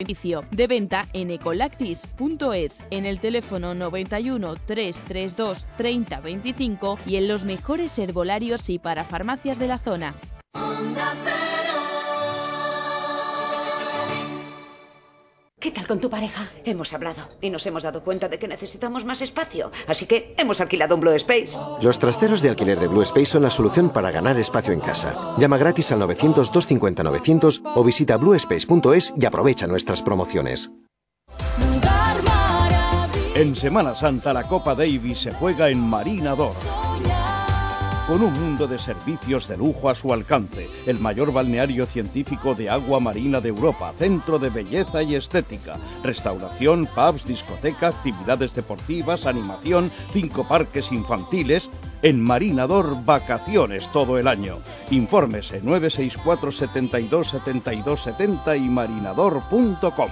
Servicio 0.00 0.44
de 0.52 0.68
venta 0.68 1.08
en 1.12 1.32
ecolactis.es, 1.32 2.82
en 2.92 3.04
el 3.04 3.18
teléfono 3.18 3.74
91 3.74 4.54
332 4.64 5.66
30 5.76 6.20
25 6.20 6.98
y 7.04 7.16
en 7.16 7.26
los 7.26 7.42
mejores 7.42 7.98
herbolarios 7.98 8.70
y 8.70 8.78
para 8.78 9.02
farmacias 9.02 9.58
de 9.58 9.66
la 9.66 9.80
zona. 9.80 10.14
¿Qué 15.68 15.74
tal 15.74 15.86
con 15.86 16.00
tu 16.00 16.08
pareja? 16.08 16.50
Hemos 16.64 16.94
hablado 16.94 17.28
y 17.42 17.50
nos 17.50 17.66
hemos 17.66 17.82
dado 17.82 18.02
cuenta 18.02 18.26
de 18.26 18.38
que 18.38 18.48
necesitamos 18.48 19.04
más 19.04 19.20
espacio, 19.20 19.70
así 19.86 20.06
que 20.06 20.34
hemos 20.38 20.62
alquilado 20.62 20.94
un 20.94 21.02
Blue 21.02 21.12
Space. 21.12 21.58
Los 21.82 21.98
trasteros 21.98 22.40
de 22.40 22.48
alquiler 22.48 22.80
de 22.80 22.86
Blue 22.86 23.02
Space 23.02 23.26
son 23.26 23.42
la 23.42 23.50
solución 23.50 23.90
para 23.90 24.10
ganar 24.10 24.38
espacio 24.38 24.72
en 24.72 24.80
casa. 24.80 25.34
Llama 25.36 25.58
gratis 25.58 25.92
al 25.92 26.00
900-250-900 26.00 27.60
o 27.74 27.84
visita 27.84 28.16
bluespace.es 28.16 29.12
y 29.14 29.26
aprovecha 29.26 29.66
nuestras 29.66 30.00
promociones. 30.00 30.70
En 33.34 33.54
Semana 33.54 33.94
Santa 33.94 34.32
la 34.32 34.44
Copa 34.44 34.74
Davis 34.74 35.18
se 35.18 35.34
juega 35.34 35.68
en 35.68 35.80
Marinador 35.80 36.52
con 38.08 38.22
un 38.22 38.32
mundo 38.32 38.66
de 38.66 38.78
servicios 38.78 39.48
de 39.48 39.58
lujo 39.58 39.90
a 39.90 39.94
su 39.94 40.14
alcance, 40.14 40.66
el 40.86 40.98
mayor 40.98 41.30
balneario 41.30 41.84
científico 41.84 42.54
de 42.54 42.70
agua 42.70 43.00
marina 43.00 43.38
de 43.42 43.50
Europa, 43.50 43.92
centro 43.98 44.38
de 44.38 44.48
belleza 44.48 45.02
y 45.02 45.14
estética, 45.14 45.76
restauración, 46.02 46.86
pubs, 46.86 47.26
discoteca, 47.26 47.88
actividades 47.88 48.54
deportivas, 48.54 49.26
animación, 49.26 49.90
cinco 50.14 50.48
parques 50.48 50.90
infantiles, 50.90 51.68
en 52.00 52.18
Marinador 52.22 53.04
vacaciones 53.04 53.92
todo 53.92 54.18
el 54.18 54.26
año. 54.26 54.56
Infórmese 54.90 55.60
964 55.62 56.50
72 56.50 57.28
72 57.28 58.00
70 58.00 58.56
y 58.56 58.68
marinador.com. 58.70 60.08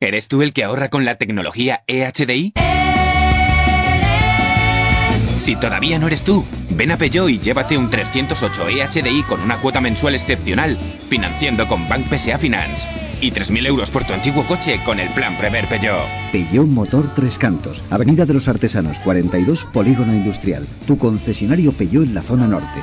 ¿Eres 0.00 0.28
tú 0.28 0.40
el 0.40 0.54
que 0.54 0.64
ahorra 0.64 0.88
con 0.88 1.04
la 1.04 1.16
tecnología 1.16 1.84
EHDI? 1.86 2.54
Si 5.38 5.56
todavía 5.56 5.98
no 5.98 6.06
eres 6.06 6.22
tú, 6.22 6.44
ven 6.70 6.92
a 6.92 6.96
Peugeot 6.96 7.28
y 7.28 7.38
llévate 7.38 7.76
un 7.76 7.90
308 7.90 8.68
EHDI 8.68 9.22
con 9.24 9.40
una 9.40 9.60
cuota 9.60 9.80
mensual 9.80 10.14
excepcional, 10.14 10.78
financiando 11.08 11.66
con 11.68 11.88
Bank 11.88 12.06
PSA 12.08 12.38
Finance. 12.38 12.88
Y 13.20 13.30
3.000 13.30 13.66
euros 13.66 13.90
por 13.90 14.04
tu 14.04 14.12
antiguo 14.12 14.46
coche 14.46 14.80
con 14.84 15.00
el 15.00 15.08
plan 15.10 15.36
Prever 15.36 15.68
Peugeot. 15.68 16.06
Peugeot 16.32 16.66
Motor 16.66 17.14
Tres 17.14 17.38
Cantos, 17.38 17.82
Avenida 17.90 18.24
de 18.26 18.34
los 18.34 18.48
Artesanos 18.48 18.98
42, 19.00 19.64
Polígono 19.64 20.14
Industrial. 20.14 20.66
Tu 20.86 20.96
concesionario 20.98 21.72
Peugeot 21.72 22.04
en 22.04 22.14
la 22.14 22.22
zona 22.22 22.46
norte. 22.46 22.82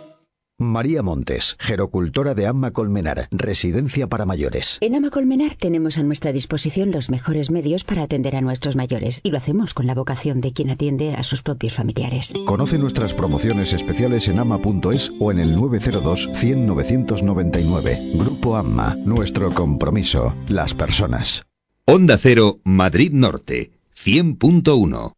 María 0.61 1.03
Montes, 1.03 1.55
gerocultora 1.59 2.33
de 2.33 2.47
Amma 2.47 2.71
Colmenar, 2.71 3.27
residencia 3.31 4.07
para 4.07 4.25
mayores. 4.25 4.77
En 4.81 4.95
Ama 4.95 5.09
Colmenar 5.09 5.55
tenemos 5.55 5.97
a 5.97 6.03
nuestra 6.03 6.31
disposición 6.31 6.91
los 6.91 7.09
mejores 7.09 7.51
medios 7.51 7.83
para 7.83 8.03
atender 8.03 8.35
a 8.35 8.41
nuestros 8.41 8.75
mayores 8.75 9.19
y 9.23 9.31
lo 9.31 9.37
hacemos 9.37 9.73
con 9.73 9.87
la 9.87 9.95
vocación 9.95 10.41
de 10.41 10.53
quien 10.53 10.69
atiende 10.69 11.15
a 11.15 11.23
sus 11.23 11.41
propios 11.41 11.73
familiares. 11.73 12.33
Conoce 12.45 12.77
nuestras 12.77 13.13
promociones 13.13 13.73
especiales 13.73 14.27
en 14.27 14.39
ama.es 14.39 15.11
o 15.19 15.31
en 15.31 15.39
el 15.39 15.55
902 15.55 16.29
100 16.33 16.67
999. 16.67 17.99
Grupo 18.15 18.55
Amma, 18.55 18.95
nuestro 19.05 19.51
compromiso, 19.53 20.33
las 20.47 20.73
personas. 20.73 21.45
Onda 21.85 22.17
Cero, 22.17 22.59
Madrid 22.63 23.11
Norte, 23.11 23.71
100.1. 24.03 25.13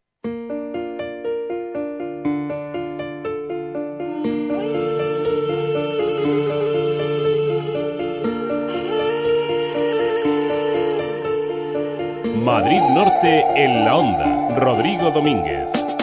Norte 12.80 13.44
en 13.54 13.84
la 13.84 13.96
onda. 13.96 14.56
Rodrigo 14.56 15.10
Domínguez. 15.10 15.93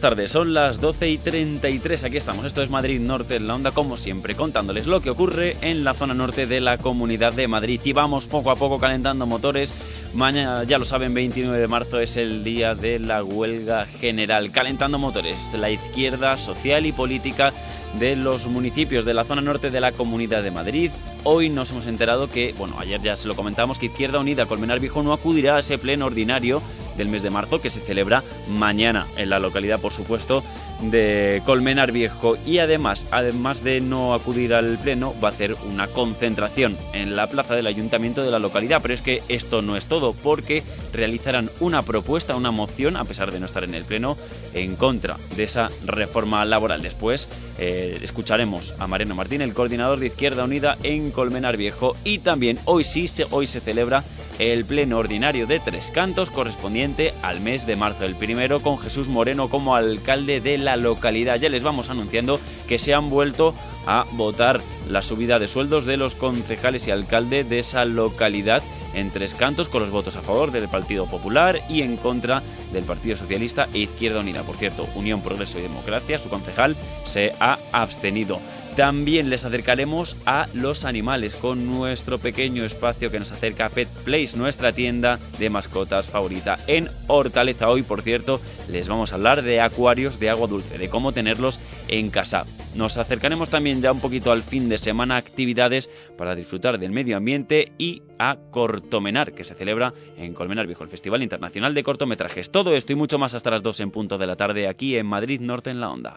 Buenas 0.00 0.16
tardes, 0.16 0.32
son 0.32 0.54
las 0.54 0.80
12 0.80 1.10
y 1.10 1.18
33, 1.18 2.04
aquí 2.04 2.16
estamos, 2.16 2.46
esto 2.46 2.62
es 2.62 2.70
Madrid 2.70 2.98
Norte 2.98 3.36
en 3.36 3.46
la 3.46 3.54
onda, 3.54 3.70
como 3.70 3.98
siempre, 3.98 4.34
contándoles 4.34 4.86
lo 4.86 5.02
que 5.02 5.10
ocurre 5.10 5.58
en 5.60 5.84
la 5.84 5.92
zona 5.92 6.14
norte 6.14 6.46
de 6.46 6.62
la 6.62 6.78
Comunidad 6.78 7.34
de 7.34 7.48
Madrid 7.48 7.78
y 7.84 7.92
vamos 7.92 8.26
poco 8.26 8.50
a 8.50 8.56
poco 8.56 8.78
calentando 8.78 9.26
motores. 9.26 9.74
Mañana, 10.14 10.64
ya 10.64 10.78
lo 10.78 10.86
saben, 10.86 11.12
29 11.12 11.58
de 11.58 11.68
marzo 11.68 12.00
es 12.00 12.16
el 12.16 12.42
día 12.42 12.74
de 12.74 12.98
la 12.98 13.22
huelga 13.22 13.84
general, 13.84 14.50
calentando 14.52 14.98
motores, 14.98 15.36
la 15.52 15.70
izquierda 15.70 16.38
social 16.38 16.86
y 16.86 16.92
política 16.92 17.52
de 17.98 18.16
los 18.16 18.46
municipios 18.46 19.04
de 19.04 19.14
la 19.14 19.24
zona 19.24 19.42
norte 19.42 19.70
de 19.70 19.80
la 19.82 19.92
Comunidad 19.92 20.42
de 20.42 20.50
Madrid. 20.50 20.90
Hoy 21.24 21.50
nos 21.50 21.70
hemos 21.72 21.86
enterado 21.86 22.30
que, 22.30 22.54
bueno, 22.56 22.76
ayer 22.78 23.00
ya 23.02 23.16
se 23.16 23.28
lo 23.28 23.36
comentábamos, 23.36 23.78
que 23.78 23.86
Izquierda 23.86 24.18
Unida 24.18 24.46
Colmenar 24.46 24.80
Viejo 24.80 25.02
no 25.02 25.12
acudirá 25.12 25.56
a 25.56 25.60
ese 25.60 25.76
pleno 25.76 26.06
ordinario 26.06 26.62
del 26.96 27.08
mes 27.08 27.22
de 27.22 27.30
marzo 27.30 27.60
que 27.60 27.70
se 27.70 27.80
celebra 27.80 28.22
mañana 28.48 29.06
en 29.16 29.30
la 29.30 29.38
localidad, 29.38 29.80
por 29.80 29.89
supuesto, 29.90 30.42
de 30.80 31.42
Colmenar 31.44 31.92
Viejo. 31.92 32.36
Y 32.46 32.58
además, 32.58 33.06
además 33.10 33.62
de 33.64 33.80
no 33.80 34.14
acudir 34.14 34.54
al 34.54 34.78
pleno, 34.78 35.14
va 35.22 35.28
a 35.28 35.32
hacer 35.32 35.56
una 35.70 35.88
concentración 35.88 36.78
en 36.92 37.16
la 37.16 37.28
plaza 37.28 37.54
del 37.54 37.66
ayuntamiento 37.66 38.22
de 38.22 38.30
la 38.30 38.38
localidad. 38.38 38.80
Pero 38.82 38.94
es 38.94 39.02
que 39.02 39.22
esto 39.28 39.62
no 39.62 39.76
es 39.76 39.86
todo, 39.86 40.12
porque 40.12 40.62
realizarán 40.92 41.50
una 41.60 41.82
propuesta, 41.82 42.36
una 42.36 42.50
moción, 42.50 42.96
a 42.96 43.04
pesar 43.04 43.32
de 43.32 43.40
no 43.40 43.46
estar 43.46 43.64
en 43.64 43.74
el 43.74 43.84
pleno, 43.84 44.16
en 44.54 44.76
contra 44.76 45.16
de 45.36 45.44
esa 45.44 45.70
reforma 45.84 46.44
laboral. 46.44 46.82
Después 46.82 47.28
eh, 47.58 47.98
escucharemos 48.02 48.74
a 48.78 48.86
Mariano 48.86 49.14
Martín, 49.14 49.42
el 49.42 49.54
coordinador 49.54 49.98
de 49.98 50.06
Izquierda 50.06 50.44
Unida 50.44 50.76
en 50.82 51.10
Colmenar 51.10 51.56
Viejo. 51.56 51.96
Y 52.04 52.18
también 52.18 52.58
hoy 52.64 52.84
sí, 52.84 53.00
hoy 53.30 53.46
se 53.46 53.60
celebra 53.60 54.04
el 54.38 54.64
pleno 54.64 54.98
ordinario 54.98 55.46
de 55.46 55.60
Tres 55.60 55.90
Cantos 55.90 56.30
correspondiente 56.30 57.12
al 57.22 57.40
mes 57.40 57.66
de 57.66 57.76
marzo. 57.76 58.04
El 58.04 58.14
primero 58.14 58.60
con 58.60 58.78
Jesús 58.78 59.08
Moreno 59.08 59.48
como 59.48 59.74
alcalde 59.84 60.40
de 60.40 60.58
la 60.58 60.76
localidad. 60.76 61.36
Ya 61.40 61.48
les 61.48 61.62
vamos 61.62 61.90
anunciando 61.90 62.40
que 62.68 62.78
se 62.78 62.94
han 62.94 63.10
vuelto 63.10 63.54
a 63.86 64.06
votar 64.12 64.60
la 64.88 65.02
subida 65.02 65.38
de 65.38 65.48
sueldos 65.48 65.84
de 65.84 65.96
los 65.96 66.14
concejales 66.14 66.86
y 66.86 66.90
alcalde 66.90 67.44
de 67.44 67.58
esa 67.58 67.84
localidad 67.84 68.62
en 68.94 69.10
tres 69.10 69.34
cantos 69.34 69.68
con 69.68 69.82
los 69.82 69.90
votos 69.90 70.16
a 70.16 70.22
favor 70.22 70.50
del 70.50 70.68
Partido 70.68 71.06
Popular 71.06 71.60
y 71.68 71.82
en 71.82 71.96
contra 71.96 72.42
del 72.72 72.84
Partido 72.84 73.16
Socialista 73.16 73.68
e 73.72 73.80
Izquierda 73.80 74.20
Unida. 74.20 74.42
Por 74.42 74.56
cierto, 74.56 74.88
Unión, 74.94 75.22
Progreso 75.22 75.58
y 75.58 75.62
Democracia, 75.62 76.18
su 76.18 76.28
concejal 76.28 76.76
se 77.04 77.32
ha 77.40 77.58
abstenido. 77.72 78.40
También 78.76 79.30
les 79.30 79.44
acercaremos 79.44 80.16
a 80.26 80.46
los 80.54 80.84
animales 80.84 81.34
con 81.34 81.66
nuestro 81.66 82.18
pequeño 82.18 82.64
espacio 82.64 83.10
que 83.10 83.18
nos 83.18 83.32
acerca 83.32 83.68
Pet 83.68 83.88
Place, 84.04 84.36
nuestra 84.36 84.72
tienda 84.72 85.18
de 85.38 85.50
mascotas 85.50 86.06
favorita 86.06 86.58
en 86.66 86.88
Hortaleza. 87.08 87.68
Hoy, 87.68 87.82
por 87.82 88.02
cierto, 88.02 88.40
les 88.68 88.86
vamos 88.86 89.12
a 89.12 89.16
hablar 89.16 89.42
de 89.42 89.60
acuarios 89.60 90.20
de 90.20 90.30
agua 90.30 90.46
dulce, 90.46 90.78
de 90.78 90.88
cómo 90.88 91.12
tenerlos 91.12 91.58
en 91.88 92.10
casa. 92.10 92.46
Nos 92.74 92.96
acercaremos 92.96 93.50
también 93.50 93.82
ya 93.82 93.90
un 93.90 94.00
poquito 94.00 94.30
al 94.30 94.42
fin 94.42 94.68
de 94.68 94.78
semana, 94.80 95.16
actividades 95.16 95.88
para 96.18 96.34
disfrutar 96.34 96.78
del 96.78 96.90
medio 96.90 97.16
ambiente 97.16 97.72
y 97.78 98.02
a 98.18 98.36
Cortomenar, 98.50 99.32
que 99.32 99.44
se 99.44 99.54
celebra 99.54 99.94
en 100.16 100.34
Colmenar 100.34 100.66
Viejo, 100.66 100.82
el 100.82 100.90
Festival 100.90 101.22
Internacional 101.22 101.74
de 101.74 101.82
Cortometrajes. 101.82 102.50
Todo 102.50 102.74
esto 102.74 102.92
y 102.92 102.96
mucho 102.96 103.18
más 103.18 103.34
hasta 103.34 103.50
las 103.50 103.62
2 103.62 103.80
en 103.80 103.90
punto 103.90 104.18
de 104.18 104.26
la 104.26 104.36
tarde 104.36 104.66
aquí 104.66 104.96
en 104.96 105.06
Madrid 105.06 105.40
Norte 105.40 105.70
en 105.70 105.80
la 105.80 105.90
Onda. 105.90 106.16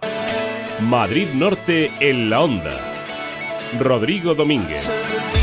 Madrid 0.81 1.27
Norte 1.33 1.91
en 1.99 2.29
la 2.29 2.41
onda. 2.41 2.77
Rodrigo 3.79 4.33
Domínguez. 4.33 5.42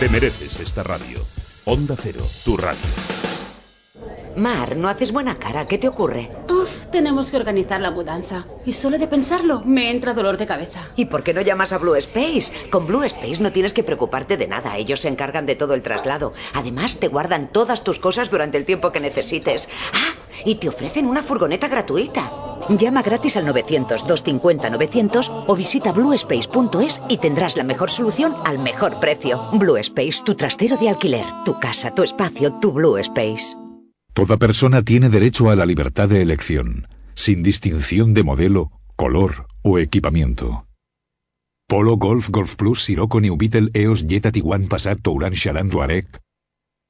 Te 0.00 0.08
mereces 0.08 0.60
esta 0.60 0.84
radio. 0.84 1.18
Onda 1.64 1.96
Cero, 2.00 2.24
tu 2.44 2.56
radio. 2.56 2.78
Mar, 4.36 4.76
no 4.76 4.88
haces 4.88 5.10
buena 5.10 5.34
cara. 5.34 5.66
¿Qué 5.66 5.76
te 5.78 5.88
ocurre? 5.88 6.30
Uf, 6.48 6.86
tenemos 6.92 7.32
que 7.32 7.36
organizar 7.36 7.80
la 7.80 7.90
mudanza. 7.90 8.46
Y 8.64 8.74
solo 8.74 8.96
de 8.98 9.08
pensarlo 9.08 9.62
me 9.64 9.90
entra 9.90 10.14
dolor 10.14 10.36
de 10.36 10.46
cabeza. 10.46 10.92
¿Y 10.94 11.06
por 11.06 11.24
qué 11.24 11.34
no 11.34 11.40
llamas 11.40 11.72
a 11.72 11.78
Blue 11.78 11.96
Space? 11.96 12.52
Con 12.70 12.86
Blue 12.86 13.02
Space 13.02 13.42
no 13.42 13.50
tienes 13.50 13.74
que 13.74 13.82
preocuparte 13.82 14.36
de 14.36 14.46
nada. 14.46 14.76
Ellos 14.76 15.00
se 15.00 15.08
encargan 15.08 15.46
de 15.46 15.56
todo 15.56 15.74
el 15.74 15.82
traslado. 15.82 16.32
Además, 16.54 17.00
te 17.00 17.08
guardan 17.08 17.50
todas 17.52 17.82
tus 17.82 17.98
cosas 17.98 18.30
durante 18.30 18.56
el 18.56 18.64
tiempo 18.64 18.92
que 18.92 19.00
necesites. 19.00 19.68
Ah, 19.92 20.14
y 20.44 20.54
te 20.56 20.68
ofrecen 20.68 21.08
una 21.08 21.24
furgoneta 21.24 21.66
gratuita. 21.66 22.47
Llama 22.68 23.02
gratis 23.02 23.36
al 23.36 23.46
900-250-900 23.46 25.44
o 25.46 25.56
visita 25.56 25.92
bluespace.es 25.92 27.00
y 27.08 27.16
tendrás 27.18 27.56
la 27.56 27.64
mejor 27.64 27.90
solución 27.90 28.34
al 28.44 28.58
mejor 28.58 29.00
precio. 29.00 29.50
Blue 29.54 29.78
Space, 29.78 30.22
tu 30.24 30.34
trastero 30.34 30.76
de 30.76 30.90
alquiler, 30.90 31.24
tu 31.44 31.58
casa, 31.58 31.94
tu 31.94 32.02
espacio, 32.02 32.58
tu 32.60 32.72
Blue 32.72 32.98
Space. 32.98 33.56
Toda 34.12 34.36
persona 34.36 34.82
tiene 34.82 35.08
derecho 35.08 35.48
a 35.48 35.56
la 35.56 35.64
libertad 35.64 36.08
de 36.08 36.20
elección, 36.20 36.88
sin 37.14 37.42
distinción 37.42 38.14
de 38.14 38.24
modelo, 38.24 38.72
color 38.96 39.46
o 39.62 39.78
equipamiento. 39.78 40.66
Polo 41.68 41.96
Golf 41.96 42.30
Golf 42.30 42.56
Plus 42.56 42.84
Sirocco 42.84 43.20
New 43.20 43.36
Beetle 43.36 43.70
EOS 43.74 44.06
Jetta 44.08 44.32
Tiguan 44.32 44.68
Passat 44.68 45.00
Touran 45.02 45.34
Charan 45.34 45.68
Touareg 45.68 46.06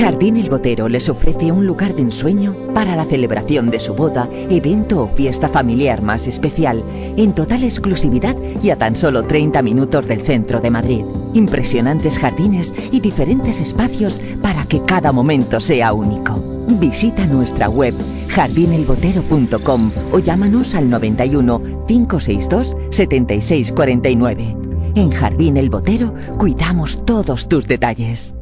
Jardín 0.00 0.38
El 0.38 0.48
Botero 0.48 0.88
les 0.88 1.10
ofrece 1.10 1.52
un 1.52 1.66
lugar 1.66 1.94
de 1.94 2.00
ensueño 2.00 2.56
para 2.72 2.96
la 2.96 3.04
celebración 3.04 3.68
de 3.68 3.78
su 3.78 3.92
boda, 3.92 4.30
evento 4.48 5.02
o 5.02 5.08
fiesta 5.08 5.46
familiar 5.46 6.00
más 6.00 6.26
especial, 6.26 6.82
en 7.18 7.34
total 7.34 7.64
exclusividad 7.64 8.34
y 8.62 8.70
a 8.70 8.76
tan 8.76 8.96
solo 8.96 9.24
30 9.24 9.60
minutos 9.60 10.08
del 10.08 10.22
centro 10.22 10.60
de 10.60 10.70
Madrid. 10.70 11.04
Impresionantes 11.34 12.18
jardines 12.18 12.72
y 12.90 13.00
diferentes 13.00 13.60
espacios 13.60 14.22
para 14.40 14.64
que 14.64 14.80
cada 14.80 15.12
momento 15.12 15.60
sea 15.60 15.92
único. 15.92 16.42
Visita 16.66 17.26
nuestra 17.26 17.68
web 17.68 17.92
jardinelbotero.com 18.28 19.90
o 20.12 20.18
llámanos 20.18 20.74
al 20.74 20.88
91 20.88 21.84
562 21.86 22.74
7649. 22.88 24.56
En 24.94 25.10
Jardín 25.10 25.58
El 25.58 25.68
Botero 25.68 26.14
cuidamos 26.38 27.04
todos 27.04 27.50
tus 27.50 27.66
detalles. 27.66 28.34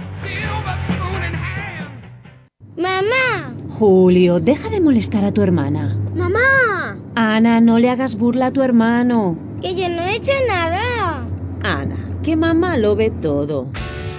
¡Mamá! 2.77 3.55
Julio, 3.79 4.41
deja 4.41 4.69
de 4.69 4.81
molestar 4.81 5.25
a 5.25 5.33
tu 5.33 5.43
hermana. 5.43 5.97
¡Mamá! 6.15 6.97
Ana, 7.15 7.61
no 7.61 7.79
le 7.79 7.91
hagas 7.91 8.17
burla 8.17 8.47
a 8.47 8.51
tu 8.51 8.63
hermano. 8.63 9.37
Que 9.63 9.75
yo 9.75 9.89
no 9.89 10.03
he 10.03 10.17
hecho 10.17 10.33
nada. 10.49 11.25
Ana, 11.63 11.94
que 12.25 12.37
mamá 12.37 12.79
lo 12.79 12.97
ve 12.97 13.11
todo. 13.11 13.69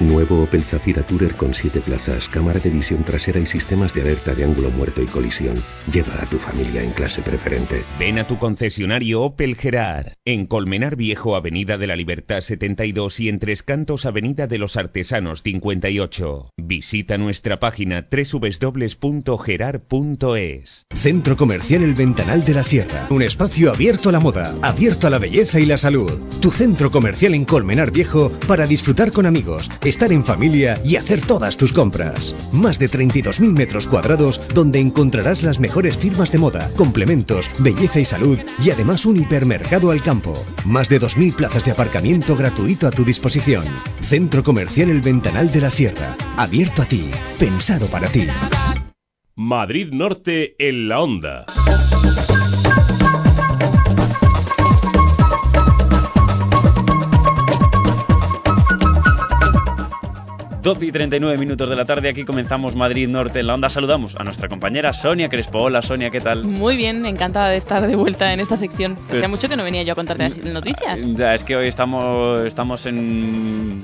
Nuevo 0.02 0.44
Opel 0.44 0.64
Zafira 0.66 1.04
Tourer 1.04 1.36
con 1.38 1.54
7 1.54 1.80
plazas, 1.80 2.28
cámara 2.28 2.60
de 2.60 2.70
visión 2.70 3.06
trasera 3.06 3.40
y 3.40 3.46
sistemas 3.46 3.94
de 3.94 4.02
alerta 4.02 4.36
de 4.36 4.44
ángulo 4.44 4.70
muerto 4.70 5.02
y 5.02 5.06
colisión. 5.06 5.64
Lleva 5.90 6.22
a 6.22 6.30
tu 6.30 6.38
familia 6.38 6.84
en 6.84 6.92
clase 6.92 7.22
preferente. 7.22 7.86
Ven 7.98 8.20
a 8.20 8.28
tu 8.28 8.38
concesionario 8.38 9.22
Opel 9.22 9.56
Gerard, 9.56 10.12
en 10.26 10.48
Colmenar 10.48 10.98
Viejo, 10.98 11.38
Avenida 11.38 11.78
de 11.78 11.88
la 11.88 11.96
Libertad 11.96 12.42
72 12.42 13.22
y 13.22 13.30
en 13.30 13.40
Tres 13.40 13.64
Cantos, 13.64 14.06
Avenida 14.06 14.48
de 14.48 14.58
los 14.58 14.76
Artesanos 14.76 15.44
58. 15.44 16.50
Visita 16.58 17.18
nuestra 17.18 17.62
página 17.62 18.06
www.gerard.es. 18.12 18.96
Centro 20.94 21.38
Comercial 21.38 21.84
El 21.84 21.94
Ventanal 21.94 22.44
de 22.44 22.54
la 22.54 22.64
Sierra. 22.64 23.08
Un 23.10 23.22
espacio 23.22 23.72
abierto 23.72 24.10
a 24.10 24.12
la 24.12 24.20
moda, 24.20 24.54
abierto 24.62 25.08
a 25.08 25.10
la 25.10 25.20
belleza 25.20 25.62
y 25.62 25.66
la 25.66 25.78
salud. 25.78 26.20
Tu 26.42 26.52
centro 26.52 26.92
comercial 26.92 27.34
en 27.34 27.46
Colmenar 27.46 27.92
Viejo 27.92 28.30
para 28.46 28.68
disfrutar 28.68 29.14
con 29.14 29.26
amigos 29.26 29.70
estar 29.86 30.12
en 30.12 30.24
familia 30.24 30.82
y 30.84 30.96
hacer 30.96 31.22
todas 31.22 31.58
tus 31.58 31.74
compras. 31.74 32.36
Más 32.52 32.80
de 32.80 32.90
32.000 32.90 33.52
metros 33.52 33.88
cuadrados 33.88 34.42
donde 34.54 34.80
encontrarás 34.80 35.44
las 35.44 35.60
mejores 35.60 35.98
firmas 35.98 36.32
de 36.32 36.38
moda, 36.38 36.70
complementos, 36.76 37.50
belleza 37.60 38.00
y 38.00 38.06
salud 38.06 38.40
y 38.64 38.72
además 38.72 39.06
un 39.06 39.18
hipermercado 39.18 39.92
al 39.92 40.02
campo. 40.02 40.34
Más 40.66 40.90
de 40.90 41.00
2.000 41.00 41.36
plazas 41.36 41.66
de 41.66 41.72
aparcamiento 41.72 42.36
gratuito 42.36 42.88
a 42.88 42.92
tu 42.92 43.04
disposición. 43.04 43.64
Centro 44.02 44.44
Comercial 44.44 44.90
El 44.90 45.02
Ventanal 45.02 45.52
de 45.52 45.62
la 45.62 45.70
Sierra. 45.70 46.16
Abierto 46.38 46.82
a 46.82 46.86
ti. 46.86 47.10
Pensado 47.40 47.88
para 47.88 48.08
ti. 48.10 48.28
Madrid 49.36 49.90
Norte 49.92 50.56
en 50.60 50.88
la 50.88 51.02
onda. 51.02 51.46
12 60.66 60.84
y 60.84 60.92
39 60.92 61.38
minutos 61.38 61.70
de 61.70 61.76
la 61.76 61.86
tarde, 61.86 62.10
aquí 62.10 62.26
comenzamos 62.26 62.76
Madrid 62.76 63.08
Norte 63.08 63.40
en 63.40 63.46
la 63.46 63.54
onda. 63.54 63.70
Saludamos 63.70 64.16
a 64.16 64.24
nuestra 64.24 64.50
compañera 64.50 64.94
Sonia 64.94 65.30
Crespo. 65.30 65.60
Hola 65.60 65.84
Sonia, 65.84 66.10
¿qué 66.10 66.22
tal? 66.22 66.44
Muy 66.44 66.76
bien, 66.76 67.06
encantada 67.06 67.50
de 67.50 67.58
estar 67.58 67.86
de 67.86 67.96
vuelta 67.96 68.34
en 68.34 68.40
esta 68.40 68.58
sección. 68.58 68.96
Hacía 69.10 69.28
mucho 69.28 69.48
que 69.48 69.58
no 69.58 69.64
venía 69.64 69.84
yo 69.84 69.92
a 69.92 69.96
contarte 69.96 70.24
las 70.28 70.40
noticias. 70.40 71.02
Ya, 71.16 71.36
es 71.36 71.44
que 71.44 71.56
hoy 71.56 71.68
estamos, 71.68 72.40
estamos 72.40 72.88
en 72.88 73.80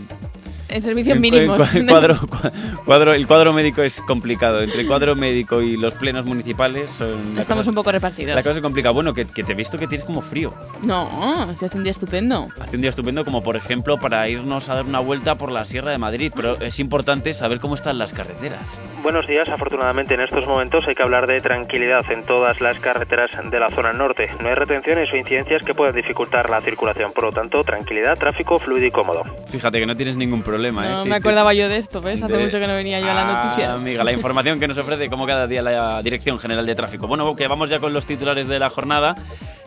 en 0.72 0.82
servicios 0.82 1.20
mínimos. 1.20 1.76
El 1.76 1.86
cuadro, 1.86 2.18
cuadro, 2.86 3.14
el 3.14 3.28
cuadro 3.28 3.54
médico 3.54 3.82
es 3.84 4.00
complicado. 4.02 4.62
Entre 4.62 4.82
el 4.82 4.88
cuadro 4.88 5.16
médico 5.16 5.62
y 5.62 5.78
los 5.78 5.94
plenos 5.96 6.26
municipales 6.26 6.90
son 6.90 7.38
Estamos 7.38 7.68
un 7.68 7.76
poco 7.76 7.92
repartidos. 7.92 8.36
La 8.36 8.42
cosa 8.42 8.56
es 8.56 8.62
complicada. 8.62 8.94
Bueno, 8.94 9.14
que, 9.14 9.26
te 9.26 9.52
he 9.52 9.56
visto 9.56 9.78
que 9.78 9.88
tienes 9.88 10.06
como 10.06 10.22
frío. 10.22 10.54
No, 10.84 11.54
se 11.54 11.66
hace 11.66 11.78
un 11.78 11.84
día 11.84 11.92
estupendo. 11.92 12.48
Hace 12.60 12.76
un 12.76 12.82
día 12.82 12.90
estupendo 12.90 13.26
como 13.26 13.42
por 13.42 13.56
ejemplo 13.56 13.98
para 13.98 14.28
irnos 14.30 14.70
a 14.70 14.76
dar 14.76 14.86
una 14.86 15.00
vuelta 15.00 15.36
por 15.36 15.52
la 15.52 15.66
Sierra 15.66 15.92
de 15.92 15.98
Madrid. 15.98 16.32
Pero 16.36 16.60
es 16.62 16.80
importante 16.80 17.34
saber 17.34 17.60
cómo 17.60 17.76
están 17.76 17.98
las 17.98 18.14
carreteras. 18.14 18.78
Buenos 19.04 19.28
días. 19.28 19.50
Afortunadamente 19.50 20.14
en 20.14 20.22
estos 20.22 20.48
momentos 20.48 20.88
hay 20.88 20.96
que 20.96 21.04
hablar 21.04 21.28
de 21.28 21.42
tranquilidad 21.42 22.10
en 22.12 22.24
todas 22.24 22.62
las 22.62 22.80
carreteras 22.80 23.32
de 23.50 23.60
la 23.60 23.70
zona 23.70 23.94
norte. 23.94 24.30
No 24.42 24.50
hay 24.50 24.56
retenciones 24.56 25.12
o 25.12 25.18
incidencias 25.18 25.64
que 25.66 25.74
puedan 25.74 25.96
dificultar 25.96 26.50
la 26.50 26.62
circulación. 26.62 27.12
Por 27.12 27.26
lo 27.26 27.32
tanto, 27.32 27.64
tranquilidad, 27.64 28.18
tráfico 28.18 28.60
fluido 28.60 28.86
y 28.86 28.92
cómodo. 28.92 29.24
Fíjate 29.48 29.80
que 29.80 29.86
no 29.86 29.96
tienes 29.96 30.16
ningún 30.16 30.42
problema. 30.42 30.61
No 30.62 31.04
¿eh? 31.04 31.06
me 31.06 31.16
acordaba 31.16 31.54
yo 31.54 31.68
de 31.70 31.78
esto, 31.78 32.02
¿ves? 32.02 32.22
Hace 32.22 32.38
mucho 32.38 32.60
que 32.60 32.68
no 32.68 32.76
venía 32.76 33.00
yo 33.00 33.10
a 33.10 33.14
las 33.14 33.24
Ah, 33.26 33.44
noticias. 33.46 33.70
Amiga, 33.72 34.04
la 34.04 34.12
información 34.12 34.60
que 34.60 34.68
nos 34.68 34.78
ofrece 34.78 35.10
como 35.10 35.26
cada 35.26 35.48
día 35.48 35.62
la 35.62 36.02
Dirección 36.04 36.38
General 36.40 36.66
de 36.66 36.76
Tráfico. 36.76 37.08
Bueno, 37.08 37.36
que 37.36 37.48
vamos 37.48 37.70
ya 37.70 37.80
con 37.80 37.94
los 37.94 38.06
titulares 38.06 38.48
de 38.48 38.60
la 38.60 38.70
jornada. 38.70 39.16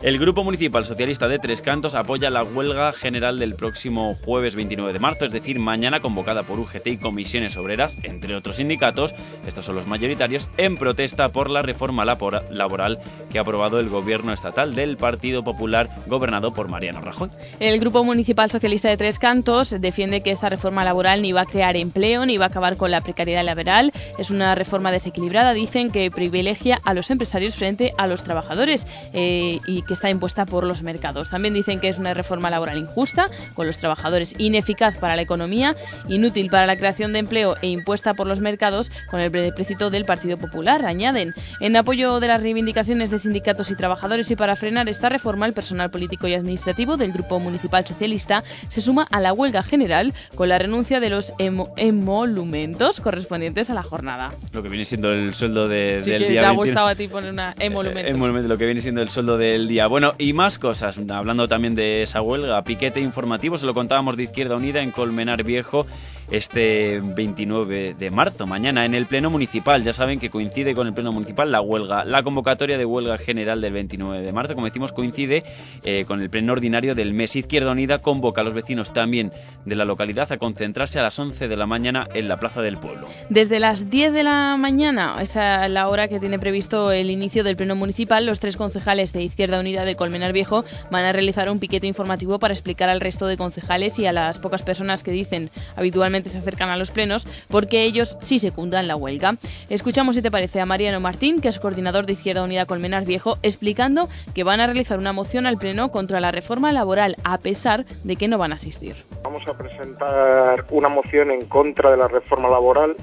El 0.01 0.19
Grupo 0.19 0.43
Municipal 0.43 0.85
Socialista 0.85 1.27
de 1.27 1.39
Tres 1.39 1.61
Cantos 1.61 1.95
apoya 1.95 2.29
la 2.29 2.43
huelga 2.43 2.91
general 2.93 3.39
del 3.39 3.55
próximo 3.55 4.15
jueves 4.23 4.55
29 4.55 4.93
de 4.93 4.99
marzo, 4.99 5.25
es 5.25 5.31
decir, 5.31 5.57
mañana 5.57 5.99
convocada 5.99 6.43
por 6.43 6.59
UGT 6.59 6.87
y 6.87 6.97
comisiones 6.97 7.57
obreras, 7.57 7.97
entre 8.03 8.35
otros 8.35 8.57
sindicatos, 8.57 9.15
estos 9.47 9.65
son 9.65 9.75
los 9.75 9.87
mayoritarios, 9.87 10.47
en 10.57 10.77
protesta 10.77 11.29
por 11.29 11.49
la 11.49 11.61
reforma 11.63 12.05
laboral 12.05 12.99
que 13.31 13.39
ha 13.39 13.41
aprobado 13.41 13.79
el 13.79 13.89
gobierno 13.89 14.31
estatal 14.31 14.75
del 14.75 14.97
Partido 14.97 15.43
Popular 15.43 15.89
gobernado 16.07 16.53
por 16.53 16.67
Mariano 16.69 17.01
Rajoy. 17.01 17.29
El 17.59 17.79
Grupo 17.79 18.03
Municipal 18.03 18.51
Socialista 18.51 18.89
de 18.89 18.97
Tres 18.97 19.17
Cantos 19.17 19.75
defiende 19.79 20.21
que 20.21 20.29
esta 20.29 20.49
reforma 20.49 20.83
laboral 20.85 21.21
ni 21.21 21.33
va 21.33 21.41
a 21.41 21.45
crear 21.45 21.75
empleo 21.75 22.25
ni 22.25 22.37
va 22.37 22.45
a 22.45 22.47
acabar 22.47 22.77
con 22.77 22.91
la 22.91 23.01
precariedad 23.01 23.43
laboral. 23.43 23.91
Es 24.17 24.29
una 24.29 24.55
reforma 24.55 24.91
desequilibrada, 24.91 25.53
dicen, 25.53 25.91
que 25.91 26.09
privilegia 26.09 26.79
a 26.85 26.93
los 26.93 27.11
empresarios 27.11 27.55
frente 27.55 27.93
a 27.97 28.07
los 28.07 28.23
trabajadores 28.23 28.87
eh, 29.11 29.59
y 29.67 29.81
que 29.81 29.93
está 29.93 30.09
impuesta 30.09 30.45
por 30.45 30.63
los 30.63 30.81
mercados. 30.81 31.29
También 31.29 31.53
dicen 31.53 31.79
que 31.81 31.89
es 31.89 31.99
una 31.99 32.13
reforma 32.13 32.49
laboral 32.49 32.77
injusta, 32.77 33.29
con 33.53 33.67
los 33.67 33.77
trabajadores 33.77 34.35
ineficaz 34.37 34.95
para 34.97 35.15
la 35.15 35.21
economía, 35.21 35.75
inútil 36.07 36.49
para 36.49 36.65
la 36.65 36.77
creación 36.77 37.11
de 37.11 37.19
empleo 37.19 37.55
e 37.61 37.67
impuesta 37.67 38.13
por 38.13 38.27
los 38.27 38.39
mercados 38.39 38.91
con 39.09 39.19
el 39.19 39.29
beneficio 39.29 39.65
del 39.89 40.05
Partido 40.05 40.37
Popular. 40.37 40.85
Añaden, 40.85 41.33
en 41.59 41.75
apoyo 41.75 42.19
de 42.19 42.27
las 42.27 42.41
reivindicaciones 42.41 43.09
de 43.09 43.19
sindicatos 43.19 43.71
y 43.71 43.75
trabajadores 43.75 44.29
y 44.29 44.35
para 44.35 44.55
frenar 44.55 44.87
esta 44.87 45.09
reforma, 45.09 45.47
el 45.47 45.53
personal 45.53 45.89
político 45.89 46.27
y 46.27 46.35
administrativo 46.35 46.97
del 46.97 47.11
Grupo 47.11 47.39
Municipal 47.39 47.85
Socialista 47.85 48.43
se 48.67 48.81
suma 48.81 49.07
a 49.11 49.21
la 49.21 49.33
huelga 49.33 49.63
general 49.63 50.13
con 50.35 50.49
la 50.49 50.59
renuncia 50.59 50.74
de 50.75 51.09
los 51.09 51.33
emolumentos 51.39 52.99
correspondientes 52.99 53.69
a 53.69 53.73
la 53.73 53.81
jornada. 53.81 54.33
Lo 54.51 54.61
que 54.61 54.67
viene 54.67 54.83
siendo 54.83 55.13
el 55.13 55.33
sueldo 55.33 55.69
de, 55.69 55.99
sí 56.01 56.11
del 56.11 56.23
que 56.23 56.29
día. 56.31 56.41
Te 56.41 56.47
ha 56.47 56.49
21. 56.49 56.65
gustado 56.65 56.87
a 56.87 56.95
ti 56.95 57.07
poner 57.07 57.31
una 57.31 57.55
emolumentos. 57.57 58.13
Emolumento, 58.13 58.49
lo 58.49 58.57
que 58.57 58.65
viene 58.65 58.81
siendo 58.81 59.01
el 59.01 59.09
sueldo 59.09 59.37
del 59.37 59.69
día. 59.69 59.87
Bueno, 59.87 60.15
y 60.17 60.33
más 60.33 60.59
cosas. 60.59 60.99
Hablando 61.09 61.47
también 61.47 61.75
de 61.75 62.03
esa 62.03 62.21
huelga, 62.21 62.61
piquete 62.63 62.99
informativo, 62.99 63.57
se 63.57 63.65
lo 63.65 63.73
contábamos 63.73 64.17
de 64.17 64.23
Izquierda 64.23 64.57
Unida 64.57 64.81
en 64.81 64.91
Colmenar 64.91 65.43
Viejo 65.43 65.87
este 66.31 66.99
29 67.01 67.95
de 67.97 68.11
marzo, 68.11 68.47
mañana 68.47 68.85
en 68.85 68.95
el 68.95 69.05
Pleno 69.05 69.29
Municipal. 69.29 69.83
Ya 69.83 69.93
saben 69.93 70.19
que 70.19 70.29
coincide 70.29 70.75
con 70.75 70.87
el 70.87 70.93
Pleno 70.93 71.11
Municipal 71.11 71.51
la 71.51 71.61
huelga. 71.61 72.03
La 72.03 72.23
convocatoria 72.23 72.77
de 72.77 72.85
huelga 72.85 73.17
general 73.17 73.61
del 73.61 73.73
29 73.73 74.21
de 74.21 74.31
marzo, 74.31 74.55
como 74.55 74.65
decimos, 74.65 74.91
coincide 74.91 75.43
eh, 75.83 76.05
con 76.07 76.21
el 76.21 76.29
Pleno 76.29 76.53
Ordinario 76.53 76.95
del 76.95 77.13
mes. 77.13 77.35
Izquierda 77.35 77.71
Unida 77.71 77.99
convoca 77.99 78.41
a 78.41 78.43
los 78.43 78.53
vecinos 78.53 78.93
también 78.93 79.31
de 79.65 79.75
la 79.75 79.85
localidad 79.85 80.31
a 80.31 80.37
concentrarse 80.65 80.97
a 80.97 81.03
las 81.03 81.19
11 81.19 81.47
de 81.47 81.57
la 81.57 81.67
mañana 81.67 82.07
en 82.15 82.27
la 82.27 82.39
Plaza 82.39 82.63
del 82.63 82.77
Pueblo. 82.77 83.07
Desde 83.29 83.59
las 83.59 83.91
10 83.91 84.13
de 84.13 84.23
la 84.23 84.57
mañana, 84.57 85.15
esa 85.21 85.63
es 85.63 85.71
la 85.71 85.87
hora 85.89 86.07
que 86.07 86.19
tiene 86.19 86.39
previsto 86.39 86.91
el 86.91 87.11
inicio 87.11 87.43
del 87.43 87.55
Pleno 87.55 87.75
Municipal, 87.75 88.25
los 88.25 88.39
tres 88.39 88.57
concejales 88.57 89.13
de 89.13 89.21
Izquierda 89.21 89.59
Unida 89.59 89.85
de 89.85 89.95
Colmenar 89.95 90.33
Viejo 90.33 90.65
van 90.89 91.05
a 91.05 91.13
realizar 91.13 91.51
un 91.51 91.59
piquete 91.59 91.85
informativo 91.85 92.39
para 92.39 92.55
explicar 92.55 92.89
al 92.89 92.99
resto 92.99 93.27
de 93.27 93.37
concejales 93.37 93.99
y 93.99 94.07
a 94.07 94.11
las 94.11 94.39
pocas 94.39 94.63
personas 94.63 95.03
que 95.03 95.11
dicen 95.11 95.51
habitualmente 95.75 96.31
se 96.31 96.39
acercan 96.39 96.69
a 96.69 96.77
los 96.77 96.89
plenos, 96.89 97.27
porque 97.47 97.83
ellos 97.83 98.17
sí 98.21 98.39
secundan 98.39 98.87
la 98.87 98.95
huelga. 98.95 99.35
Escuchamos, 99.69 100.15
si 100.15 100.23
te 100.23 100.31
parece, 100.31 100.61
a 100.61 100.65
Mariano 100.65 100.99
Martín, 100.99 101.41
que 101.41 101.49
es 101.49 101.59
coordinador 101.59 102.07
de 102.07 102.13
Izquierda 102.13 102.41
Unida 102.41 102.65
Colmenar 102.65 103.05
Viejo, 103.05 103.37
explicando 103.43 104.09
que 104.33 104.43
van 104.43 104.61
a 104.61 104.65
realizar 104.65 104.97
una 104.97 105.13
moción 105.13 105.45
al 105.45 105.57
Pleno 105.57 105.91
contra 105.91 106.19
la 106.19 106.31
reforma 106.31 106.71
laboral, 106.71 107.17
a 107.23 107.37
pesar 107.37 107.85
de 108.03 108.15
que 108.15 108.27
no 108.27 108.39
van 108.39 108.51
a 108.51 108.55
asistir. 108.55 108.95
Vamos 109.23 109.43
a 109.47 109.53
presentar 109.53 110.44
una 110.69 110.89
moción 110.89 111.31
en 111.31 111.45
contra 111.45 111.91
de 111.91 111.97
la 111.97 112.07
reforma 112.07 112.49
laboral, 112.49 112.95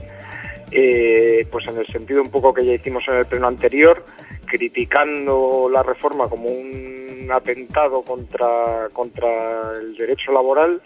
eh, 0.71 1.47
pues 1.51 1.67
en 1.69 1.79
el 1.79 1.87
sentido 1.87 2.23
un 2.23 2.31
poco 2.31 2.55
que 2.55 2.65
ya 2.65 2.73
hicimos 2.73 3.05
en 3.09 3.17
el 3.17 3.27
pleno 3.27 3.47
anterior, 3.47 4.05
criticando 4.47 5.69
la 5.73 5.83
reforma 5.83 6.29
como 6.29 6.49
un 6.49 7.29
atentado 7.33 8.03
contra, 8.03 8.89
contra 8.93 9.73
el 9.81 9.97
derecho 9.97 10.33
laboral 10.33 10.83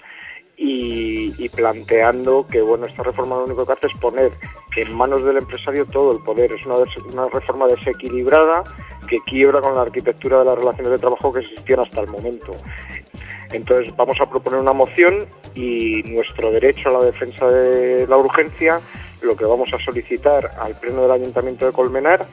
y, 0.57 1.35
y 1.39 1.49
planteando 1.49 2.47
que 2.47 2.63
bueno 2.63 2.87
esta 2.87 3.03
reforma 3.03 3.37
lo 3.37 3.45
único 3.45 3.67
que 3.67 3.73
hace 3.73 3.87
es 3.89 3.95
poner 3.99 4.33
en 4.77 4.95
manos 4.95 5.25
del 5.25 5.39
empresario 5.39 5.87
todo 5.87 6.13
el 6.13 6.23
poder. 6.23 6.53
Es 6.53 6.65
una, 6.67 6.77
una 7.13 7.29
reforma 7.29 7.67
desequilibrada 7.67 8.63
que 9.09 9.19
quiebra 9.27 9.61
con 9.61 9.75
la 9.75 9.83
arquitectura 9.83 10.41
de 10.41 10.45
las 10.45 10.59
relaciones 10.59 10.93
de 10.93 10.99
trabajo 10.99 11.33
que 11.33 11.41
existían 11.41 11.81
hasta 11.81 12.01
el 12.03 12.09
momento. 12.09 12.57
Entonces 13.53 13.95
vamos 13.97 14.21
a 14.21 14.29
proponer 14.29 14.61
una 14.61 14.73
moción 14.73 15.27
y 15.55 16.03
nuestro 16.05 16.51
derecho 16.51 16.89
a 16.89 17.01
la 17.01 17.05
defensa 17.05 17.49
de 17.49 18.07
la 18.07 18.17
urgencia, 18.17 18.81
lo 19.23 19.37
que 19.37 19.45
vamos 19.45 19.73
a 19.73 19.79
solicitar 19.79 20.53
al 20.61 20.79
Pleno 20.79 21.03
del 21.03 21.13
Ayuntamiento 21.13 21.67
de 21.67 21.73
Colmenar, 21.73 22.27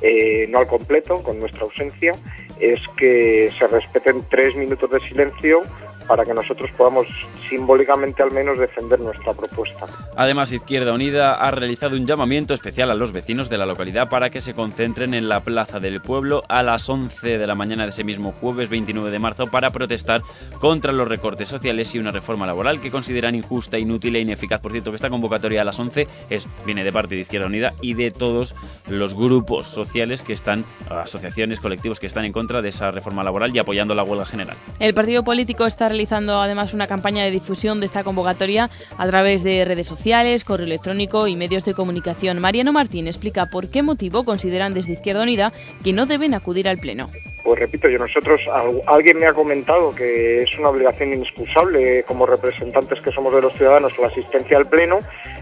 eh, 0.00 0.46
no 0.48 0.58
al 0.58 0.66
completo, 0.66 1.22
con 1.22 1.38
nuestra 1.40 1.62
ausencia, 1.62 2.14
es 2.60 2.80
que 2.96 3.50
se 3.58 3.66
respeten 3.66 4.22
tres 4.28 4.54
minutos 4.56 4.90
de 4.90 5.00
silencio 5.00 5.62
para 6.08 6.24
que 6.24 6.32
nosotros 6.32 6.70
podamos 6.76 7.06
simbólicamente 7.48 8.22
al 8.22 8.32
menos 8.32 8.58
defender 8.58 8.98
nuestra 8.98 9.34
propuesta. 9.34 9.86
Además, 10.16 10.50
Izquierda 10.50 10.92
Unida 10.92 11.34
ha 11.34 11.50
realizado 11.50 11.96
un 11.96 12.06
llamamiento 12.06 12.54
especial 12.54 12.90
a 12.90 12.94
los 12.94 13.12
vecinos 13.12 13.50
de 13.50 13.58
la 13.58 13.66
localidad 13.66 14.08
para 14.08 14.30
que 14.30 14.40
se 14.40 14.54
concentren 14.54 15.14
en 15.14 15.28
la 15.28 15.40
Plaza 15.40 15.78
del 15.80 16.00
Pueblo 16.00 16.42
a 16.48 16.62
las 16.62 16.88
11 16.88 17.38
de 17.38 17.46
la 17.46 17.54
mañana 17.54 17.84
de 17.84 17.90
ese 17.90 18.04
mismo 18.04 18.32
jueves 18.32 18.70
29 18.70 19.10
de 19.10 19.18
marzo 19.18 19.46
para 19.48 19.70
protestar 19.70 20.22
contra 20.60 20.92
los 20.92 21.06
recortes 21.06 21.48
sociales 21.48 21.94
y 21.94 21.98
una 21.98 22.10
reforma 22.10 22.46
laboral 22.46 22.80
que 22.80 22.90
consideran 22.90 23.34
injusta, 23.34 23.78
inútil 23.78 24.16
e 24.16 24.20
ineficaz. 24.20 24.60
Por 24.60 24.72
cierto, 24.72 24.90
que 24.90 24.96
esta 24.96 25.10
convocatoria 25.10 25.60
a 25.60 25.64
las 25.64 25.78
11 25.78 26.08
es, 26.30 26.48
viene 26.64 26.84
de 26.84 26.92
parte 26.92 27.14
de 27.14 27.20
Izquierda 27.20 27.46
Unida 27.46 27.74
y 27.82 27.94
de 27.94 28.10
todos 28.10 28.54
los 28.88 29.14
grupos 29.14 29.66
sociales 29.66 30.22
que 30.22 30.32
están, 30.32 30.64
asociaciones, 30.88 31.60
colectivos 31.60 32.00
que 32.00 32.06
están 32.06 32.24
en 32.24 32.32
contra 32.32 32.47
de 32.48 32.70
esa 32.70 32.90
reforma 32.90 33.22
laboral 33.22 33.54
y 33.54 33.58
apoyando 33.58 33.94
la 33.94 34.02
huelga 34.02 34.24
general. 34.26 34.56
El 34.80 34.94
partido 34.94 35.22
político 35.22 35.66
está 35.66 35.88
realizando 35.88 36.40
además 36.40 36.74
una 36.74 36.86
campaña 36.86 37.22
de 37.24 37.30
difusión 37.30 37.80
de 37.80 37.86
esta 37.86 38.02
convocatoria 38.04 38.70
a 38.96 39.06
través 39.06 39.44
de 39.44 39.64
redes 39.64 39.86
sociales, 39.86 40.44
correo 40.44 40.66
electrónico 40.66 41.28
y 41.28 41.36
medios 41.36 41.64
de 41.64 41.74
comunicación. 41.74 42.40
Mariano 42.40 42.72
Martín 42.72 43.06
explica 43.06 43.46
por 43.46 43.70
qué 43.70 43.82
motivo 43.82 44.24
consideran 44.24 44.74
desde 44.74 44.94
Izquierda 44.94 45.22
Unida 45.22 45.52
que 45.84 45.92
no 45.92 46.06
deben 46.06 46.34
acudir 46.34 46.68
al 46.68 46.78
Pleno. 46.78 47.10
Pues 47.44 47.60
repito, 47.60 47.88
yo 47.88 47.98
nosotros, 47.98 48.40
al- 48.52 48.82
alguien 48.86 49.18
me 49.18 49.26
ha 49.26 49.32
comentado 49.32 49.94
que 49.94 50.42
es 50.42 50.58
una 50.58 50.68
obligación 50.70 51.14
inexcusable 51.14 52.02
como 52.06 52.26
representantes 52.26 53.00
que 53.00 53.12
somos 53.12 53.32
de 53.34 53.40
los 53.42 53.52
ciudadanos 53.54 53.92
la 53.98 54.08
asistencia 54.08 54.56
al 54.58 54.66
Pleno. 54.66 54.98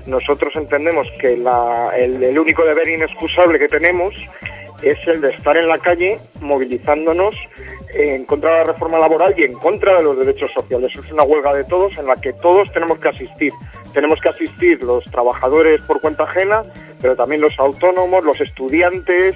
Nosotros 0.07 0.53
entendemos 0.55 1.07
que 1.21 1.37
la- 1.37 1.91
el, 1.97 2.23
el 2.23 2.39
único 2.39 2.65
deber 2.65 2.89
inexcusable 2.89 3.59
que 3.59 3.69
tenemos 3.69 4.15
es 4.83 4.99
el 5.09 5.21
de 5.23 5.31
estar 5.31 5.57
en 5.57 5.69
la 5.69 5.79
calle 5.79 6.19
movilizándonos 6.97 7.37
en 7.95 8.25
contra 8.25 8.51
de 8.51 8.57
la 8.59 8.73
reforma 8.73 8.99
laboral 8.99 9.35
y 9.37 9.45
en 9.45 9.55
contra 9.55 9.97
de 9.97 10.03
los 10.03 10.19
derechos 10.19 10.51
sociales. 10.53 10.93
Es 10.93 11.13
una 11.13 11.23
huelga 11.23 11.55
de 11.55 11.65
todos 11.65 11.97
en 11.99 12.07
la 12.07 12.17
que 12.17 12.33
todos 12.35 12.71
tenemos 12.73 12.99
que 12.99 13.09
asistir. 13.09 13.53
Tenemos 13.93 14.21
que 14.21 14.29
asistir 14.29 14.83
los 14.83 15.05
trabajadores 15.05 15.81
por 15.83 16.01
cuenta 16.01 16.25
ajena, 16.25 16.63
pero 17.01 17.17
también 17.17 17.41
los 17.41 17.59
autónomos, 17.59 18.25
los 18.25 18.41
estudiantes, 18.41 19.35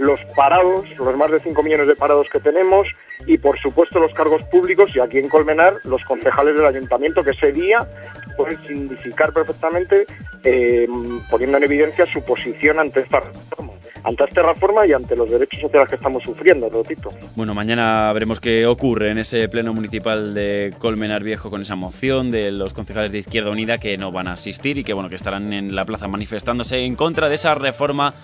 los 0.00 0.18
parados, 0.34 0.86
los 0.98 1.16
más 1.16 1.30
de 1.30 1.40
5 1.40 1.62
millones 1.62 1.86
de 1.86 1.94
parados 1.94 2.26
que 2.30 2.40
tenemos 2.40 2.88
y 3.26 3.36
por 3.36 3.58
supuesto 3.60 4.00
los 4.00 4.12
cargos 4.14 4.42
públicos 4.44 4.90
y 4.96 5.00
aquí 5.00 5.18
en 5.18 5.28
Colmenar 5.28 5.74
los 5.84 6.02
concejales 6.04 6.56
del 6.56 6.64
ayuntamiento 6.64 7.22
que 7.22 7.30
ese 7.30 7.52
día 7.52 7.86
pueden 8.34 8.58
significar 8.66 9.30
perfectamente 9.34 10.06
eh, 10.42 10.88
poniendo 11.28 11.58
en 11.58 11.64
evidencia 11.64 12.06
su 12.10 12.22
posición 12.22 12.78
ante 12.78 13.00
esta 13.00 13.20
reforma, 13.20 13.74
ante 14.02 14.24
esta 14.24 14.42
reforma 14.42 14.86
y 14.86 14.94
ante 14.94 15.14
los 15.14 15.30
derechos 15.30 15.60
sociales 15.60 15.90
que 15.90 15.96
estamos 15.96 16.22
sufriendo, 16.22 16.70
repito. 16.70 17.12
Bueno, 17.36 17.52
mañana 17.52 18.10
veremos 18.14 18.40
qué 18.40 18.66
ocurre 18.66 19.10
en 19.10 19.18
ese 19.18 19.50
pleno 19.50 19.74
municipal 19.74 20.32
de 20.32 20.72
Colmenar 20.78 21.22
Viejo 21.22 21.50
con 21.50 21.60
esa 21.60 21.76
moción 21.76 22.30
de 22.30 22.50
los 22.52 22.72
concejales 22.72 23.12
de 23.12 23.18
Izquierda 23.18 23.50
Unida 23.50 23.76
que 23.76 23.98
no 23.98 24.12
van 24.12 24.28
a 24.28 24.32
asistir 24.32 24.78
y 24.78 24.84
que 24.84 24.94
bueno 24.94 25.10
que 25.10 25.16
estarán 25.16 25.52
en 25.52 25.76
la 25.76 25.84
plaza 25.84 26.08
manifestándose 26.08 26.78
en 26.78 26.96
contra 26.96 27.28
de 27.28 27.34
esa 27.34 27.54
reforma 27.54 28.14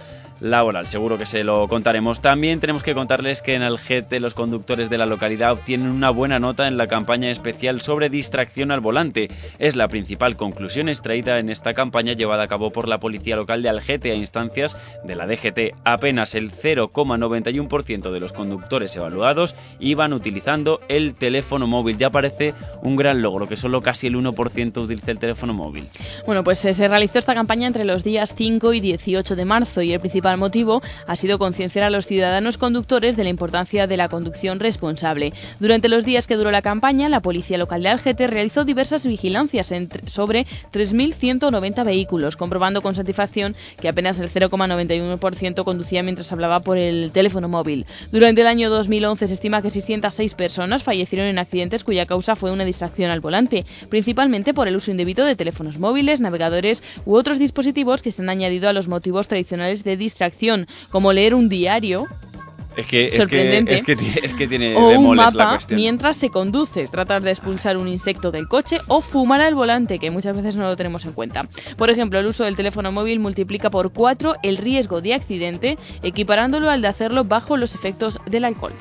laboral. 0.40 0.86
Seguro 0.86 1.18
que 1.18 1.26
se 1.26 1.44
lo 1.44 1.65
contaremos. 1.68 2.20
También 2.20 2.60
tenemos 2.60 2.82
que 2.82 2.94
contarles 2.94 3.42
que 3.42 3.54
en 3.54 3.62
Algete 3.62 4.20
los 4.20 4.34
conductores 4.34 4.90
de 4.90 4.98
la 4.98 5.06
localidad 5.06 5.52
obtienen 5.52 5.88
una 5.88 6.10
buena 6.10 6.38
nota 6.38 6.68
en 6.68 6.76
la 6.76 6.86
campaña 6.86 7.30
especial 7.30 7.80
sobre 7.80 8.08
distracción 8.08 8.70
al 8.70 8.80
volante. 8.80 9.28
Es 9.58 9.76
la 9.76 9.88
principal 9.88 10.36
conclusión 10.36 10.88
extraída 10.88 11.38
en 11.38 11.50
esta 11.50 11.74
campaña 11.74 12.12
llevada 12.12 12.44
a 12.44 12.48
cabo 12.48 12.70
por 12.70 12.88
la 12.88 13.00
policía 13.00 13.36
local 13.36 13.62
de 13.62 13.68
Algete 13.68 14.12
a 14.12 14.14
instancias 14.14 14.76
de 15.04 15.14
la 15.14 15.26
DGT. 15.26 15.74
Apenas 15.84 16.34
el 16.34 16.52
0,91% 16.52 18.10
de 18.10 18.20
los 18.20 18.32
conductores 18.32 18.94
evaluados 18.96 19.54
iban 19.80 20.12
utilizando 20.12 20.80
el 20.88 21.14
teléfono 21.14 21.66
móvil. 21.66 21.98
Ya 21.98 22.10
parece 22.10 22.54
un 22.82 22.96
gran 22.96 23.22
logro 23.22 23.48
que 23.48 23.56
solo 23.56 23.80
casi 23.80 24.06
el 24.06 24.16
1% 24.16 24.82
utilice 24.82 25.10
el 25.10 25.18
teléfono 25.18 25.52
móvil. 25.52 25.86
Bueno, 26.26 26.44
pues 26.44 26.64
eh, 26.64 26.72
se 26.72 26.88
realizó 26.88 27.18
esta 27.18 27.34
campaña 27.34 27.66
entre 27.66 27.84
los 27.84 28.04
días 28.04 28.34
5 28.36 28.72
y 28.72 28.80
18 28.80 29.36
de 29.36 29.44
marzo 29.44 29.82
y 29.82 29.92
el 29.92 30.00
principal 30.00 30.38
motivo 30.38 30.82
ha 31.06 31.16
sido 31.16 31.38
concienciar 31.38 31.55
concienciar 31.56 31.86
a 31.86 31.90
los 31.90 32.06
ciudadanos 32.06 32.58
conductores 32.58 33.16
de 33.16 33.24
la 33.24 33.30
importancia 33.30 33.86
de 33.86 33.96
la 33.96 34.10
conducción 34.10 34.60
responsable. 34.60 35.32
Durante 35.58 35.88
los 35.88 36.04
días 36.04 36.26
que 36.26 36.36
duró 36.36 36.50
la 36.50 36.60
campaña, 36.60 37.08
la 37.08 37.22
policía 37.22 37.56
local 37.56 37.82
de 37.82 37.88
Algete 37.88 38.26
realizó 38.26 38.66
diversas 38.66 39.06
vigilancias 39.06 39.72
sobre 40.04 40.44
3.190 40.74 41.82
vehículos, 41.82 42.36
comprobando 42.36 42.82
con 42.82 42.94
satisfacción 42.94 43.56
que 43.80 43.88
apenas 43.88 44.20
el 44.20 44.28
0,91% 44.28 45.64
conducía 45.64 46.02
mientras 46.02 46.30
hablaba 46.30 46.60
por 46.60 46.76
el 46.76 47.10
teléfono 47.10 47.48
móvil. 47.48 47.86
Durante 48.12 48.42
el 48.42 48.48
año 48.48 48.68
2011 48.68 49.26
se 49.26 49.32
estima 49.32 49.62
que 49.62 49.70
606 49.70 50.34
personas 50.34 50.82
fallecieron 50.82 51.26
en 51.26 51.38
accidentes 51.38 51.84
cuya 51.84 52.04
causa 52.04 52.36
fue 52.36 52.52
una 52.52 52.66
distracción 52.66 53.10
al 53.10 53.20
volante, 53.20 53.64
principalmente 53.88 54.52
por 54.52 54.68
el 54.68 54.76
uso 54.76 54.90
indebido 54.90 55.24
de 55.24 55.36
teléfonos 55.36 55.78
móviles, 55.78 56.20
navegadores 56.20 56.82
u 57.06 57.14
otros 57.14 57.38
dispositivos 57.38 58.02
que 58.02 58.10
se 58.10 58.20
han 58.20 58.28
añadido 58.28 58.68
a 58.68 58.74
los 58.74 58.88
motivos 58.88 59.26
tradicionales 59.26 59.84
de 59.84 59.96
distracción, 59.96 60.66
como 60.90 61.14
leer 61.14 61.34
un 61.34 61.45
diario 61.48 62.06
Es 62.76 62.86
que, 62.86 63.06
es 63.06 63.12
que, 63.12 63.18
Sorprendente. 63.20 63.74
es 63.74 63.82
que, 63.84 63.96
ti- 63.96 64.12
es 64.22 64.34
que 64.34 64.46
tiene 64.46 64.76
o 64.76 64.98
un 64.98 65.16
la 65.16 65.30
mapa 65.30 65.50
cuestión. 65.52 65.80
mientras 65.80 66.16
se 66.16 66.28
conduce, 66.28 66.88
tratar 66.88 67.22
de 67.22 67.30
expulsar 67.30 67.78
un 67.78 67.88
insecto 67.88 68.30
del 68.30 68.48
coche 68.48 68.80
o 68.88 69.00
fumar 69.00 69.40
al 69.40 69.54
volante, 69.54 69.98
que 69.98 70.10
muchas 70.10 70.36
veces 70.36 70.56
no 70.56 70.64
lo 70.64 70.76
tenemos 70.76 71.04
en 71.06 71.12
cuenta. 71.12 71.48
Por 71.78 71.88
ejemplo, 71.88 72.18
el 72.18 72.26
uso 72.26 72.44
del 72.44 72.54
teléfono 72.54 72.92
móvil 72.92 73.18
multiplica 73.18 73.70
por 73.70 73.92
4 73.92 74.34
el 74.42 74.58
riesgo 74.58 75.00
de 75.00 75.14
accidente, 75.14 75.78
equiparándolo 76.02 76.68
al 76.70 76.82
de 76.82 76.88
hacerlo 76.88 77.24
bajo 77.24 77.56
los 77.56 77.74
efectos 77.74 78.18
del 78.26 78.44
alcohol. 78.44 78.72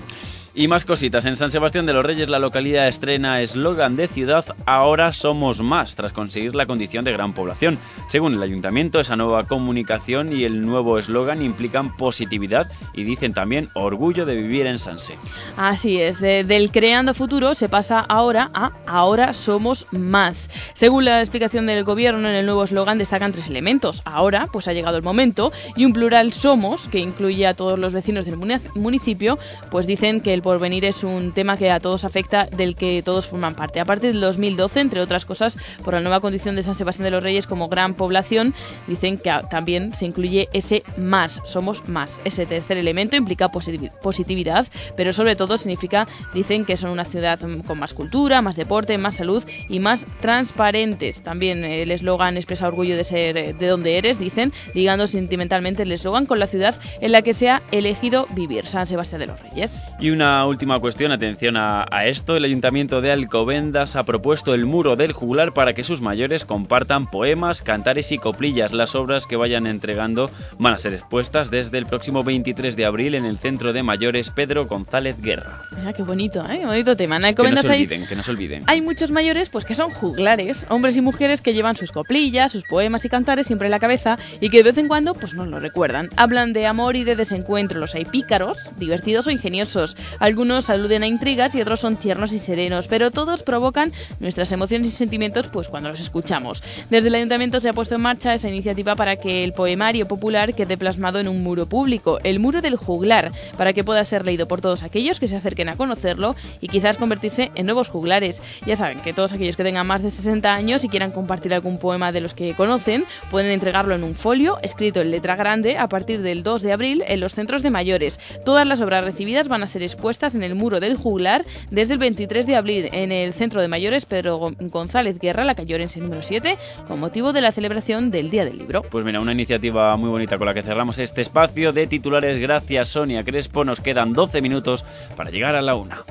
Y 0.58 0.70
más 0.70 0.86
cositas. 0.86 1.26
En 1.26 1.36
San 1.36 1.52
Sebastián 1.52 1.86
de 1.86 1.92
los 1.92 2.06
Reyes 2.06 2.30
la 2.30 2.40
localidad 2.40 2.88
estrena 2.88 3.42
eslogan 3.42 3.98
de 3.98 4.08
ciudad 4.08 4.46
Ahora 4.66 5.12
somos 5.12 5.62
más, 5.62 5.96
tras 5.96 6.14
conseguir 6.14 6.56
la 6.56 6.66
condición 6.66 7.04
de 7.04 7.12
gran 7.12 7.34
población. 7.34 7.78
Según 8.08 8.36
el 8.36 8.42
ayuntamiento, 8.42 9.02
esa 9.02 9.18
nueva 9.18 9.44
comunicación 9.44 10.32
y 10.32 10.46
el 10.46 10.62
nuevo 10.62 10.98
eslogan 10.98 11.42
implican 11.42 11.98
positividad 11.98 12.72
y 12.94 13.04
dicen 13.04 13.34
también 13.34 13.68
orgullo 13.74 14.26
de 14.26 14.36
vivir 14.36 14.66
en 14.66 14.80
Sanse. 14.80 15.16
Así 15.58 16.00
es, 16.00 16.22
de- 16.22 16.46
del 16.46 16.72
creando 16.72 17.14
futuro 17.14 17.54
se 17.54 17.68
pasa 17.68 18.00
ahora 18.00 18.50
a 18.54 18.72
ahora 18.88 19.34
somos 19.34 19.88
más. 19.92 20.50
Según 20.74 21.04
la 21.04 21.20
explicación 21.20 21.66
del 21.66 21.84
gobierno, 21.84 22.30
en 22.30 22.36
el 22.36 22.46
nuevo 22.46 22.64
eslogan 22.64 22.98
destacan 22.98 23.34
tres 23.34 23.50
elementos. 23.50 24.02
Ahora, 24.06 24.48
pues 24.54 24.70
ha 24.70 24.74
llegado 24.74 24.96
el 24.96 25.04
momento, 25.04 25.52
y 25.76 25.84
un 25.84 25.92
plural 25.92 26.32
somos, 26.32 26.88
que 26.88 27.00
incluye 27.00 27.46
a 27.46 27.56
todos 27.56 27.78
los 27.78 27.92
vecinos 27.92 28.24
del 28.24 28.38
muni- 28.38 28.56
municipio, 28.76 29.38
pues 29.70 29.86
dicen 29.86 30.22
que 30.22 30.34
el 30.34 30.45
porvenir 30.46 30.86
es 30.86 31.04
un 31.04 31.32
tema 31.34 31.58
que 31.58 31.72
a 31.72 31.80
todos 31.80 32.06
afecta, 32.06 32.46
del 32.46 32.76
que 32.76 33.02
todos 33.04 33.26
forman 33.26 33.56
parte. 33.56 33.80
A 33.80 33.86
partir 33.86 34.12
del 34.12 34.22
2012, 34.22 34.80
entre 34.80 35.02
otras 35.02 35.26
cosas, 35.26 35.58
por 35.84 35.96
la 35.96 36.02
nueva 36.02 36.20
condición 36.22 36.56
de 36.56 36.62
San 36.62 36.76
Sebastián 36.76 37.06
de 37.06 37.10
los 37.10 37.24
Reyes 37.24 37.48
como 37.48 37.68
gran 37.68 37.96
población, 37.96 38.54
dicen 38.86 39.18
que 39.18 39.34
también 39.50 39.96
se 39.96 40.06
incluye 40.06 40.48
ese 40.54 40.84
más, 40.98 41.42
somos 41.46 41.90
más. 41.90 42.22
Ese 42.26 42.46
tercer 42.46 42.78
elemento 42.78 43.16
implica 43.16 43.52
positivi- 43.52 43.92
positividad, 44.04 44.68
pero 44.96 45.14
sobre 45.14 45.36
todo 45.36 45.58
significa, 45.58 46.08
dicen 46.36 46.64
que 46.64 46.78
son 46.78 46.92
una 46.92 47.06
ciudad 47.06 47.40
mm, 47.42 47.62
con 47.62 47.80
más 47.80 47.96
cultura, 47.96 48.44
más 48.44 48.56
deporte, 48.56 49.00
más 49.00 49.16
salud 49.16 49.44
y 49.68 49.80
más 49.80 50.06
transparentes. 50.22 51.22
También 51.22 51.64
eh, 51.64 51.82
el 51.82 51.90
eslogan 51.92 52.38
expresa 52.38 52.68
orgullo 52.68 52.96
de 52.96 53.04
ser 53.04 53.36
eh, 53.38 53.54
de 53.54 53.66
donde 53.68 53.98
eres, 53.98 54.20
dicen, 54.20 54.54
ligando 54.76 55.08
sentimentalmente 55.08 55.82
el 55.82 55.92
eslogan 55.92 56.28
con 56.28 56.38
la 56.38 56.46
ciudad 56.46 56.76
en 57.02 57.12
la 57.12 57.24
que 57.24 57.34
se 57.34 57.50
ha 57.50 57.64
elegido 57.72 58.28
vivir, 58.36 58.68
San 58.68 58.86
Sebastián 58.86 59.22
de 59.22 59.28
los 59.28 59.40
Reyes. 59.42 59.84
Y 60.00 60.12
una 60.12 60.35
última 60.44 60.80
cuestión, 60.80 61.14
atención 61.14 61.56
a, 61.56 61.86
a 61.90 62.08
esto. 62.08 62.36
El 62.36 62.44
ayuntamiento 62.44 63.00
de 63.00 63.12
Alcobendas 63.12 63.96
ha 63.96 64.04
propuesto 64.04 64.54
el 64.54 64.66
muro 64.66 64.98
del 64.98 65.14
juglar 65.14 65.54
para 65.54 65.74
que 65.74 65.84
sus 65.84 66.02
mayores 66.02 66.44
compartan 66.44 67.10
poemas, 67.10 67.62
cantares 67.62 68.12
y 68.12 68.18
coplillas. 68.18 68.74
Las 68.74 68.96
obras 68.96 69.26
que 69.26 69.38
vayan 69.38 69.68
entregando 69.68 70.30
van 70.60 70.74
a 70.74 70.78
ser 70.78 70.94
expuestas 70.94 71.52
desde 71.52 71.78
el 71.78 71.86
próximo 71.86 72.24
23 72.24 72.76
de 72.76 72.86
abril 72.86 73.16
en 73.16 73.26
el 73.26 73.38
Centro 73.38 73.72
de 73.72 73.84
Mayores 73.84 74.32
Pedro 74.32 74.66
González 74.66 75.22
Guerra. 75.22 75.62
Mira, 75.78 75.94
qué 75.94 76.04
bonito, 76.04 76.44
¿eh? 76.50 76.60
Qué 76.60 76.66
bonito 76.66 76.96
tema. 76.98 77.16
En 77.18 77.36
Que 77.36 77.50
no 77.52 77.62
se 77.62 77.72
hay 77.72 77.84
olviden, 77.84 78.08
que 78.08 78.16
no 78.16 78.24
se 78.24 78.32
olviden. 78.32 78.64
Hay 78.68 78.82
muchos 78.82 79.12
mayores 79.12 79.50
pues 79.50 79.64
que 79.64 79.76
son 79.76 79.92
juglares, 79.92 80.66
hombres 80.70 80.98
y 80.98 81.02
mujeres 81.02 81.42
que 81.42 81.54
llevan 81.54 81.76
sus 81.76 81.92
coplillas, 81.92 82.52
sus 82.52 82.64
poemas 82.64 83.06
y 83.06 83.10
cantares 83.10 83.48
siempre 83.48 83.68
en 83.68 83.72
la 83.72 83.80
cabeza 83.80 84.18
y 84.42 84.50
que 84.50 84.58
de 84.58 84.64
vez 84.64 84.78
en 84.78 84.88
cuando 84.88 85.14
pues 85.14 85.34
nos 85.34 85.48
lo 85.48 85.60
recuerdan. 85.60 86.10
Hablan 86.18 86.54
de 86.54 86.66
amor 86.66 86.96
y 86.96 87.04
de 87.04 87.16
desencuentro, 87.16 87.80
los 87.80 87.96
hay 87.96 88.06
pícaros, 88.06 88.72
divertidos 88.78 89.28
o 89.28 89.32
ingeniosos. 89.32 89.96
Algunos 90.26 90.72
aluden 90.72 91.04
a 91.04 91.06
intrigas 91.06 91.54
y 91.54 91.62
otros 91.62 91.82
son 91.82 91.98
tiernos 91.98 92.34
y 92.34 92.40
serenos, 92.40 92.88
pero 92.88 93.12
todos 93.12 93.44
provocan 93.44 93.94
nuestras 94.20 94.52
emociones 94.52 94.88
y 94.88 94.92
sentimientos 94.92 95.50
pues 95.50 95.70
cuando 95.70 95.90
los 95.90 96.00
escuchamos. 96.00 96.64
Desde 96.90 97.10
el 97.10 97.16
ayuntamiento 97.16 97.60
se 97.60 97.70
ha 97.70 97.74
puesto 97.74 97.94
en 97.94 98.02
marcha 98.02 98.34
esa 98.34 98.50
iniciativa 98.50 98.96
para 98.96 99.18
que 99.18 99.44
el 99.44 99.54
poemario 99.54 100.08
popular 100.08 100.56
quede 100.56 100.80
plasmado 100.80 101.20
en 101.20 101.28
un 101.28 101.44
muro 101.44 101.68
público, 101.68 102.18
el 102.24 102.40
muro 102.40 102.64
del 102.64 102.76
juglar, 102.76 103.32
para 103.56 103.74
que 103.74 103.84
pueda 103.84 104.04
ser 104.04 104.26
leído 104.26 104.48
por 104.48 104.62
todos 104.62 104.82
aquellos 104.82 105.20
que 105.20 105.28
se 105.28 105.36
acerquen 105.36 105.70
a 105.70 105.78
conocerlo 105.78 106.36
y 106.60 106.70
quizás 106.70 106.98
convertirse 106.98 107.52
en 107.54 107.68
nuevos 107.68 107.90
juglares. 107.90 108.42
Ya 108.66 108.76
saben 108.76 109.02
que 109.02 109.14
todos 109.14 109.32
aquellos 109.32 109.56
que 109.56 109.64
tengan 109.64 109.86
más 109.86 110.02
de 110.02 110.10
60 110.10 110.52
años 110.52 110.84
y 110.84 110.90
quieran 110.90 111.12
compartir 111.12 111.54
algún 111.54 111.78
poema 111.78 112.12
de 112.12 112.22
los 112.22 112.34
que 112.34 112.56
conocen, 112.56 113.06
pueden 113.30 113.52
entregarlo 113.52 113.94
en 113.94 114.04
un 114.04 114.16
folio 114.16 114.58
escrito 114.64 115.02
en 115.02 115.12
letra 115.12 115.36
grande 115.36 115.78
a 115.78 115.88
partir 115.88 116.24
del 116.24 116.42
2 116.42 116.64
de 116.64 116.74
abril 116.74 117.04
en 117.06 117.20
los 117.20 117.36
centros 117.36 117.62
de 117.62 117.70
mayores. 117.70 118.20
Todas 118.44 118.66
las 118.66 118.82
obras 118.82 119.04
recibidas 119.04 119.50
van 119.50 119.62
a 119.62 119.68
ser 119.68 119.84
expuestas 119.84 120.15
en 120.16 120.44
el 120.44 120.56
muro 120.56 120.80
del 120.80 120.96
juglar 120.96 121.46
desde 121.72 121.94
el 121.94 122.00
23 122.00 122.48
de 122.48 122.56
abril 122.56 122.90
en 122.94 123.12
el 123.12 123.34
centro 123.34 123.62
de 123.62 123.68
mayores 123.68 124.06
Pedro 124.06 124.40
Gon- 124.40 124.70
González 124.70 125.20
Guerra, 125.20 125.44
la 125.44 125.56
calle 125.56 125.76
Orense 125.76 126.00
número 126.00 126.22
7, 126.22 126.58
con 126.88 127.00
motivo 127.00 127.34
de 127.34 127.42
la 127.42 127.52
celebración 127.52 128.12
del 128.12 128.30
Día 128.30 128.46
del 128.46 128.58
Libro. 128.58 128.82
Pues 128.84 129.04
mira, 129.04 129.20
una 129.20 129.34
iniciativa 129.34 129.96
muy 129.98 130.10
bonita 130.10 130.38
con 130.38 130.48
la 130.48 130.54
que 130.54 130.64
cerramos 130.64 131.00
este 131.00 131.22
espacio 131.22 131.74
de 131.74 131.86
titulares. 131.88 132.38
Gracias, 132.40 132.88
Sonia 132.90 133.24
Crespo. 133.24 133.66
Nos 133.66 133.82
quedan 133.82 134.14
12 134.14 134.42
minutos 134.42 134.86
para 135.18 135.30
llegar 135.32 135.56
a 135.56 135.62
la 135.62 135.76
una. 135.76 136.02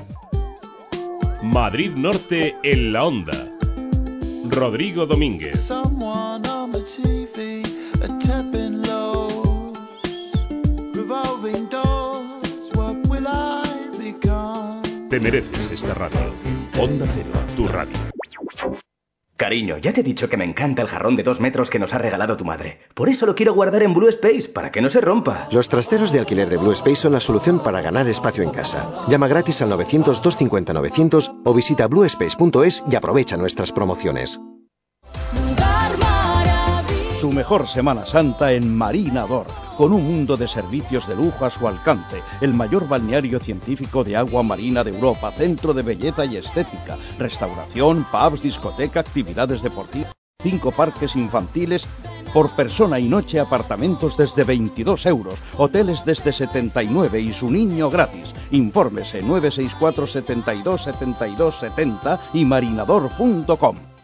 Madrid 1.41 1.91
Norte 1.95 2.55
en 2.63 2.93
la 2.93 3.03
onda. 3.05 3.33
Rodrigo 4.49 5.07
Domínguez. 5.07 5.59
Te 15.09 15.19
mereces 15.19 15.71
esta 15.71 15.93
radio. 15.93 16.19
Onda 16.79 17.05
Cero, 17.13 17.29
tu 17.55 17.67
radio. 17.67 17.93
Cariño, 19.37 19.77
ya 19.77 19.93
te 19.93 19.99
he 19.99 20.03
dicho 20.03 20.29
que 20.29 20.37
me 20.37 20.45
encanta 20.45 20.81
el 20.81 20.87
jarrón 20.87 21.15
de 21.15 21.21
dos 21.21 21.39
metros 21.39 21.69
que 21.69 21.77
nos 21.77 21.93
ha 21.93 21.99
regalado 21.99 22.37
tu 22.37 22.45
madre. 22.45 22.79
Por 22.95 23.09
eso 23.09 23.25
lo 23.25 23.35
quiero 23.35 23.53
guardar 23.53 23.83
en 23.83 23.93
Blue 23.93 24.07
Space, 24.07 24.49
para 24.49 24.71
que 24.71 24.81
no 24.81 24.89
se 24.89 25.01
rompa. 25.01 25.47
Los 25.51 25.69
trasteros 25.69 26.11
de 26.11 26.19
alquiler 26.19 26.49
de 26.49 26.57
Blue 26.57 26.71
Space 26.71 26.95
son 26.95 27.13
la 27.13 27.19
solución 27.19 27.61
para 27.61 27.81
ganar 27.81 28.07
espacio 28.07 28.43
en 28.43 28.49
casa. 28.49 29.05
Llama 29.07 29.27
gratis 29.27 29.61
al 29.61 29.69
900-250-900 29.71 31.41
o 31.43 31.53
visita 31.53 31.87
bluespace.es 31.87 32.83
y 32.89 32.95
aprovecha 32.95 33.37
nuestras 33.37 33.71
promociones. 33.71 34.39
Su 37.25 37.31
mejor 37.31 37.67
Semana 37.67 38.05
Santa 38.05 38.53
en 38.53 38.77
Marinador, 38.77 39.47
con 39.79 39.91
un 39.93 40.03
mundo 40.03 40.37
de 40.37 40.47
servicios 40.47 41.07
de 41.07 41.15
lujo 41.15 41.43
a 41.43 41.49
su 41.49 41.67
alcance, 41.67 42.21
el 42.39 42.53
mayor 42.53 42.87
balneario 42.87 43.39
científico 43.39 44.03
de 44.03 44.15
agua 44.15 44.43
marina 44.43 44.83
de 44.83 44.91
Europa, 44.91 45.31
centro 45.31 45.73
de 45.73 45.81
belleza 45.81 46.23
y 46.25 46.37
estética, 46.37 46.99
restauración, 47.17 48.05
pubs, 48.11 48.43
discoteca, 48.43 48.99
actividades 48.99 49.63
deportivas, 49.63 50.11
cinco 50.43 50.71
parques 50.71 51.15
infantiles, 51.15 51.87
por 52.31 52.51
persona 52.51 52.99
y 52.99 53.09
noche 53.09 53.39
apartamentos 53.39 54.17
desde 54.17 54.43
22 54.43 55.07
euros, 55.07 55.39
hoteles 55.57 56.05
desde 56.05 56.31
79 56.31 57.21
y 57.21 57.33
su 57.33 57.49
niño 57.49 57.89
gratis. 57.89 58.35
Infórmese 58.51 59.23
964 59.23 60.05
72 60.05 60.83
72 60.83 61.55
70 61.55 62.19
y 62.35 62.45
marinador.com. 62.45 63.94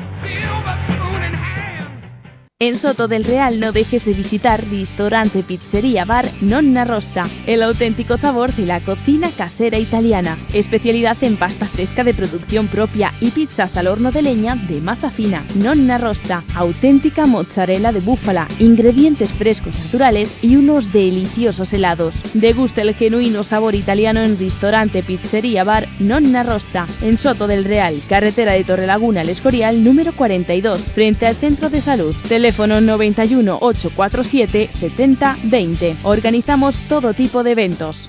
En 2.60 2.76
Soto 2.76 3.06
del 3.06 3.22
Real 3.22 3.60
no 3.60 3.70
dejes 3.70 4.04
de 4.04 4.14
visitar 4.14 4.66
Ristorante 4.68 5.44
Pizzería 5.44 6.04
Bar 6.04 6.28
Nonna 6.40 6.84
Rossa, 6.84 7.24
el 7.46 7.62
auténtico 7.62 8.18
sabor 8.18 8.52
de 8.52 8.66
la 8.66 8.80
cocina 8.80 9.30
casera 9.30 9.78
italiana. 9.78 10.36
Especialidad 10.52 11.16
en 11.22 11.36
pasta 11.36 11.66
fresca 11.66 12.02
de 12.02 12.14
producción 12.14 12.66
propia 12.66 13.14
y 13.20 13.30
pizzas 13.30 13.76
al 13.76 13.86
horno 13.86 14.10
de 14.10 14.22
leña 14.22 14.56
de 14.56 14.80
masa 14.80 15.08
fina. 15.08 15.44
Nonna 15.54 15.98
Rossa, 15.98 16.42
auténtica 16.56 17.26
mozzarella 17.26 17.92
de 17.92 18.00
búfala, 18.00 18.48
ingredientes 18.58 19.30
frescos 19.30 19.76
naturales 19.76 20.42
y 20.42 20.56
unos 20.56 20.92
deliciosos 20.92 21.72
helados. 21.72 22.16
Degusta 22.34 22.82
el 22.82 22.92
genuino 22.92 23.44
sabor 23.44 23.76
italiano 23.76 24.20
en 24.20 24.36
Ristorante 24.36 25.04
Pizzería 25.04 25.62
Bar 25.62 25.86
Nonna 26.00 26.42
Rossa, 26.42 26.88
en 27.02 27.18
Soto 27.18 27.46
del 27.46 27.64
Real, 27.64 27.94
carretera 28.08 28.54
de 28.54 28.64
Torrelaguna 28.64 29.20
al 29.20 29.28
Escorial 29.28 29.84
número 29.84 30.12
42, 30.12 30.80
frente 30.80 31.24
al 31.24 31.36
Centro 31.36 31.70
de 31.70 31.80
Salud. 31.80 32.16
Teléfono 32.48 32.80
91 32.80 33.58
847 33.60 34.70
70 34.72 35.36
20. 35.42 35.96
Organizamos 36.02 36.76
todo 36.88 37.12
tipo 37.12 37.42
de 37.42 37.50
eventos. 37.50 38.08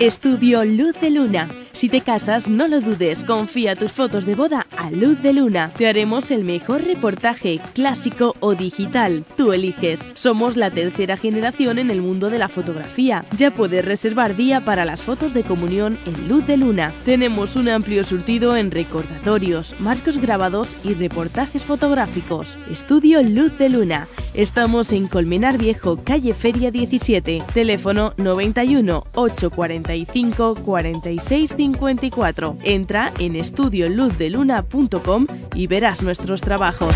Estudio 0.00 0.64
Luz 0.64 1.00
de 1.00 1.10
Luna. 1.10 1.63
Si 1.74 1.88
te 1.88 2.02
casas, 2.02 2.48
no 2.48 2.68
lo 2.68 2.80
dudes, 2.80 3.24
confía 3.24 3.74
tus 3.74 3.90
fotos 3.90 4.24
de 4.24 4.36
boda 4.36 4.64
a 4.78 4.92
Luz 4.92 5.20
de 5.22 5.32
Luna. 5.32 5.72
Te 5.76 5.88
haremos 5.88 6.30
el 6.30 6.44
mejor 6.44 6.84
reportaje, 6.84 7.60
clásico 7.74 8.36
o 8.38 8.54
digital. 8.54 9.24
Tú 9.36 9.52
eliges. 9.52 10.12
Somos 10.14 10.56
la 10.56 10.70
tercera 10.70 11.16
generación 11.16 11.80
en 11.80 11.90
el 11.90 12.00
mundo 12.00 12.30
de 12.30 12.38
la 12.38 12.48
fotografía. 12.48 13.24
Ya 13.36 13.50
puedes 13.50 13.84
reservar 13.84 14.36
día 14.36 14.60
para 14.60 14.84
las 14.84 15.02
fotos 15.02 15.34
de 15.34 15.42
comunión 15.42 15.98
en 16.06 16.28
Luz 16.28 16.46
de 16.46 16.58
Luna. 16.58 16.92
Tenemos 17.04 17.56
un 17.56 17.68
amplio 17.68 18.04
surtido 18.04 18.56
en 18.56 18.70
recordatorios, 18.70 19.74
marcos 19.80 20.18
grabados 20.18 20.76
y 20.84 20.94
reportajes 20.94 21.64
fotográficos. 21.64 22.56
Estudio 22.70 23.20
Luz 23.24 23.58
de 23.58 23.68
Luna. 23.68 24.06
Estamos 24.34 24.92
en 24.92 25.08
Colmenar 25.08 25.58
Viejo, 25.58 25.98
calle 26.04 26.34
Feria 26.34 26.70
17. 26.70 27.42
Teléfono 27.52 28.14
91 28.16 29.04
845 29.14 30.54
46 30.64 31.56
54. 31.72 32.56
Entra 32.62 33.12
en 33.18 33.36
estudioluzdeluna.com 33.36 35.26
y 35.54 35.66
verás 35.66 36.02
nuestros 36.02 36.40
trabajos. 36.40 36.94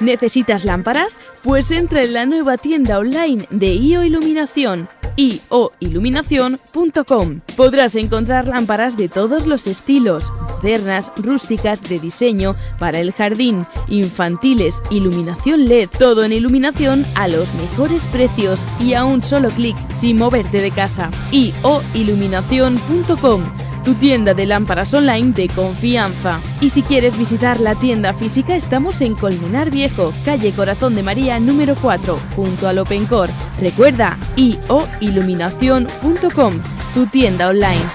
¿Necesitas 0.00 0.64
lámparas? 0.64 1.20
Pues 1.42 1.70
entra 1.70 2.02
en 2.02 2.12
la 2.12 2.26
nueva 2.26 2.56
tienda 2.56 2.98
online 2.98 3.46
de 3.50 3.74
IO 3.74 4.02
Iluminación 4.02 4.88
ioiluminación.com. 5.16 7.40
Podrás 7.56 7.96
encontrar 7.96 8.46
lámparas 8.48 8.96
de 8.96 9.08
todos 9.08 9.46
los 9.46 9.66
estilos, 9.66 10.32
modernas, 10.56 11.12
rústicas, 11.16 11.82
de 11.82 11.98
diseño, 11.98 12.54
para 12.78 13.00
el 13.00 13.12
jardín, 13.12 13.66
infantiles, 13.88 14.80
iluminación 14.90 15.66
LED, 15.66 15.88
todo 15.98 16.22
en 16.24 16.32
iluminación 16.32 17.04
a 17.14 17.28
los 17.28 17.54
mejores 17.54 18.06
precios 18.08 18.66
y 18.80 18.94
a 18.94 19.04
un 19.04 19.22
solo 19.22 19.50
clic 19.50 19.76
sin 19.94 20.18
moverte 20.18 20.60
de 20.60 20.70
casa. 20.70 21.10
ioiluminación.com 21.32 23.71
tu 23.82 23.94
tienda 23.94 24.34
de 24.34 24.46
lámparas 24.46 24.94
online 24.94 25.32
de 25.32 25.48
confianza. 25.48 26.40
Y 26.60 26.70
si 26.70 26.82
quieres 26.82 27.18
visitar 27.18 27.60
la 27.60 27.74
tienda 27.74 28.14
física, 28.14 28.54
estamos 28.56 29.00
en 29.00 29.14
Colmenar 29.14 29.70
Viejo, 29.70 30.12
calle 30.24 30.52
Corazón 30.52 30.94
de 30.94 31.02
María 31.02 31.40
número 31.40 31.74
4, 31.80 32.18
junto 32.36 32.68
al 32.68 32.78
Opencor. 32.78 33.30
Recuerda, 33.60 34.16
ioiluminación.com, 34.36 36.54
tu 36.94 37.06
tienda 37.06 37.48
online. 37.48 37.86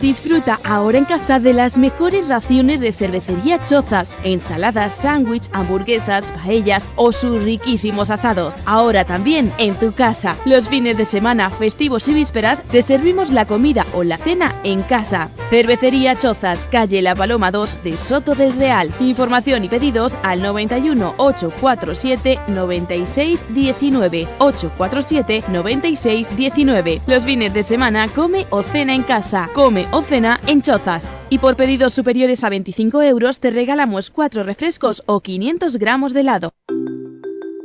Disfruta 0.00 0.58
ahora 0.64 0.98
en 0.98 1.04
casa 1.04 1.38
de 1.38 1.52
las 1.52 1.78
mejores 1.78 2.26
raciones 2.26 2.80
de 2.80 2.92
cervecería 2.92 3.62
Chozas, 3.62 4.16
ensaladas, 4.24 4.96
sándwich, 4.96 5.48
hamburguesas, 5.52 6.32
paellas 6.32 6.88
o 6.96 7.12
sus 7.12 7.40
riquísimos 7.42 8.10
asados. 8.10 8.52
Ahora 8.64 9.04
también 9.04 9.52
en 9.58 9.74
tu 9.76 9.92
casa. 9.92 10.36
Los 10.44 10.68
fines 10.68 10.96
de 10.96 11.04
semana, 11.04 11.50
festivos 11.50 12.08
y 12.08 12.14
vísperas 12.14 12.62
te 12.64 12.82
servimos 12.82 13.30
la 13.30 13.46
comida 13.46 13.86
o 13.92 14.02
la 14.02 14.18
cena 14.18 14.52
en 14.64 14.82
casa. 14.82 15.28
Cervecería 15.50 16.16
Chozas, 16.16 16.66
calle 16.72 17.00
La 17.00 17.14
Paloma 17.14 17.52
2 17.52 17.84
de 17.84 17.96
Soto 17.96 18.34
del 18.34 18.56
Real. 18.56 18.90
Información 18.98 19.62
y 19.64 19.68
pedidos 19.68 20.16
al 20.24 20.42
91 20.42 21.14
847 21.18 22.40
96 22.48 23.46
19 23.50 24.26
847 24.38 25.44
96 25.48 26.36
19. 26.36 27.02
Los 27.06 27.24
fines 27.24 27.54
de 27.54 27.62
semana 27.62 28.08
come 28.08 28.46
o 28.50 28.62
cena 28.62 28.94
en 28.94 29.04
casa. 29.04 29.48
Come 29.52 29.81
o 29.90 30.02
cena 30.02 30.40
en 30.46 30.62
Chozas. 30.62 31.16
Y 31.30 31.38
por 31.38 31.56
pedidos 31.56 31.94
superiores 31.94 32.44
a 32.44 32.48
25 32.48 33.02
euros 33.02 33.40
te 33.40 33.50
regalamos 33.50 34.10
4 34.10 34.42
refrescos 34.42 35.02
o 35.06 35.20
500 35.20 35.76
gramos 35.76 36.14
de 36.14 36.20
helado. 36.20 36.52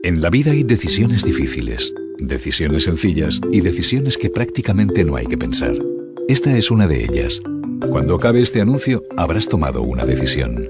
En 0.03 0.21
la 0.21 0.29
vida 0.29 0.51
hay 0.51 0.63
decisiones 0.63 1.23
difíciles, 1.23 1.93
decisiones 2.17 2.85
sencillas 2.85 3.41
y 3.51 3.61
decisiones 3.61 4.17
que 4.17 4.29
prácticamente 4.29 5.03
no 5.03 5.15
hay 5.15 5.25
que 5.25 5.37
pensar. 5.37 5.75
Esta 6.27 6.57
es 6.57 6.71
una 6.71 6.87
de 6.87 7.03
ellas. 7.03 7.41
Cuando 7.89 8.15
acabe 8.15 8.41
este 8.41 8.61
anuncio, 8.61 9.03
habrás 9.17 9.47
tomado 9.49 9.81
una 9.81 10.05
decisión. 10.05 10.67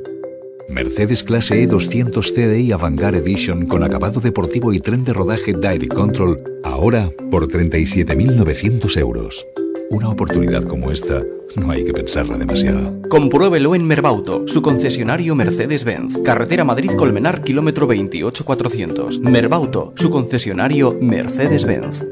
Mercedes 0.70 1.24
Clase 1.24 1.64
E 1.64 1.68
200 1.68 2.32
CDI 2.32 2.72
Avantgarde 2.72 3.20
Edition 3.20 3.68
con 3.68 3.84
acabado 3.84 4.20
deportivo 4.20 4.74
y 4.74 4.80
tren 4.80 5.06
de 5.06 5.14
rodaje 5.14 5.54
Direct 5.54 5.94
Control, 5.94 6.40
ahora 6.64 7.12
por 7.32 7.48
37.900 7.48 8.98
euros. 8.98 9.46
Una 9.90 10.10
oportunidad 10.10 10.64
como 10.64 10.92
esta 10.92 11.24
no 11.56 11.72
hay 11.72 11.86
que 11.86 11.94
pensarla 11.94 12.38
demasiado. 12.38 13.02
Compruébelo 13.10 13.74
en 13.74 13.86
Merbauto, 13.86 14.48
su 14.48 14.62
concesionario 14.62 15.34
Mercedes-Benz. 15.34 16.18
Carretera 16.24 16.66
Madrid-Colmenar, 16.66 17.42
kilómetro 17.42 17.88
28400. 17.88 19.20
Merbauto, 19.20 19.94
su 19.96 20.10
concesionario 20.10 20.98
Mercedes-Benz. 21.00 22.06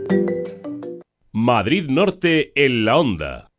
Madrid 1.34 1.90
Norte 1.90 2.54
en 2.56 2.86
la 2.86 2.98
onda. 2.98 3.52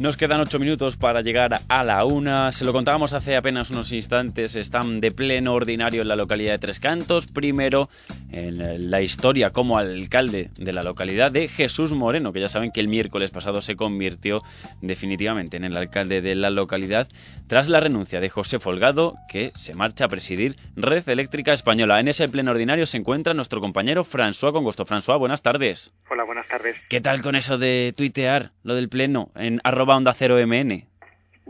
Nos 0.00 0.16
quedan 0.16 0.40
ocho 0.40 0.58
minutos 0.58 0.96
para 0.96 1.20
llegar 1.20 1.60
a 1.68 1.84
la 1.84 2.06
una. 2.06 2.52
Se 2.52 2.64
lo 2.64 2.72
contábamos 2.72 3.12
hace 3.12 3.36
apenas 3.36 3.68
unos 3.68 3.92
instantes. 3.92 4.54
Están 4.54 4.98
de 4.98 5.10
pleno 5.10 5.52
ordinario 5.52 6.00
en 6.00 6.08
la 6.08 6.16
localidad 6.16 6.52
de 6.52 6.58
Tres 6.58 6.80
Cantos. 6.80 7.26
Primero 7.26 7.90
en 8.32 8.90
la 8.90 9.02
historia 9.02 9.50
como 9.50 9.76
alcalde 9.76 10.48
de 10.56 10.72
la 10.72 10.82
localidad 10.82 11.30
de 11.30 11.48
Jesús 11.48 11.92
Moreno, 11.92 12.32
que 12.32 12.40
ya 12.40 12.48
saben 12.48 12.70
que 12.70 12.80
el 12.80 12.88
miércoles 12.88 13.30
pasado 13.30 13.60
se 13.60 13.76
convirtió 13.76 14.42
definitivamente 14.80 15.58
en 15.58 15.64
el 15.64 15.76
alcalde 15.76 16.22
de 16.22 16.34
la 16.34 16.48
localidad 16.48 17.06
tras 17.46 17.68
la 17.68 17.80
renuncia 17.80 18.20
de 18.20 18.30
José 18.30 18.58
Folgado, 18.58 19.16
que 19.30 19.52
se 19.54 19.74
marcha 19.74 20.06
a 20.06 20.08
presidir 20.08 20.56
Red 20.76 21.10
Eléctrica 21.10 21.52
Española. 21.52 22.00
En 22.00 22.08
ese 22.08 22.26
pleno 22.26 22.52
ordinario 22.52 22.86
se 22.86 22.96
encuentra 22.96 23.34
nuestro 23.34 23.60
compañero 23.60 24.04
François 24.04 24.52
Congosto. 24.52 24.86
François, 24.86 25.18
buenas 25.18 25.42
tardes. 25.42 25.92
Hola, 26.08 26.24
buenas 26.24 26.48
tardes. 26.48 26.76
¿Qué 26.88 27.02
tal 27.02 27.20
con 27.20 27.36
eso 27.36 27.58
de 27.58 27.92
tuitear 27.94 28.52
lo 28.62 28.74
del 28.74 28.88
pleno 28.88 29.30
en 29.34 29.60
arroba 29.62 29.89
onda 29.96 30.12
cero 30.14 30.36
MN? 30.44 30.90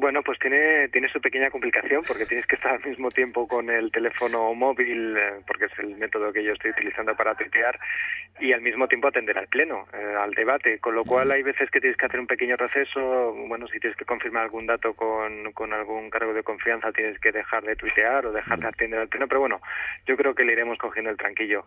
Bueno, 0.00 0.22
pues 0.22 0.38
tiene, 0.38 0.88
tiene 0.88 1.08
su 1.08 1.20
pequeña 1.20 1.50
complicación 1.50 2.02
porque 2.06 2.24
tienes 2.24 2.46
que 2.46 2.56
estar 2.56 2.72
al 2.72 2.84
mismo 2.84 3.10
tiempo 3.10 3.46
con 3.46 3.68
el 3.68 3.92
teléfono 3.92 4.54
móvil, 4.54 5.14
eh, 5.14 5.40
porque 5.46 5.66
es 5.66 5.78
el 5.78 5.96
método 5.96 6.32
que 6.32 6.42
yo 6.42 6.52
estoy 6.52 6.70
utilizando 6.70 7.14
para 7.14 7.34
tuitear, 7.34 7.78
y 8.38 8.52
al 8.52 8.60
mismo 8.62 8.88
tiempo 8.88 9.08
atender 9.08 9.36
al 9.36 9.48
pleno, 9.48 9.86
eh, 9.92 10.14
al 10.18 10.30
debate, 10.32 10.78
con 10.78 10.94
lo 10.94 11.04
cual 11.04 11.30
hay 11.30 11.42
veces 11.42 11.70
que 11.70 11.80
tienes 11.80 11.96
que 11.98 12.06
hacer 12.06 12.20
un 12.20 12.26
pequeño 12.26 12.56
receso, 12.56 13.34
bueno, 13.48 13.66
si 13.68 13.78
tienes 13.80 13.96
que 13.98 14.04
confirmar 14.04 14.44
algún 14.44 14.66
dato 14.66 14.94
con, 14.94 15.52
con 15.52 15.72
algún 15.72 16.08
cargo 16.10 16.32
de 16.32 16.42
confianza 16.42 16.92
tienes 16.92 17.18
que 17.18 17.32
dejar 17.32 17.64
de 17.64 17.76
tuitear 17.76 18.24
o 18.26 18.32
dejar 18.32 18.58
de 18.60 18.68
atender 18.68 19.00
al 19.00 19.08
pleno, 19.08 19.26
pero 19.28 19.40
bueno, 19.40 19.60
yo 20.06 20.16
creo 20.16 20.34
que 20.34 20.44
le 20.44 20.52
iremos 20.52 20.78
cogiendo 20.78 21.10
el 21.10 21.16
tranquillo. 21.16 21.64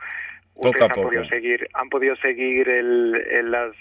Ustedes 0.56 0.76
han 0.84 0.90
podido 1.04 1.24
seguir, 1.30 1.68
han 1.74 1.90
podido 1.90 2.16
seguir 2.18 2.70
el, 2.70 3.16
el- 3.16 3.52
los 3.52 3.76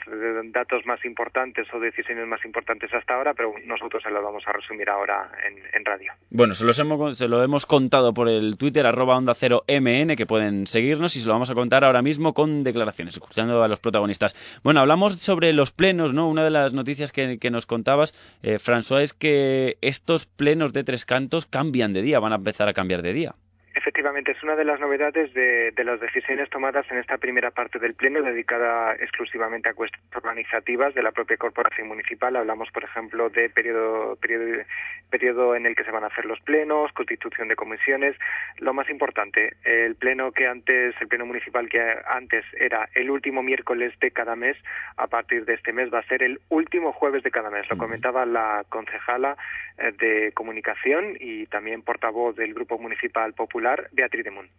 datos 0.52 0.84
más 0.86 1.04
importantes 1.04 1.66
o 1.74 1.78
decisiones 1.80 2.26
más 2.26 2.42
importantes 2.46 2.92
hasta 2.94 3.14
ahora, 3.14 3.34
pero 3.34 3.54
nosotros 3.66 4.02
se 4.02 4.10
lo 4.10 4.22
vamos 4.22 4.42
a 4.46 4.52
resumir 4.52 4.88
ahora 4.88 5.30
en, 5.46 5.58
en 5.74 5.84
radio. 5.84 6.12
Bueno, 6.30 6.54
se, 6.54 6.64
los 6.64 6.78
hemos, 6.78 7.18
se 7.18 7.28
lo 7.28 7.42
hemos 7.42 7.66
contado 7.66 8.14
por 8.14 8.28
el 8.28 8.56
Twitter, 8.56 8.86
arroba 8.86 9.16
onda 9.18 9.34
cero 9.34 9.64
MN, 9.68 10.16
que 10.16 10.24
pueden 10.26 10.66
seguirnos 10.66 11.14
y 11.16 11.20
se 11.20 11.26
lo 11.28 11.34
vamos 11.34 11.50
a 11.50 11.54
contar 11.54 11.84
ahora 11.84 12.00
mismo 12.02 12.32
con 12.32 12.64
declaraciones, 12.72 13.14
escuchando 13.14 13.62
a 13.62 13.68
los 13.68 13.80
protagonistas. 13.80 14.34
Bueno, 14.62 14.80
hablamos 14.80 15.14
sobre 15.14 15.52
los 15.52 15.72
plenos, 15.72 16.14
¿no? 16.14 16.28
Una 16.28 16.44
de 16.44 16.50
las 16.50 16.72
noticias 16.72 17.12
que, 17.12 17.50
nos 17.50 17.66
contabas, 17.66 18.14
eh, 18.42 18.58
François, 18.58 19.02
es 19.02 19.12
que 19.12 19.78
estos 19.80 20.26
plenos 20.26 20.72
de 20.72 20.84
tres 20.84 21.04
cantos 21.04 21.46
cambian 21.46 21.92
de 21.92 22.02
día, 22.02 22.18
van 22.18 22.32
a 22.32 22.36
empezar 22.36 22.68
a 22.68 22.72
cambiar 22.72 23.02
de 23.02 23.12
día. 23.12 23.34
Efectivamente, 23.82 24.30
es 24.30 24.40
una 24.44 24.54
de 24.54 24.64
las 24.64 24.78
novedades 24.78 25.34
de, 25.34 25.72
de, 25.72 25.82
las 25.82 25.98
decisiones 25.98 26.48
tomadas 26.50 26.86
en 26.92 26.98
esta 26.98 27.18
primera 27.18 27.50
parte 27.50 27.80
del 27.80 27.94
Pleno 27.94 28.22
dedicada 28.22 28.94
exclusivamente 28.94 29.68
a 29.68 29.74
cuestiones 29.74 30.06
organizativas 30.14 30.94
de 30.94 31.02
la 31.02 31.10
propia 31.10 31.36
corporación 31.36 31.88
municipal. 31.88 32.36
Hablamos, 32.36 32.70
por 32.70 32.84
ejemplo, 32.84 33.28
de 33.28 33.50
periodo, 33.50 34.14
periodo, 34.20 34.62
periodo 35.10 35.56
en 35.56 35.66
el 35.66 35.74
que 35.74 35.82
se 35.82 35.90
van 35.90 36.04
a 36.04 36.06
hacer 36.06 36.26
los 36.26 36.38
plenos, 36.42 36.92
constitución 36.92 37.48
de 37.48 37.56
comisiones. 37.56 38.16
Lo 38.58 38.72
más 38.72 38.88
importante, 38.88 39.56
el 39.64 39.96
Pleno 39.96 40.30
que 40.30 40.46
antes, 40.46 40.94
el 41.00 41.08
Pleno 41.08 41.26
municipal 41.26 41.68
que 41.68 41.82
antes 42.06 42.44
era 42.60 42.88
el 42.94 43.10
último 43.10 43.42
miércoles 43.42 43.92
de 43.98 44.12
cada 44.12 44.36
mes, 44.36 44.56
a 44.96 45.08
partir 45.08 45.44
de 45.44 45.54
este 45.54 45.72
mes 45.72 45.92
va 45.92 45.98
a 45.98 46.06
ser 46.06 46.22
el 46.22 46.40
último 46.50 46.92
jueves 46.92 47.24
de 47.24 47.32
cada 47.32 47.50
mes. 47.50 47.68
Lo 47.68 47.76
comentaba 47.76 48.26
la 48.26 48.64
concejala 48.68 49.36
de 49.76 50.32
comunicación 50.32 51.16
y 51.18 51.46
también 51.46 51.82
portavoz 51.82 52.36
del 52.36 52.54
Grupo 52.54 52.78
Municipal 52.78 53.34
Popular 53.34 53.88
Beatriz 53.92 54.24
de 54.24 54.30
Mun. 54.30 54.50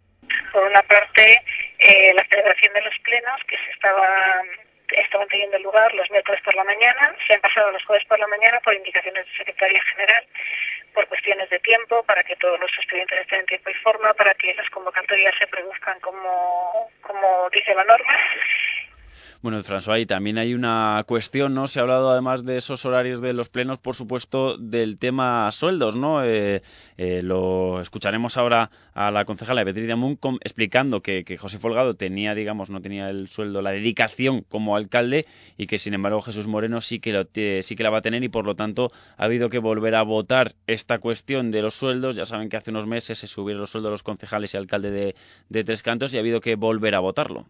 Por 0.51 0.63
una 0.63 0.81
parte, 0.83 1.41
eh, 1.79 2.13
la 2.13 2.23
celebración 2.25 2.73
de 2.73 2.81
los 2.81 2.97
plenos 2.99 3.41
que 3.47 3.57
se 3.57 3.71
estaban 3.71 5.27
teniendo 5.29 5.57
lugar 5.59 5.93
los 5.95 6.09
miércoles 6.11 6.41
por 6.43 6.55
la 6.55 6.63
mañana, 6.63 7.15
se 7.27 7.33
han 7.33 7.41
pasado 7.41 7.71
los 7.71 7.83
jueves 7.85 8.05
por 8.07 8.19
la 8.19 8.27
mañana 8.27 8.59
por 8.59 8.73
indicaciones 8.73 9.25
de 9.25 9.37
Secretaría 9.37 9.81
General, 9.83 10.23
por 10.93 11.07
cuestiones 11.07 11.49
de 11.49 11.59
tiempo, 11.59 12.03
para 12.03 12.23
que 12.23 12.35
todos 12.35 12.59
los 12.59 12.71
estudiantes 12.77 13.19
estén 13.21 13.39
en 13.39 13.45
tiempo 13.47 13.69
y 13.69 13.73
forma, 13.75 14.13
para 14.13 14.33
que 14.35 14.53
las 14.53 14.69
convocatorias 14.69 15.33
se 15.39 15.47
produzcan 15.47 15.99
como, 16.01 16.91
como 17.01 17.49
dice 17.49 17.73
la 17.73 17.83
norma. 17.83 18.13
Bueno, 19.41 19.59
François, 19.63 20.01
y 20.01 20.05
también 20.05 20.37
hay 20.37 20.53
una 20.53 21.03
cuestión, 21.07 21.53
¿no? 21.53 21.67
Se 21.67 21.79
ha 21.79 21.83
hablado 21.83 22.11
además 22.11 22.45
de 22.45 22.57
esos 22.57 22.85
horarios 22.85 23.21
de 23.21 23.33
los 23.33 23.49
plenos, 23.49 23.77
por 23.77 23.95
supuesto, 23.95 24.57
del 24.57 24.97
tema 24.97 25.51
sueldos, 25.51 25.95
¿no? 25.95 26.23
Eh, 26.23 26.61
eh, 26.97 27.21
lo 27.23 27.81
escucharemos 27.81 28.37
ahora 28.37 28.69
a 28.93 29.11
la 29.11 29.25
concejala 29.25 29.63
Beatriz 29.63 29.91
Amun 29.91 30.17
explicando 30.41 31.01
que, 31.01 31.23
José 31.37 31.59
Folgado 31.59 31.95
tenía, 31.95 32.35
digamos, 32.35 32.69
no 32.69 32.81
tenía 32.81 33.09
el 33.09 33.27
sueldo, 33.27 33.61
la 33.61 33.71
dedicación 33.71 34.41
como 34.41 34.75
alcalde 34.75 35.25
y 35.57 35.67
que, 35.67 35.79
sin 35.79 35.93
embargo, 35.93 36.21
Jesús 36.21 36.47
Moreno 36.47 36.81
sí 36.81 36.99
que, 36.99 37.11
lo, 37.11 37.25
sí 37.61 37.75
que 37.75 37.83
la 37.83 37.89
va 37.89 37.99
a 37.99 38.01
tener 38.01 38.23
y, 38.23 38.29
por 38.29 38.45
lo 38.45 38.55
tanto, 38.55 38.91
ha 39.17 39.25
habido 39.25 39.49
que 39.49 39.59
volver 39.59 39.95
a 39.95 40.03
votar 40.03 40.55
esta 40.67 40.99
cuestión 40.99 41.51
de 41.51 41.61
los 41.61 41.73
sueldos. 41.73 42.15
Ya 42.15 42.25
saben 42.25 42.49
que 42.49 42.57
hace 42.57 42.71
unos 42.71 42.87
meses 42.87 43.17
se 43.19 43.27
subieron 43.27 43.61
los 43.61 43.71
sueldos 43.71 43.89
de 43.89 43.93
los 43.93 44.03
concejales 44.03 44.53
y 44.53 44.57
alcalde 44.57 44.91
de, 44.91 45.15
de 45.49 45.63
Tres 45.63 45.83
Cantos 45.83 46.13
y 46.13 46.17
ha 46.17 46.19
habido 46.19 46.41
que 46.41 46.55
volver 46.55 46.95
a 46.95 46.99
votarlo. 46.99 47.45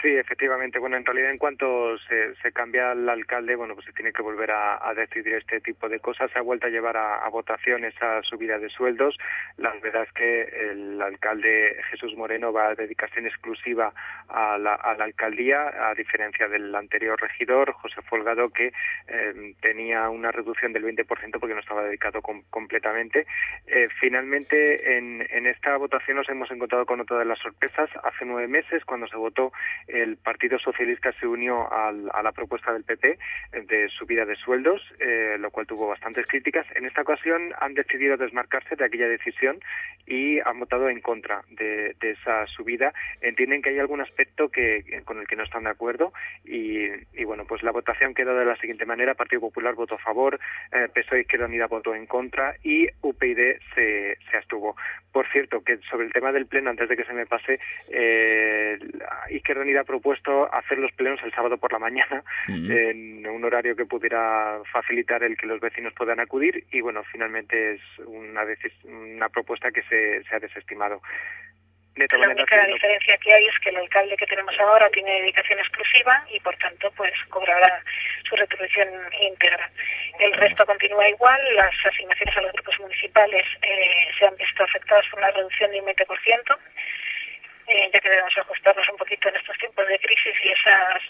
Sí, 0.00 0.14
efectivamente. 0.16 0.78
Bueno, 0.78 0.96
en 0.96 1.04
realidad, 1.04 1.32
en 1.32 1.38
cuanto 1.38 1.98
se, 1.98 2.34
se 2.36 2.52
cambia 2.52 2.92
el 2.92 3.08
alcalde, 3.08 3.56
bueno, 3.56 3.74
pues 3.74 3.86
se 3.86 3.92
tiene 3.92 4.12
que 4.12 4.22
volver 4.22 4.52
a, 4.52 4.88
a 4.88 4.94
decidir 4.94 5.34
este 5.34 5.60
tipo 5.60 5.88
de 5.88 5.98
cosas. 5.98 6.30
Se 6.30 6.38
ha 6.38 6.42
vuelto 6.42 6.68
a 6.68 6.70
llevar 6.70 6.96
a, 6.96 7.28
votación 7.30 7.84
esa 7.84 8.22
subida 8.22 8.58
de 8.58 8.68
sueldos. 8.68 9.16
La 9.56 9.72
verdad 9.82 10.04
es 10.04 10.12
que 10.12 10.42
el 10.70 11.02
alcalde 11.02 11.76
Jesús 11.90 12.16
Moreno 12.16 12.52
va 12.52 12.68
a 12.68 12.74
dedicarse 12.74 13.18
en 13.18 13.26
exclusiva 13.26 13.92
a 14.28 14.56
la, 14.56 14.74
alcaldía, 14.74 15.88
a 15.90 15.94
diferencia 15.94 16.48
del 16.48 16.74
anterior 16.74 17.20
regidor, 17.20 17.72
José 17.72 18.00
Folgado, 18.02 18.50
que 18.50 18.72
eh, 19.08 19.54
tenía 19.60 20.08
una 20.10 20.30
reducción 20.30 20.72
del 20.72 20.84
20% 20.84 21.06
porque 21.40 21.54
no 21.54 21.60
estaba 21.60 21.82
dedicado 21.82 22.22
com 22.22 22.42
completamente. 22.50 23.26
Eh, 23.66 23.88
finalmente, 24.00 24.96
en, 24.96 25.26
en 25.30 25.46
esta 25.46 25.76
votación 25.76 26.16
nos 26.16 26.28
hemos 26.28 26.50
encontrado 26.50 26.86
con 26.86 27.00
otra 27.00 27.18
de 27.18 27.24
las 27.24 27.38
sorpresas. 27.40 27.90
Hace 28.04 28.24
nueve 28.24 28.48
meses, 28.48 28.84
cuando 28.84 29.06
se 29.08 29.16
votó 29.16 29.52
el 29.88 30.16
Partido 30.16 30.58
Socialista 30.58 31.12
se 31.12 31.26
unió 31.26 31.70
al, 31.72 32.10
a 32.12 32.22
la 32.22 32.32
propuesta 32.32 32.72
del 32.72 32.84
PP 32.84 33.18
de 33.66 33.88
subida 33.88 34.24
de 34.24 34.36
sueldos, 34.36 34.82
eh, 35.00 35.36
lo 35.38 35.50
cual 35.50 35.66
tuvo 35.66 35.88
bastantes 35.88 36.26
críticas. 36.26 36.66
En 36.74 36.84
esta 36.84 37.02
ocasión 37.02 37.52
han 37.60 37.74
decidido 37.74 38.16
desmarcarse 38.16 38.76
de 38.76 38.84
aquella 38.84 39.08
decisión 39.08 39.60
y 40.06 40.40
han 40.40 40.58
votado 40.58 40.88
en 40.88 41.00
contra 41.00 41.42
de, 41.50 41.94
esa 42.00 42.46
subida. 42.46 42.92
Entienden 43.20 43.62
que 43.62 43.70
hay 43.70 43.78
algún 43.78 44.00
aspecto 44.00 44.48
que, 44.48 45.02
con 45.04 45.18
el 45.18 45.26
que 45.26 45.36
no 45.36 45.44
están 45.44 45.64
de 45.64 45.70
acuerdo 45.70 46.12
y, 46.44 46.86
y 47.12 47.24
bueno, 47.24 47.44
pues 47.46 47.62
la 47.62 47.72
votación 47.72 48.14
quedó 48.14 48.34
de 48.34 48.44
la 48.44 48.56
siguiente 48.56 48.86
manera. 48.86 49.14
Partido 49.14 49.40
Popular 49.40 49.74
votó 49.74 49.96
a 49.96 49.98
favor, 49.98 50.38
eh, 50.72 50.88
PSOE 50.94 51.20
Izquierda 51.22 51.46
Unida 51.46 51.66
votó 51.66 51.94
en 51.94 52.06
contra 52.06 52.54
y 52.62 52.88
UPyD 53.02 53.58
se, 53.74 54.16
se 54.30 54.36
abstuvo. 54.36 54.76
Por 55.12 55.26
cierto, 55.30 55.62
que 55.62 55.78
sobre 55.90 56.06
el 56.06 56.12
tema 56.12 56.32
del 56.32 56.46
pleno, 56.46 56.70
antes 56.70 56.88
de 56.88 56.96
que 56.96 57.04
se 57.04 57.12
me 57.12 57.26
pase, 57.26 57.58
eh, 57.88 58.78
Izquierda 59.30 59.62
Unida 59.62 59.77
ha 59.78 59.84
propuesto 59.84 60.52
hacer 60.52 60.78
los 60.78 60.92
plenos 60.92 61.20
el 61.22 61.32
sábado 61.32 61.58
por 61.58 61.72
la 61.72 61.78
mañana, 61.78 62.22
uh 62.48 62.52
-huh. 62.52 62.90
en 62.90 63.26
un 63.26 63.44
horario 63.44 63.76
que 63.76 63.86
pudiera 63.86 64.60
facilitar 64.72 65.22
el 65.22 65.36
que 65.36 65.46
los 65.46 65.60
vecinos 65.60 65.92
puedan 65.94 66.20
acudir 66.20 66.64
y 66.70 66.80
bueno, 66.80 67.02
finalmente 67.04 67.74
es 67.74 67.80
una, 68.06 68.42
una 68.84 69.28
propuesta 69.28 69.70
que 69.70 69.82
se, 69.82 70.22
se 70.24 70.34
ha 70.34 70.38
desestimado. 70.38 71.00
De 71.98 72.06
la 72.16 72.28
única 72.28 72.64
diferencia 72.66 73.16
que 73.16 73.32
hay 73.32 73.44
es 73.46 73.58
que 73.58 73.70
el 73.70 73.76
alcalde 73.76 74.16
que 74.16 74.26
tenemos 74.26 74.54
ahora 74.60 74.88
tiene 74.90 75.20
dedicación 75.20 75.58
exclusiva 75.58 76.24
y 76.30 76.38
por 76.38 76.56
tanto 76.58 76.92
pues 76.92 77.12
cobrará 77.28 77.82
su 78.28 78.36
retribución 78.36 78.88
íntegra. 79.20 79.68
El 80.20 80.32
resto 80.34 80.64
continúa 80.64 81.08
igual, 81.08 81.40
las 81.56 81.74
asignaciones 81.84 82.36
a 82.36 82.42
los 82.42 82.52
grupos 82.52 82.78
municipales 82.78 83.44
eh, 83.62 84.08
se 84.16 84.26
han 84.26 84.36
visto 84.36 84.62
afectadas 84.62 85.06
por 85.10 85.18
una 85.18 85.32
reducción 85.32 85.72
de 85.72 85.80
un 85.80 85.86
20%, 85.86 86.58
eh, 87.68 87.90
ya 87.92 88.00
que 88.00 88.08
debemos 88.08 88.36
ajustarnos 88.36 88.88
un 88.88 88.96
poquito 88.96 89.28
en 89.28 89.36
estos 89.36 89.56
tiempos 89.58 89.86
de 89.86 89.98
crisis 89.98 90.34
y 90.42 90.48
esas 90.48 91.02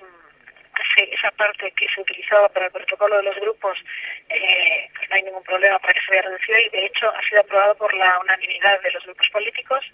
esa 0.96 1.30
parte 1.32 1.70
que 1.72 1.88
se 1.88 2.00
utilizaba 2.00 2.48
para 2.48 2.66
el 2.66 2.72
protocolo 2.72 3.16
de 3.16 3.22
los 3.24 3.36
grupos, 3.36 3.78
eh, 4.28 4.88
pues 4.94 5.08
no 5.08 5.16
hay 5.16 5.22
ningún 5.22 5.42
problema 5.42 5.78
para 5.78 5.94
que 5.94 6.00
se 6.00 6.12
vea 6.12 6.22
reducida 6.22 6.60
y 6.60 6.68
de 6.70 6.86
hecho 6.86 7.08
ha 7.10 7.22
sido 7.22 7.40
aprobado 7.40 7.76
por 7.76 7.92
la 7.94 8.18
unanimidad 8.20 8.80
de 8.82 8.90
los 8.92 9.04
grupos 9.04 9.28
políticos 9.30 9.84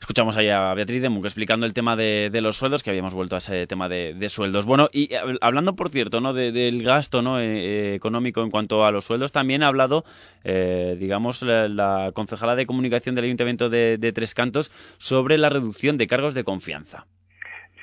Escuchamos 0.00 0.36
ahí 0.36 0.48
a 0.48 0.74
Beatriz 0.74 1.02
de 1.02 1.08
Munck 1.08 1.24
explicando 1.24 1.66
el 1.66 1.72
tema 1.72 1.96
de, 1.96 2.30
los 2.40 2.56
sueldos, 2.56 2.82
que 2.82 2.90
habíamos 2.90 3.14
vuelto 3.14 3.34
a 3.36 3.38
ese 3.38 3.66
tema 3.66 3.88
de, 3.88 4.28
sueldos. 4.28 4.66
Bueno, 4.66 4.88
y 4.92 5.10
hablando, 5.40 5.76
por 5.76 5.90
cierto, 5.90 6.20
¿no? 6.20 6.32
De, 6.32 6.52
del 6.52 6.82
gasto 6.82 7.22
¿no? 7.22 7.40
Eh, 7.40 7.94
económico 7.94 8.42
en 8.42 8.50
cuanto 8.50 8.84
a 8.84 8.90
los 8.90 9.04
sueldos, 9.04 9.32
también 9.32 9.62
ha 9.62 9.68
hablado, 9.68 10.04
eh, 10.44 10.96
digamos, 10.98 11.42
la, 11.42 11.68
la, 11.68 12.12
concejala 12.12 12.56
de 12.56 12.66
comunicación 12.66 13.14
del 13.14 13.24
Ayuntamiento 13.26 13.68
de 13.68 14.12
Tres 14.14 14.34
Cantos 14.34 14.70
sobre 14.98 15.38
la 15.38 15.48
reducción 15.48 15.96
de 15.98 16.06
cargos 16.06 16.34
de 16.34 16.44
confianza. 16.44 17.06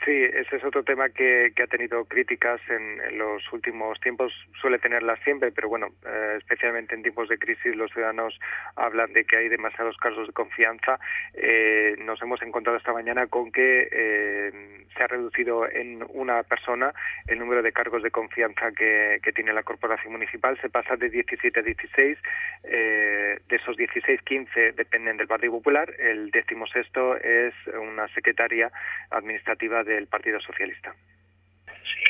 Sí, 0.03 0.11
ese 0.11 0.55
es 0.55 0.63
otro 0.63 0.83
tema 0.83 1.09
que, 1.09 1.53
que 1.55 1.61
ha 1.61 1.67
tenido 1.67 2.05
críticas 2.05 2.59
en, 2.69 2.99
en, 3.01 3.19
los 3.19 3.43
últimos 3.53 3.99
tiempos. 3.99 4.33
Suele 4.59 4.79
tenerlas 4.79 5.19
siempre, 5.23 5.51
pero 5.51 5.69
bueno, 5.69 5.89
eh, 6.03 6.37
especialmente 6.39 6.95
en 6.95 7.03
tiempos 7.03 7.29
de 7.29 7.37
crisis 7.37 7.75
los 7.75 7.91
ciudadanos 7.91 8.39
hablan 8.75 9.13
de 9.13 9.25
que 9.25 9.37
hay 9.37 9.47
demasiados 9.47 9.95
casos 9.97 10.25
de 10.25 10.33
confianza. 10.33 10.99
Eh, 11.35 11.97
nos 11.99 12.19
hemos 12.23 12.41
encontrado 12.41 12.79
esta 12.79 12.93
mañana 12.93 13.27
con 13.27 13.51
que 13.51 13.89
eh, 13.91 14.85
se 14.97 15.03
ha 15.03 15.07
reducido 15.07 15.69
en 15.69 16.03
una 16.09 16.41
persona 16.43 16.95
el 17.27 17.37
número 17.37 17.61
de 17.61 17.71
cargos 17.71 18.01
de 18.01 18.09
confianza 18.09 18.71
que, 18.71 19.19
que 19.21 19.31
tiene 19.31 19.53
la 19.53 19.61
corporación 19.61 20.13
municipal. 20.13 20.59
Se 20.61 20.69
pasa 20.69 20.95
de 20.95 21.11
17 21.11 21.59
a 21.59 21.63
16. 21.63 22.17
de 22.63 23.55
esos 23.55 23.77
16, 23.77 24.21
15 24.23 24.71
dependen 24.71 25.17
del 25.17 25.27
Partido 25.27 25.51
Popular. 25.51 25.93
El 25.99 26.31
décimo 26.31 26.65
sexto 26.65 27.17
es 27.17 27.53
una 27.79 28.07
secretaria 28.15 28.71
administrativa 29.11 29.83
de 29.83 29.90
del 29.95 30.07
Partido 30.07 30.39
Socialista. 30.41 30.93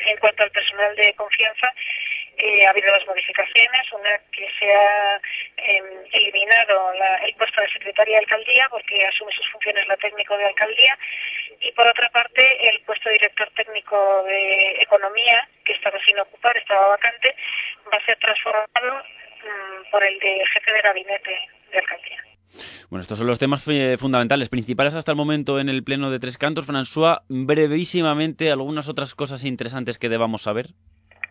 En 0.06 0.18
cuanto 0.18 0.44
al 0.44 0.52
personal 0.52 0.96
de 0.96 1.14
confianza, 1.16 1.74
eh, 2.38 2.66
ha 2.66 2.70
habido 2.70 2.92
dos 2.92 3.06
modificaciones. 3.08 3.92
Una 3.92 4.18
que 4.32 4.48
se 4.60 4.74
ha 4.74 5.22
eh, 5.58 5.84
eliminado 6.14 6.94
la, 6.94 7.18
el 7.18 7.36
puesto 7.36 7.62
de 7.62 7.70
secretaria 7.70 8.18
de 8.18 8.24
alcaldía 8.24 8.68
porque 8.70 9.06
asume 9.06 9.32
sus 9.34 9.50
funciones 9.52 9.88
la 9.88 9.98
técnico 9.98 10.38
de 10.38 10.46
alcaldía 10.46 10.98
y 11.60 11.72
por 11.74 11.88
otra 11.88 12.10
parte 12.10 12.70
el 12.70 12.82
puesto 12.82 13.10
de 13.10 13.14
director 13.14 13.50
técnico 13.56 14.24
de 14.24 14.82
economía 14.82 15.48
que 15.64 15.74
estaba 15.74 16.00
sin 16.04 16.20
ocupar, 16.20 16.58
estaba 16.58 16.88
vacante, 16.88 17.36
va 17.92 17.98
a 17.98 18.06
ser 18.06 18.18
transformado 18.18 19.04
um, 19.44 19.90
por 19.92 20.04
el 20.04 20.18
de 20.20 20.44
jefe 20.54 20.72
de 20.72 20.82
gabinete 20.82 21.50
de 21.72 21.78
alcaldía. 21.78 22.31
Bueno, 22.90 23.02
estos 23.02 23.18
son 23.18 23.28
los 23.28 23.40
temas 23.40 23.64
fundamentales, 23.98 24.50
principales 24.50 24.96
hasta 24.96 25.12
el 25.12 25.18
momento 25.18 25.60
en 25.60 25.70
el 25.70 25.84
Pleno 25.84 26.12
de 26.12 26.20
Tres 26.20 26.38
Cantos. 26.38 26.68
François, 26.68 27.22
brevísimamente, 27.30 28.52
algunas 28.52 28.90
otras 28.90 29.16
cosas 29.16 29.44
interesantes 29.44 29.98
que 29.98 30.10
debamos 30.10 30.44
saber. 30.44 30.74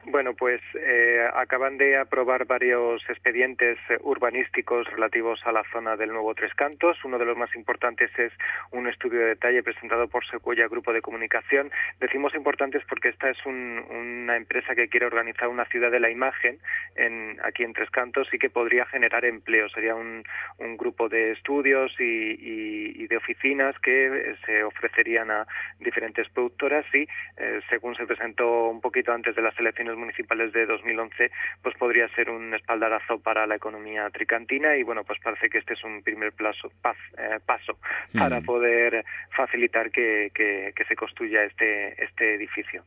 Bueno, 0.07 0.33
pues 0.33 0.63
eh, 0.75 1.29
acaban 1.35 1.77
de 1.77 1.99
aprobar 1.99 2.47
varios 2.47 3.03
expedientes 3.11 3.77
eh, 3.91 3.99
urbanísticos 4.01 4.91
relativos 4.91 5.41
a 5.45 5.53
la 5.53 5.63
zona 5.71 5.95
del 5.97 6.11
Nuevo 6.11 6.35
Tres 6.35 6.55
Cantos. 6.55 7.05
Uno 7.05 7.19
de 7.19 7.27
los 7.27 7.37
más 7.37 7.55
importantes 7.55 8.11
es 8.19 8.33
un 8.71 8.89
estudio 8.89 9.21
de 9.21 9.27
detalle 9.27 9.63
presentado 9.63 10.09
por 10.09 10.25
Secuella 10.27 10.69
Grupo 10.69 10.95
de 10.95 11.03
Comunicación. 11.03 11.71
Decimos 12.01 12.35
importantes 12.35 12.83
porque 12.89 13.11
esta 13.11 13.29
es 13.29 13.45
un, 13.45 13.85
una 13.91 14.37
empresa 14.37 14.75
que 14.75 14.89
quiere 14.89 15.05
organizar 15.05 15.49
una 15.49 15.67
ciudad 15.67 15.91
de 15.91 16.01
la 16.01 16.11
imagen 16.11 16.59
en, 16.97 17.39
aquí 17.45 17.63
en 17.63 17.75
Tres 17.75 17.91
Cantos 17.91 18.33
y 18.33 18.39
que 18.39 18.49
podría 18.49 18.87
generar 18.87 19.27
empleo. 19.27 19.69
Sería 19.69 19.95
un, 19.95 20.25
un 20.59 20.79
grupo 20.79 21.11
de 21.11 21.33
estudios 21.33 21.95
y, 22.01 22.05
y, 22.05 23.03
y, 23.03 23.07
de 23.07 23.19
oficinas 23.19 23.79
que 23.81 24.35
se 24.47 24.65
ofrecerían 24.65 25.31
a 25.31 25.47
diferentes 25.79 26.27
productoras 26.31 26.87
y, 26.95 27.07
eh, 27.37 27.61
según 27.69 27.95
se 27.97 28.07
presentó 28.07 28.69
un 28.69 28.81
poquito 28.81 29.13
antes 29.13 29.37
de 29.37 29.43
las 29.43 29.59
elecciones 29.59 29.90
elecciones 29.91 29.99
municipales 29.99 30.53
de 30.53 30.67
2011, 30.67 31.31
pues 31.63 31.77
podría 31.77 32.09
ser 32.15 32.31
un 32.31 32.55
espaldarazo 32.55 33.19
para 33.21 33.47
la 33.47 33.57
economía 33.57 34.09
tricantina 34.11 34.77
y 34.77 34.83
bueno, 34.83 35.05
pues 35.05 35.19
parece 35.23 35.49
que 35.49 35.59
este 35.59 35.75
es 35.75 35.85
un 35.85 36.03
primer 36.03 36.33
plazo, 36.33 36.73
eh, 37.19 37.39
paso 37.45 37.79
para 38.13 38.41
poder 38.41 39.05
facilitar 39.37 39.91
que, 39.91 40.31
que, 40.35 40.73
que 40.75 40.85
se 40.85 40.97
construya 40.97 41.45
este, 41.45 42.03
este 42.03 42.35
edificio. 42.35 42.85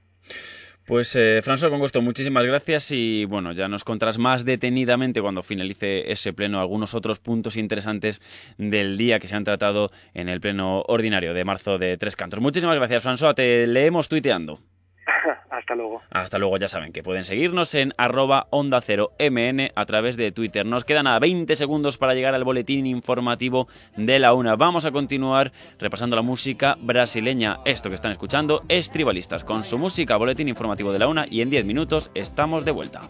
Pues 0.85 1.15
eh, 1.15 1.41
François, 1.41 1.69
con 1.69 1.79
gusto, 1.79 2.01
muchísimas 2.01 2.45
gracias 2.45 2.91
y 2.91 3.23
bueno, 3.23 3.53
ya 3.53 3.69
nos 3.69 3.85
contarás 3.85 4.19
más 4.19 4.43
detenidamente 4.43 5.21
cuando 5.21 5.41
finalice 5.41 6.11
ese 6.11 6.33
pleno 6.33 6.59
algunos 6.59 6.93
otros 6.93 7.19
puntos 7.19 7.55
interesantes 7.55 8.21
del 8.57 8.97
día 8.97 9.19
que 9.19 9.29
se 9.29 9.37
han 9.37 9.45
tratado 9.45 9.91
en 10.13 10.27
el 10.27 10.41
pleno 10.41 10.81
ordinario 10.81 11.33
de 11.33 11.45
marzo 11.45 11.77
de 11.77 11.97
Tres 11.97 12.17
Cantos. 12.17 12.41
Muchísimas 12.41 12.75
gracias, 12.75 13.05
François, 13.05 13.33
te 13.33 13.65
leemos 13.65 14.09
tuiteando. 14.09 14.59
Hasta 15.49 15.75
luego. 15.75 16.01
Hasta 16.11 16.37
luego, 16.37 16.57
ya 16.57 16.67
saben 16.67 16.93
que 16.93 17.03
pueden 17.03 17.23
seguirnos 17.23 17.75
en 17.75 17.93
arroba 17.97 18.47
onda 18.49 18.81
cero 18.81 19.11
mn 19.19 19.71
a 19.75 19.85
través 19.85 20.17
de 20.17 20.31
Twitter. 20.31 20.65
Nos 20.65 20.85
quedan 20.85 21.07
a 21.07 21.19
20 21.19 21.55
segundos 21.55 21.97
para 21.97 22.13
llegar 22.13 22.33
al 22.33 22.43
boletín 22.43 22.85
informativo 22.85 23.67
de 23.95 24.19
la 24.19 24.33
una. 24.33 24.55
Vamos 24.55 24.85
a 24.85 24.91
continuar 24.91 25.51
repasando 25.79 26.15
la 26.15 26.21
música 26.21 26.77
brasileña. 26.79 27.59
Esto 27.65 27.89
que 27.89 27.95
están 27.95 28.11
escuchando 28.11 28.63
es 28.69 28.91
Tribalistas 28.91 29.43
con 29.43 29.63
su 29.63 29.77
música, 29.77 30.17
boletín 30.17 30.47
informativo 30.47 30.91
de 30.91 30.99
la 30.99 31.07
una 31.07 31.25
y 31.29 31.41
en 31.41 31.49
10 31.49 31.65
minutos 31.65 32.11
estamos 32.13 32.65
de 32.65 32.71
vuelta. 32.71 33.09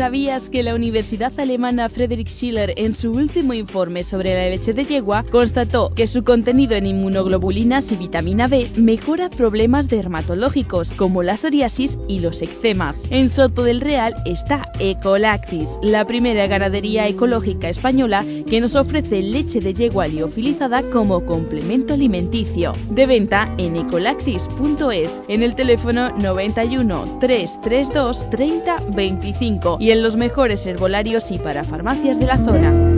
¿Sabías 0.00 0.48
que 0.48 0.62
la 0.62 0.74
Universidad 0.74 1.38
Alemana 1.38 1.90
Friedrich 1.90 2.30
Schiller 2.30 2.72
en 2.78 2.94
su 2.94 3.12
último 3.12 3.52
informe 3.52 4.02
sobre 4.02 4.32
la 4.34 4.48
leche 4.48 4.72
de 4.72 4.86
yegua 4.86 5.26
constató 5.30 5.92
que 5.94 6.06
su 6.06 6.24
contenido 6.24 6.74
en 6.74 6.86
inmunoglobulinas 6.86 7.92
y 7.92 7.96
vitamina 7.96 8.46
B 8.46 8.70
mejora 8.76 9.28
problemas 9.28 9.90
dermatológicos 9.90 10.90
como 10.92 11.22
la 11.22 11.36
psoriasis 11.36 11.98
y 12.08 12.20
los 12.20 12.40
eczemas? 12.40 13.02
En 13.10 13.28
Soto 13.28 13.62
del 13.62 13.82
Real 13.82 14.14
está 14.24 14.64
Ecolactis, 14.78 15.78
la 15.82 16.06
primera 16.06 16.46
ganadería 16.46 17.06
ecológica 17.06 17.68
española 17.68 18.24
que 18.48 18.62
nos 18.62 18.76
ofrece 18.76 19.20
leche 19.20 19.60
de 19.60 19.74
yegua 19.74 20.08
liofilizada 20.08 20.82
como 20.84 21.26
complemento 21.26 21.92
alimenticio. 21.92 22.72
De 22.90 23.04
venta 23.04 23.54
en 23.58 23.76
ecolactis.es 23.76 25.22
en 25.28 25.42
el 25.42 25.54
teléfono 25.54 26.08
91 26.16 27.18
332 27.20 28.30
30 28.30 28.76
25 28.96 29.76
y 29.78 29.89
en 29.92 30.02
los 30.02 30.16
mejores 30.16 30.66
herbolarios 30.66 31.30
y 31.30 31.38
para 31.38 31.64
farmacias 31.64 32.18
de 32.18 32.26
la 32.26 32.36
zona. 32.36 32.90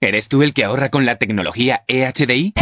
¿Eres 0.00 0.28
tú 0.28 0.42
el 0.42 0.52
que 0.52 0.64
ahorra 0.64 0.90
con 0.90 1.06
la 1.06 1.16
tecnología 1.16 1.84
EHDI? 1.86 2.54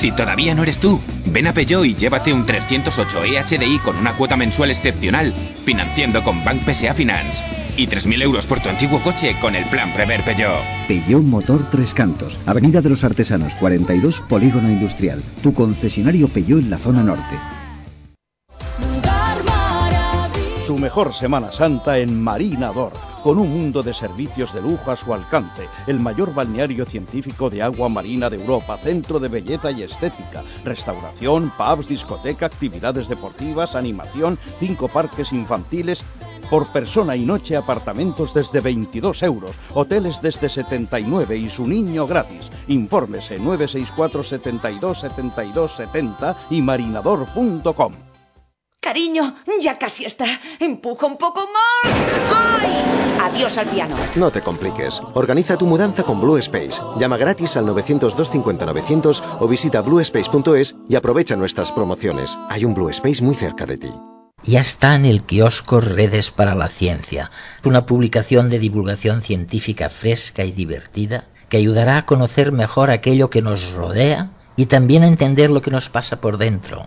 Si 0.00 0.12
todavía 0.12 0.54
no 0.54 0.62
eres 0.62 0.78
tú, 0.78 1.00
ven 1.26 1.48
a 1.48 1.52
Peugeot 1.52 1.84
y 1.84 1.94
llévate 1.96 2.32
un 2.32 2.46
308 2.46 3.24
EHDI 3.24 3.78
con 3.80 3.96
una 3.96 4.16
cuota 4.16 4.36
mensual 4.36 4.70
excepcional, 4.70 5.34
financiando 5.64 6.22
con 6.22 6.44
Bank 6.44 6.62
PSA 6.64 6.94
Finance. 6.94 7.44
Y 7.78 7.86
3.000 7.86 8.22
euros 8.22 8.44
por 8.48 8.58
tu 8.60 8.68
antiguo 8.68 9.00
coche 9.00 9.36
con 9.40 9.54
el 9.54 9.64
plan 9.66 9.92
Prever 9.92 10.24
Peugeot. 10.24 10.64
Peugeot 10.88 11.22
Motor 11.22 11.70
Tres 11.70 11.94
Cantos, 11.94 12.40
Avenida 12.44 12.82
de 12.82 12.90
los 12.90 13.04
Artesanos 13.04 13.54
42, 13.54 14.18
Polígono 14.28 14.68
Industrial. 14.68 15.22
Tu 15.44 15.54
concesionario 15.54 16.26
Peugeot 16.26 16.58
en 16.58 16.70
la 16.70 16.78
zona 16.78 17.04
norte. 17.04 17.36
Su 20.68 20.76
mejor 20.76 21.14
Semana 21.14 21.50
Santa 21.50 21.96
en 21.96 22.22
Marinador, 22.22 22.92
con 23.22 23.38
un 23.38 23.48
mundo 23.48 23.82
de 23.82 23.94
servicios 23.94 24.52
de 24.52 24.60
lujo 24.60 24.90
a 24.90 24.96
su 24.96 25.14
alcance, 25.14 25.66
el 25.86 25.98
mayor 25.98 26.34
balneario 26.34 26.84
científico 26.84 27.48
de 27.48 27.62
agua 27.62 27.88
marina 27.88 28.28
de 28.28 28.36
Europa, 28.36 28.76
centro 28.76 29.18
de 29.18 29.28
belleza 29.28 29.70
y 29.70 29.82
estética, 29.82 30.42
restauración, 30.66 31.50
pubs, 31.56 31.88
discoteca, 31.88 32.44
actividades 32.44 33.08
deportivas, 33.08 33.74
animación, 33.76 34.38
cinco 34.58 34.88
parques 34.88 35.32
infantiles, 35.32 36.04
por 36.50 36.66
persona 36.66 37.16
y 37.16 37.24
noche 37.24 37.56
apartamentos 37.56 38.34
desde 38.34 38.60
22 38.60 39.22
euros, 39.22 39.56
hoteles 39.72 40.20
desde 40.20 40.50
79 40.50 41.34
y 41.34 41.48
su 41.48 41.66
niño 41.66 42.06
gratis. 42.06 42.50
Infórmese 42.66 43.38
964 43.38 44.22
72 44.22 45.00
72 45.00 45.72
70 45.72 46.36
y 46.50 46.60
marinador.com. 46.60 48.07
Cariño, 48.80 49.34
ya 49.60 49.76
casi 49.76 50.04
está. 50.04 50.40
Empuja 50.60 51.06
un 51.06 51.18
poco 51.18 51.40
más. 51.40 51.92
¡Ay! 52.32 52.98
Adiós 53.20 53.58
al 53.58 53.68
piano. 53.68 53.96
No 54.14 54.30
te 54.30 54.40
compliques. 54.40 55.02
Organiza 55.14 55.58
tu 55.58 55.66
mudanza 55.66 56.04
con 56.04 56.20
Blue 56.20 56.38
Space. 56.38 56.80
Llama 56.96 57.16
gratis 57.16 57.56
al 57.56 57.66
900-250-900 57.66 59.38
o 59.40 59.48
visita 59.48 59.80
bluespace.es 59.80 60.76
y 60.88 60.94
aprovecha 60.94 61.34
nuestras 61.36 61.72
promociones. 61.72 62.38
Hay 62.48 62.64
un 62.64 62.74
Blue 62.74 62.88
Space 62.90 63.22
muy 63.22 63.34
cerca 63.34 63.66
de 63.66 63.78
ti. 63.78 63.92
Ya 64.44 64.60
está 64.60 64.94
en 64.94 65.04
el 65.04 65.22
kiosco 65.22 65.80
Redes 65.80 66.30
para 66.30 66.54
la 66.54 66.68
Ciencia, 66.68 67.30
una 67.64 67.84
publicación 67.84 68.48
de 68.48 68.60
divulgación 68.60 69.20
científica 69.20 69.90
fresca 69.90 70.44
y 70.44 70.52
divertida 70.52 71.24
que 71.48 71.56
ayudará 71.56 71.98
a 71.98 72.06
conocer 72.06 72.52
mejor 72.52 72.90
aquello 72.90 73.28
que 73.28 73.42
nos 73.42 73.72
rodea 73.72 74.30
y 74.54 74.66
también 74.66 75.02
a 75.02 75.08
entender 75.08 75.50
lo 75.50 75.60
que 75.60 75.72
nos 75.72 75.88
pasa 75.88 76.20
por 76.20 76.38
dentro. 76.38 76.86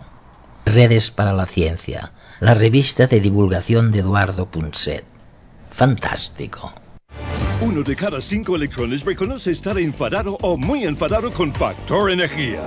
Redes 0.64 1.10
para 1.10 1.32
la 1.32 1.46
Ciencia, 1.46 2.12
la 2.40 2.54
revista 2.54 3.06
de 3.06 3.20
divulgación 3.20 3.90
de 3.90 4.00
Eduardo 4.00 4.46
Punset. 4.46 5.04
Fantástico. 5.70 6.72
Uno 7.60 7.82
de 7.84 7.94
cada 7.94 8.20
cinco 8.20 8.56
electrones 8.56 9.04
reconoce 9.04 9.52
estar 9.52 9.78
enfadado 9.78 10.36
o 10.40 10.56
muy 10.56 10.84
enfadado 10.84 11.30
con 11.30 11.54
Factor 11.54 12.10
Energía. 12.10 12.60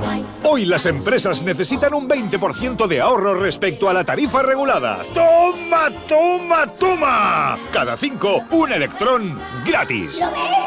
Hoy 0.44 0.64
las 0.64 0.86
empresas 0.86 1.44
necesitan 1.44 1.94
un 1.94 2.08
20% 2.08 2.88
de 2.88 3.02
ahorro 3.02 3.36
respecto 3.36 3.90
a 3.90 3.94
la 3.94 4.06
tarifa 4.06 4.42
regulada. 4.42 5.04
¡Toma, 5.14 5.90
toma, 6.08 6.68
toma! 6.80 7.60
Cada 7.74 7.98
cinco, 7.98 8.42
un 8.52 8.72
electrón 8.72 9.38
gratis. 9.66 10.22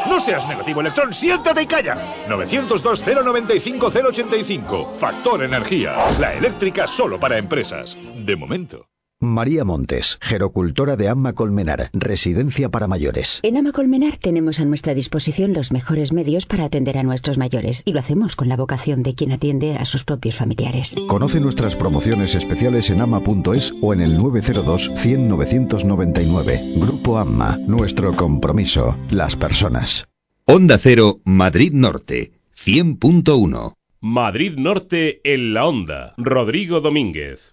No 0.07 0.19
seas 0.19 0.47
negativo, 0.47 0.81
electrón, 0.81 1.11
siéntate 1.11 1.63
y 1.63 1.65
calla. 1.65 1.97
902-095-085. 2.27 4.97
Factor 4.97 5.43
Energía. 5.43 5.95
La 6.19 6.35
eléctrica 6.35 6.85
solo 6.85 7.19
para 7.19 7.39
empresas. 7.39 7.97
De 8.15 8.35
momento. 8.35 8.85
María 9.21 9.65
Montes, 9.65 10.17
gerocultora 10.21 10.95
de 10.95 11.09
Amma 11.09 11.33
Colmenar, 11.33 11.89
residencia 11.91 12.69
para 12.69 12.87
mayores. 12.87 13.41
En 13.43 13.57
Ama 13.57 13.73
Colmenar 13.73 14.15
tenemos 14.15 14.61
a 14.61 14.65
nuestra 14.65 14.93
disposición 14.93 15.51
los 15.51 15.73
mejores 15.73 16.13
medios 16.13 16.45
para 16.45 16.63
atender 16.63 16.97
a 16.97 17.03
nuestros 17.03 17.37
mayores 17.37 17.81
y 17.83 17.91
lo 17.91 17.99
hacemos 17.99 18.37
con 18.37 18.47
la 18.47 18.55
vocación 18.55 19.03
de 19.03 19.15
quien 19.15 19.33
atiende 19.33 19.75
a 19.75 19.83
sus 19.83 20.05
propios 20.05 20.37
familiares. 20.37 20.95
Conoce 21.09 21.41
nuestras 21.41 21.75
promociones 21.75 22.33
especiales 22.33 22.89
en 22.91 23.01
ama.es 23.01 23.73
o 23.81 23.93
en 23.93 23.99
el 23.99 24.17
902 24.17 24.91
100 24.95 25.27
999. 25.27 26.61
Grupo 26.77 27.17
Amma, 27.17 27.57
nuestro 27.67 28.15
compromiso, 28.15 28.95
las 29.09 29.35
personas. 29.35 30.07
Onda 30.45 30.77
Cero, 30.77 31.19
Madrid 31.25 31.73
Norte, 31.73 32.31
100.1. 32.65 33.73
Madrid 33.99 34.53
Norte 34.55 35.19
en 35.25 35.53
la 35.53 35.65
onda. 35.65 36.13
Rodrigo 36.15 36.79
Domínguez. 36.79 37.51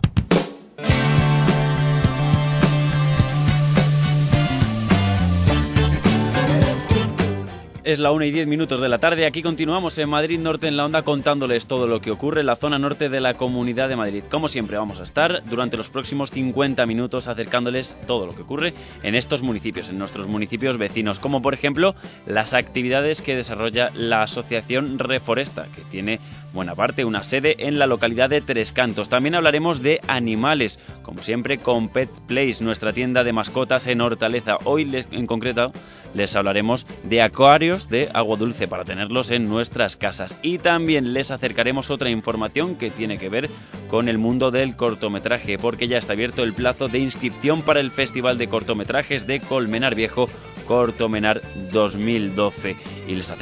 Es 7.87 8.01
la 8.01 8.11
1 8.11 8.25
y 8.25 8.33
10 8.33 8.49
minutos 8.49 8.81
de 8.81 8.89
la 8.89 8.99
tarde. 8.99 9.27
Aquí 9.27 9.43
continuamos 9.43 9.97
en 9.99 10.09
Madrid 10.09 10.41
Norte 10.41 10.67
en 10.67 10.77
la 10.77 10.85
onda 10.85 11.03
contándoles 11.03 11.69
todo 11.69 11.87
lo 11.87 12.01
que 12.01 12.11
ocurre 12.11 12.41
en 12.41 12.47
la 12.47 12.57
zona 12.57 12.81
norte 12.81 13.09
de 13.09 13.21
la 13.21 13.35
Comunidad 13.35 13.89
de 13.89 13.95
Madrid. 13.95 14.25
Como 14.29 14.49
siempre 14.49 14.77
vamos 14.77 14.99
a 14.99 15.05
estar 15.05 15.45
durante 15.45 15.77
los 15.77 15.89
próximos 15.89 16.33
50 16.33 16.85
minutos 16.85 17.29
acercándoles 17.29 17.97
todo 18.09 18.27
lo 18.27 18.35
que 18.35 18.43
ocurre 18.43 18.75
en 19.05 19.15
estos 19.15 19.45
municipios, 19.45 19.89
en 19.89 19.99
nuestros 19.99 20.27
municipios 20.27 20.79
vecinos, 20.79 21.21
como 21.21 21.43
por 21.43 21.55
ejemplo 21.55 21.95
las 22.27 22.55
actividades 22.55 23.23
que 23.23 23.37
desarrolla 23.37 23.93
la 23.95 24.23
Asociación 24.23 24.99
Reforesta, 24.99 25.69
que 25.73 25.83
tiene 25.83 26.19
buena 26.53 26.75
parte 26.75 27.05
una 27.05 27.23
sede 27.23 27.55
en 27.69 27.79
la 27.79 27.87
localidad 27.87 28.31
de 28.31 28.41
Tres 28.41 28.73
Cantos. 28.73 29.09
También 29.09 29.37
hablaremos 29.37 29.81
de 29.81 30.01
animales, 30.09 30.81
como 31.03 31.23
siempre 31.23 31.59
con 31.59 31.91
Pet 31.91 32.11
Place, 32.27 32.65
nuestra 32.65 32.93
tienda 32.93 33.23
de 33.23 33.33
mascotas 33.33 33.87
en 33.87 34.01
Hortaleza. 34.01 34.57
Hoy 34.65 34.87
les, 34.87 35.07
en 35.13 35.29
concreto 35.29 35.71
les 36.15 36.35
hablaremos 36.35 36.87
de 37.05 37.23
acuarios 37.23 37.76
de 37.85 38.09
agua 38.15 38.37
dulce 38.37 38.67
para 38.67 38.85
tenerlos 38.85 39.31
en 39.31 39.49
nuestras 39.49 39.97
casas. 39.97 40.39
Y 40.43 40.59
también 40.59 41.13
les 41.13 41.31
acercaremos 41.31 41.91
otra 41.91 42.11
información 42.11 42.77
que 42.77 42.91
tiene 42.91 43.19
que 43.19 43.29
ver 43.29 43.51
con 43.89 44.09
el 44.09 44.19
mundo 44.19 44.51
del 44.51 44.77
cortometraje, 44.77 45.59
porque 45.59 45.87
ya 45.87 45.99
está 45.99 46.15
abierto 46.15 46.43
el 46.43 46.55
plazo 46.55 46.89
de 46.89 46.99
inscripción 46.99 47.63
para 47.63 47.81
el 47.81 47.91
Festival 47.91 48.39
de 48.39 48.49
Cortometrajes 48.49 49.27
de 49.27 49.41
Colmenar 49.41 49.95
Viejo, 49.95 50.29
Cortomenar 50.67 51.43
2012. 51.73 52.77
Y 53.07 53.15
les, 53.15 53.33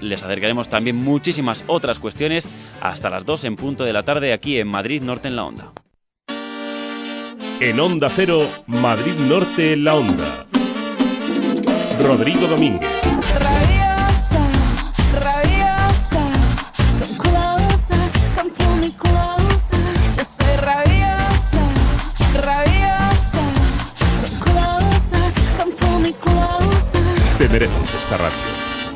les 0.00 0.22
acercaremos 0.22 0.68
también 0.68 0.96
muchísimas 0.96 1.64
otras 1.66 1.98
cuestiones 1.98 2.48
hasta 2.80 3.10
las 3.10 3.26
2 3.26 3.44
en 3.44 3.56
punto 3.56 3.84
de 3.84 3.92
la 3.92 4.04
tarde 4.04 4.32
aquí 4.32 4.58
en 4.58 4.68
Madrid 4.68 5.02
Norte 5.02 5.28
en 5.28 5.36
la 5.36 5.44
Onda. 5.44 5.72
En 7.60 7.78
Onda 7.78 8.08
Cero, 8.08 8.48
Madrid 8.66 9.14
Norte 9.28 9.74
en 9.74 9.84
la 9.84 9.94
Onda. 9.94 10.46
Rodrigo 12.00 12.48
Domínguez. 12.48 12.90
Mereces 27.52 27.94
esta 27.94 28.16
radio. 28.16 28.38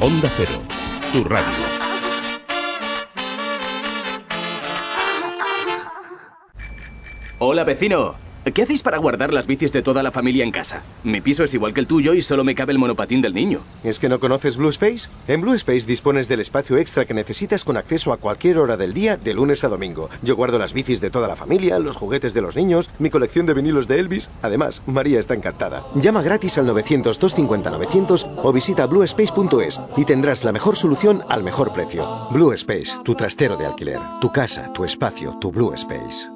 Onda 0.00 0.30
Cero, 0.34 0.62
tu 1.12 1.24
radio. 1.24 1.44
Hola, 7.38 7.64
vecino. 7.64 8.25
¿Qué 8.54 8.62
hacéis 8.62 8.82
para 8.82 8.98
guardar 8.98 9.32
las 9.32 9.48
bicis 9.48 9.72
de 9.72 9.82
toda 9.82 10.04
la 10.04 10.12
familia 10.12 10.44
en 10.44 10.52
casa? 10.52 10.84
Mi 11.02 11.20
piso 11.20 11.42
es 11.42 11.52
igual 11.52 11.74
que 11.74 11.80
el 11.80 11.88
tuyo 11.88 12.14
y 12.14 12.22
solo 12.22 12.44
me 12.44 12.54
cabe 12.54 12.72
el 12.72 12.78
monopatín 12.78 13.20
del 13.20 13.34
niño. 13.34 13.60
¿Es 13.82 13.98
que 13.98 14.08
no 14.08 14.20
conoces 14.20 14.56
Blue 14.56 14.68
Space? 14.68 15.08
En 15.26 15.40
Blue 15.40 15.54
Space 15.54 15.84
dispones 15.84 16.28
del 16.28 16.38
espacio 16.38 16.78
extra 16.78 17.04
que 17.04 17.12
necesitas 17.12 17.64
con 17.64 17.76
acceso 17.76 18.12
a 18.12 18.18
cualquier 18.18 18.58
hora 18.58 18.76
del 18.76 18.94
día, 18.94 19.16
de 19.16 19.34
lunes 19.34 19.64
a 19.64 19.68
domingo. 19.68 20.08
Yo 20.22 20.36
guardo 20.36 20.58
las 20.58 20.72
bicis 20.72 21.00
de 21.00 21.10
toda 21.10 21.26
la 21.26 21.34
familia, 21.34 21.80
los 21.80 21.96
juguetes 21.96 22.34
de 22.34 22.40
los 22.40 22.54
niños, 22.54 22.88
mi 23.00 23.10
colección 23.10 23.46
de 23.46 23.54
vinilos 23.54 23.88
de 23.88 23.98
Elvis. 23.98 24.30
Además, 24.42 24.80
María 24.86 25.18
está 25.18 25.34
encantada. 25.34 25.84
Llama 25.96 26.22
gratis 26.22 26.56
al 26.56 26.68
900-250-900 26.68 28.30
o 28.36 28.52
visita 28.52 28.86
bluespace.es 28.86 29.80
y 29.96 30.04
tendrás 30.04 30.44
la 30.44 30.52
mejor 30.52 30.76
solución 30.76 31.24
al 31.28 31.42
mejor 31.42 31.72
precio. 31.72 32.28
Blue 32.30 32.52
Space, 32.52 32.92
tu 33.04 33.16
trastero 33.16 33.56
de 33.56 33.66
alquiler, 33.66 33.98
tu 34.20 34.30
casa, 34.30 34.72
tu 34.72 34.84
espacio, 34.84 35.36
tu 35.40 35.50
Blue 35.50 35.74
Space. 35.74 36.35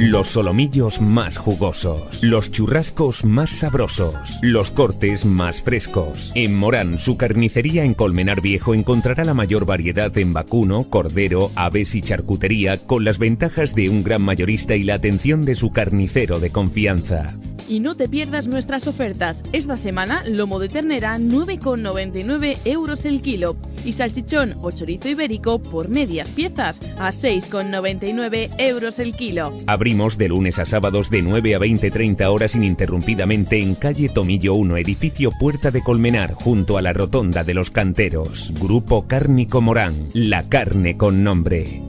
Los 0.00 0.28
solomillos 0.28 1.00
más 1.00 1.36
jugosos, 1.38 2.22
los 2.22 2.52
churrascos 2.52 3.24
más 3.24 3.50
sabrosos, 3.50 4.38
los 4.42 4.70
cortes 4.70 5.24
más 5.24 5.60
frescos. 5.60 6.30
En 6.36 6.54
Morán, 6.54 7.00
su 7.00 7.16
carnicería 7.16 7.82
en 7.82 7.94
Colmenar 7.94 8.40
Viejo 8.40 8.74
encontrará 8.74 9.24
la 9.24 9.34
mayor 9.34 9.66
variedad 9.66 10.16
en 10.16 10.32
vacuno, 10.32 10.84
cordero, 10.84 11.50
aves 11.56 11.96
y 11.96 12.00
charcutería 12.00 12.78
con 12.78 13.04
las 13.04 13.18
ventajas 13.18 13.74
de 13.74 13.88
un 13.88 14.04
gran 14.04 14.22
mayorista 14.22 14.76
y 14.76 14.84
la 14.84 14.94
atención 14.94 15.44
de 15.44 15.56
su 15.56 15.72
carnicero 15.72 16.38
de 16.38 16.50
confianza. 16.50 17.36
Y 17.68 17.80
no 17.80 17.96
te 17.96 18.08
pierdas 18.08 18.48
nuestras 18.48 18.86
ofertas. 18.86 19.42
Esta 19.52 19.76
semana, 19.76 20.22
lomo 20.26 20.58
de 20.58 20.70
ternera 20.70 21.18
9,99 21.18 22.56
euros 22.64 23.04
el 23.04 23.20
kilo. 23.20 23.56
Y 23.84 23.92
salchichón 23.92 24.56
o 24.62 24.70
chorizo 24.70 25.10
ibérico 25.10 25.60
por 25.60 25.88
medias 25.88 26.30
piezas 26.30 26.80
a 26.98 27.10
6,99 27.10 28.50
euros 28.58 28.98
el 28.98 29.12
kilo. 29.14 29.52
Abrimos 29.88 30.18
de 30.18 30.28
lunes 30.28 30.58
a 30.58 30.66
sábados 30.66 31.08
de 31.08 31.22
9 31.22 31.54
a 31.54 31.58
20-30 31.60 32.26
horas 32.26 32.54
ininterrumpidamente 32.54 33.58
en 33.62 33.74
calle 33.74 34.10
Tomillo 34.10 34.52
1, 34.52 34.76
edificio 34.76 35.30
Puerta 35.40 35.70
de 35.70 35.82
Colmenar, 35.82 36.34
junto 36.34 36.76
a 36.76 36.82
la 36.82 36.92
Rotonda 36.92 37.42
de 37.42 37.54
los 37.54 37.70
Canteros. 37.70 38.52
Grupo 38.60 39.06
Cárnico 39.06 39.62
Morán, 39.62 40.10
la 40.12 40.46
carne 40.46 40.98
con 40.98 41.24
nombre. 41.24 41.80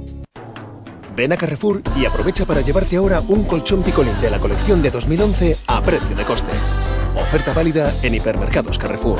Ven 1.13 1.33
a 1.33 1.35
Carrefour 1.35 1.81
y 1.99 2.05
aprovecha 2.05 2.45
para 2.45 2.61
llevarte 2.61 2.95
ahora 2.95 3.19
un 3.19 3.43
colchón 3.43 3.83
picolín 3.83 4.13
de 4.21 4.31
la 4.31 4.39
colección 4.39 4.81
de 4.81 4.91
2011 4.91 5.57
a 5.67 5.81
precio 5.81 6.15
de 6.15 6.23
coste. 6.23 6.53
Oferta 7.15 7.51
válida 7.51 7.93
en 8.01 8.15
hipermercados 8.15 8.77
Carrefour. 8.77 9.19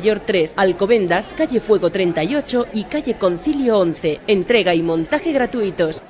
3, 0.01 0.53
Alcobendas, 0.57 1.29
calle 1.35 1.59
Fuego 1.59 1.89
38 1.89 2.67
y 2.73 2.83
calle 2.85 3.15
Concilio 3.15 3.77
11. 3.77 4.19
Entrega 4.27 4.73
y 4.75 4.81
montaje 4.81 5.31
gratuitos. 5.31 6.01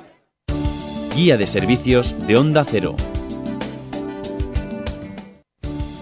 Guía 1.14 1.36
de 1.36 1.46
servicios 1.46 2.14
de 2.26 2.36
Onda 2.36 2.64
Cero. 2.64 2.96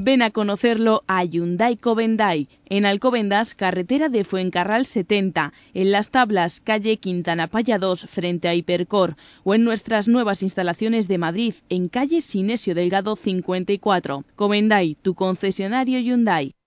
Ven 0.00 0.22
a 0.22 0.30
conocerlo 0.32 1.04
a 1.06 1.24
Hyundai 1.24 1.76
Covendai, 1.76 2.48
en 2.66 2.84
Alcobendas, 2.84 3.54
carretera 3.54 4.08
de 4.08 4.24
Fuencarral 4.24 4.84
70, 4.84 5.52
en 5.74 5.92
Las 5.92 6.10
Tablas, 6.10 6.60
calle 6.60 6.96
Quintana 6.96 7.46
Paya 7.46 7.78
2, 7.78 8.06
frente 8.06 8.48
a 8.48 8.54
Hipercor, 8.54 9.16
o 9.44 9.54
en 9.54 9.62
nuestras 9.62 10.08
nuevas 10.08 10.42
instalaciones 10.42 11.06
de 11.06 11.18
Madrid, 11.18 11.54
en 11.68 11.88
calle 11.88 12.20
Sinesio 12.20 12.74
Delgado 12.74 13.14
54. 13.14 14.24
Covendai, 14.34 14.96
tu 15.00 15.14
concesionario 15.14 16.00
Hyundai. 16.00 16.57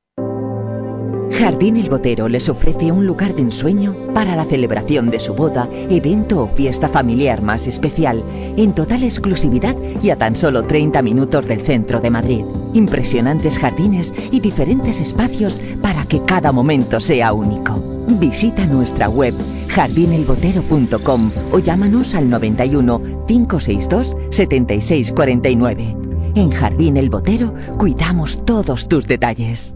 Jardín 1.34 1.78
El 1.78 1.90
Botero 1.90 2.28
les 2.28 2.50
ofrece 2.50 2.92
un 2.92 3.06
lugar 3.06 3.36
de 3.36 3.42
ensueño 3.42 3.96
para 4.14 4.36
la 4.36 4.46
celebración 4.46 5.10
de 5.10 5.20
su 5.20 5.34
boda, 5.34 5.68
evento 5.90 6.44
o 6.44 6.48
fiesta 6.48 6.88
familiar 6.88 7.42
más 7.42 7.68
especial, 7.68 8.24
en 8.58 8.74
total 8.74 9.04
exclusividad 9.04 9.76
y 10.02 10.10
a 10.10 10.18
tan 10.18 10.36
solo 10.36 10.66
30 10.66 11.02
minutos 11.02 11.48
del 11.48 11.62
centro 11.62 12.00
de 12.02 12.10
Madrid. 12.10 12.46
Impresionantes 12.74 13.58
jardines 13.58 14.14
y 14.32 14.40
diferentes 14.40 15.00
espacios 15.00 15.60
para 15.82 16.06
que 16.06 16.22
cada 16.22 16.52
momento 16.52 17.00
sea 17.00 17.34
único. 17.34 17.82
Visita 18.20 18.66
nuestra 18.66 19.10
web 19.10 19.34
jardinelbotero.com 19.70 21.32
o 21.52 21.60
llámanos 21.60 22.14
al 22.14 22.30
91 22.30 23.26
562 23.28 24.18
7649. 24.30 25.96
En 26.36 26.52
Jardín 26.52 26.98
El 26.98 27.10
Botero 27.10 27.54
cuidamos 27.78 28.46
todos 28.46 28.88
tus 28.88 29.08
detalles. 29.08 29.76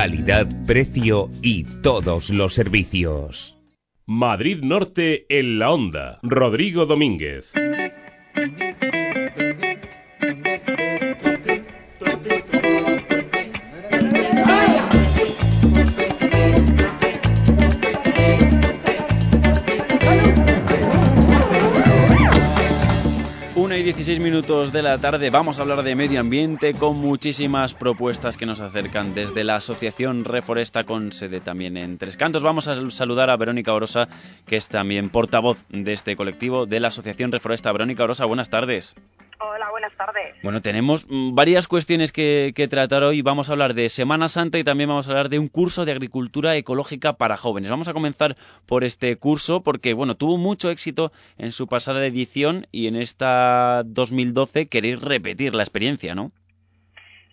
Calidad, 0.01 0.47
precio 0.65 1.29
y 1.43 1.63
todos 1.83 2.31
los 2.31 2.55
servicios. 2.55 3.55
Madrid 4.07 4.63
Norte 4.63 5.27
en 5.29 5.59
la 5.59 5.69
onda. 5.69 6.17
Rodrigo 6.23 6.87
Domínguez. 6.87 7.53
16 23.93 24.21
minutos 24.21 24.71
de 24.71 24.81
la 24.83 24.97
tarde 24.99 25.29
vamos 25.29 25.59
a 25.59 25.63
hablar 25.63 25.83
de 25.83 25.95
medio 25.95 26.21
ambiente 26.21 26.73
con 26.73 26.95
muchísimas 26.95 27.73
propuestas 27.73 28.37
que 28.37 28.45
nos 28.45 28.61
acercan 28.61 29.13
desde 29.13 29.43
la 29.43 29.57
Asociación 29.57 30.23
Reforesta 30.23 30.85
con 30.85 31.11
sede 31.11 31.41
también 31.41 31.75
en 31.75 31.97
Tres 31.97 32.15
Cantos. 32.15 32.41
Vamos 32.41 32.69
a 32.69 32.89
saludar 32.89 33.29
a 33.29 33.35
Verónica 33.35 33.73
Orosa, 33.73 34.07
que 34.47 34.55
es 34.55 34.69
también 34.69 35.09
portavoz 35.09 35.61
de 35.67 35.91
este 35.91 36.15
colectivo 36.15 36.65
de 36.65 36.79
la 36.79 36.87
Asociación 36.87 37.33
Reforesta. 37.33 37.69
Verónica 37.73 38.05
Orosa, 38.05 38.25
buenas 38.25 38.49
tardes. 38.49 38.95
Hola, 39.43 39.71
buenas 39.71 39.91
tardes. 39.97 40.35
Bueno, 40.43 40.61
tenemos 40.61 41.07
mm, 41.09 41.33
varias 41.33 41.67
cuestiones 41.67 42.11
que, 42.11 42.53
que 42.55 42.67
tratar 42.67 43.01
hoy. 43.01 43.23
Vamos 43.23 43.49
a 43.49 43.53
hablar 43.53 43.73
de 43.73 43.89
Semana 43.89 44.27
Santa 44.27 44.59
y 44.59 44.63
también 44.63 44.89
vamos 44.89 45.07
a 45.07 45.11
hablar 45.11 45.29
de 45.29 45.39
un 45.39 45.47
curso 45.47 45.83
de 45.83 45.91
agricultura 45.91 46.55
ecológica 46.55 47.13
para 47.13 47.37
jóvenes. 47.37 47.71
Vamos 47.71 47.87
a 47.87 47.93
comenzar 47.93 48.37
por 48.67 48.83
este 48.83 49.15
curso 49.15 49.61
porque, 49.61 49.93
bueno, 49.93 50.13
tuvo 50.13 50.37
mucho 50.37 50.69
éxito 50.69 51.11
en 51.39 51.51
su 51.51 51.67
pasada 51.67 52.05
edición 52.05 52.67
y 52.71 52.85
en 52.85 52.95
esta 52.95 53.80
2012 53.85 54.67
queréis 54.67 55.01
repetir 55.01 55.53
la 55.55 55.63
experiencia, 55.63 56.15
¿no? 56.15 56.31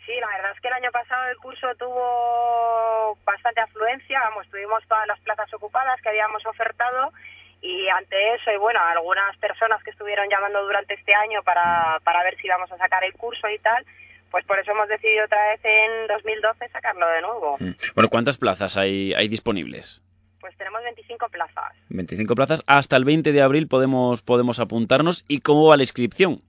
Sí, 0.07 0.12
la 0.20 0.26
verdad 0.28 0.53
es 0.55 0.61
que 0.61 0.68
el 0.68 0.74
año 0.74 0.90
pasado 0.90 1.28
el 1.30 1.36
curso 1.36 1.66
tuvo 1.78 3.18
bastante 3.24 3.61
afluencia, 3.61 4.20
vamos, 4.30 4.49
tuvimos 4.49 4.82
todas 4.88 5.07
las 5.07 5.20
plazas 5.20 5.53
ocupadas 5.53 6.01
que 6.01 6.09
habíamos 6.09 6.44
ofertado 6.46 7.12
y 7.61 7.88
ante 7.88 8.34
eso, 8.34 8.53
y 8.53 8.57
bueno, 8.57 8.80
algunas 8.80 9.36
personas 9.38 9.82
que 9.82 9.90
estuvieron 9.90 10.28
llamando 10.30 10.62
durante 10.62 10.94
este 10.94 11.14
año 11.14 11.42
para, 11.42 11.99
para 12.05 12.22
ver 12.22 12.36
si 12.38 12.46
íbamos 12.46 12.70
a 12.72 12.78
sacar 12.78 13.05
el 13.05 13.12
curso 13.14 13.49
y 13.49 13.59
tal, 13.59 13.84
pues 14.30 14.44
por 14.44 14.59
eso 14.59 14.70
hemos 14.70 14.88
decidido 14.88 15.24
otra 15.24 15.51
vez 15.51 15.61
en 15.64 16.07
2012 16.07 16.68
sacarlo 16.68 17.09
de 17.09 17.22
nuevo. 17.22 17.57
Mm. 17.59 17.72
Bueno, 17.94 18.09
¿cuántas 18.09 18.36
plazas 18.36 18.76
hay, 18.76 19.12
hay 19.14 19.28
disponibles? 19.28 20.03
Pues 20.41 20.57
tenemos 20.57 20.82
25 20.84 21.28
plazas. 21.30 21.72
25 21.89 22.34
plazas. 22.34 22.62
Hasta 22.66 22.97
el 22.97 23.05
20 23.05 23.32
de 23.32 23.43
abril 23.43 23.66
podemos, 23.68 24.22
podemos 24.22 24.61
apuntarnos. 24.61 25.24
¿Y 25.28 25.41
cómo 25.41 25.66
va 25.68 25.76
la 25.76 25.82
inscripción? 25.82 26.41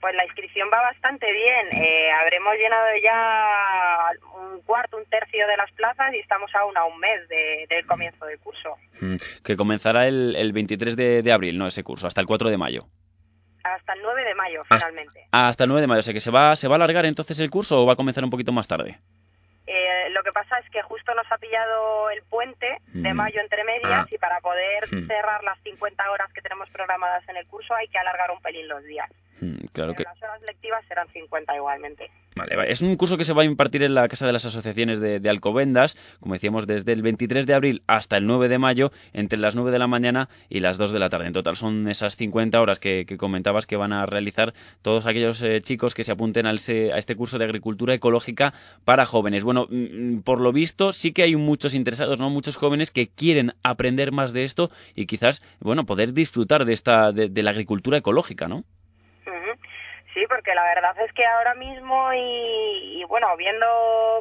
Pues 0.00 0.14
la 0.14 0.24
inscripción 0.24 0.68
va 0.72 0.80
bastante 0.80 1.30
bien. 1.30 1.82
Eh, 1.82 2.10
habremos 2.10 2.54
llenado 2.54 2.86
ya 3.04 4.10
un 4.50 4.62
cuarto, 4.62 4.96
un 4.96 5.04
tercio 5.06 5.46
de 5.46 5.56
las 5.58 5.70
plazas 5.72 6.14
y 6.14 6.18
estamos 6.18 6.50
aún 6.54 6.76
a 6.76 6.84
un 6.86 6.98
mes 6.98 7.28
de- 7.28 7.66
del 7.68 7.86
comienzo 7.86 8.24
del 8.24 8.38
curso. 8.38 8.76
Mm, 9.00 9.16
Que 9.44 9.56
comenzará 9.56 10.06
el, 10.08 10.34
el 10.36 10.52
23 10.52 10.96
de, 10.96 11.22
de 11.22 11.32
abril, 11.32 11.58
¿no? 11.58 11.66
Ese 11.66 11.84
curso, 11.84 12.06
hasta 12.06 12.20
el 12.22 12.26
4 12.26 12.48
de 12.50 12.56
mayo. 12.56 12.86
Hasta 13.62 13.92
el 13.92 14.00
9 14.02 14.24
de 14.24 14.34
mayo, 14.34 14.62
finalmente. 14.64 15.26
Hasta 15.32 15.64
el 15.64 15.68
9 15.68 15.82
de 15.82 15.86
mayo. 15.86 15.98
O 15.98 16.02
sea 16.02 16.14
que 16.14 16.20
se 16.20 16.30
va, 16.30 16.56
se 16.56 16.66
va 16.66 16.74
a 16.74 16.76
alargar 16.76 17.04
entonces 17.04 17.38
el 17.40 17.50
curso 17.50 17.82
o 17.82 17.86
va 17.86 17.92
a 17.92 17.96
comenzar 17.96 18.24
un 18.24 18.30
poquito 18.30 18.52
más 18.52 18.66
tarde. 18.66 18.98
Eh, 19.66 20.08
lo 20.10 20.22
que 20.22 20.32
pasa 20.32 20.58
es 20.58 20.70
que 20.70 20.80
justo 20.82 20.99
nos 21.14 21.30
ha 21.30 21.38
pillado 21.38 22.10
el 22.10 22.22
puente 22.28 22.66
de 22.92 23.12
Mm. 23.12 23.16
mayo 23.16 23.40
entre 23.40 23.64
medias 23.64 24.06
Ah. 24.06 24.08
y 24.10 24.18
para 24.18 24.40
poder 24.40 24.84
Mm. 24.90 25.06
cerrar 25.06 25.42
las 25.44 25.58
50 25.62 26.10
horas 26.10 26.32
que 26.32 26.42
tenemos 26.42 26.68
programadas 26.70 27.28
en 27.28 27.36
el 27.36 27.46
curso 27.46 27.74
hay 27.74 27.88
que 27.88 27.98
alargar 27.98 28.30
un 28.30 28.40
pelín 28.42 28.68
los 28.68 28.84
días. 28.84 29.10
Mm, 29.40 29.56
Claro 29.72 29.92
que. 29.94 29.98
Pero 30.04 30.10
las 30.10 30.22
horas 30.22 30.42
lectivas 30.42 30.84
serán 30.86 31.08
50 31.08 31.54
igualmente. 31.56 32.10
Vale, 32.36 32.56
vale. 32.56 32.70
es 32.70 32.80
un 32.80 32.94
curso 32.96 33.16
que 33.18 33.24
se 33.24 33.32
va 33.32 33.42
a 33.42 33.44
impartir 33.44 33.82
en 33.82 33.94
la 33.94 34.06
Casa 34.06 34.24
de 34.26 34.32
las 34.32 34.44
Asociaciones 34.44 35.00
de, 35.00 35.18
de 35.18 35.30
Alcobendas, 35.30 35.96
como 36.20 36.34
decíamos, 36.34 36.66
desde 36.66 36.92
el 36.92 37.02
23 37.02 37.44
de 37.46 37.54
abril 37.54 37.82
hasta 37.86 38.16
el 38.16 38.26
9 38.26 38.48
de 38.48 38.58
mayo, 38.58 38.92
entre 39.12 39.38
las 39.38 39.56
9 39.56 39.70
de 39.72 39.78
la 39.78 39.86
mañana 39.88 40.28
y 40.48 40.60
las 40.60 40.78
2 40.78 40.92
de 40.92 40.98
la 41.00 41.08
tarde. 41.10 41.26
En 41.26 41.32
total 41.32 41.56
son 41.56 41.88
esas 41.88 42.16
50 42.16 42.60
horas 42.60 42.78
que, 42.78 43.04
que 43.06 43.16
comentabas 43.16 43.66
que 43.66 43.76
van 43.76 43.92
a 43.92 44.06
realizar 44.06 44.54
todos 44.82 45.06
aquellos 45.06 45.42
eh, 45.42 45.60
chicos 45.60 45.94
que 45.94 46.04
se 46.04 46.12
apunten 46.12 46.46
al 46.46 46.60
se- 46.60 46.92
a 46.92 46.98
este 46.98 47.16
curso 47.16 47.36
de 47.38 47.44
agricultura 47.46 47.94
ecológica 47.94 48.52
para 48.84 49.06
jóvenes. 49.06 49.42
Bueno, 49.42 49.66
por 50.24 50.40
lo 50.40 50.52
visto 50.52 50.92
sí 51.00 51.12
que 51.12 51.22
hay 51.22 51.34
muchos 51.34 51.74
interesados, 51.74 52.20
¿no? 52.20 52.28
Muchos 52.30 52.56
jóvenes 52.56 52.90
que 52.90 53.08
quieren 53.08 53.52
aprender 53.64 54.12
más 54.12 54.32
de 54.32 54.44
esto 54.44 54.70
y 54.94 55.06
quizás, 55.06 55.40
bueno, 55.60 55.86
poder 55.86 56.12
disfrutar 56.12 56.64
de 56.64 56.74
esta 56.74 57.12
de, 57.12 57.42
la 57.42 57.50
agricultura 57.50 57.96
ecológica, 57.96 58.48
¿no? 58.48 58.64
Sí, 60.12 60.24
porque 60.28 60.52
la 60.56 60.64
verdad 60.64 60.96
es 61.06 61.12
que 61.12 61.24
ahora 61.24 61.54
mismo 61.54 62.12
y, 62.12 63.00
y, 63.00 63.04
bueno, 63.04 63.28
viendo 63.36 63.66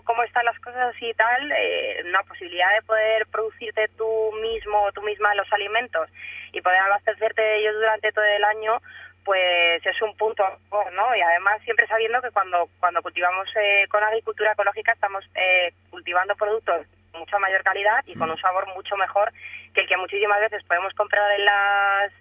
cómo 0.06 0.22
están 0.24 0.46
las 0.46 0.60
cosas 0.60 0.96
y 1.02 1.12
tal, 1.16 1.52
eh, 1.52 2.04
una 2.06 2.22
posibilidad 2.24 2.72
de 2.76 2.84
poder 2.84 3.26
producirte 3.26 3.88
tú 3.98 4.32
mismo, 4.40 4.92
tú 4.94 5.02
misma 5.02 5.34
los 5.34 5.52
alimentos 5.52 6.08
y 6.54 6.62
poder 6.62 6.80
abastecerte 6.80 7.42
de 7.42 7.58
ellos 7.58 7.74
durante 7.74 8.12
todo 8.12 8.24
el 8.24 8.44
año, 8.44 8.80
pues 9.26 9.86
es 9.86 10.02
un 10.02 10.16
punto, 10.18 10.44
¿no? 10.72 11.16
Y 11.16 11.22
además 11.22 11.62
siempre 11.64 11.88
sabiendo 11.88 12.22
que 12.22 12.32
cuando 12.32 12.70
cuando 12.80 13.02
cultivamos 13.02 13.48
eh, 13.56 13.86
con 13.90 14.04
agricultura 14.04 14.54
ecológica 14.54 14.94
estamos 14.94 15.24
eh, 15.36 15.74
cultivando 15.90 16.36
productos 16.36 16.86
de 17.12 17.20
mucha 17.20 17.40
mayor 17.40 17.64
calidad 17.64 18.04
y 18.06 18.16
con 18.16 18.30
un 18.30 18.38
sabor 18.38 18.68
mucho 18.76 18.96
mejor 18.98 19.32
que 19.74 19.82
el 19.82 19.88
que 19.88 19.98
muchísimas 19.98 20.40
veces 20.40 20.64
podemos 20.64 20.94
comprar 20.94 21.32
en 21.38 21.46
las 21.46 22.12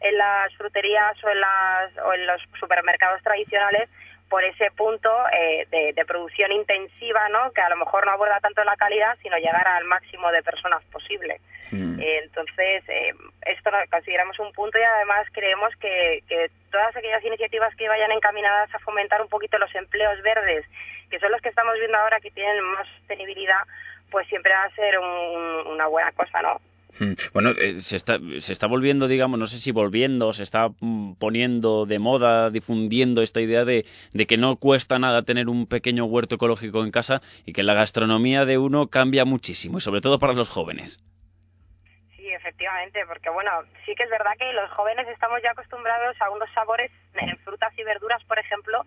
en 0.00 0.16
las 0.16 0.54
fruterías 0.54 1.16
o 1.24 1.28
en, 1.28 1.40
las, 1.40 1.98
o 2.04 2.12
en 2.12 2.26
los 2.26 2.40
supermercados 2.60 3.22
tradicionales 3.22 3.88
por 4.28 4.44
ese 4.44 4.70
punto 4.72 5.10
eh, 5.32 5.66
de, 5.70 5.92
de 5.94 6.04
producción 6.04 6.52
intensiva, 6.52 7.28
¿no? 7.30 7.50
Que 7.52 7.60
a 7.62 7.68
lo 7.70 7.76
mejor 7.76 8.04
no 8.06 8.12
aborda 8.12 8.40
tanto 8.40 8.62
la 8.64 8.76
calidad, 8.76 9.16
sino 9.22 9.36
llegar 9.38 9.66
al 9.66 9.84
máximo 9.84 10.30
de 10.32 10.42
personas 10.42 10.82
posible. 10.92 11.40
Eh, 12.00 12.20
entonces, 12.24 12.82
eh, 12.88 13.12
esto 13.46 13.70
lo 13.70 13.78
consideramos 13.90 14.38
un 14.38 14.52
punto 14.52 14.78
y 14.78 14.82
además 14.82 15.26
creemos 15.32 15.74
que, 15.76 16.22
que 16.28 16.50
todas 16.70 16.94
aquellas 16.96 17.24
iniciativas 17.24 17.74
que 17.76 17.88
vayan 17.88 18.12
encaminadas 18.12 18.72
a 18.74 18.78
fomentar 18.78 19.20
un 19.20 19.28
poquito 19.28 19.58
los 19.58 19.74
empleos 19.74 20.20
verdes, 20.22 20.64
que 21.10 21.18
son 21.18 21.32
los 21.32 21.40
que 21.42 21.48
estamos 21.48 21.74
viendo 21.78 21.98
ahora 21.98 22.20
que 22.20 22.30
tienen 22.30 22.62
más 22.62 22.86
sostenibilidad, 22.98 23.60
pues 24.10 24.26
siempre 24.28 24.52
va 24.52 24.64
a 24.64 24.70
ser 24.70 24.98
un- 24.98 25.66
una 25.66 25.86
buena 25.88 26.12
cosa, 26.12 26.40
¿no? 26.42 26.60
Mm, 27.00 27.12
Bueno, 27.32 27.50
eh, 27.50 27.78
se 27.80 27.96
está, 27.96 28.18
se 28.38 28.52
está 28.52 28.66
volviendo, 28.66 29.08
digamos, 29.08 29.38
no 29.38 29.46
sé 29.46 29.58
si 29.58 29.72
volviendo, 29.72 30.32
se 30.32 30.42
está 30.42 30.70
mm, 30.80 31.14
poniendo 31.14 31.86
de 31.86 31.98
moda, 31.98 32.50
difundiendo 32.50 33.22
esta 33.22 33.40
idea 33.40 33.64
de, 33.64 33.84
de 34.12 34.26
que 34.26 34.36
no 34.36 34.56
cuesta 34.56 34.98
nada 34.98 35.22
tener 35.22 35.48
un 35.48 35.66
pequeño 35.66 36.06
huerto 36.06 36.36
ecológico 36.36 36.82
en 36.82 36.90
casa 36.90 37.20
y 37.46 37.52
que 37.52 37.62
la 37.62 37.74
gastronomía 37.74 38.44
de 38.46 38.58
uno 38.58 38.88
cambia 38.88 39.24
muchísimo, 39.24 39.78
y 39.78 39.80
sobre 39.80 40.00
todo 40.00 40.18
para 40.18 40.32
los 40.32 40.48
jóvenes. 40.48 40.98
Sí, 42.16 42.26
efectivamente, 42.28 43.00
porque 43.06 43.30
bueno, 43.30 43.50
sí 43.86 43.94
que 43.94 44.02
es 44.02 44.10
verdad 44.10 44.32
que 44.38 44.52
los 44.52 44.70
jóvenes 44.72 45.06
estamos 45.08 45.40
ya 45.42 45.52
acostumbrados 45.52 46.16
a 46.20 46.30
unos 46.30 46.50
sabores 46.52 46.90
en 47.14 47.36
frutas 47.38 47.72
y 47.78 47.84
verduras, 47.84 48.24
por 48.24 48.38
ejemplo, 48.38 48.84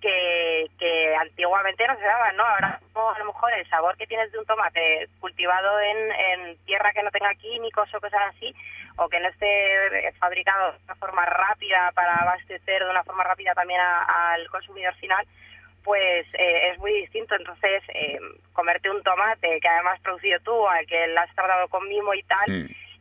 que, 0.00 0.66
que 0.78 1.16
antiguamente 1.16 1.86
no 1.86 1.96
se 1.96 2.04
daban, 2.04 2.36
¿no? 2.36 2.44
Ahora 2.44 2.80
a 3.14 3.18
lo 3.18 3.24
mejor 3.26 3.52
el 3.52 3.68
sabor 3.68 3.96
que 3.96 4.06
tienes 4.06 4.30
de 4.32 4.38
un 4.38 4.46
tomate 4.46 5.08
cultivado 5.20 5.80
en, 5.80 6.12
en 6.12 6.56
tierra 6.66 6.92
que 6.92 7.02
no 7.02 7.10
tenga 7.10 7.34
químicos 7.34 7.92
o 7.94 8.00
cosas 8.00 8.20
así, 8.34 8.54
o 8.96 9.08
que 9.08 9.20
no 9.20 9.28
esté 9.28 10.12
fabricado 10.18 10.72
de 10.72 10.78
una 10.84 10.94
forma 10.96 11.24
rápida 11.26 11.92
para 11.94 12.16
abastecer 12.22 12.84
de 12.84 12.90
una 12.90 13.04
forma 13.04 13.24
rápida 13.24 13.54
también 13.54 13.80
a- 13.80 14.32
al 14.34 14.48
consumidor 14.50 14.94
final, 14.96 15.24
pues 15.84 16.26
eh, 16.34 16.70
es 16.72 16.78
muy 16.78 16.92
distinto. 16.92 17.34
Entonces, 17.36 17.82
eh, 17.88 18.18
comerte 18.52 18.90
un 18.90 19.02
tomate 19.02 19.60
que 19.60 19.68
además 19.68 19.94
has 19.94 20.00
producido 20.02 20.38
tú, 20.40 20.66
al 20.68 20.86
que 20.86 21.06
lo 21.08 21.20
has 21.20 21.34
tratado 21.34 21.68
con 21.68 21.88
mimo 21.88 22.12
y 22.14 22.22
tal, 22.24 22.44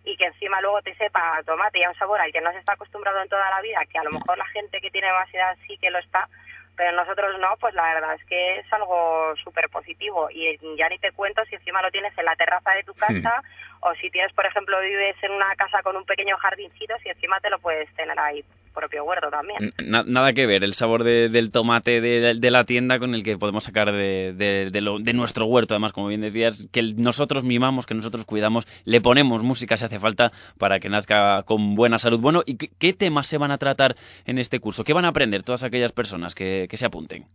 y 0.04 0.16
que 0.16 0.26
encima 0.26 0.62
luego 0.62 0.82
te 0.84 0.96
sepa 0.96 1.38
a 1.38 1.44
tomate 1.44 1.80
y 1.80 1.84
a 1.84 1.90
un 1.90 1.96
sabor 1.98 2.22
al 2.22 2.32
que 2.32 2.40
no 2.42 2.52
se 2.54 2.60
está 2.60 2.74
acostumbrado 2.74 3.22
en 3.22 3.28
toda 3.30 3.50
la 3.50 3.60
vida, 3.62 3.82
que 3.92 3.98
a 3.98 4.04
lo 4.04 4.12
mejor 4.12 4.38
la 4.38 4.46
gente 4.48 4.80
que 4.80 4.90
tiene 4.92 5.12
más 5.12 5.34
edad 5.34 5.58
sí 5.68 5.78
que 5.80 5.90
lo 5.90 6.00
está, 6.00 6.30
pero 6.78 6.96
nosotros 6.96 7.38
no, 7.40 7.58
pues 7.60 7.74
la 7.74 7.94
verdad 7.96 8.14
es 8.14 8.24
que 8.26 8.60
es 8.60 8.72
algo 8.72 9.36
súper 9.44 9.68
positivo. 9.70 10.30
Y 10.32 10.58
ya 10.78 10.88
ni 10.88 11.00
te 11.00 11.12
cuento 11.12 11.44
si 11.46 11.56
encima 11.56 11.82
lo 11.82 11.90
tienes 11.90 12.16
en 12.16 12.26
la 12.26 12.36
terraza 12.36 12.72
de 12.72 12.84
tu 12.84 12.94
casa 12.94 13.42
o 13.82 13.94
si 13.96 14.12
tienes, 14.12 14.32
por 14.34 14.46
ejemplo, 14.46 14.80
vives 14.80 15.16
en 15.24 15.32
una 15.32 15.56
casa 15.56 15.82
con 15.82 15.98
un 15.98 16.06
pequeño 16.06 16.38
jardincito, 16.38 16.96
si 17.02 17.10
encima 17.10 17.40
te 17.40 17.50
lo 17.50 17.58
puedes 17.60 17.92
tener 17.96 18.18
ahí 18.20 18.46
propio 18.78 19.04
huerto 19.04 19.30
también. 19.30 19.74
Na- 19.84 20.04
nada 20.06 20.34
que 20.34 20.46
ver 20.46 20.64
el 20.64 20.74
sabor 20.74 21.04
de- 21.04 21.30
del 21.30 21.52
tomate 21.52 22.00
de, 22.00 22.36
de 22.36 22.52
la 22.52 22.64
tienda 22.64 23.00
con 23.00 23.16
el 23.16 23.24
que 23.24 23.38
podemos 23.38 23.64
sacar 23.64 23.92
de, 23.92 24.34
de- 24.34 24.70
de 24.72 24.82
lo- 24.82 25.00
de 25.00 25.14
nuestro 25.14 25.46
huerto. 25.48 25.74
Además, 25.74 25.92
como 25.94 26.08
bien 26.08 26.22
decías, 26.22 26.68
que 26.72 26.84
nosotros 26.96 27.44
mimamos, 27.44 27.86
que 27.86 27.96
nosotros 27.96 28.26
cuidamos, 28.26 28.68
le 28.86 29.02
ponemos 29.02 29.42
música 29.44 29.76
si 29.78 29.86
hace 29.86 30.00
falta 30.00 30.32
para 30.60 30.80
que 30.80 30.90
nazca 30.90 31.44
con 31.44 31.76
buena 31.76 31.98
salud. 31.98 32.20
Bueno, 32.20 32.44
¿y 32.46 32.58
qué, 32.58 32.70
qué 32.80 32.94
temas 32.94 33.28
se 33.28 33.38
van 33.40 33.52
a 33.52 33.58
tratar 33.58 33.96
en 34.26 34.38
este 34.38 34.60
curso? 34.60 34.84
¿Qué 34.84 34.94
van 34.94 35.06
a 35.06 35.10
aprender 35.10 35.44
todas 35.44 35.64
aquellas 35.64 35.92
personas 35.92 36.36
que, 36.36 36.68
que 36.70 36.78
se 36.78 36.86
apunten? 36.86 37.26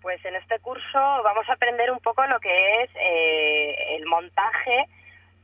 Pues 0.00 0.22
en 0.24 0.34
este 0.36 0.58
curso 0.60 0.98
vamos 1.24 1.48
a 1.48 1.54
aprender 1.54 1.90
un 1.90 1.98
poco 2.00 2.26
lo 2.26 2.38
que 2.40 2.82
es 2.82 2.90
eh, 2.96 3.96
el 3.98 4.06
montaje 4.06 4.86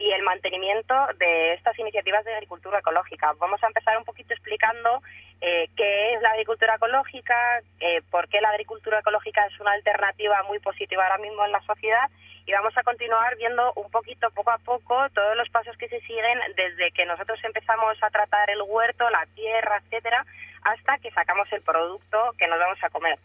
y 0.01 0.11
el 0.13 0.23
mantenimiento 0.23 0.95
de 1.19 1.53
estas 1.53 1.79
iniciativas 1.79 2.25
de 2.25 2.33
agricultura 2.33 2.79
ecológica. 2.79 3.35
Vamos 3.39 3.63
a 3.63 3.67
empezar 3.67 3.97
un 3.99 4.05
poquito 4.05 4.33
explicando 4.33 5.03
eh, 5.43 5.69
qué 5.77 6.15
es 6.15 6.23
la 6.23 6.31
agricultura 6.31 6.77
ecológica, 6.77 7.61
eh, 7.81 8.01
por 8.11 8.27
qué 8.29 8.41
la 8.41 8.49
agricultura 8.49 9.01
ecológica 9.01 9.45
es 9.47 9.61
una 9.61 9.73
alternativa 9.73 10.43
muy 10.45 10.59
positiva 10.59 11.05
ahora 11.05 11.19
mismo 11.19 11.45
en 11.45 11.53
la 11.53 11.61
sociedad 11.63 12.11
y 12.47 12.53
vamos 12.53 12.77
a 12.79 12.83
continuar 12.83 13.37
viendo 13.37 13.73
un 13.77 13.91
poquito, 13.91 14.31
poco 14.31 14.51
a 14.51 14.59
poco, 14.59 15.09
todos 15.15 15.37
los 15.37 15.49
pasos 15.51 15.77
que 15.77 15.89
se 15.89 16.01
siguen 16.01 16.39
desde 16.57 16.91
que 16.93 17.05
nosotros 17.05 17.39
empezamos 17.45 18.03
a 18.03 18.11
tratar 18.11 18.49
el 18.51 18.63
huerto, 18.63 19.09
la 19.11 19.27
tierra, 19.35 19.83
etcétera, 19.85 20.25
hasta 20.63 20.99
que 20.99 21.11
sacamos 21.11 21.47
el 21.53 21.61
producto 21.61 22.35
que 22.39 22.47
nos 22.47 22.59
vamos 22.59 22.83
a 22.83 22.91
comer. 22.91 23.19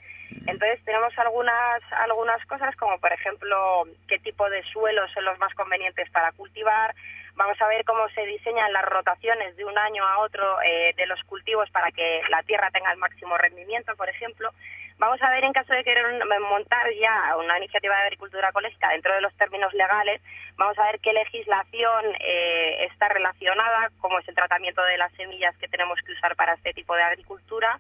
Entonces 0.48 0.84
tenemos 0.86 1.18
algunas 1.18 1.82
algunas 1.92 2.46
cosas 2.46 2.76
como 2.76 3.00
por 3.00 3.12
ejemplo 3.12 3.84
qué 4.08 4.20
tipo 4.20 4.50
de 4.50 4.64
suelos 4.64 5.12
son 5.12 5.26
los 5.26 5.40
más 5.40 5.54
convenientes 5.54 6.10
para 6.12 6.32
cultivar. 6.34 6.94
Vamos 7.36 7.62
a 7.62 7.68
ver 7.68 7.84
cómo 7.84 8.08
se 8.10 8.26
diseñan 8.26 8.72
las 8.72 8.86
rotaciones 8.86 9.58
de 9.58 9.66
un 9.66 9.78
año 9.78 10.08
a 10.08 10.20
otro 10.20 10.62
eh, 10.62 10.94
de 10.96 11.06
los 11.06 11.22
cultivos 11.24 11.70
para 11.72 11.92
que 11.92 12.22
la 12.30 12.42
tierra 12.44 12.72
tenga 12.72 12.92
el 12.92 12.98
máximo 12.98 13.38
rendimiento, 13.38 13.94
por 13.98 14.08
ejemplo. 14.08 14.52
Vamos 14.98 15.22
a 15.22 15.30
ver 15.30 15.44
en 15.44 15.52
caso 15.52 15.74
de 15.74 15.84
querer 15.84 16.06
montar 16.50 16.90
ya 16.94 17.36
una 17.36 17.58
iniciativa 17.58 17.94
de 17.98 18.04
agricultura 18.04 18.50
ecológica 18.50 18.90
dentro 18.90 19.14
de 19.14 19.20
los 19.20 19.36
términos 19.36 19.74
legales, 19.74 20.22
vamos 20.56 20.80
a 20.80 20.86
ver 20.86 21.02
qué 21.02 21.12
legislación 21.12 22.16
eh, 22.22 22.86
está 22.86 23.10
relacionada, 23.10 23.90
cómo 24.00 24.20
es 24.20 24.28
el 24.30 24.36
tratamiento 24.36 24.82
de 24.84 24.98
las 24.98 25.12
semillas 25.14 25.58
que 25.58 25.68
tenemos 25.68 26.00
que 26.00 26.14
usar 26.14 26.38
para 26.38 26.54
este 26.54 26.74
tipo 26.74 26.96
de 26.96 27.04
agricultura 27.04 27.78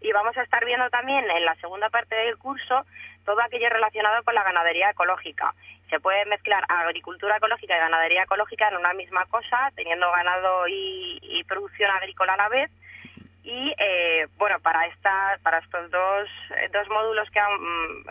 y 0.00 0.12
vamos 0.12 0.36
a 0.36 0.42
estar 0.42 0.64
viendo 0.64 0.88
también 0.90 1.30
en 1.30 1.44
la 1.44 1.54
segunda 1.56 1.90
parte 1.90 2.14
del 2.14 2.38
curso 2.38 2.84
todo 3.24 3.40
aquello 3.42 3.68
relacionado 3.68 4.22
con 4.24 4.34
la 4.34 4.42
ganadería 4.42 4.90
ecológica. 4.90 5.54
Se 5.90 6.00
puede 6.00 6.24
mezclar 6.26 6.64
agricultura 6.68 7.36
ecológica 7.36 7.76
y 7.76 7.80
ganadería 7.80 8.22
ecológica 8.22 8.68
en 8.68 8.76
una 8.76 8.94
misma 8.94 9.26
cosa, 9.26 9.70
teniendo 9.74 10.10
ganado 10.10 10.66
y, 10.68 11.18
y 11.22 11.44
producción 11.44 11.90
agrícola 11.90 12.34
a 12.34 12.38
la 12.38 12.48
vez. 12.48 12.70
Y 13.42 13.74
eh, 13.78 14.26
bueno, 14.36 14.60
para 14.60 14.86
esta, 14.86 15.38
para 15.42 15.58
estos 15.58 15.90
dos, 15.90 16.28
eh, 16.50 16.68
dos 16.72 16.88
módulos 16.88 17.28
que 17.30 17.40
mm, 17.40 18.10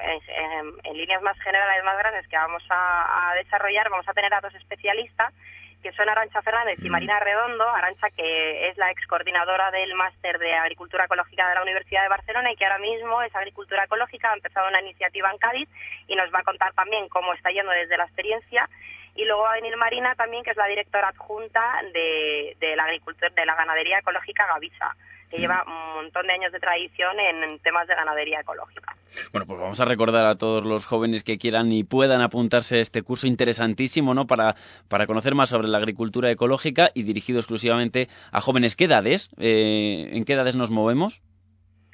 en, 0.83 0.97
líneas 0.97 1.21
más 1.21 1.39
generales, 1.39 1.83
más 1.83 1.97
grandes 1.97 2.27
que 2.27 2.35
vamos 2.35 2.63
a 2.69 3.33
desarrollar, 3.35 3.89
vamos 3.89 4.07
a 4.09 4.13
tener 4.13 4.33
a 4.33 4.41
dos 4.41 4.53
especialistas 4.55 5.33
que 5.81 5.91
son 5.93 6.09
Arancha 6.09 6.41
Fernández 6.41 6.77
y 6.81 6.89
Marina 6.89 7.19
Redondo. 7.19 7.67
Arancha, 7.67 8.09
que 8.09 8.69
es 8.69 8.77
la 8.77 8.91
ex 8.91 9.05
coordinadora 9.07 9.71
del 9.71 9.93
máster 9.95 10.37
de 10.39 10.53
Agricultura 10.53 11.05
Ecológica 11.05 11.47
de 11.47 11.55
la 11.55 11.61
Universidad 11.61 12.03
de 12.03 12.09
Barcelona 12.09 12.51
y 12.51 12.55
que 12.55 12.65
ahora 12.65 12.79
mismo 12.79 13.21
es 13.21 13.35
Agricultura 13.35 13.85
Ecológica, 13.85 14.31
ha 14.31 14.35
empezado 14.35 14.67
una 14.67 14.81
iniciativa 14.81 15.31
en 15.31 15.37
Cádiz 15.37 15.69
y 16.07 16.15
nos 16.15 16.33
va 16.33 16.39
a 16.39 16.43
contar 16.43 16.73
también 16.73 17.07
cómo 17.09 17.33
está 17.33 17.51
yendo 17.51 17.71
desde 17.71 17.97
la 17.97 18.05
experiencia. 18.05 18.69
Y 19.15 19.25
luego 19.25 19.43
va 19.43 19.51
a 19.51 19.55
venir 19.55 19.75
Marina 19.77 20.15
también, 20.15 20.43
que 20.43 20.51
es 20.51 20.57
la 20.57 20.67
directora 20.67 21.09
adjunta 21.09 21.81
de, 21.93 22.55
de 22.59 22.75
la 22.75 22.83
agricultura, 22.83 23.29
de 23.29 23.45
la 23.45 23.55
ganadería 23.55 23.99
ecológica 23.99 24.47
Gavisa, 24.47 24.95
que 25.29 25.37
lleva 25.37 25.63
un 25.67 26.03
montón 26.03 26.27
de 26.27 26.33
años 26.33 26.51
de 26.51 26.59
tradición 26.59 27.19
en, 27.19 27.59
temas 27.59 27.87
de 27.87 27.95
ganadería 27.95 28.41
ecológica. 28.41 28.95
Bueno, 29.31 29.45
pues 29.45 29.59
vamos 29.59 29.79
a 29.79 29.85
recordar 29.85 30.25
a 30.25 30.35
todos 30.35 30.65
los 30.65 30.85
jóvenes 30.85 31.23
que 31.23 31.37
quieran 31.37 31.71
y 31.71 31.83
puedan 31.83 32.21
apuntarse 32.21 32.77
a 32.77 32.81
este 32.81 33.01
curso 33.01 33.27
interesantísimo, 33.27 34.13
¿no? 34.13 34.27
Para, 34.27 34.55
para 34.87 35.07
conocer 35.07 35.35
más 35.35 35.49
sobre 35.49 35.67
la 35.67 35.77
agricultura 35.77 36.31
ecológica 36.31 36.91
y 36.93 37.03
dirigido 37.03 37.39
exclusivamente 37.39 38.07
a 38.31 38.41
jóvenes. 38.41 38.75
¿Qué 38.75 38.85
edades? 38.85 39.29
Eh, 39.37 40.09
¿En 40.13 40.25
qué 40.25 40.33
edades 40.33 40.55
nos 40.55 40.71
movemos? 40.71 41.21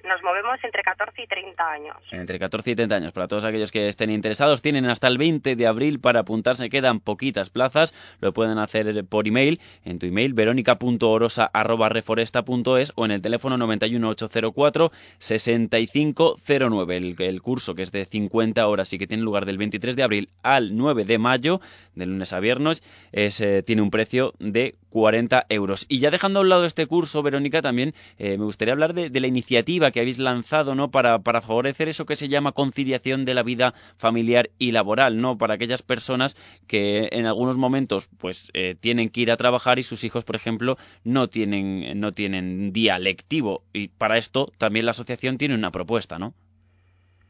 Nos 0.08 0.22
movemos 0.22 0.64
entre 0.64 0.84
14 0.84 1.24
y 1.24 1.28
30 1.28 1.72
años. 1.72 1.98
Entre 2.12 2.38
14 2.38 2.72
y 2.72 2.76
30 2.76 2.96
años. 2.96 3.12
Para 3.12 3.28
todos 3.28 3.44
aquellos 3.44 3.72
que 3.72 3.88
estén 3.88 4.12
interesados, 4.12 4.62
tienen 4.62 4.86
hasta 4.86 5.08
el 5.08 5.18
20 5.18 5.56
de 5.56 5.68
abril 5.68 6.00
para 6.00 6.20
apuntarse. 6.20 6.70
Quedan 6.70 7.00
poquitas 7.00 7.50
plazas. 7.50 7.96
Lo 8.20 8.34
pueden 8.34 8.60
hacer 8.60 9.04
por 9.06 9.28
email, 9.28 9.60
en 9.84 9.98
tu 9.98 10.06
email, 10.06 10.34
verónica.orosa.reforesta.es 10.34 12.94
o 12.96 13.06
en 13.06 13.12
el 13.12 13.22
teléfono 13.22 13.58
91804 13.58 14.92
6509. 15.18 16.98
El, 16.98 17.16
el 17.20 17.42
curso, 17.42 17.74
que 17.74 17.82
es 17.82 17.92
de 17.92 18.06
50 18.06 18.68
horas 18.68 18.94
y 18.94 19.00
que 19.00 19.08
tiene 19.08 19.24
lugar 19.24 19.46
del 19.46 19.58
23 19.58 19.96
de 19.96 20.04
abril 20.04 20.30
al 20.44 20.76
9 20.76 21.06
de 21.06 21.18
mayo, 21.18 21.62
de 21.96 22.06
lunes 22.06 22.34
a 22.34 22.40
viernes, 22.40 22.84
es, 23.12 23.42
eh, 23.42 23.64
tiene 23.64 23.82
un 23.82 23.90
precio 23.90 24.34
de 24.40 24.76
40 24.90 25.46
euros. 25.50 25.86
Y 25.90 26.00
ya 26.00 26.12
dejando 26.12 26.40
a 26.40 26.44
un 26.44 26.50
lado 26.50 26.66
este 26.66 26.86
curso, 26.86 27.24
Verónica, 27.24 27.62
también 27.62 27.94
eh, 28.18 28.38
me 28.38 28.46
gustaría 28.46 28.74
hablar 28.74 28.94
de, 28.94 29.10
de 29.10 29.20
la 29.20 29.28
iniciativa 29.28 29.92
que 29.96 30.02
habéis 30.02 30.20
lanzado 30.20 30.76
¿no? 30.76 30.92
para, 30.92 31.20
para 31.20 31.40
favorecer 31.40 31.88
eso 31.88 32.06
que 32.06 32.18
se 32.18 32.28
llama 32.28 32.52
conciliación 32.52 33.24
de 33.24 33.34
la 33.34 33.44
vida 33.44 33.74
familiar 33.98 34.50
y 34.60 34.74
laboral, 34.74 35.22
¿no? 35.22 35.38
Para 35.38 35.54
aquellas 35.54 35.84
personas 35.84 36.36
que 36.68 37.08
en 37.14 37.26
algunos 37.26 37.56
momentos 37.56 38.10
pues 38.20 38.52
eh, 38.54 38.76
tienen 38.76 39.10
que 39.10 39.22
ir 39.22 39.32
a 39.32 39.38
trabajar 39.38 39.80
y 39.80 39.84
sus 39.84 40.04
hijos, 40.04 40.26
por 40.26 40.36
ejemplo, 40.36 40.76
no 41.06 41.30
tienen, 41.30 41.98
no 41.98 42.12
tienen 42.12 42.74
día 42.74 43.00
lectivo. 43.00 43.64
Y 43.72 43.88
para 43.88 44.18
esto 44.18 44.52
también 44.58 44.84
la 44.84 44.92
asociación 44.92 45.38
tiene 45.38 45.56
una 45.56 45.72
propuesta, 45.72 46.20
¿no? 46.20 46.34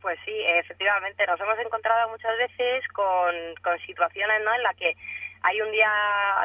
Pues 0.02 0.18
sí, 0.26 0.34
efectivamente, 0.58 1.24
nos 1.28 1.40
hemos 1.40 1.60
encontrado 1.60 2.10
muchas 2.10 2.36
veces 2.40 2.88
con, 2.94 3.36
con 3.62 3.78
situaciones 3.86 4.42
¿no? 4.44 4.56
en 4.56 4.64
las 4.64 4.76
que 4.76 4.96
hay 5.46 5.62
un 5.62 5.72
día 5.72 5.92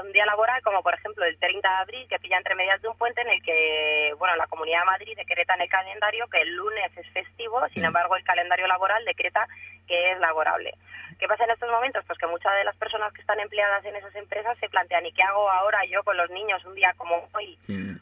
un 0.04 0.12
día 0.12 0.26
laboral, 0.26 0.60
como 0.62 0.82
por 0.82 0.92
ejemplo 0.92 1.24
el 1.24 1.38
30 1.38 1.66
de 1.66 1.74
abril, 1.74 2.08
que 2.08 2.18
pilla 2.18 2.36
entre 2.36 2.54
medias 2.54 2.82
de 2.82 2.88
un 2.88 2.96
puente 2.98 3.22
en 3.22 3.30
el 3.30 3.42
que, 3.42 4.14
bueno, 4.18 4.36
la 4.36 4.46
Comunidad 4.46 4.80
de 4.80 4.86
Madrid 4.86 5.16
decreta 5.16 5.54
en 5.54 5.62
el 5.62 5.68
calendario 5.70 6.28
que 6.28 6.42
el 6.42 6.54
lunes 6.54 6.90
es 6.96 7.08
festivo, 7.10 7.66
sin 7.72 7.84
embargo 7.84 8.14
el 8.16 8.24
calendario 8.24 8.66
laboral 8.66 9.02
decreta 9.06 9.48
que 9.88 10.12
es 10.12 10.20
laborable. 10.20 10.74
¿Qué 11.20 11.28
pasa 11.28 11.44
en 11.44 11.50
estos 11.50 11.70
momentos? 11.70 12.02
Pues 12.06 12.18
que 12.18 12.26
muchas 12.26 12.52
de 12.56 12.64
las 12.64 12.74
personas 12.76 13.12
que 13.12 13.20
están 13.20 13.38
empleadas 13.38 13.84
en 13.84 13.94
esas 13.94 14.14
empresas 14.16 14.56
se 14.58 14.70
plantean, 14.70 15.04
¿y 15.04 15.12
qué 15.12 15.22
hago 15.22 15.50
ahora 15.50 15.84
yo 15.84 16.02
con 16.02 16.16
los 16.16 16.30
niños 16.30 16.64
un 16.64 16.74
día 16.74 16.94
como 16.96 17.28
hoy? 17.34 17.58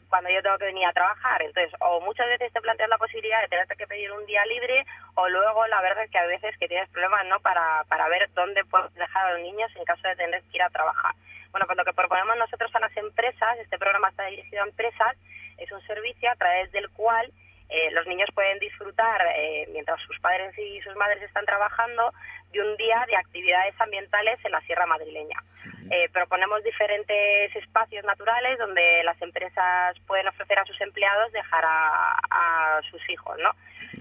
cuando 0.09 0.29
yo 0.31 0.41
tengo 0.41 0.57
que 0.57 0.65
venir 0.65 0.85
a 0.87 0.93
trabajar. 0.93 1.41
Entonces, 1.43 1.71
o 1.81 2.01
muchas 2.01 2.27
veces 2.27 2.51
te 2.51 2.61
planteas 2.61 2.89
la 2.89 2.97
posibilidad 2.97 3.41
de 3.41 3.47
tenerte 3.47 3.75
que 3.75 3.85
pedir 3.85 4.11
un 4.11 4.25
día 4.25 4.43
libre, 4.45 4.85
o 5.13 5.29
luego 5.29 5.67
la 5.67 5.81
verdad 5.81 6.03
es 6.03 6.11
que 6.11 6.17
a 6.17 6.25
veces 6.25 6.57
que 6.57 6.67
tienes 6.67 6.89
problemas 6.89 7.25
no 7.27 7.39
para, 7.41 7.83
para 7.87 8.07
ver 8.09 8.27
dónde 8.33 8.65
puedes 8.65 8.91
dejar 8.95 9.27
a 9.27 9.31
los 9.33 9.41
niños 9.41 9.71
en 9.75 9.85
caso 9.85 10.07
de 10.07 10.15
tener 10.15 10.41
que 10.41 10.57
ir 10.57 10.63
a 10.63 10.69
trabajar. 10.69 11.13
Bueno, 11.51 11.67
pues 11.67 11.77
lo 11.77 11.85
que 11.85 11.93
proponemos 11.93 12.37
nosotros 12.37 12.73
a 12.75 12.79
las 12.79 12.95
empresas, 12.97 13.57
este 13.59 13.77
programa 13.77 14.09
está 14.09 14.25
dirigido 14.25 14.63
a 14.63 14.67
empresas, 14.67 15.15
es 15.57 15.71
un 15.71 15.81
servicio 15.81 16.31
a 16.31 16.35
través 16.35 16.71
del 16.71 16.89
cual 16.89 17.31
eh, 17.69 17.91
los 17.91 18.05
niños 18.07 18.29
pueden 18.33 18.59
disfrutar, 18.59 19.21
eh, 19.35 19.67
mientras 19.71 20.01
sus 20.01 20.19
padres 20.19 20.57
y 20.57 20.81
sus 20.81 20.95
madres 20.95 21.21
están 21.23 21.45
trabajando, 21.45 22.13
de 22.51 22.61
un 22.61 22.75
día 22.77 23.05
de 23.07 23.15
actividades 23.15 23.79
ambientales 23.79 24.39
en 24.43 24.51
la 24.51 24.61
Sierra 24.61 24.85
Madrileña. 24.85 25.39
Eh, 25.91 26.09
proponemos 26.11 26.63
diferentes 26.63 27.55
espacios 27.55 28.03
naturales 28.05 28.57
donde 28.57 29.03
las 29.03 29.19
empresas 29.21 29.95
pueden 30.07 30.27
ofrecer 30.27 30.57
a 30.59 30.65
sus 30.65 30.79
empleados 30.81 31.31
dejar 31.31 31.63
a, 31.65 32.19
a 32.29 32.81
sus 32.89 33.07
hijos, 33.09 33.37
¿no? 33.39 33.51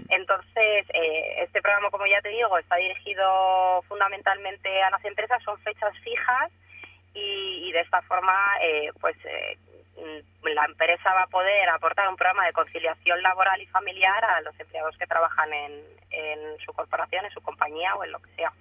Entonces, 0.08 0.86
eh, 0.92 1.42
este 1.42 1.60
programa, 1.60 1.90
como 1.90 2.06
ya 2.06 2.20
te 2.20 2.30
digo, 2.30 2.58
está 2.58 2.76
dirigido 2.76 3.82
fundamentalmente 3.88 4.82
a 4.82 4.90
las 4.90 5.04
empresas, 5.04 5.42
son 5.42 5.58
fechas 5.60 5.94
fijas 6.00 6.50
y, 7.14 7.68
y 7.68 7.72
de 7.72 7.80
esta 7.80 8.00
forma, 8.02 8.34
eh, 8.62 8.90
pues 9.00 9.16
la 10.42 10.64
empresa 10.64 11.12
va 11.14 11.22
a 11.22 11.26
poder 11.26 11.68
aportar 11.68 12.08
un 12.08 12.16
programa 12.16 12.46
de 12.46 12.52
conciliación 12.52 13.22
laboral 13.22 13.60
y 13.60 13.66
familiar 13.66 14.24
a 14.24 14.40
los 14.40 14.58
empleados 14.58 14.96
que 14.98 15.06
trabajan 15.06 15.52
en, 15.52 15.82
en 16.10 16.58
su 16.64 16.72
corporación, 16.72 17.24
en 17.24 17.30
su 17.30 17.40
compañía 17.40 17.94
o 17.96 18.04
en 18.04 18.12
lo 18.12 18.18
que 18.20 18.30
sea. 18.36 18.52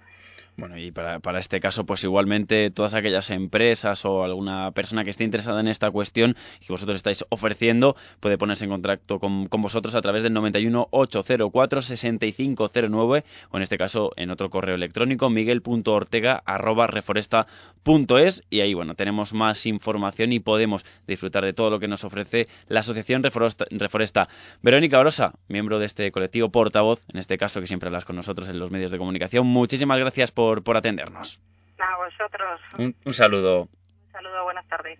Bueno, 0.58 0.76
y 0.76 0.90
para, 0.90 1.20
para 1.20 1.38
este 1.38 1.60
caso, 1.60 1.86
pues 1.86 2.02
igualmente 2.02 2.72
todas 2.72 2.94
aquellas 2.94 3.30
empresas 3.30 4.04
o 4.04 4.24
alguna 4.24 4.72
persona 4.72 5.04
que 5.04 5.10
esté 5.10 5.22
interesada 5.22 5.60
en 5.60 5.68
esta 5.68 5.88
cuestión 5.92 6.34
y 6.60 6.66
que 6.66 6.72
vosotros 6.72 6.96
estáis 6.96 7.24
ofreciendo 7.28 7.94
puede 8.18 8.38
ponerse 8.38 8.64
en 8.64 8.70
contacto 8.70 9.20
con, 9.20 9.46
con 9.46 9.62
vosotros 9.62 9.94
a 9.94 10.00
través 10.00 10.24
del 10.24 10.32
91 10.32 10.88
804 10.90 11.80
6509 11.80 13.24
o 13.50 13.56
en 13.56 13.62
este 13.62 13.78
caso 13.78 14.10
en 14.16 14.30
otro 14.30 14.50
correo 14.50 14.74
electrónico 14.74 15.30
miguel.ortega 15.30 16.42
arroba 16.44 16.88
reforesta.es 16.88 18.42
y 18.50 18.58
ahí 18.58 18.74
bueno 18.74 18.96
tenemos 18.96 19.34
más 19.34 19.64
información 19.64 20.32
y 20.32 20.40
podemos 20.40 20.84
disfrutar 21.06 21.44
de 21.44 21.52
todo 21.52 21.70
lo 21.70 21.78
que 21.78 21.86
nos 21.86 22.02
ofrece 22.02 22.48
la 22.66 22.80
asociación 22.80 23.22
Reforesta, 23.22 23.64
Reforesta. 23.70 24.28
Verónica 24.60 24.98
Orosa, 24.98 25.34
miembro 25.46 25.78
de 25.78 25.86
este 25.86 26.10
colectivo 26.10 26.48
portavoz, 26.48 27.00
en 27.12 27.20
este 27.20 27.38
caso 27.38 27.60
que 27.60 27.68
siempre 27.68 27.86
hablas 27.86 28.04
con 28.04 28.16
nosotros 28.16 28.48
en 28.48 28.58
los 28.58 28.72
medios 28.72 28.90
de 28.90 28.98
comunicación, 28.98 29.46
muchísimas 29.46 29.98
gracias 29.98 30.32
por, 30.32 30.47
por 30.62 30.76
atendernos. 30.76 31.40
A 31.78 31.96
vosotros, 31.96 32.60
Un, 32.78 32.94
un 33.04 33.12
saludo. 33.12 33.62
un 33.62 34.12
saludo, 34.12 34.44
buenas 34.44 34.66
tardes. 34.68 34.98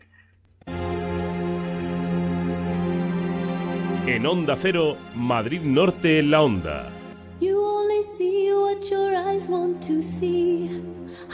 En 4.06 4.24
Onda 4.26 4.56
Cero, 4.56 4.96
Madrid 5.14 5.60
Norte 5.62 6.18
en 6.20 6.30
la 6.30 6.42
Onda. 6.42 6.88
You 7.40 7.58
only 7.62 8.02
see 8.16 8.50
what 8.52 8.82
your 8.90 9.14
eyes 9.14 9.48
want 9.50 9.80
to 9.86 10.02
see. 10.02 10.68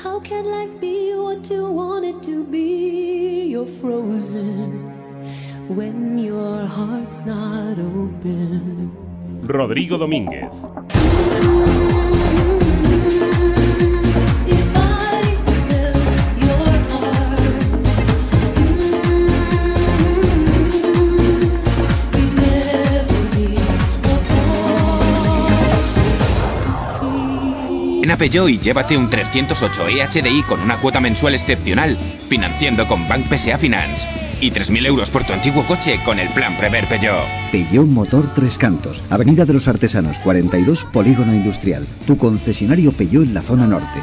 How 0.03 0.21
can 0.21 0.45
life 0.45 0.81
be 0.81 1.13
what 1.17 1.49
you 1.51 1.67
want 1.71 2.05
it 2.05 2.21
to 2.31 2.45
be? 2.45 3.47
You're 3.51 3.67
frozen 3.81 4.91
when 5.69 6.19
your 6.19 6.67
heart's 6.67 7.25
not 7.25 7.79
open. 7.79 8.91
Rodrigo 9.47 9.97
Domínguez. 9.99 10.51
Ven 28.05 28.11
a 28.11 28.19
Peugeot 28.19 28.51
y 28.51 28.59
llévate 28.59 28.99
un 28.99 29.09
308 29.09 29.89
EHDI 29.89 30.43
con 30.43 30.61
una 30.61 30.79
cuota 30.79 31.01
mensual 31.01 31.35
excepcional, 31.35 31.97
financiando 32.29 32.87
con 32.87 33.09
Bank 33.09 33.25
PSA 33.31 33.57
Finance. 33.57 34.07
Y 34.43 34.51
3.000 34.51 34.85
euros 34.85 35.11
por 35.11 35.25
tu 35.25 35.33
antiguo 35.33 35.65
coche 35.65 35.99
con 36.05 36.19
el 36.19 36.29
plan 36.29 36.55
Prever 36.59 36.87
Peugeot. 36.87 37.25
Peugeot 37.51 37.87
Motor 37.87 38.35
Tres 38.35 38.59
Cantos, 38.59 39.03
Avenida 39.09 39.47
de 39.47 39.55
los 39.55 39.69
Artesanos 39.69 40.19
42, 40.19 40.85
Polígono 40.93 41.33
Industrial. 41.33 41.87
Tu 42.07 42.19
concesionario 42.19 42.93
Peugeot 42.93 43.25
en 43.25 43.33
la 43.33 43.41
zona 43.41 43.67
norte. 43.67 44.03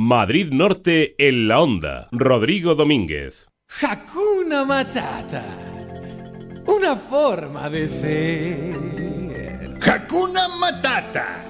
Madrid 0.00 0.52
Norte 0.52 1.16
en 1.18 1.48
la 1.48 1.58
Onda. 1.58 2.08
Rodrigo 2.12 2.76
Domínguez. 2.76 3.48
Hakuna 3.82 4.64
Matata. 4.64 5.44
Una 6.68 6.94
forma 6.94 7.68
de 7.68 7.88
ser. 7.88 8.76
Hakuna 9.82 10.46
Matata. 10.60 11.44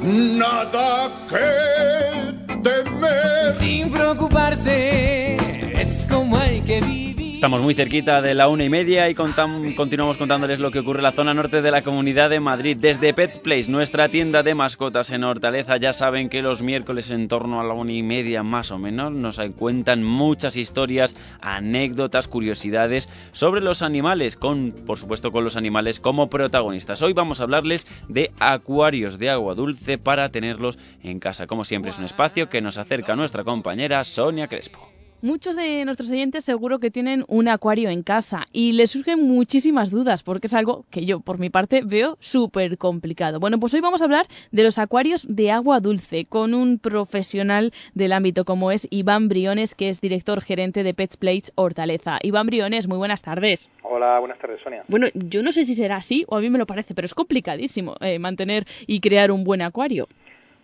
Nada 0.00 1.12
que 1.28 2.56
temer. 2.62 3.52
Sin 3.58 3.90
preocuparse. 3.90 5.36
Es 5.78 6.06
como 6.08 6.38
hay 6.38 6.62
que 6.62 6.80
vivir. 6.80 7.23
Estamos 7.44 7.60
muy 7.60 7.74
cerquita 7.74 8.22
de 8.22 8.32
la 8.32 8.48
una 8.48 8.64
y 8.64 8.70
media 8.70 9.10
y 9.10 9.14
continuamos 9.14 10.16
contándoles 10.16 10.60
lo 10.60 10.70
que 10.70 10.78
ocurre 10.78 11.00
en 11.00 11.02
la 11.02 11.12
zona 11.12 11.34
norte 11.34 11.60
de 11.60 11.70
la 11.70 11.82
Comunidad 11.82 12.30
de 12.30 12.40
Madrid. 12.40 12.74
Desde 12.74 13.12
Pet 13.12 13.42
Place, 13.42 13.70
nuestra 13.70 14.08
tienda 14.08 14.42
de 14.42 14.54
mascotas 14.54 15.10
en 15.10 15.24
Hortaleza, 15.24 15.76
ya 15.76 15.92
saben 15.92 16.30
que 16.30 16.40
los 16.40 16.62
miércoles 16.62 17.10
en 17.10 17.28
torno 17.28 17.60
a 17.60 17.64
la 17.64 17.74
una 17.74 17.92
y 17.92 18.02
media 18.02 18.42
más 18.42 18.70
o 18.70 18.78
menos 18.78 19.12
nos 19.12 19.38
cuentan 19.58 20.02
muchas 20.02 20.56
historias, 20.56 21.16
anécdotas, 21.42 22.28
curiosidades 22.28 23.10
sobre 23.32 23.60
los 23.60 23.82
animales, 23.82 24.38
por 24.86 24.98
supuesto 24.98 25.30
con 25.30 25.44
los 25.44 25.58
animales 25.58 26.00
como 26.00 26.30
protagonistas. 26.30 27.02
Hoy 27.02 27.12
vamos 27.12 27.42
a 27.42 27.44
hablarles 27.44 27.86
de 28.08 28.32
acuarios 28.40 29.18
de 29.18 29.28
agua 29.28 29.54
dulce 29.54 29.98
para 29.98 30.30
tenerlos 30.30 30.78
en 31.02 31.20
casa. 31.20 31.46
Como 31.46 31.66
siempre 31.66 31.90
es 31.90 31.98
un 31.98 32.06
espacio 32.06 32.48
que 32.48 32.62
nos 32.62 32.78
acerca 32.78 33.16
nuestra 33.16 33.44
compañera 33.44 34.02
Sonia 34.02 34.48
Crespo. 34.48 35.03
Muchos 35.24 35.56
de 35.56 35.86
nuestros 35.86 36.10
oyentes 36.10 36.44
seguro 36.44 36.80
que 36.80 36.90
tienen 36.90 37.24
un 37.28 37.48
acuario 37.48 37.88
en 37.88 38.02
casa 38.02 38.44
y 38.52 38.72
les 38.72 38.90
surgen 38.90 39.22
muchísimas 39.22 39.90
dudas 39.90 40.22
porque 40.22 40.48
es 40.48 40.52
algo 40.52 40.84
que 40.90 41.06
yo 41.06 41.20
por 41.20 41.38
mi 41.38 41.48
parte 41.48 41.80
veo 41.82 42.18
súper 42.20 42.76
complicado. 42.76 43.40
Bueno, 43.40 43.58
pues 43.58 43.72
hoy 43.72 43.80
vamos 43.80 44.02
a 44.02 44.04
hablar 44.04 44.26
de 44.52 44.62
los 44.64 44.78
acuarios 44.78 45.26
de 45.26 45.50
agua 45.50 45.80
dulce 45.80 46.26
con 46.26 46.52
un 46.52 46.78
profesional 46.78 47.72
del 47.94 48.12
ámbito 48.12 48.44
como 48.44 48.70
es 48.70 48.86
Iván 48.90 49.30
Briones, 49.30 49.74
que 49.74 49.88
es 49.88 50.02
director 50.02 50.42
gerente 50.42 50.82
de 50.82 50.92
Pets 50.92 51.16
Place 51.16 51.52
Hortaleza. 51.54 52.18
Iván 52.22 52.44
Briones, 52.44 52.86
muy 52.86 52.98
buenas 52.98 53.22
tardes. 53.22 53.70
Hola, 53.82 54.18
buenas 54.18 54.38
tardes, 54.38 54.60
Sonia. 54.60 54.84
Bueno, 54.88 55.06
yo 55.14 55.42
no 55.42 55.52
sé 55.52 55.64
si 55.64 55.74
será 55.74 55.96
así 55.96 56.26
o 56.28 56.36
a 56.36 56.40
mí 56.42 56.50
me 56.50 56.58
lo 56.58 56.66
parece, 56.66 56.94
pero 56.94 57.06
es 57.06 57.14
complicadísimo 57.14 57.94
eh, 58.02 58.18
mantener 58.18 58.66
y 58.86 59.00
crear 59.00 59.30
un 59.30 59.42
buen 59.42 59.62
acuario. 59.62 60.06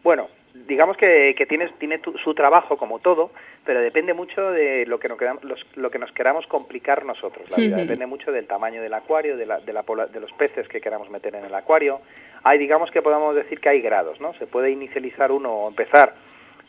Bueno, 0.04 0.28
digamos 0.70 0.96
que, 0.96 1.34
que 1.36 1.44
tienes, 1.46 1.70
tiene 1.78 1.98
tu- 1.98 2.16
su 2.18 2.32
trabajo 2.32 2.78
como 2.78 3.00
todo, 3.00 3.30
pero 3.66 3.80
depende 3.80 4.14
mucho 4.14 4.50
de 4.52 4.86
lo 4.86 4.98
que, 4.98 5.08
nos 5.08 5.18
queramos, 5.18 5.44
los- 5.44 5.66
lo 5.76 5.90
que 5.90 5.98
nos 5.98 6.10
queramos 6.12 6.46
complicar 6.46 7.04
nosotros. 7.04 7.50
La 7.50 7.56
vida 7.58 7.76
depende 7.82 8.06
mucho 8.06 8.32
del 8.32 8.46
tamaño 8.46 8.80
del 8.80 8.94
acuario, 8.94 9.36
de, 9.36 9.44
la, 9.46 9.58
de, 9.60 9.72
la 9.72 9.82
de 10.10 10.20
los 10.20 10.32
peces 10.32 10.66
que 10.68 10.80
queramos 10.80 11.10
meter 11.10 11.34
en 11.34 11.44
el 11.44 11.54
acuario. 11.54 12.00
Hay, 12.44 12.56
digamos 12.58 12.90
que 12.90 13.02
podemos 13.02 13.34
decir 13.34 13.60
que 13.60 13.68
hay 13.68 13.80
grados, 13.82 14.20
¿no? 14.20 14.32
Se 14.34 14.46
puede 14.46 14.70
inicializar 14.70 15.30
uno 15.32 15.52
o 15.52 15.68
empezar 15.68 16.14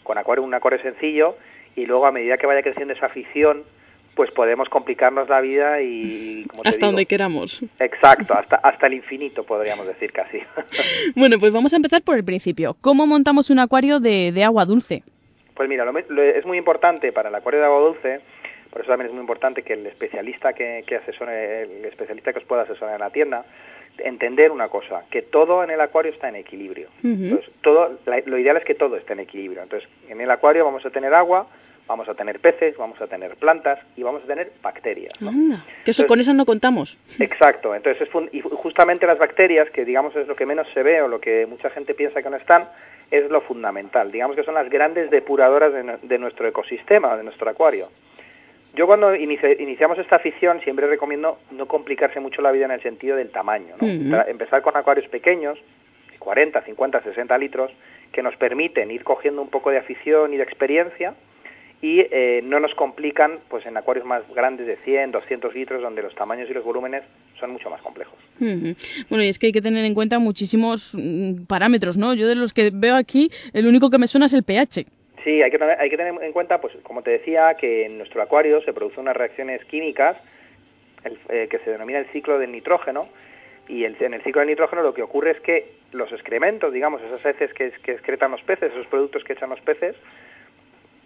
con 0.03 0.17
acuario, 0.17 0.43
un 0.43 0.53
acuario 0.53 0.81
sencillo 0.81 1.35
y 1.75 1.85
luego 1.85 2.05
a 2.07 2.11
medida 2.11 2.37
que 2.37 2.47
vaya 2.47 2.63
creciendo 2.63 2.93
esa 2.93 3.05
afición, 3.05 3.63
pues 4.15 4.29
podemos 4.31 4.67
complicarnos 4.69 5.29
la 5.29 5.39
vida 5.41 5.81
y, 5.81 6.45
como 6.49 6.63
te 6.63 6.69
Hasta 6.69 6.77
digo, 6.79 6.87
donde 6.91 7.05
queramos. 7.05 7.61
exacto, 7.79 8.33
hasta, 8.33 8.57
hasta 8.57 8.87
el 8.87 8.93
infinito 8.95 9.43
podríamos 9.43 9.87
decir 9.87 10.11
casi. 10.11 10.39
Bueno, 11.15 11.37
pues 11.39 11.51
vamos 11.53 11.73
a 11.73 11.77
empezar 11.77 12.01
por 12.03 12.17
el 12.17 12.23
principio. 12.23 12.75
¿Cómo 12.81 13.05
montamos 13.07 13.49
un 13.49 13.59
acuario 13.59 13.99
de, 13.99 14.31
de 14.31 14.43
agua 14.43 14.65
dulce? 14.65 15.03
Pues 15.55 15.67
mira, 15.69 15.85
lo 15.85 15.91
lo- 15.91 16.23
es 16.23 16.45
muy 16.45 16.57
importante 16.57 17.11
para 17.11 17.29
el 17.29 17.35
acuario 17.35 17.59
de 17.59 17.65
agua 17.67 17.79
dulce, 17.79 18.19
por 18.71 18.81
eso 18.81 18.89
también 18.89 19.07
es 19.07 19.13
muy 19.13 19.21
importante 19.21 19.63
que 19.63 19.73
el 19.73 19.85
especialista 19.87 20.53
que, 20.53 20.83
que 20.87 20.95
asesore, 20.97 21.63
el 21.63 21.85
especialista 21.85 22.31
que 22.33 22.39
os 22.39 22.45
pueda 22.45 22.63
asesorar 22.63 22.95
en 22.95 23.01
la 23.01 23.09
tienda, 23.09 23.45
entender 23.97 24.51
una 24.51 24.69
cosa, 24.69 25.03
que 25.11 25.21
todo 25.21 25.63
en 25.63 25.69
el 25.69 25.81
acuario 25.81 26.11
está 26.11 26.29
en 26.29 26.37
equilibrio. 26.37 26.87
Entonces, 27.03 27.49
todo, 27.61 27.99
la- 28.05 28.21
lo 28.25 28.37
ideal 28.37 28.57
es 28.57 28.63
que 28.63 28.75
todo 28.75 28.95
esté 28.97 29.13
en 29.13 29.19
equilibrio. 29.19 29.61
Entonces, 29.61 29.87
en 30.09 30.21
el 30.21 30.31
acuario 30.31 30.63
vamos 30.65 30.85
a 30.85 30.89
tener 30.89 31.13
agua, 31.13 31.47
vamos 31.91 32.09
a 32.09 32.13
tener 32.15 32.39
peces, 32.39 32.75
vamos 32.77 32.99
a 33.01 33.07
tener 33.07 33.35
plantas 33.35 33.79
y 33.95 34.03
vamos 34.03 34.23
a 34.23 34.27
tener 34.27 34.51
bacterias. 34.61 35.13
¿no? 35.21 35.29
Anda, 35.29 35.65
que 35.85 35.91
eso, 35.91 36.07
con 36.07 36.19
eso 36.19 36.33
no 36.33 36.45
contamos. 36.45 36.97
Exacto, 37.19 37.75
entonces 37.75 38.01
es 38.01 38.09
fun- 38.09 38.29
y 38.31 38.41
ju- 38.41 38.49
justamente 38.55 39.05
las 39.05 39.19
bacterias, 39.19 39.69
que 39.71 39.85
digamos 39.85 40.15
es 40.15 40.27
lo 40.27 40.35
que 40.35 40.45
menos 40.45 40.67
se 40.73 40.81
ve 40.83 41.01
o 41.01 41.07
lo 41.07 41.19
que 41.21 41.45
mucha 41.45 41.69
gente 41.69 41.93
piensa 41.93 42.21
que 42.23 42.29
no 42.29 42.37
están, 42.37 42.67
es 43.11 43.29
lo 43.29 43.41
fundamental. 43.41 44.11
Digamos 44.11 44.35
que 44.37 44.43
son 44.43 44.53
las 44.55 44.69
grandes 44.69 45.11
depuradoras 45.11 45.73
de, 45.73 45.83
nu- 45.83 45.99
de 46.01 46.17
nuestro 46.17 46.47
ecosistema, 46.47 47.15
de 47.17 47.23
nuestro 47.23 47.49
acuario. 47.49 47.89
Yo 48.73 48.87
cuando 48.87 49.13
inici- 49.15 49.59
iniciamos 49.59 49.97
esta 49.99 50.15
afición 50.15 50.61
siempre 50.61 50.87
recomiendo 50.87 51.39
no 51.51 51.65
complicarse 51.67 52.21
mucho 52.21 52.41
la 52.41 52.51
vida 52.51 52.65
en 52.65 52.71
el 52.71 52.81
sentido 52.81 53.17
del 53.17 53.29
tamaño. 53.29 53.75
¿no? 53.81 53.85
Empezar 54.27 54.61
con 54.61 54.77
acuarios 54.77 55.07
pequeños, 55.09 55.59
de 56.09 56.17
40, 56.17 56.61
50, 56.61 57.01
60 57.03 57.37
litros, 57.37 57.69
que 58.13 58.21
nos 58.23 58.35
permiten 58.37 58.89
ir 58.91 59.03
cogiendo 59.03 59.41
un 59.41 59.49
poco 59.49 59.71
de 59.71 59.77
afición 59.77 60.33
y 60.33 60.37
de 60.37 60.43
experiencia 60.43 61.13
y 61.81 61.99
eh, 61.99 62.41
no 62.43 62.59
nos 62.59 62.73
complican 62.75 63.39
pues 63.49 63.65
en 63.65 63.75
acuarios 63.75 64.05
más 64.05 64.21
grandes 64.35 64.67
de 64.67 64.77
100, 64.77 65.11
200 65.11 65.53
litros 65.55 65.81
donde 65.81 66.03
los 66.03 66.13
tamaños 66.15 66.49
y 66.49 66.53
los 66.53 66.63
volúmenes 66.63 67.03
son 67.39 67.51
mucho 67.51 67.69
más 67.69 67.81
complejos. 67.81 68.17
Bueno, 69.09 69.23
y 69.23 69.27
es 69.29 69.39
que 69.39 69.47
hay 69.47 69.51
que 69.51 69.61
tener 69.61 69.83
en 69.85 69.93
cuenta 69.95 70.19
muchísimos 70.19 70.93
mm, 70.95 71.45
parámetros, 71.47 71.97
¿no? 71.97 72.13
Yo 72.13 72.27
de 72.27 72.35
los 72.35 72.53
que 72.53 72.69
veo 72.73 72.95
aquí, 72.95 73.29
el 73.53 73.65
único 73.67 73.89
que 73.89 73.97
me 73.97 74.07
suena 74.07 74.27
es 74.27 74.33
el 74.33 74.43
pH. 74.43 74.85
Sí, 75.23 75.41
hay 75.41 75.51
que, 75.51 75.57
hay 75.63 75.89
que 75.89 75.97
tener 75.97 76.13
en 76.23 76.31
cuenta, 76.33 76.59
pues 76.61 76.73
como 76.83 77.01
te 77.03 77.11
decía, 77.11 77.55
que 77.55 77.85
en 77.85 77.97
nuestro 77.97 78.21
acuario 78.21 78.61
se 78.63 78.73
producen 78.73 79.01
unas 79.01 79.15
reacciones 79.17 79.63
químicas 79.65 80.17
el- 81.03 81.17
eh, 81.29 81.47
que 81.49 81.59
se 81.59 81.71
denomina 81.71 81.99
el 81.99 82.05
ciclo 82.07 82.37
del 82.39 82.51
nitrógeno 82.51 83.07
y 83.67 83.83
el- 83.85 83.95
en 83.99 84.13
el 84.15 84.21
ciclo 84.23 84.41
del 84.41 84.49
nitrógeno 84.49 84.81
lo 84.83 84.93
que 84.93 85.01
ocurre 85.03 85.31
es 85.31 85.39
que 85.41 85.73
los 85.91 86.11
excrementos, 86.11 86.71
digamos, 86.73 87.01
esas 87.01 87.23
heces 87.25 87.53
que, 87.53 87.71
que 87.83 87.91
excretan 87.93 88.31
los 88.31 88.41
peces, 88.43 88.71
esos 88.71 88.87
productos 88.87 89.23
que 89.23 89.33
echan 89.33 89.49
los 89.49 89.61
peces, 89.61 89.95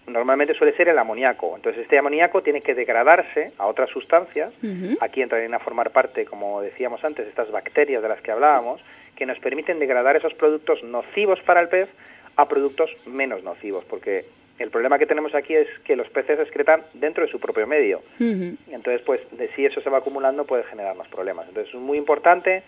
normalmente 0.07 0.53
suele 0.53 0.75
ser 0.75 0.89
el 0.89 0.97
amoníaco. 0.97 1.55
Entonces 1.55 1.83
este 1.83 1.97
amoníaco 1.97 2.41
tiene 2.43 2.61
que 2.61 2.75
degradarse 2.75 3.51
a 3.57 3.67
otras 3.67 3.89
sustancias. 3.89 4.53
Aquí 5.01 5.21
entrarían 5.21 5.53
a 5.53 5.59
formar 5.59 5.91
parte, 5.91 6.25
como 6.25 6.61
decíamos 6.61 7.03
antes, 7.03 7.27
estas 7.27 7.51
bacterias 7.51 8.01
de 8.01 8.09
las 8.09 8.21
que 8.21 8.31
hablábamos, 8.31 8.81
que 9.15 9.25
nos 9.25 9.39
permiten 9.39 9.79
degradar 9.79 10.15
esos 10.15 10.33
productos 10.33 10.83
nocivos 10.83 11.39
para 11.41 11.61
el 11.61 11.69
pez 11.69 11.89
a 12.35 12.47
productos 12.47 12.89
menos 13.05 13.43
nocivos, 13.43 13.85
porque 13.85 14.25
el 14.59 14.69
problema 14.69 14.99
que 14.99 15.05
tenemos 15.05 15.33
aquí 15.35 15.53
es 15.55 15.67
que 15.85 15.95
los 15.95 16.09
peces 16.09 16.39
excretan 16.39 16.81
dentro 16.93 17.25
de 17.25 17.31
su 17.31 17.39
propio 17.39 17.67
medio. 17.67 18.01
Y 18.19 18.73
entonces, 18.73 19.01
pues, 19.05 19.21
de 19.31 19.49
si 19.55 19.65
eso 19.65 19.81
se 19.81 19.89
va 19.89 19.99
acumulando 19.99 20.45
puede 20.45 20.63
generarnos 20.63 21.07
problemas. 21.07 21.47
Entonces, 21.47 21.73
es 21.73 21.79
muy 21.79 21.97
importante 21.97 22.63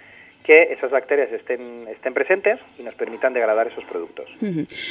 que 0.47 0.71
esas 0.71 0.89
bacterias 0.91 1.29
estén, 1.33 1.85
estén 1.89 2.13
presentes 2.13 2.57
y 2.79 2.83
nos 2.83 2.95
permitan 2.95 3.33
degradar 3.33 3.67
esos 3.67 3.83
productos. 3.83 4.29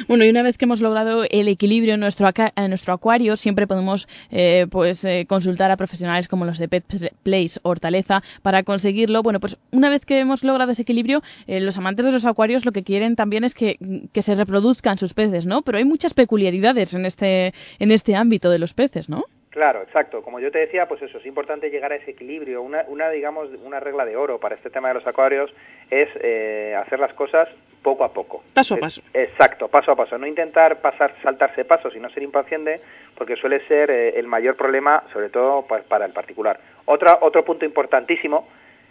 Bueno, 0.07 0.25
y 0.27 0.29
una 0.29 0.43
vez 0.43 0.59
que 0.59 0.67
hemos 0.67 0.83
logrado 0.83 1.25
el 1.31 1.49
equilibrio 1.49 1.95
en 1.95 2.01
nuestro, 2.01 2.29
en 2.55 2.69
nuestro 2.69 2.93
acuario, 2.93 3.37
siempre 3.37 3.67
podemos 3.67 4.07
eh, 4.31 4.67
pues 4.71 5.03
eh, 5.07 5.25
consultar 5.27 5.71
a 5.71 5.79
profesionales 5.79 6.29
como 6.29 6.45
los 6.45 6.59
de 6.59 6.69
Pet 6.69 6.85
Place 7.23 7.59
Hortaleza 7.63 8.23
para 8.43 8.65
conseguirlo. 8.65 9.23
Bueno, 9.23 9.41
pues 9.41 9.57
una 9.73 9.89
vez 9.89 10.05
que 10.05 10.19
hemos 10.19 10.45
logrado 10.45 10.73
ese 10.73 10.83
equilibrio, 10.83 11.23
eh, 11.47 11.61
los 11.61 11.79
amantes 11.79 12.05
de 12.05 12.13
los 12.13 12.27
acuarios 12.27 12.67
lo 12.67 12.73
que 12.73 12.83
quieren 12.83 13.17
también 13.17 13.43
es 13.43 13.55
que, 13.55 13.79
que 14.13 14.21
se 14.21 14.35
reproduzcan 14.35 14.99
sus 14.99 15.15
peces, 15.15 15.47
¿no? 15.47 15.63
Pero 15.63 15.79
hay 15.79 15.87
muchas 15.87 16.13
peculiaridades 16.13 16.93
en 16.93 17.07
este, 17.07 17.55
en 17.79 17.93
este 17.93 18.15
ámbito 18.15 18.51
de 18.51 18.59
los 18.59 18.75
peces, 18.75 19.09
¿no? 19.09 19.25
Claro, 19.57 19.81
exacto. 19.81 20.21
Como 20.21 20.39
yo 20.39 20.51
te 20.51 20.59
decía, 20.59 20.87
pues 20.87 21.01
eso, 21.01 21.17
es 21.17 21.25
importante 21.25 21.71
llegar 21.71 21.91
a 21.91 21.95
ese 21.97 22.11
equilibrio. 22.11 22.61
Una, 22.61 22.85
una 22.89 23.09
digamos, 23.09 23.49
una 23.65 23.81
regla 23.81 24.05
de 24.05 24.15
oro 24.15 24.39
para 24.39 24.55
este 24.55 24.69
tema 24.69 24.89
de 24.89 24.95
los 24.95 25.07
acuarios 25.07 25.51
es 25.91 26.11
eh, 26.21 26.77
hacer 26.79 27.01
las 27.01 27.15
cosas 27.15 27.49
poco 27.83 28.05
a 28.05 28.13
poco. 28.13 28.45
Paso 28.53 28.75
a 28.75 28.79
paso. 28.79 29.01
Exacto, 29.15 29.69
paso 29.69 29.93
a 29.93 29.97
paso. 29.97 30.19
No 30.19 30.27
intentar 30.27 30.83
pasar, 30.83 31.15
saltarse 31.23 31.65
pasos 31.65 31.97
y 31.97 32.01
no 32.01 32.11
ser 32.11 32.23
impaciente, 32.23 32.83
porque 33.17 33.35
suele 33.37 33.67
ser 33.67 33.91
eh, 33.91 34.19
el 34.19 34.27
mayor 34.27 34.57
problema, 34.57 35.03
sobre 35.11 35.31
todo 35.31 35.63
pa- 35.63 35.81
para 35.89 36.05
el 36.05 36.13
particular. 36.13 36.61
Otra, 36.85 37.17
otro 37.23 37.43
punto 37.43 37.65
importantísimo 37.65 38.47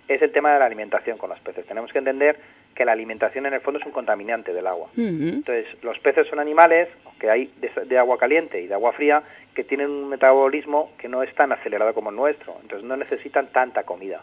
es 0.07 0.21
el 0.21 0.31
tema 0.31 0.53
de 0.53 0.59
la 0.59 0.65
alimentación 0.65 1.17
con 1.17 1.29
los 1.29 1.39
peces. 1.39 1.65
Tenemos 1.65 1.91
que 1.91 1.99
entender 1.99 2.37
que 2.75 2.85
la 2.85 2.91
alimentación 2.91 3.45
en 3.45 3.53
el 3.53 3.61
fondo 3.61 3.79
es 3.79 3.85
un 3.85 3.91
contaminante 3.91 4.53
del 4.53 4.67
agua. 4.67 4.89
Entonces, 4.97 5.65
los 5.81 5.97
peces 5.99 6.27
son 6.27 6.39
animales 6.39 6.89
que 7.19 7.29
hay 7.29 7.51
de, 7.57 7.71
de 7.85 7.97
agua 7.97 8.17
caliente 8.17 8.61
y 8.61 8.67
de 8.67 8.73
agua 8.73 8.91
fría 8.93 9.23
que 9.53 9.63
tienen 9.63 9.89
un 9.89 10.09
metabolismo 10.09 10.91
que 10.97 11.07
no 11.07 11.23
es 11.23 11.33
tan 11.35 11.51
acelerado 11.51 11.93
como 11.93 12.09
el 12.09 12.15
nuestro, 12.15 12.57
entonces 12.61 12.87
no 12.87 12.97
necesitan 12.97 13.47
tanta 13.47 13.83
comida. 13.83 14.21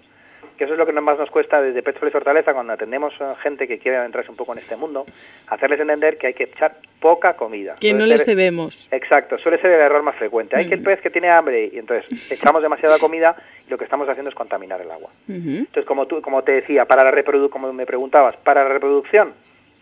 Que 0.63 0.67
eso 0.67 0.75
es 0.75 0.79
lo 0.79 0.87
que 0.87 0.93
más 0.93 1.19
nos 1.19 1.29
cuesta 1.29 1.61
desde 1.61 1.83
Pet 1.83 1.99
Forest 1.99 2.15
Hortaleza 2.15 2.55
cuando 2.55 2.73
atendemos 2.73 3.21
a 3.21 3.35
gente 3.43 3.67
que 3.67 3.81
quiere 3.81 3.99
adentrarse 3.99 4.31
un 4.31 4.37
poco 4.37 4.53
en 4.53 4.61
este 4.61 4.77
mundo, 4.77 5.05
hacerles 5.49 5.81
entender 5.81 6.19
que 6.19 6.29
hay 6.29 6.35
que 6.35 6.45
echar 6.45 6.77
poca 7.01 7.35
comida. 7.35 7.75
Que 7.81 7.93
no 7.93 8.07
les 8.07 8.25
cebemos. 8.25 8.87
Exacto, 8.93 9.39
suele 9.39 9.61
ser 9.61 9.73
el 9.73 9.81
error 9.81 10.05
más 10.05 10.15
frecuente. 10.15 10.55
Hay 10.55 10.69
que 10.69 10.75
el 10.75 10.83
pez 10.85 11.01
que 11.01 11.11
tiene 11.11 11.31
hambre 11.31 11.69
y 11.73 11.79
entonces 11.81 12.31
echamos 12.31 12.63
demasiada 12.63 13.01
comida 13.01 13.35
y 13.67 13.71
lo 13.71 13.77
que 13.77 13.83
estamos 13.83 14.09
haciendo 14.09 14.29
es 14.29 14.37
contaminar 14.37 14.81
el 14.81 14.93
agua. 14.93 15.11
Entonces, 15.27 15.85
como 15.85 16.07
tú, 16.07 16.23
como 16.23 16.45
te 16.45 16.53
decía, 16.53 16.85
para 16.85 17.03
la 17.03 17.11
reprodu 17.11 17.51
como 17.51 17.73
me 17.73 17.85
preguntabas, 17.85 18.37
para 18.37 18.63
la 18.63 18.69
reproducción, 18.69 19.33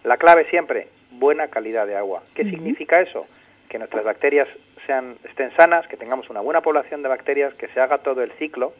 la 0.05 0.17
clave 0.17 0.47
siempre, 0.49 0.89
buena 1.11 1.49
calidad 1.49 1.87
de 1.87 1.97
agua. 1.97 2.23
¿Qué 2.33 2.45
significa 2.45 3.03
eso? 3.03 3.27
Que 3.69 3.79
nuestras 3.79 4.03
bacterias 4.03 4.49
sean, 4.87 5.17
estén 5.25 5.55
sanas, 5.59 5.87
que 5.89 5.99
tengamos 5.99 6.31
una 6.31 6.41
buena 6.41 6.63
población 6.63 7.03
de 7.03 7.11
bacterias, 7.11 7.53
que 7.53 7.69
se 7.69 7.81
haga 7.81 7.99
todo 7.99 8.23
el 8.23 8.33
ciclo 8.39 8.73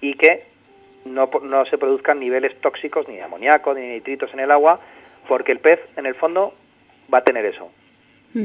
y 0.00 0.14
que 0.14 0.55
no, 1.06 1.30
no 1.42 1.64
se 1.66 1.78
produzcan 1.78 2.20
niveles 2.20 2.60
tóxicos 2.60 3.06
ni 3.08 3.16
de 3.16 3.22
amoníaco 3.22 3.74
ni 3.74 3.80
de 3.82 3.88
nitritos 3.94 4.32
en 4.34 4.40
el 4.40 4.50
agua, 4.50 4.80
porque 5.28 5.52
el 5.52 5.60
pez, 5.60 5.80
en 5.96 6.06
el 6.06 6.14
fondo, 6.14 6.54
va 7.12 7.18
a 7.18 7.24
tener 7.24 7.44
eso. 7.46 7.70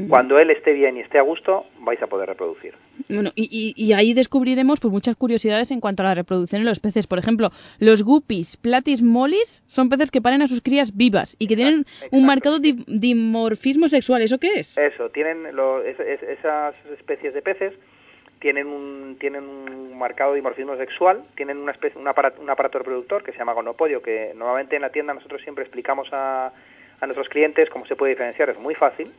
Cuando 0.08 0.40
él 0.40 0.50
esté 0.52 0.72
bien 0.72 0.96
y 0.96 1.02
esté 1.02 1.18
a 1.20 1.22
gusto, 1.22 1.66
vais 1.80 2.02
a 2.02 2.08
poder 2.08 2.30
reproducir. 2.30 2.74
Bueno, 3.10 3.32
y, 3.36 3.50
y- 3.52 3.74
y 3.76 3.92
ahí 3.92 4.14
descubriremos 4.14 4.80
pues 4.80 4.90
muchas 4.90 5.18
curiosidades 5.18 5.70
en 5.70 5.82
cuanto 5.82 6.02
a 6.02 6.06
la 6.06 6.16
reproducción 6.16 6.62
de 6.62 6.70
los 6.70 6.80
peces. 6.80 7.08
Por 7.08 7.20
ejemplo, 7.20 7.50
los 7.78 8.02
guppies 8.04 8.56
platis 8.56 9.02
mollis 9.04 9.64
son 9.68 9.90
peces 9.90 10.10
que 10.10 10.22
paren 10.22 10.42
a 10.44 10.48
sus 10.48 10.62
crías 10.62 10.96
vivas 10.96 11.36
y 11.40 11.48
que 11.48 11.58
tienen 11.58 11.84
un 12.12 12.26
marcado 12.26 12.60
di- 12.60 12.86
dimorfismo 12.88 13.90
sexual. 13.90 14.22
¿Eso 14.22 14.38
qué 14.38 14.60
es? 14.62 14.78
Eso, 14.78 15.10
tienen 15.10 15.54
lo- 15.54 15.84
es- 15.84 16.00
es- 16.00 16.24
esas 16.24 16.74
especies 16.98 17.34
de 17.34 17.42
peces 17.42 17.74
tienen 18.42 18.68
un, 18.68 19.16
tienen 19.20 19.44
un 19.44 19.98
marcado 19.98 20.34
dimorfismo 20.34 20.76
sexual, 20.76 21.24
tienen 21.36 21.58
una 21.58 21.72
especie, 21.72 22.00
un, 22.02 22.08
aparato, 22.08 22.42
un 22.42 22.50
aparato 22.50 22.80
reproductor 22.80 23.24
que 23.24 23.32
se 23.32 23.38
llama 23.38 23.54
gonopodio, 23.54 24.02
que 24.02 24.34
normalmente 24.36 24.76
en 24.76 24.82
la 24.82 24.90
tienda 24.90 25.14
nosotros 25.14 25.42
siempre 25.44 25.64
explicamos 25.64 26.10
a, 26.12 26.52
a 27.00 27.06
nuestros 27.06 27.30
clientes 27.30 27.70
cómo 27.70 27.86
se 27.86 27.96
puede 27.96 28.12
diferenciar, 28.14 28.50
es 28.50 28.58
muy 28.60 28.76
fácil, 28.76 29.12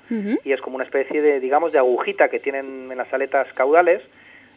y 0.45 0.53
es 0.53 0.61
como 0.61 0.75
una 0.77 0.85
especie 0.85 1.23
de, 1.23 1.41
digamos, 1.41 1.73
de 1.73 1.79
agujita 1.79 2.29
que 2.29 2.41
tienen 2.41 2.91
en 2.91 2.99
las 2.99 3.13
aletas 3.15 3.47
caudales, 3.55 4.03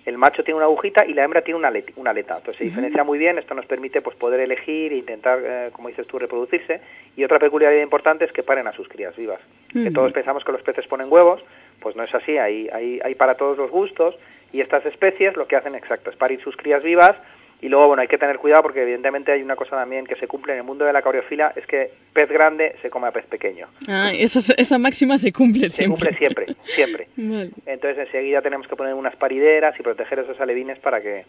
el 0.06 0.18
macho 0.20 0.44
tiene 0.44 0.58
una 0.58 0.66
agujita 0.68 1.04
y 1.06 1.14
la 1.16 1.24
hembra 1.24 1.42
tiene 1.42 1.58
una, 1.58 1.72
aleti- 1.72 1.94
una 1.96 2.12
aleta. 2.12 2.36
Entonces 2.38 2.58
se 2.60 2.64
diferencia 2.66 3.04
muy 3.04 3.18
bien, 3.18 3.40
esto 3.40 3.56
nos 3.56 3.66
permite 3.66 4.02
pues 4.04 4.16
poder 4.18 4.40
elegir 4.40 4.94
e 4.94 4.98
intentar, 4.98 5.40
eh, 5.44 5.70
como 5.74 5.88
dices 5.90 6.06
tú, 6.06 6.20
reproducirse. 6.20 6.80
Y 7.18 7.24
otra 7.24 7.40
peculiaridad 7.40 7.82
importante 7.82 8.24
es 8.24 8.32
que 8.32 8.44
paren 8.44 8.68
a 8.68 8.72
sus 8.74 8.88
crías 8.88 9.16
vivas. 9.16 9.40
Que 9.74 9.90
todos 9.92 10.14
pensamos 10.14 10.44
que 10.46 10.52
los 10.52 10.62
peces 10.62 10.86
ponen 10.86 11.12
huevos, 11.12 11.44
pues 11.80 11.96
no 11.96 12.04
es 12.04 12.14
así, 12.14 12.38
hay, 12.38 12.70
hay, 12.72 13.00
hay 13.04 13.16
para 13.16 13.34
todos 13.36 13.58
los 13.58 13.72
gustos 13.72 14.16
y 14.54 14.62
estas 14.62 14.86
especies 14.86 15.36
lo 15.36 15.48
que 15.48 15.56
hacen 15.56 15.76
exacto 15.76 16.10
es 16.10 16.16
parir 16.16 16.42
sus 16.42 16.56
crías 16.56 16.84
vivas 16.84 17.16
y 17.62 17.70
luego, 17.70 17.88
bueno, 17.88 18.02
hay 18.02 18.08
que 18.08 18.18
tener 18.18 18.38
cuidado 18.38 18.62
porque 18.64 18.82
evidentemente 18.84 19.32
hay 19.32 19.42
una 19.42 19.56
cosa 19.56 19.78
también 19.78 20.06
que 20.06 20.16
se 20.18 20.28
cumple 20.28 20.54
en 20.54 20.60
el 20.60 20.66
mundo 20.66 20.86
de 20.86 20.92
la 20.94 21.00
acuariofilia, 21.00 21.54
es 21.56 21.66
que 21.66 21.90
pez 22.14 22.30
grande 22.30 22.76
se 22.82 22.90
come 22.90 23.08
a 23.08 23.12
pez 23.12 23.26
pequeño. 23.26 23.68
Ah, 23.88 24.12
esa, 24.14 24.54
esa 24.58 24.78
máxima 24.78 25.18
se 25.18 25.32
cumple 25.32 25.70
Se 25.70 25.78
siempre. 25.78 26.10
cumple 26.10 26.18
siempre, 26.18 26.56
siempre. 26.76 27.08
Vale. 27.18 27.50
Entonces 27.66 28.06
enseguida 28.08 28.42
tenemos 28.42 28.68
que 28.68 28.76
poner 28.76 28.94
unas 28.94 29.16
parideras 29.16 29.80
y 29.80 29.84
proteger 29.84 30.20
esos 30.20 30.40
alevines 30.40 30.78
para 30.80 31.02
que 31.02 31.26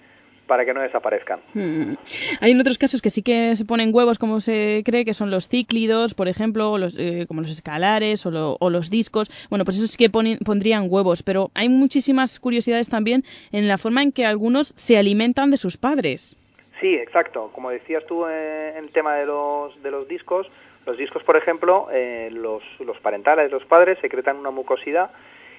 para 0.47 0.65
que 0.65 0.73
no 0.73 0.81
desaparezcan. 0.81 1.41
Mm. 1.55 1.95
Hay 2.41 2.59
otros 2.61 2.79
casos 2.79 3.03
que 3.03 3.11
sí 3.11 3.23
que 3.23 3.55
se 3.57 3.65
ponen 3.65 3.95
huevos, 3.95 4.19
como 4.19 4.41
se 4.41 4.83
cree, 4.85 5.05
que 5.05 5.15
son 5.15 5.31
los 5.31 5.49
cíclidos, 5.49 6.15
por 6.15 6.29
ejemplo, 6.29 6.71
o 6.73 6.79
los, 6.79 6.97
eh, 6.99 7.25
como 7.29 7.41
los 7.43 7.51
escalares 7.51 8.25
o, 8.27 8.31
lo- 8.31 8.57
o 8.61 8.71
los 8.71 8.91
discos. 8.91 9.29
Bueno, 9.51 9.65
pues 9.65 9.77
eso 9.79 9.87
sí 9.87 9.97
que 9.99 10.11
ponen- 10.11 10.39
pondrían 10.45 10.87
huevos, 10.89 11.23
pero 11.23 11.51
hay 11.55 11.69
muchísimas 11.69 12.39
curiosidades 12.41 12.89
también 12.89 13.25
en 13.53 13.69
la 13.69 13.79
forma 13.79 14.03
en 14.03 14.13
que 14.13 14.25
algunos 14.25 14.73
se 14.77 14.97
alimentan 14.97 15.51
de 15.51 15.57
sus 15.57 15.77
padres. 15.77 16.37
Sí, 16.81 16.95
exacto. 16.95 17.51
Como 17.55 17.71
decías 17.71 18.05
tú 18.07 18.27
eh, 18.27 18.75
en 18.77 18.85
el 18.85 18.91
tema 18.91 19.15
de 19.17 19.27
los, 19.27 19.83
de 19.83 19.91
los 19.91 20.07
discos, 20.07 20.47
los 20.85 20.97
discos, 20.99 21.23
por 21.25 21.37
ejemplo, 21.37 21.89
eh, 21.93 22.29
los, 22.33 22.63
los 22.81 22.99
parentales, 22.99 23.51
los 23.51 23.65
padres, 23.65 23.99
secretan 24.01 24.37
una 24.37 24.51
mucosidad 24.51 25.11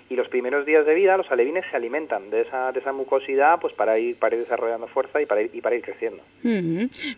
y 0.09 0.15
los 0.15 0.27
primeros 0.29 0.65
días 0.65 0.85
de 0.85 0.93
vida 0.93 1.17
los 1.17 1.29
alevines 1.31 1.65
se 1.69 1.75
alimentan 1.75 2.29
de 2.29 2.41
esa, 2.41 2.71
de 2.71 2.79
esa 2.79 2.93
mucosidad 2.93 3.59
pues 3.59 3.73
para 3.73 3.99
ir, 3.99 4.15
para 4.17 4.35
ir 4.35 4.43
desarrollando 4.43 4.87
fuerza 4.87 5.21
y 5.21 5.25
para 5.25 5.41
ir, 5.41 5.49
y 5.53 5.61
para 5.61 5.75
ir 5.75 5.81
creciendo. 5.81 6.21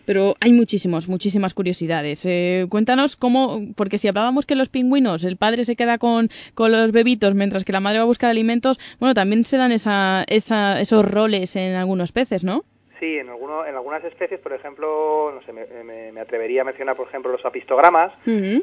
Pero 0.04 0.34
hay 0.40 0.52
muchísimos, 0.52 1.08
muchísimas 1.08 1.54
curiosidades. 1.54 2.24
Eh, 2.26 2.66
cuéntanos 2.68 3.16
cómo, 3.16 3.60
porque 3.76 3.98
si 3.98 4.08
hablábamos 4.08 4.46
que 4.46 4.54
los 4.56 4.68
pingüinos, 4.68 5.24
el 5.24 5.36
padre 5.36 5.64
se 5.64 5.76
queda 5.76 5.98
con, 5.98 6.28
con 6.54 6.72
los 6.72 6.92
bebitos 6.92 7.34
mientras 7.34 7.64
que 7.64 7.72
la 7.72 7.80
madre 7.80 7.98
va 7.98 8.04
a 8.04 8.06
buscar 8.06 8.30
alimentos, 8.30 8.78
bueno, 8.98 9.14
también 9.14 9.44
se 9.44 9.56
dan 9.56 9.72
esa, 9.72 10.24
esa, 10.28 10.80
esos 10.80 11.04
roles 11.08 11.56
en 11.56 11.74
algunos 11.74 12.12
peces, 12.12 12.44
¿no? 12.44 12.64
Sí, 12.98 13.16
en, 13.16 13.30
alguno, 13.30 13.64
en 13.64 13.74
algunas 13.74 14.04
especies, 14.04 14.40
por 14.40 14.52
ejemplo, 14.52 15.32
no 15.34 15.40
sé, 15.46 15.52
me, 15.54 15.64
me- 15.84 16.12
me 16.12 16.20
atrevería 16.20 16.60
a 16.60 16.64
mencionar, 16.64 16.96
por 16.96 17.08
ejemplo, 17.08 17.32
los 17.32 17.42
apistogramas. 17.46 18.12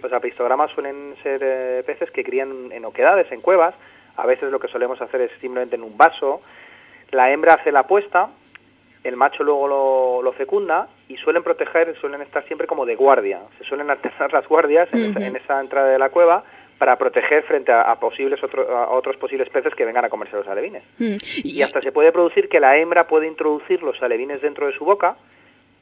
Los 0.04 0.14
apistogramas 0.14 0.70
suelen 0.76 1.16
ser 1.24 1.42
eh, 1.44 1.84
peces 1.88 2.12
que 2.12 2.24
crían 2.24 2.72
en 2.72 2.86
oquedades, 2.86 3.32
en 3.32 3.42
cuevas. 3.42 3.74
A 4.18 4.26
veces 4.26 4.52
lo 4.52 4.60
que 4.60 4.68
solemos 4.68 5.02
hacer 5.02 5.22
es 5.22 5.32
simplemente 5.40 5.76
en 5.76 5.84
un 5.84 5.98
vaso. 5.98 6.42
La 7.12 7.32
hembra 7.32 7.54
hace 7.56 7.72
la 7.72 7.84
puesta, 7.84 8.30
el 9.04 9.16
macho 9.16 9.44
luego 9.44 9.68
lo, 9.68 10.22
lo 10.22 10.32
fecunda 10.34 10.88
y 11.08 11.16
suelen 11.18 11.44
proteger, 11.44 11.96
suelen 12.02 12.22
estar 12.22 12.44
siempre 12.46 12.68
como 12.68 12.86
de 12.86 12.96
guardia. 12.96 13.40
Se 13.58 13.64
suelen 13.64 13.90
alternar 13.90 14.34
las 14.38 14.48
guardias 14.48 14.90
en, 14.94 15.06
esa, 15.12 15.20
en 15.26 15.36
esa 15.36 15.60
entrada 15.62 15.88
de 15.90 16.00
la 16.00 16.10
cueva 16.10 16.44
para 16.78 16.96
proteger 16.98 17.44
frente 17.44 17.72
a, 17.72 17.82
a 17.90 18.00
posibles 18.00 18.44
otro- 18.44 18.70
a 18.76 18.90
otros 18.92 19.18
posibles 19.18 19.50
peces 19.50 19.74
que 19.74 19.86
vengan 19.86 20.06
a 20.06 20.10
comerse 20.10 20.36
los 20.36 20.48
alevines. 20.48 20.84
Y 21.44 21.62
hasta 21.64 21.82
se 21.82 21.92
puede 21.92 22.12
producir 22.12 22.50
que 22.50 22.60
la 22.60 22.78
hembra 22.78 23.08
puede 23.08 23.26
introducir 23.28 23.82
los 23.82 24.02
alevines 24.04 24.42
dentro 24.42 24.68
de 24.68 24.74
su 24.74 24.86
boca 24.86 25.16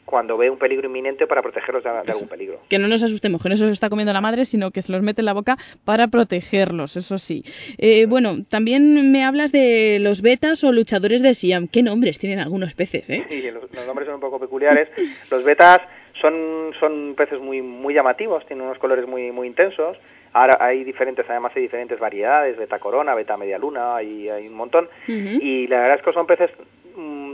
cuando 0.05 0.37
ve 0.37 0.49
un 0.49 0.57
peligro 0.57 0.87
inminente 0.87 1.27
para 1.27 1.41
protegerlos 1.41 1.83
de, 1.83 1.89
de 1.89 2.11
algún 2.11 2.27
peligro. 2.27 2.59
Que 2.69 2.77
no 2.79 2.87
nos 2.87 3.03
asustemos, 3.03 3.41
que 3.41 3.49
no 3.49 3.57
se 3.57 3.65
los 3.65 3.73
está 3.73 3.89
comiendo 3.89 4.13
la 4.13 4.21
madre, 4.21 4.45
sino 4.45 4.71
que 4.71 4.81
se 4.81 4.91
los 4.91 5.01
mete 5.01 5.21
en 5.21 5.25
la 5.25 5.33
boca 5.33 5.57
para 5.83 6.07
protegerlos, 6.07 6.95
eso 6.95 7.17
sí. 7.17 7.43
Eh, 7.77 8.05
bueno, 8.05 8.37
también 8.47 9.11
me 9.11 9.23
hablas 9.23 9.51
de 9.51 9.97
los 9.99 10.21
betas 10.21 10.63
o 10.63 10.71
luchadores 10.71 11.21
de 11.21 11.33
Siam. 11.33 11.67
¿Qué 11.67 11.83
nombres 11.83 12.19
tienen 12.19 12.39
algunos 12.39 12.73
peces, 12.75 13.09
eh? 13.09 13.25
Sí, 13.29 13.41
los, 13.51 13.63
los 13.73 13.87
nombres 13.87 14.05
son 14.05 14.15
un 14.15 14.21
poco 14.21 14.39
peculiares. 14.39 14.89
Los 15.31 15.43
betas 15.43 15.81
son, 16.21 16.71
son 16.79 17.15
peces 17.15 17.39
muy, 17.39 17.61
muy 17.61 17.93
llamativos, 17.93 18.45
tienen 18.45 18.65
unos 18.65 18.77
colores 18.77 19.07
muy, 19.07 19.31
muy 19.31 19.47
intensos. 19.47 19.97
Ahora 20.33 20.57
hay 20.59 20.83
diferentes, 20.83 21.25
además 21.29 21.53
hay 21.55 21.61
diferentes 21.61 21.97
variedades, 21.97 22.57
beta 22.57 22.77
corona, 22.77 23.15
beta 23.15 23.37
media 23.37 23.57
luna, 23.57 23.95
hay, 23.95 24.27
hay 24.27 24.47
un 24.47 24.53
montón. 24.53 24.89
Y 25.07 25.65
la 25.67 25.79
verdad 25.79 25.97
es 25.99 26.03
que 26.03 26.11
son 26.11 26.27
peces 26.27 26.51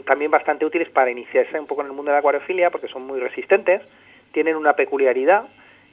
también 0.06 0.32
bastante 0.32 0.66
útiles 0.66 0.90
para 0.90 1.12
iniciarse 1.12 1.60
un 1.60 1.68
poco 1.68 1.82
en 1.82 1.88
el 1.88 1.94
mundo 1.94 2.12
de 2.12 2.16
la 2.16 2.20
acuariofilia 2.20 2.70
porque 2.70 2.88
son 2.88 3.06
muy 3.06 3.20
resistentes, 3.20 3.82
tienen 4.32 4.56
una 4.56 4.74
peculiaridad, 4.74 5.46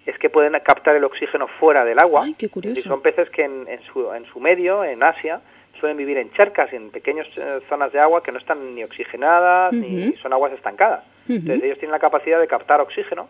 es 0.07 0.19
que 0.19 0.31
pueden 0.31 0.53
captar 0.65 0.97
el 0.97 1.05
oxígeno 1.05 1.49
fuera 1.61 1.85
del 1.85 1.99
agua. 1.99 2.27
qué 2.39 2.49
curioso. 2.49 2.81
Y 2.81 2.83
son 2.83 3.03
peces 3.03 3.29
que 3.31 3.45
en, 3.45 3.67
en 3.69 3.83
su, 3.83 4.13
en 4.13 4.25
su 4.27 4.41
medio, 4.41 4.85
en 4.85 5.03
Asia, 5.03 5.41
suelen 5.79 5.97
vivir 5.97 6.19
en 6.19 6.31
charcas, 6.33 6.73
en 6.73 6.91
pequeñas 6.91 7.27
eh, 7.37 7.61
zonas 7.69 7.93
de 7.93 8.01
agua 8.01 8.23
que 8.23 8.33
no 8.33 8.39
están 8.39 8.75
ni 8.75 8.85
oxigenadas, 8.85 9.73
ni 9.73 10.13
son 10.23 10.33
aguas 10.33 10.53
estancadas. 10.53 11.05
Entonces 11.29 11.63
ellos 11.63 11.79
tienen 11.79 11.93
la 11.93 11.99
capacidad 11.99 12.41
de 12.41 12.47
captar 12.47 12.81
oxígeno 12.81 13.29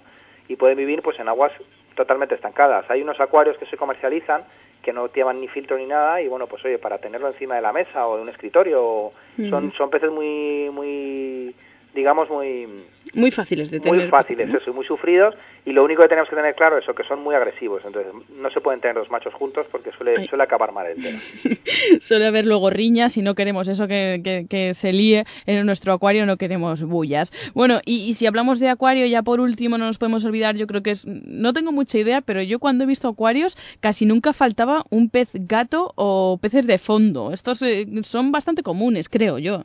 y 0.48 0.56
pueden 0.56 0.78
vivir 0.78 1.02
pues 1.02 1.18
en 1.18 1.28
aguas 1.28 1.52
totalmente 1.94 2.34
estancadas. 2.34 2.88
Hay 2.90 3.02
unos 3.02 3.20
acuarios 3.20 3.58
que 3.58 3.66
se 3.66 3.76
comercializan 3.76 4.42
que 4.82 4.92
no 4.92 5.12
llevan 5.12 5.40
ni 5.40 5.48
filtro 5.48 5.76
ni 5.76 5.86
nada 5.86 6.20
y 6.20 6.28
bueno, 6.28 6.46
pues 6.46 6.64
oye, 6.64 6.78
para 6.78 6.98
tenerlo 6.98 7.28
encima 7.28 7.56
de 7.56 7.62
la 7.62 7.72
mesa 7.72 8.06
o 8.06 8.16
de 8.16 8.22
un 8.22 8.28
escritorio, 8.28 9.12
son 9.50 9.72
son 9.76 9.90
peces 9.90 10.10
muy 10.10 10.70
muy 10.72 11.54
digamos, 11.98 12.30
muy 12.30 12.66
Muy 13.14 13.30
fáciles 13.30 13.70
de 13.70 13.80
tener. 13.80 14.00
muy 14.00 14.08
fáciles, 14.08 14.48
eso, 14.48 14.70
y 14.70 14.72
muy 14.72 14.86
sufridos, 14.86 15.34
y 15.66 15.72
lo 15.72 15.84
único 15.84 16.02
que 16.02 16.08
tenemos 16.08 16.28
que 16.30 16.36
tener 16.36 16.54
claro 16.54 16.78
es 16.78 16.84
eso, 16.84 16.94
que 16.94 17.02
son 17.04 17.20
muy 17.22 17.34
agresivos, 17.34 17.82
entonces 17.84 18.12
no 18.38 18.50
se 18.50 18.60
pueden 18.60 18.80
tener 18.80 18.96
dos 18.96 19.10
machos 19.10 19.34
juntos 19.34 19.66
porque 19.72 19.90
suele, 19.92 20.14
Ay. 20.18 20.28
suele 20.28 20.44
acabar 20.44 20.72
mal 20.72 20.86
el 20.86 21.02
tema. 21.02 21.18
Suele 22.00 22.26
haber 22.26 22.46
luego 22.46 22.70
riñas 22.70 23.16
y 23.16 23.22
no 23.22 23.34
queremos 23.34 23.68
eso 23.68 23.86
que, 23.88 24.20
que- 24.24 24.46
que 24.48 24.74
se 24.74 24.92
líe 24.92 25.24
en 25.46 25.64
nuestro 25.66 25.92
acuario, 25.92 26.26
no 26.26 26.36
queremos 26.36 26.82
bullas. 26.82 27.32
Bueno, 27.54 27.80
y, 27.84 28.08
y 28.08 28.14
si 28.14 28.26
hablamos 28.26 28.60
de 28.60 28.68
acuario, 28.68 29.06
ya 29.06 29.22
por 29.22 29.40
último 29.40 29.78
no 29.78 29.86
nos 29.86 29.98
podemos 29.98 30.24
olvidar, 30.24 30.56
yo 30.56 30.66
creo 30.66 30.82
que 30.82 30.92
es, 30.92 31.04
no 31.06 31.52
tengo 31.52 31.72
mucha 31.72 31.98
idea, 31.98 32.20
pero 32.20 32.40
yo 32.42 32.58
cuando 32.58 32.84
he 32.84 32.86
visto 32.86 33.08
acuarios 33.08 33.56
casi 33.80 34.06
nunca 34.06 34.32
faltaba 34.32 34.84
un 34.90 35.10
pez 35.10 35.30
gato 35.34 35.92
o 35.96 36.38
peces 36.40 36.66
de 36.66 36.78
fondo. 36.78 37.32
Estos 37.32 37.62
eh, 37.62 37.86
son 38.02 38.32
bastante 38.32 38.62
comunes, 38.62 39.08
creo 39.08 39.38
yo. 39.38 39.64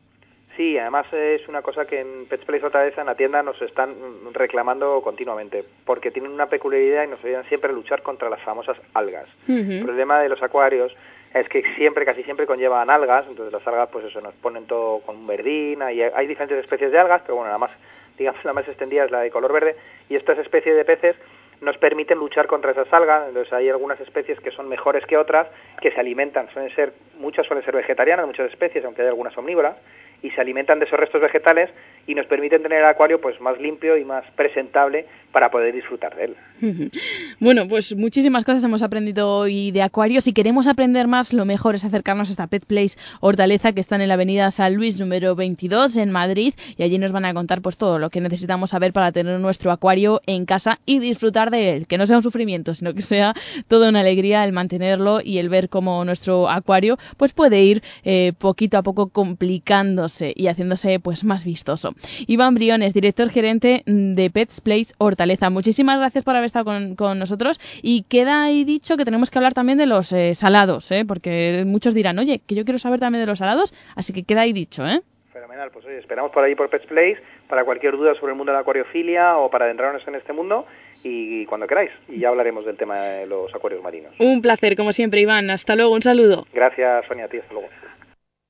Sí, 0.55 0.77
además 0.77 1.11
es 1.11 1.47
una 1.47 1.63
cosa 1.63 1.85
que 1.85 1.99
en 1.99 2.27
Pets 2.27 2.45
Place 2.45 2.61
Fortaleza, 2.61 3.01
en 3.01 3.07
la 3.07 3.15
tienda, 3.15 3.41
nos 3.41 3.59
están 3.61 3.95
reclamando 4.33 5.01
continuamente, 5.01 5.63
porque 5.83 6.11
tienen 6.11 6.31
una 6.31 6.45
peculiaridad 6.45 7.05
y 7.05 7.07
nos 7.07 7.23
ayudan 7.23 7.45
siempre 7.45 7.71
a 7.71 7.73
luchar 7.73 8.03
contra 8.03 8.29
las 8.29 8.39
famosas 8.41 8.77
algas. 8.93 9.27
El 9.47 9.83
problema 9.83 10.19
de 10.21 10.29
los 10.29 10.43
acuarios 10.43 10.95
es 11.33 11.49
que 11.49 11.63
siempre, 11.75 12.05
casi 12.05 12.23
siempre 12.23 12.45
conllevan 12.45 12.91
algas, 12.91 13.25
entonces 13.27 13.51
las 13.51 13.65
algas 13.65 13.89
pues 13.91 14.05
eso 14.05 14.21
nos 14.21 14.35
ponen 14.35 14.67
todo 14.67 14.99
con 14.99 15.15
un 15.17 15.27
verdín, 15.27 15.79
y 15.79 16.01
hay, 16.01 16.11
hay 16.13 16.27
diferentes 16.27 16.59
especies 16.59 16.91
de 16.91 16.99
algas, 16.99 17.23
pero 17.23 17.37
bueno, 17.37 17.51
la 17.51 17.57
más, 17.57 17.71
digamos, 18.19 18.43
la 18.45 18.53
más 18.53 18.67
extendida 18.67 19.05
es 19.05 19.11
la 19.11 19.21
de 19.21 19.31
color 19.31 19.51
verde, 19.51 19.75
y 20.07 20.15
estas 20.15 20.37
especies 20.37 20.75
de 20.75 20.85
peces 20.85 21.15
nos 21.61 21.77
permiten 21.77 22.19
luchar 22.19 22.45
contra 22.45 22.71
esas 22.71 22.91
algas, 22.93 23.27
entonces 23.27 23.51
hay 23.53 23.69
algunas 23.69 23.99
especies 24.01 24.39
que 24.41 24.51
son 24.51 24.69
mejores 24.69 25.03
que 25.07 25.17
otras, 25.17 25.47
que 25.81 25.91
se 25.91 25.99
alimentan, 25.99 26.47
suelen 26.53 26.75
ser, 26.75 26.93
muchas 27.17 27.47
suelen 27.47 27.65
ser 27.65 27.75
vegetarianas, 27.75 28.27
muchas 28.27 28.51
especies, 28.51 28.85
aunque 28.85 29.01
hay 29.01 29.07
algunas 29.07 29.35
omnívoras, 29.35 29.77
y 30.24 30.32
se 30.32 30.41
alimentan 30.41 30.80
de 30.80 30.86
esos 30.86 30.99
restos 30.99 31.21
vegetales 31.21 31.69
y 32.05 32.15
nos 32.15 32.25
permiten 32.25 32.61
tener 32.61 32.79
el 32.79 32.85
acuario 32.85 33.19
pues 33.21 33.39
más 33.39 33.59
limpio 33.59 33.97
y 33.97 34.03
más 34.03 34.23
presentable 34.35 35.05
para 35.31 35.49
poder 35.49 35.73
disfrutar 35.73 36.15
de 36.15 36.25
él. 36.25 36.35
Bueno, 37.39 37.67
pues 37.67 37.93
muchísimas 37.95 38.45
cosas 38.45 38.63
hemos 38.63 38.83
aprendido 38.83 39.29
hoy 39.29 39.71
de 39.71 39.81
acuarios. 39.81 40.23
Si 40.23 40.33
queremos 40.33 40.67
aprender 40.67 41.07
más, 41.07 41.33
lo 41.33 41.43
mejor 41.43 41.75
es 41.75 41.83
acercarnos 41.83 42.29
a 42.29 42.31
esta 42.31 42.47
Pet 42.47 42.65
Place 42.65 42.97
Hortaleza 43.19 43.73
que 43.73 43.81
está 43.81 43.95
en 43.97 44.07
la 44.07 44.13
avenida 44.13 44.49
San 44.51 44.75
Luis 44.75 44.99
número 44.99 45.35
22 45.35 45.97
en 45.97 46.11
Madrid 46.11 46.53
y 46.77 46.83
allí 46.83 46.97
nos 46.99 47.11
van 47.11 47.25
a 47.25 47.33
contar 47.33 47.61
pues 47.61 47.75
todo 47.75 47.99
lo 47.99 48.09
que 48.09 48.21
necesitamos 48.21 48.69
saber 48.69 48.93
para 48.93 49.11
tener 49.11 49.39
nuestro 49.39 49.71
acuario 49.71 50.21
en 50.25 50.45
casa 50.45 50.79
y 50.85 50.99
disfrutar 50.99 51.51
de 51.51 51.71
él. 51.71 51.87
Que 51.87 51.97
no 51.97 52.07
sea 52.07 52.17
un 52.17 52.23
sufrimiento, 52.23 52.73
sino 52.73 52.93
que 52.93 53.01
sea 53.01 53.33
toda 53.67 53.89
una 53.89 54.01
alegría 54.01 54.45
el 54.45 54.53
mantenerlo 54.53 55.19
y 55.21 55.39
el 55.39 55.49
ver 55.49 55.67
cómo 55.67 56.05
nuestro 56.05 56.49
acuario 56.49 56.97
pues 57.17 57.33
puede 57.33 57.61
ir 57.63 57.81
eh, 58.05 58.31
poquito 58.37 58.77
a 58.77 58.83
poco 58.83 59.07
complicándose 59.09 60.33
y 60.35 60.47
haciéndose 60.47 60.99
pues 60.99 61.23
más 61.23 61.43
vistoso. 61.43 61.92
Iván 62.27 62.55
Briones, 62.55 62.93
director 62.93 63.29
gerente 63.29 63.83
de 63.85 64.29
Pets 64.29 64.61
Place 64.61 64.93
Hortaleza. 64.97 65.49
Muchísimas 65.49 65.97
gracias 65.97 66.23
por 66.23 66.35
haber 66.35 66.45
estado 66.45 66.65
con, 66.65 66.95
con 66.95 67.19
nosotros 67.19 67.59
y 67.81 68.03
queda 68.03 68.43
ahí 68.43 68.63
dicho 68.63 68.97
que 68.97 69.05
tenemos 69.05 69.31
que 69.31 69.39
hablar 69.39 69.53
también 69.53 69.77
de 69.77 69.85
los 69.85 70.11
eh, 70.13 70.35
salados, 70.35 70.91
¿eh? 70.91 71.05
porque 71.07 71.63
muchos 71.65 71.93
dirán, 71.93 72.19
oye, 72.19 72.39
que 72.45 72.55
yo 72.55 72.63
quiero 72.65 72.79
saber 72.79 72.99
también 72.99 73.21
de 73.21 73.27
los 73.27 73.39
salados, 73.39 73.73
así 73.95 74.13
que 74.13 74.23
queda 74.23 74.41
ahí 74.41 74.53
dicho, 74.53 74.85
¿eh? 74.85 75.01
Fenomenal, 75.31 75.71
pues 75.71 75.85
oye, 75.85 75.97
esperamos 75.97 76.31
por 76.31 76.43
ahí 76.43 76.53
por 76.55 76.69
Pets 76.69 76.85
Place 76.85 77.17
para 77.47 77.65
cualquier 77.65 77.97
duda 77.97 78.13
sobre 78.15 78.31
el 78.33 78.37
mundo 78.37 78.51
de 78.51 78.57
la 78.57 78.61
acuariofilia 78.61 79.37
o 79.37 79.49
para 79.49 79.65
adentrarnos 79.65 80.07
en 80.07 80.15
este 80.15 80.31
mundo 80.31 80.67
y 81.03 81.45
cuando 81.47 81.67
queráis. 81.67 81.91
Y 82.07 82.19
ya 82.19 82.29
hablaremos 82.29 82.65
del 82.65 82.77
tema 82.77 82.99
de 82.99 83.27
los 83.27 83.53
acuarios 83.53 83.83
marinos. 83.83 84.13
Un 84.19 84.41
placer, 84.41 84.75
como 84.75 84.93
siempre, 84.93 85.19
Iván. 85.21 85.49
Hasta 85.49 85.75
luego, 85.75 85.93
un 85.93 86.01
saludo. 86.01 86.45
Gracias, 86.53 87.05
Sonia, 87.07 87.25
a 87.25 87.27
ti, 87.27 87.37
hasta 87.37 87.53
luego. 87.53 87.67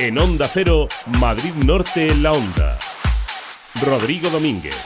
En 0.00 0.16
Onda 0.16 0.46
Cero, 0.46 0.86
Madrid 1.18 1.52
Norte 1.66 2.06
en 2.06 2.22
la 2.22 2.30
Onda. 2.30 2.78
Rodrigo 3.84 4.30
Domínguez. 4.30 4.76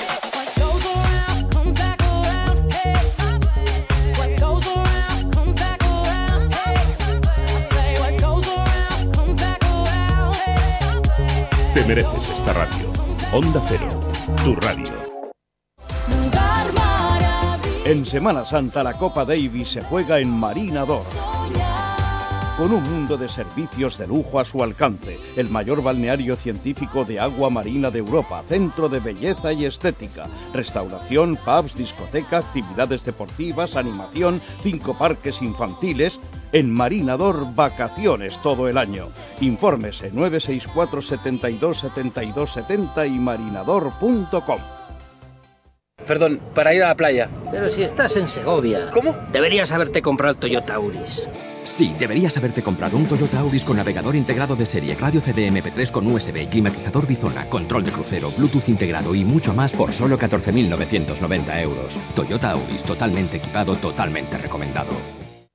Te 11.74 11.84
mereces 11.84 12.30
esta 12.30 12.54
radio. 12.54 12.90
Onda 13.32 13.62
Cero, 13.68 13.88
tu 14.42 14.56
radio. 14.56 15.11
En 17.84 18.06
Semana 18.06 18.44
Santa 18.44 18.84
la 18.84 18.94
Copa 18.94 19.24
Davis 19.24 19.70
se 19.70 19.82
juega 19.82 20.20
en 20.20 20.30
Marinador. 20.30 21.02
Con 22.56 22.70
un 22.70 22.82
mundo 22.84 23.16
de 23.16 23.28
servicios 23.28 23.98
de 23.98 24.06
lujo 24.06 24.38
a 24.38 24.44
su 24.44 24.62
alcance, 24.62 25.18
el 25.36 25.50
mayor 25.50 25.82
balneario 25.82 26.36
científico 26.36 27.04
de 27.04 27.18
agua 27.18 27.50
marina 27.50 27.90
de 27.90 27.98
Europa, 27.98 28.44
centro 28.46 28.88
de 28.88 29.00
belleza 29.00 29.52
y 29.52 29.64
estética, 29.64 30.28
restauración, 30.54 31.36
pubs, 31.44 31.74
discoteca, 31.74 32.38
actividades 32.38 33.04
deportivas, 33.04 33.74
animación, 33.74 34.40
cinco 34.62 34.96
parques 34.96 35.42
infantiles. 35.42 36.20
En 36.52 36.72
Marinador, 36.72 37.52
vacaciones 37.52 38.40
todo 38.42 38.68
el 38.68 38.78
año. 38.78 39.06
Infórmese 39.40 40.12
964 40.12 41.02
72 41.02 41.78
72 41.78 42.52
70 42.52 43.06
y 43.06 43.18
marinador.com. 43.18 44.60
Perdón, 46.06 46.40
para 46.54 46.74
ir 46.74 46.82
a 46.82 46.88
la 46.88 46.94
playa. 46.96 47.28
Pero 47.50 47.70
si 47.70 47.82
estás 47.82 48.16
en 48.16 48.28
Segovia. 48.28 48.90
¿Cómo? 48.92 49.16
Deberías 49.32 49.72
haberte 49.72 50.02
comprado 50.02 50.34
el 50.34 50.38
Toyota 50.38 50.74
Auris. 50.74 51.26
Sí, 51.64 51.94
deberías 51.98 52.36
haberte 52.36 52.62
comprado 52.62 52.96
un 52.96 53.06
Toyota 53.06 53.38
Auris 53.38 53.64
con 53.64 53.76
navegador 53.76 54.16
integrado 54.16 54.56
de 54.56 54.66
serie, 54.66 54.96
radio 54.96 55.20
CD 55.20 55.48
MP3 55.48 55.90
con 55.90 56.06
USB, 56.06 56.48
climatizador 56.48 57.06
bizona, 57.06 57.48
control 57.48 57.84
de 57.84 57.92
crucero, 57.92 58.32
Bluetooth 58.36 58.68
integrado 58.68 59.14
y 59.14 59.24
mucho 59.24 59.54
más 59.54 59.72
por 59.72 59.92
solo 59.92 60.18
14.990 60.18 61.62
euros. 61.62 61.96
Toyota 62.14 62.50
Auris, 62.50 62.82
totalmente 62.82 63.36
equipado, 63.36 63.76
totalmente 63.76 64.38
recomendado. 64.38 64.90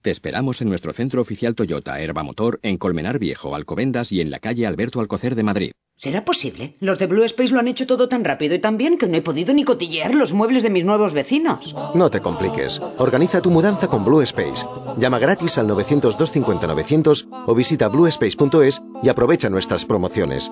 Te 0.02 0.12
esperamos 0.12 0.62
en 0.62 0.70
nuestro 0.70 0.94
centro 0.94 1.22
oficial 1.22 1.54
Toyota 1.56 2.00
Herba 2.00 2.24
Motor 2.24 2.60
en 2.64 2.78
Colmenar 2.78 3.20
Viejo, 3.20 3.56
Alcobendas 3.56 4.12
y 4.14 4.22
en 4.22 4.32
la 4.32 4.40
calle 4.40 4.66
Alberto 4.66 5.02
Alcocer 5.02 5.36
de 5.36 5.44
Madrid. 5.44 5.72
¿Será 6.00 6.24
posible? 6.24 6.76
Los 6.80 7.00
de 7.00 7.08
Blue 7.08 7.24
Space 7.24 7.52
lo 7.52 7.60
han 7.60 7.68
hecho 7.68 7.88
todo 7.88 8.08
tan 8.08 8.24
rápido 8.24 8.54
y 8.54 8.60
tan 8.60 8.78
bien 8.78 9.00
que 9.00 9.08
no 9.08 9.18
he 9.18 9.22
podido 9.22 9.52
ni 9.56 9.64
cotillear 9.64 10.14
los 10.14 10.32
muebles 10.32 10.62
de 10.62 10.70
mis 10.70 10.86
nuevos 10.86 11.14
vecinos. 11.14 11.74
No 11.96 12.12
te 12.12 12.22
compliques. 12.22 12.80
Organiza 13.00 13.42
tu 13.42 13.50
mudanza 13.50 13.88
con 13.88 14.06
Blue 14.06 14.22
Space. 14.22 14.68
Llama 14.98 15.18
gratis 15.18 15.58
al 15.58 15.68
900-250-900 15.68 17.44
o 17.48 17.56
visita 17.56 17.88
bluespace.es 17.88 18.84
y 19.02 19.10
aprovecha 19.10 19.50
nuestras 19.50 19.86
promociones. 19.86 20.52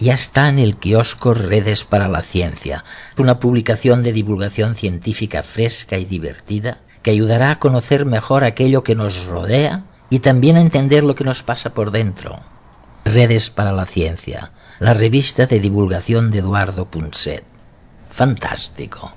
Ya 0.00 0.14
está 0.14 0.48
en 0.48 0.60
el 0.60 0.76
kiosco 0.76 1.34
Redes 1.34 1.84
para 1.84 2.08
la 2.08 2.22
Ciencia, 2.22 2.84
una 3.16 3.40
publicación 3.40 4.04
de 4.04 4.12
divulgación 4.12 4.76
científica 4.76 5.42
fresca 5.42 5.98
y 5.98 6.04
divertida 6.04 6.78
que 7.02 7.10
ayudará 7.10 7.50
a 7.50 7.58
conocer 7.58 8.04
mejor 8.04 8.44
aquello 8.44 8.84
que 8.84 8.94
nos 8.94 9.26
rodea 9.26 9.84
y 10.08 10.20
también 10.20 10.56
a 10.56 10.60
entender 10.60 11.02
lo 11.02 11.16
que 11.16 11.24
nos 11.24 11.42
pasa 11.42 11.74
por 11.74 11.90
dentro. 11.90 12.38
Redes 13.04 13.50
para 13.50 13.72
la 13.72 13.86
Ciencia, 13.86 14.52
la 14.78 14.94
revista 14.94 15.46
de 15.46 15.58
divulgación 15.58 16.30
de 16.30 16.38
Eduardo 16.38 16.86
Punset. 16.86 17.44
Fantástico. 18.10 19.12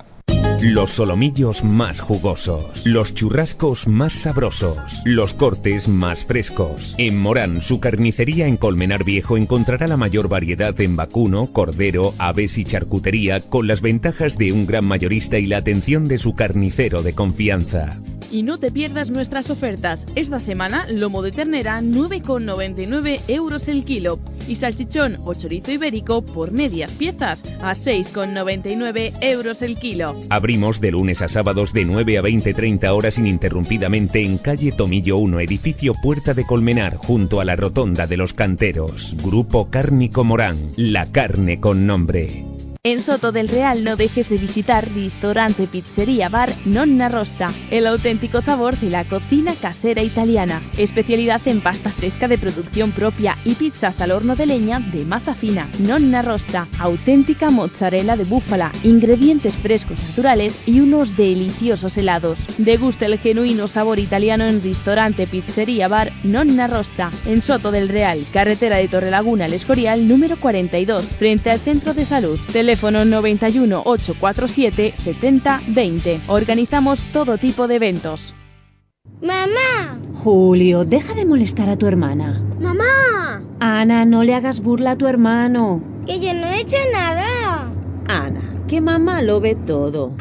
Los 0.62 0.90
solomillos 0.90 1.64
más 1.64 2.00
jugosos. 2.00 2.86
Los 2.86 3.14
churrascos 3.14 3.88
más 3.88 4.12
sabrosos. 4.12 4.76
Los 5.04 5.34
cortes 5.34 5.88
más 5.88 6.24
frescos. 6.24 6.94
En 6.98 7.18
Morán, 7.18 7.60
su 7.60 7.80
carnicería 7.80 8.46
en 8.46 8.56
Colmenar 8.56 9.02
Viejo 9.02 9.36
encontrará 9.36 9.88
la 9.88 9.96
mayor 9.96 10.28
variedad 10.28 10.80
en 10.80 10.94
vacuno, 10.94 11.48
cordero, 11.48 12.14
aves 12.18 12.58
y 12.58 12.64
charcutería 12.64 13.40
con 13.40 13.66
las 13.66 13.80
ventajas 13.80 14.38
de 14.38 14.52
un 14.52 14.64
gran 14.68 14.84
mayorista 14.84 15.36
y 15.40 15.46
la 15.46 15.56
atención 15.56 16.06
de 16.06 16.20
su 16.20 16.36
carnicero 16.36 17.02
de 17.02 17.12
confianza. 17.12 17.98
Y 18.32 18.44
no 18.44 18.58
te 18.58 18.70
pierdas 18.70 19.10
nuestras 19.10 19.50
ofertas. 19.50 20.06
Esta 20.14 20.38
semana, 20.38 20.86
lomo 20.88 21.20
de 21.20 21.32
ternera 21.32 21.82
9,99 21.82 23.20
euros 23.28 23.68
el 23.68 23.84
kilo. 23.84 24.20
Y 24.48 24.56
salchichón 24.56 25.18
o 25.26 25.34
chorizo 25.34 25.70
ibérico 25.70 26.22
por 26.22 26.50
medias 26.50 26.92
piezas 26.92 27.42
a 27.60 27.74
6,99 27.74 29.12
euros 29.20 29.60
el 29.60 29.76
kilo. 29.76 30.18
De 30.52 30.90
lunes 30.90 31.22
a 31.22 31.30
sábados 31.30 31.72
de 31.72 31.86
9 31.86 32.18
a 32.18 32.22
20-30 32.22 32.90
horas 32.90 33.16
ininterrumpidamente 33.16 34.22
en 34.22 34.36
calle 34.36 34.70
Tomillo 34.70 35.16
1, 35.16 35.40
edificio 35.40 35.94
Puerta 35.94 36.34
de 36.34 36.44
Colmenar, 36.44 36.96
junto 36.96 37.40
a 37.40 37.46
la 37.46 37.56
Rotonda 37.56 38.06
de 38.06 38.18
los 38.18 38.34
Canteros. 38.34 39.14
Grupo 39.24 39.70
Cárnico 39.70 40.24
Morán, 40.24 40.72
la 40.76 41.06
carne 41.06 41.58
con 41.58 41.86
nombre. 41.86 42.44
En 42.84 43.00
Soto 43.00 43.30
del 43.30 43.48
Real 43.48 43.84
no 43.84 43.94
dejes 43.94 44.28
de 44.28 44.38
visitar 44.38 44.90
Ristorante 44.92 45.68
Pizzería 45.68 46.28
Bar 46.28 46.52
Nonna 46.64 47.08
Rossa, 47.08 47.48
el 47.70 47.86
auténtico 47.86 48.42
sabor 48.42 48.76
de 48.80 48.90
la 48.90 49.04
cocina 49.04 49.54
casera 49.54 50.02
italiana. 50.02 50.60
Especialidad 50.76 51.40
en 51.46 51.60
pasta 51.60 51.90
fresca 51.90 52.26
de 52.26 52.38
producción 52.38 52.90
propia 52.90 53.38
y 53.44 53.54
pizzas 53.54 54.00
al 54.00 54.10
horno 54.10 54.34
de 54.34 54.46
leña 54.46 54.80
de 54.80 55.04
masa 55.04 55.32
fina. 55.32 55.68
Nonna 55.78 56.22
Rossa, 56.22 56.66
auténtica 56.80 57.50
mozzarella 57.50 58.16
de 58.16 58.24
búfala, 58.24 58.72
ingredientes 58.82 59.54
frescos 59.54 60.00
naturales 60.00 60.66
y 60.66 60.80
unos 60.80 61.16
deliciosos 61.16 61.96
helados. 61.96 62.40
Degusta 62.58 63.06
el 63.06 63.16
genuino 63.20 63.68
sabor 63.68 64.00
italiano 64.00 64.42
en 64.42 64.60
Ristorante 64.60 65.28
Pizzería 65.28 65.86
Bar 65.86 66.10
Nonna 66.24 66.66
Rossa, 66.66 67.12
en 67.26 67.44
Soto 67.44 67.70
del 67.70 67.88
Real, 67.88 68.18
carretera 68.32 68.78
de 68.78 68.88
Torrelaguna 68.88 69.44
al 69.44 69.52
Escorial 69.52 70.08
número 70.08 70.36
42, 70.36 71.04
frente 71.04 71.52
al 71.52 71.60
Centro 71.60 71.94
de 71.94 72.04
Salud. 72.04 72.40
Teléfono 72.72 73.04
91 73.04 73.82
847 73.84 74.94
70 74.96 75.60
20. 75.66 76.20
Organizamos 76.28 77.04
todo 77.12 77.36
tipo 77.36 77.68
de 77.68 77.74
eventos. 77.74 78.34
¡Mamá! 79.20 80.00
Julio, 80.24 80.86
deja 80.86 81.12
de 81.12 81.26
molestar 81.26 81.68
a 81.68 81.76
tu 81.76 81.86
hermana. 81.86 82.42
¡Mamá! 82.58 83.42
Ana, 83.60 84.06
no 84.06 84.24
le 84.24 84.34
hagas 84.34 84.60
burla 84.60 84.92
a 84.92 84.96
tu 84.96 85.06
hermano. 85.06 85.82
Que 86.06 86.18
yo 86.18 86.32
no 86.32 86.46
he 86.46 86.62
hecho 86.62 86.78
nada. 86.94 87.70
Ana, 88.08 88.54
que 88.68 88.80
mamá 88.80 89.20
lo 89.20 89.38
ve 89.40 89.54
todo. 89.54 90.12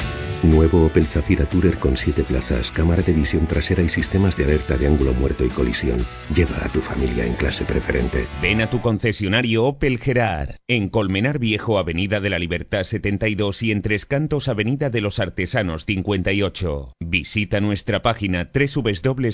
Nuevo 0.43 0.87
Opel 0.87 1.05
Zafira 1.05 1.45
Tourer 1.45 1.77
con 1.77 1.95
7 1.95 2.23
plazas, 2.23 2.71
cámara 2.71 3.03
de 3.03 3.13
visión 3.13 3.45
trasera 3.45 3.83
y 3.83 3.89
sistemas 3.89 4.35
de 4.35 4.45
alerta 4.45 4.75
de 4.75 4.87
ángulo 4.87 5.13
muerto 5.13 5.45
y 5.45 5.49
colisión. 5.49 6.03
Lleva 6.33 6.65
a 6.65 6.71
tu 6.71 6.81
familia 6.81 7.25
en 7.25 7.35
clase 7.35 7.63
preferente. 7.63 8.27
Ven 8.41 8.59
a 8.59 8.67
tu 8.67 8.81
concesionario 8.81 9.65
Opel 9.65 9.99
Gerard, 9.99 10.55
en 10.67 10.89
Colmenar 10.89 11.37
Viejo, 11.37 11.77
Avenida 11.77 12.19
de 12.19 12.31
la 12.31 12.39
Libertad 12.39 12.85
72 12.85 13.61
y 13.61 13.71
en 13.71 13.83
Tres 13.83 14.07
Cantos, 14.07 14.47
Avenida 14.47 14.89
de 14.89 15.01
los 15.01 15.19
Artesanos 15.19 15.85
58. 15.85 16.93
Visita 16.99 17.61
nuestra 17.61 18.01
página 18.01 18.49
www.gerard.es. 18.51 19.29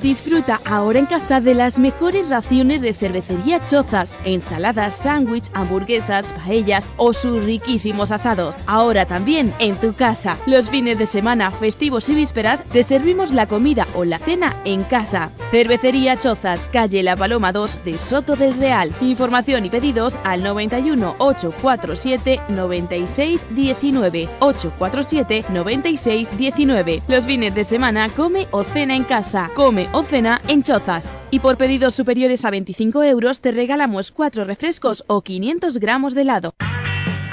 Disfruta 0.00 0.60
ahora 0.64 1.00
en 1.00 1.06
casa 1.06 1.40
de 1.40 1.54
las 1.54 1.80
mejores 1.80 2.28
raciones 2.28 2.80
de 2.82 2.92
cervecería 2.92 3.64
Chozas, 3.64 4.16
ensaladas, 4.24 4.94
sándwich, 4.94 5.50
hamburguesas, 5.54 6.32
paellas 6.32 6.88
o 6.98 7.12
sus 7.12 7.42
riquísimos 7.42 8.12
asados. 8.12 8.54
Ahora 8.66 8.91
también 9.06 9.52
en 9.58 9.76
tu 9.76 9.94
casa. 9.94 10.36
Los 10.46 10.70
fines 10.70 10.98
de 10.98 11.06
semana, 11.06 11.50
festivos 11.50 12.08
y 12.08 12.14
vísperas 12.14 12.62
te 12.64 12.82
servimos 12.82 13.32
la 13.32 13.46
comida 13.46 13.86
o 13.94 14.04
la 14.04 14.18
cena 14.18 14.54
en 14.64 14.84
casa. 14.84 15.30
Cervecería 15.50 16.16
Chozas, 16.18 16.60
calle 16.72 17.02
La 17.02 17.16
Paloma 17.16 17.52
2 17.52 17.84
de 17.84 17.98
Soto 17.98 18.36
del 18.36 18.56
Real. 18.58 18.92
Información 19.00 19.64
y 19.64 19.70
pedidos 19.70 20.18
al 20.24 20.42
91 20.42 21.16
847 21.18 22.40
96 22.50 23.46
19 23.50 24.28
847 24.40 25.44
96 25.48 26.36
19. 26.36 27.02
Los 27.08 27.24
fines 27.24 27.54
de 27.54 27.64
semana 27.64 28.10
come 28.10 28.46
o 28.50 28.62
cena 28.62 28.94
en 28.94 29.04
casa. 29.04 29.50
Come 29.54 29.88
o 29.92 30.02
cena 30.02 30.40
en 30.48 30.62
Chozas. 30.62 31.16
Y 31.30 31.40
por 31.40 31.56
pedidos 31.56 31.94
superiores 31.94 32.44
a 32.44 32.50
25 32.50 33.02
euros 33.04 33.40
te 33.40 33.52
regalamos 33.52 34.10
4 34.10 34.44
refrescos 34.44 35.04
o 35.06 35.22
500 35.22 35.78
gramos 35.78 36.14
de 36.14 36.22
helado. 36.22 36.54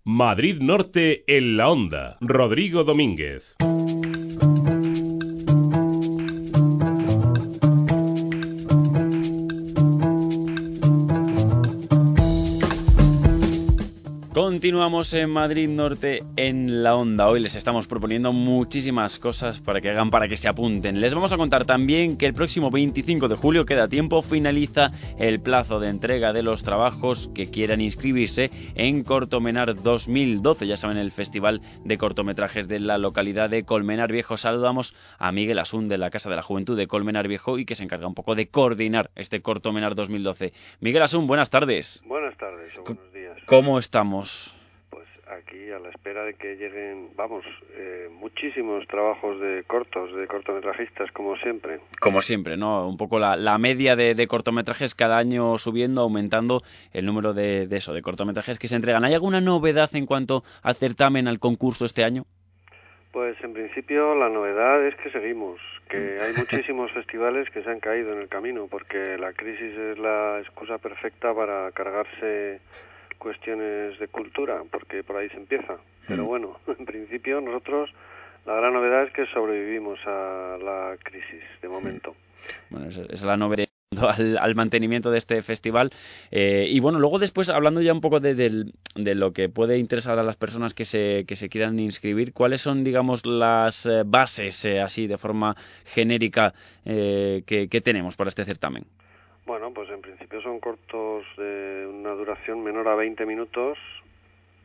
Madrid 0.08 0.62
Norte 0.62 1.24
en 1.28 1.58
la 1.58 1.70
Onda. 1.70 2.18
Rodrigo 2.22 2.84
Domínguez. 2.84 3.56
Continuamos 14.36 15.14
en 15.14 15.30
Madrid 15.30 15.70
Norte 15.70 16.20
en 16.36 16.84
la 16.84 16.98
onda. 16.98 17.30
Hoy 17.30 17.40
les 17.40 17.56
estamos 17.56 17.88
proponiendo 17.88 18.34
muchísimas 18.34 19.18
cosas 19.18 19.62
para 19.62 19.80
que 19.80 19.90
hagan, 19.90 20.10
para 20.10 20.28
que 20.28 20.36
se 20.36 20.50
apunten. 20.50 21.00
Les 21.00 21.14
vamos 21.14 21.32
a 21.32 21.38
contar 21.38 21.64
también 21.64 22.18
que 22.18 22.26
el 22.26 22.34
próximo 22.34 22.70
25 22.70 23.30
de 23.30 23.36
julio 23.36 23.66
queda 23.66 23.88
tiempo, 23.88 24.22
finaliza 24.22 24.92
el 25.20 25.40
plazo 25.40 25.80
de 25.80 25.88
entrega 25.88 26.34
de 26.34 26.44
los 26.44 26.64
trabajos 26.64 27.30
que 27.34 27.50
quieran 27.50 27.80
inscribirse 27.80 28.52
en 28.76 29.06
Cortomenar 29.06 29.82
2012. 29.82 30.68
Ya 30.68 30.76
saben, 30.76 30.98
el 30.98 31.14
Festival 31.14 31.62
de 31.86 31.98
Cortometrajes 31.98 32.68
de 32.68 32.82
la 32.82 32.98
localidad 32.98 33.50
de 33.50 33.64
Colmenar 33.64 34.12
Viejo. 34.12 34.36
Saludamos 34.36 34.96
a 35.18 35.32
Miguel 35.32 35.60
Asun 35.60 35.88
de 35.88 35.98
la 35.98 36.10
Casa 36.10 36.30
de 36.30 36.36
la 36.36 36.44
Juventud 36.44 36.76
de 36.76 36.88
Colmenar 36.88 37.30
Viejo 37.30 37.58
y 37.58 37.64
que 37.64 37.76
se 37.76 37.86
encarga 37.86 38.06
un 38.06 38.16
poco 38.16 38.36
de 38.36 38.50
coordinar 38.50 39.12
este 39.16 39.42
Cortomenar 39.42 39.96
2012. 39.96 40.52
Miguel 40.82 41.04
Asun, 41.04 41.26
buenas 41.26 41.50
tardes. 41.50 42.04
Buenas 42.06 42.36
tardes 42.36 42.74
o 42.78 42.84
buenos 42.84 43.14
días. 43.14 43.38
¿Cómo 43.46 43.80
estamos? 43.80 44.25
Pues 44.90 45.08
aquí 45.28 45.72
a 45.72 45.80
la 45.80 45.90
espera 45.90 46.24
de 46.24 46.36
que 46.36 46.56
lleguen, 46.56 47.10
vamos, 47.16 47.44
eh, 47.76 48.08
muchísimos 48.12 48.88
trabajos 48.88 49.40
de 49.42 49.64
cortos, 49.68 50.16
de 50.16 50.28
cortometrajistas, 50.28 51.12
como 51.12 51.36
siempre. 51.38 51.80
Como 52.00 52.22
siempre, 52.22 52.58
¿no? 52.58 52.88
Un 52.88 52.98
poco 52.98 53.20
la, 53.20 53.36
la 53.36 53.58
media 53.58 53.96
de, 53.96 54.14
de, 54.14 54.28
cortometrajes 54.28 54.96
cada 54.96 55.18
año 55.18 55.58
subiendo, 55.58 56.02
aumentando 56.02 56.62
el 56.94 57.06
número 57.06 57.34
de, 57.34 57.68
de 57.68 57.78
eso, 57.78 57.94
de 57.94 58.02
cortometrajes 58.02 58.60
que 58.60 58.68
se 58.68 58.76
entregan. 58.76 59.04
¿Hay 59.04 59.14
alguna 59.14 59.42
novedad 59.42 59.90
en 59.96 60.06
cuanto 60.06 60.44
al 60.64 60.76
certamen, 60.76 61.28
al 61.28 61.40
concurso 61.40 61.86
este 61.86 62.04
año? 62.04 62.24
Pues 63.16 63.42
en 63.46 63.54
principio 63.54 64.14
la 64.14 64.28
novedad 64.28 64.86
es 64.86 64.94
que 64.98 65.10
seguimos, 65.10 65.58
que 65.90 66.20
hay 66.20 66.34
muchísimos 66.34 66.92
festivales 66.92 67.50
que 67.50 67.64
se 67.64 67.70
han 67.70 67.80
caído 67.80 68.12
en 68.12 68.20
el 68.20 68.28
camino, 68.28 68.68
porque 68.70 69.18
la 69.18 69.32
crisis 69.32 69.72
es 69.74 69.98
la 69.98 70.42
excusa 70.42 70.80
perfecta 70.80 71.34
para 71.34 71.72
cargarse 71.72 72.60
cuestiones 73.18 74.00
de 74.00 74.08
cultura, 74.08 74.62
porque 74.72 75.04
por 75.04 75.18
ahí 75.18 75.30
se 75.30 75.38
empieza. 75.38 75.78
Pero 76.08 76.26
bueno, 76.26 76.60
en 76.80 76.86
principio 76.86 77.42
nosotros 77.42 77.92
la 78.46 78.56
gran 78.56 78.74
novedad 78.74 79.04
es 79.04 79.14
que 79.14 79.26
sobrevivimos 79.28 80.00
a 80.06 80.58
la 80.64 80.98
crisis 81.04 81.42
de 81.62 81.68
momento. 81.68 82.16
Bueno, 82.70 82.88
esa 82.88 83.04
es 83.10 83.24
la 83.24 83.38
novedad. 83.38 83.66
Al, 83.96 84.38
al, 84.40 84.56
mantenimiento 84.56 85.10
de 85.12 85.20
este 85.20 85.42
festival 85.42 85.92
eh, 86.32 86.66
y 86.68 86.80
bueno 86.80 87.00
luego 87.00 87.20
después 87.20 87.50
hablando 87.50 87.82
ya 87.82 87.94
un 87.94 88.02
poco 88.02 88.20
de, 88.20 88.34
de, 88.34 88.66
de, 88.96 89.16
lo 89.16 89.32
que 89.32 89.48
puede 89.48 89.78
interesar 89.78 90.18
a 90.18 90.24
las 90.24 90.36
personas 90.36 90.74
que 90.74 90.86
se, 90.86 91.24
que 91.26 91.36
se 91.36 91.50
quieran 91.50 91.80
inscribir 91.80 92.34
cuáles 92.34 92.62
son 92.62 92.84
digamos 92.84 93.26
las 93.26 93.86
eh, 93.86 94.02
bases 94.04 94.66
eh, 94.66 94.82
así 94.82 95.08
de 95.08 95.18
forma 95.18 95.56
genérica 95.86 96.54
que, 96.84 97.44
que 97.46 97.82
tenemos 97.82 98.18
para 98.18 98.28
este 98.28 98.44
certamen 98.44 98.86
bueno, 99.46 99.72
pues 99.72 99.90
en 99.90 100.02
principio 100.02 100.42
son 100.42 100.60
cortos 100.60 101.26
de 101.38 101.88
una 101.88 102.12
duración 102.12 102.64
menor 102.64 102.88
a 102.88 102.96
20 102.96 103.26
minutos. 103.26 103.78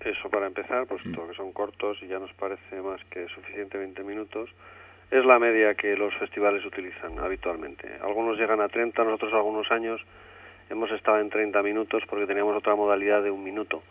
Eso 0.00 0.30
para 0.30 0.46
empezar, 0.46 0.86
pues 0.86 1.02
todo 1.14 1.28
que 1.28 1.34
son 1.34 1.52
cortos 1.52 1.98
y 2.02 2.06
ya 2.06 2.18
nos 2.18 2.32
parece 2.32 2.80
más 2.80 3.04
que 3.10 3.28
suficiente 3.28 3.76
20 3.76 4.02
minutos. 4.04 4.48
es 5.10 5.24
la 5.24 5.38
media 5.38 5.74
que 5.74 5.96
los 5.96 6.14
festivales 6.14 6.64
utilizan 6.64 7.18
habitualmente. 7.18 7.88
Algunos 8.00 8.38
llegan 8.38 8.60
a 8.60 8.68
30, 8.68 9.04
nosotros 9.04 9.34
algunos 9.34 9.70
años 9.70 10.00
hemos 10.70 10.90
estado 10.92 11.18
en 11.18 11.28
30 11.28 11.62
minutos 11.62 12.02
porque 12.08 12.26
teníamos 12.26 12.56
otra 12.56 12.74
modalidad 12.74 13.22
de 13.22 13.30
un 13.30 13.42
minuto, 13.42 13.82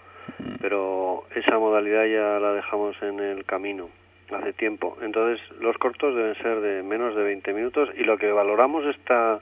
pero 0.62 1.26
esa 1.36 1.60
modalidad 1.60 2.06
ya 2.06 2.40
la 2.40 2.54
dejamos 2.54 2.96
en 3.04 3.20
el 3.20 3.46
camino 3.46 3.90
hace 4.32 4.54
tiempo. 4.54 4.98
Entonces, 5.02 5.40
los 5.60 5.78
cortos 5.78 6.16
deben 6.16 6.36
ser 6.36 6.62
de 6.62 6.84
menos 6.84 7.16
de 7.16 7.24
20 7.24 7.54
minutos 7.54 7.90
y 7.98 8.04
lo 8.04 8.18
que 8.18 8.32
valoramos 8.32 8.86
esta 8.86 9.42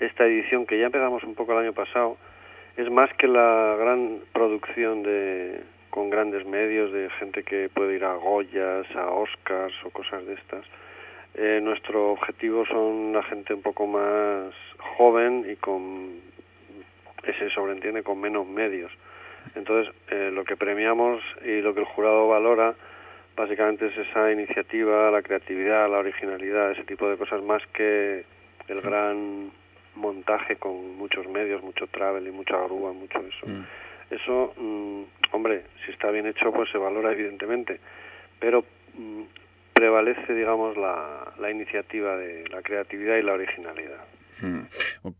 esta 0.00 0.26
edición 0.26 0.66
que 0.66 0.78
ya 0.78 0.86
empezamos 0.86 1.22
un 1.24 1.34
poco 1.34 1.52
el 1.52 1.66
año 1.66 1.72
pasado 1.72 2.16
es 2.76 2.90
más 2.90 3.12
que 3.14 3.26
la 3.26 3.76
gran 3.78 4.20
producción 4.32 5.02
de 5.02 5.62
con 5.90 6.10
grandes 6.10 6.46
medios 6.46 6.92
de 6.92 7.10
gente 7.18 7.42
que 7.42 7.68
puede 7.72 7.96
ir 7.96 8.04
a 8.04 8.14
Goyas, 8.14 8.86
a 8.94 9.10
Oscars 9.10 9.74
o 9.84 9.90
cosas 9.90 10.24
de 10.26 10.34
estas. 10.34 10.64
Eh, 11.34 11.60
nuestro 11.62 12.12
objetivo 12.12 12.64
son 12.66 13.12
la 13.12 13.22
gente 13.24 13.54
un 13.54 13.62
poco 13.62 13.86
más 13.86 14.54
joven 14.96 15.46
y 15.50 15.56
con 15.56 16.20
ese 17.24 17.50
sobreentiende 17.50 18.02
con 18.02 18.20
menos 18.20 18.46
medios. 18.46 18.92
Entonces, 19.54 19.92
eh, 20.10 20.30
lo 20.32 20.44
que 20.44 20.56
premiamos 20.56 21.22
y 21.44 21.60
lo 21.60 21.74
que 21.74 21.80
el 21.80 21.86
jurado 21.86 22.28
valora 22.28 22.74
básicamente 23.36 23.86
es 23.86 23.96
esa 23.96 24.30
iniciativa, 24.32 25.10
la 25.10 25.22
creatividad, 25.22 25.90
la 25.90 25.98
originalidad, 25.98 26.72
ese 26.72 26.84
tipo 26.84 27.08
de 27.08 27.16
cosas 27.16 27.42
más 27.42 27.62
que 27.68 28.24
el 28.68 28.80
gran 28.80 29.50
montaje 29.98 30.56
con 30.56 30.96
muchos 30.96 31.26
medios, 31.28 31.62
mucho 31.62 31.86
travel 31.88 32.26
y 32.26 32.30
mucha 32.30 32.56
grúa, 32.64 32.92
mucho 32.92 33.18
eso. 33.18 33.46
Mm. 33.46 33.64
Eso, 34.10 34.54
mm, 34.56 35.02
hombre, 35.32 35.64
si 35.84 35.92
está 35.92 36.10
bien 36.10 36.26
hecho, 36.26 36.52
pues 36.52 36.70
se 36.70 36.78
valora 36.78 37.12
evidentemente, 37.12 37.80
pero 38.40 38.64
mm, 38.94 39.22
prevalece, 39.74 40.34
digamos, 40.34 40.76
la, 40.76 41.32
la 41.38 41.50
iniciativa 41.50 42.16
de 42.16 42.48
la 42.48 42.62
creatividad 42.62 43.16
y 43.16 43.22
la 43.22 43.34
originalidad. 43.34 44.04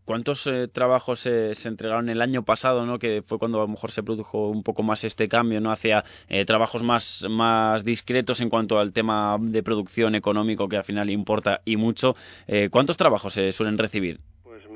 ¿Cuántos 0.05 0.47
eh, 0.47 0.67
trabajos 0.67 1.19
se, 1.19 1.53
se 1.53 1.67
entregaron 1.67 2.09
el 2.09 2.21
año 2.21 2.43
pasado, 2.43 2.85
no? 2.85 2.99
que 2.99 3.21
fue 3.25 3.37
cuando 3.37 3.59
a 3.59 3.61
lo 3.61 3.67
mejor 3.67 3.91
se 3.91 4.03
produjo 4.03 4.49
un 4.49 4.63
poco 4.63 4.83
más 4.83 5.03
este 5.03 5.27
cambio 5.27 5.59
no 5.59 5.71
hacia 5.71 6.03
eh, 6.27 6.45
trabajos 6.45 6.83
más, 6.83 7.25
más 7.29 7.83
discretos 7.83 8.41
en 8.41 8.49
cuanto 8.49 8.79
al 8.79 8.93
tema 8.93 9.37
de 9.39 9.63
producción 9.63 10.15
económico 10.15 10.69
que 10.69 10.77
al 10.77 10.83
final 10.83 11.09
importa 11.09 11.61
y 11.65 11.75
mucho? 11.75 12.15
Eh, 12.47 12.69
¿Cuántos 12.71 12.97
trabajos 12.97 13.33
se 13.33 13.51
suelen 13.51 13.77
recibir? 13.77 14.19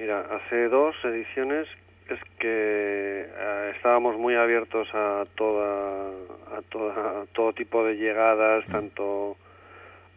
Mira, 0.04 0.20
hace 0.20 0.68
dos 0.68 0.94
ediciones 1.06 1.66
es 2.10 2.20
que 2.38 3.26
eh, 3.26 3.72
estábamos 3.74 4.18
muy 4.18 4.36
abiertos 4.36 4.86
a 4.94 5.24
toda 5.36 6.10
a 6.58 6.62
toda 6.70 7.22
a 7.22 7.26
todo 7.28 7.54
tipo 7.54 7.86
de 7.86 7.96
llegadas 7.96 8.66
tanto 8.66 9.38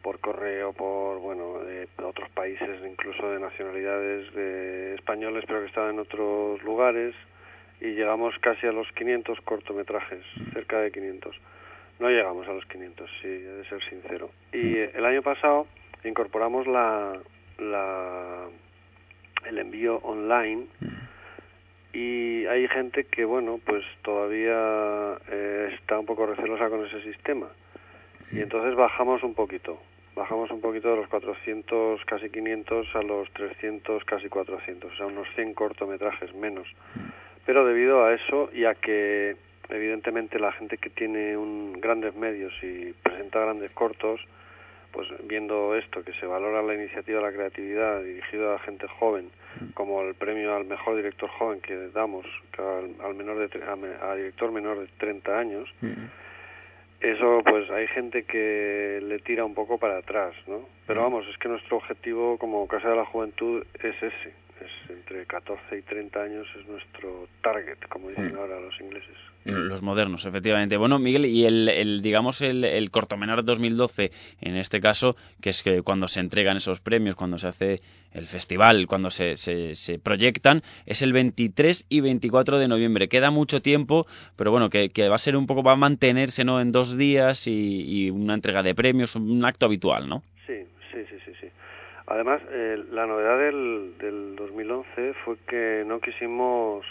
por 0.02 0.18
correo 0.18 0.72
por 0.72 1.20
bueno 1.20 1.60
de 1.60 1.86
otros 2.02 2.28
países 2.30 2.80
incluso 2.84 3.30
de 3.30 3.38
nacionalidades 3.38 4.34
de 4.34 4.96
españoles 4.96 5.44
pero 5.46 5.60
que 5.60 5.66
estaban 5.66 5.94
en 5.94 6.00
otros 6.00 6.60
lugares 6.64 7.14
y 7.80 7.92
llegamos 7.94 8.34
casi 8.40 8.66
a 8.66 8.72
los 8.72 8.90
500 8.90 9.40
cortometrajes 9.42 10.24
cerca 10.52 10.80
de 10.80 10.90
500 10.90 11.36
no 12.00 12.08
llegamos 12.08 12.48
a 12.48 12.54
los 12.54 12.66
500 12.66 13.08
sí 13.22 13.28
he 13.28 13.38
de 13.38 13.64
ser 13.68 13.84
sincero. 13.88 14.30
Y 14.52 14.78
el 14.78 15.04
año 15.04 15.22
pasado 15.22 15.68
incorporamos 16.02 16.66
la 16.66 17.12
la 17.58 18.48
el 19.44 19.58
envío 19.58 19.98
online. 19.98 20.66
Y 21.92 22.44
hay 22.46 22.68
gente 22.68 23.04
que 23.04 23.24
bueno 23.24 23.58
pues 23.64 23.84
todavía 24.02 25.18
eh, 25.30 25.70
está 25.74 25.98
un 25.98 26.06
poco 26.06 26.26
recelosa 26.26 26.68
con 26.68 26.84
ese 26.86 27.02
sistema. 27.02 27.48
Y 28.32 28.40
entonces 28.40 28.74
bajamos 28.74 29.22
un 29.22 29.34
poquito. 29.34 29.78
Bajamos 30.14 30.50
un 30.50 30.60
poquito 30.60 30.90
de 30.90 30.96
los 30.96 31.08
400 31.08 32.04
casi 32.06 32.30
500 32.30 32.96
a 32.96 33.02
los 33.02 33.30
300 33.32 34.04
casi 34.04 34.28
400 34.28 34.92
o 34.92 34.96
sea 34.96 35.06
unos 35.06 35.28
100 35.34 35.54
cortometrajes 35.54 36.34
menos. 36.34 36.68
Pero 37.44 37.64
debido 37.64 38.04
a 38.04 38.14
eso 38.14 38.50
y 38.52 38.64
a 38.64 38.74
que 38.74 39.36
evidentemente 39.68 40.38
la 40.38 40.52
gente 40.52 40.78
que 40.78 40.90
tiene 40.90 41.36
un 41.36 41.80
grandes 41.80 42.14
medios 42.14 42.52
y 42.62 42.92
presenta 43.02 43.40
grandes 43.40 43.70
cortos 43.72 44.20
pues 44.96 45.08
viendo 45.24 45.76
esto, 45.76 46.02
que 46.02 46.14
se 46.14 46.24
valora 46.24 46.62
la 46.62 46.74
iniciativa, 46.74 47.20
la 47.20 47.30
creatividad 47.30 48.02
dirigido 48.02 48.54
a 48.54 48.58
gente 48.60 48.86
joven, 48.88 49.28
como 49.74 50.00
el 50.00 50.14
premio 50.14 50.56
al 50.56 50.64
mejor 50.64 50.96
director 50.96 51.28
joven 51.28 51.60
que 51.60 51.88
damos 51.88 52.24
que 52.50 52.62
al, 52.62 52.94
al, 53.04 53.14
menor 53.14 53.46
de, 53.46 53.62
a, 53.62 54.10
a, 54.10 54.16
director 54.16 54.50
menor 54.52 54.80
de 54.80 54.86
30 54.96 55.38
años, 55.38 55.68
eso 57.00 57.42
pues 57.44 57.70
hay 57.70 57.86
gente 57.88 58.22
que 58.22 59.00
le 59.02 59.18
tira 59.18 59.44
un 59.44 59.52
poco 59.52 59.76
para 59.76 59.98
atrás, 59.98 60.34
¿no? 60.46 60.66
Pero 60.86 61.02
vamos, 61.02 61.26
es 61.28 61.36
que 61.36 61.50
nuestro 61.50 61.76
objetivo 61.76 62.38
como 62.38 62.66
Casa 62.66 62.88
de 62.88 62.96
la 62.96 63.04
Juventud 63.04 63.66
es 63.74 64.02
ese, 64.02 64.32
es 64.60 64.90
entre 64.90 65.26
14 65.26 65.78
y 65.78 65.82
30 65.82 66.22
años 66.22 66.46
es 66.58 66.66
nuestro 66.66 67.28
target, 67.42 67.78
como 67.88 68.08
dicen 68.08 68.34
ahora 68.36 68.60
los 68.60 68.78
ingleses. 68.80 69.16
Los 69.44 69.80
modernos, 69.80 70.26
efectivamente. 70.26 70.76
Bueno, 70.76 70.98
Miguel, 70.98 71.24
y 71.26 71.44
el, 71.44 71.68
el 71.68 72.02
digamos, 72.02 72.42
el, 72.42 72.64
el 72.64 72.90
Cortomenar 72.90 73.44
2012, 73.44 74.10
en 74.40 74.56
este 74.56 74.80
caso, 74.80 75.14
que 75.40 75.50
es 75.50 75.62
que 75.62 75.82
cuando 75.82 76.08
se 76.08 76.18
entregan 76.18 76.56
esos 76.56 76.80
premios, 76.80 77.14
cuando 77.14 77.38
se 77.38 77.46
hace 77.46 77.80
el 78.12 78.26
festival, 78.26 78.88
cuando 78.88 79.10
se, 79.10 79.36
se, 79.36 79.74
se 79.74 80.00
proyectan, 80.00 80.62
es 80.84 81.02
el 81.02 81.12
23 81.12 81.86
y 81.88 82.00
24 82.00 82.58
de 82.58 82.66
noviembre. 82.66 83.08
Queda 83.08 83.30
mucho 83.30 83.62
tiempo, 83.62 84.06
pero 84.34 84.50
bueno, 84.50 84.68
que, 84.68 84.88
que 84.88 85.08
va 85.08 85.14
a 85.14 85.18
ser 85.18 85.36
un 85.36 85.46
poco, 85.46 85.62
va 85.62 85.72
a 85.72 85.76
mantenerse, 85.76 86.44
¿no?, 86.44 86.60
en 86.60 86.72
dos 86.72 86.96
días 86.96 87.46
y, 87.46 87.84
y 87.86 88.10
una 88.10 88.34
entrega 88.34 88.64
de 88.64 88.74
premios, 88.74 89.14
un 89.14 89.44
acto 89.44 89.66
habitual, 89.66 90.08
¿no? 90.08 90.24
Sí, 90.46 90.54
sí, 90.92 90.98
sí, 91.08 91.16
sí, 91.24 91.32
sí. 91.40 91.46
Además, 92.06 92.40
eh, 92.50 92.84
la 92.90 93.06
novedad 93.06 93.38
del, 93.38 93.94
del 93.98 94.36
2011 94.36 95.14
fue 95.24 95.36
que 95.48 95.84
no 95.86 96.00
quisimos 96.00 96.86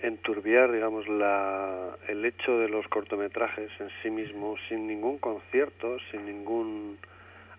enturbiar, 0.00 0.72
digamos, 0.72 1.06
la, 1.08 1.96
el 2.08 2.24
hecho 2.24 2.58
de 2.58 2.68
los 2.68 2.86
cortometrajes 2.88 3.70
en 3.80 3.88
sí 4.02 4.10
mismo, 4.10 4.56
sin 4.68 4.86
ningún 4.86 5.18
concierto, 5.18 5.98
sin 6.10 6.26
ningún 6.26 6.98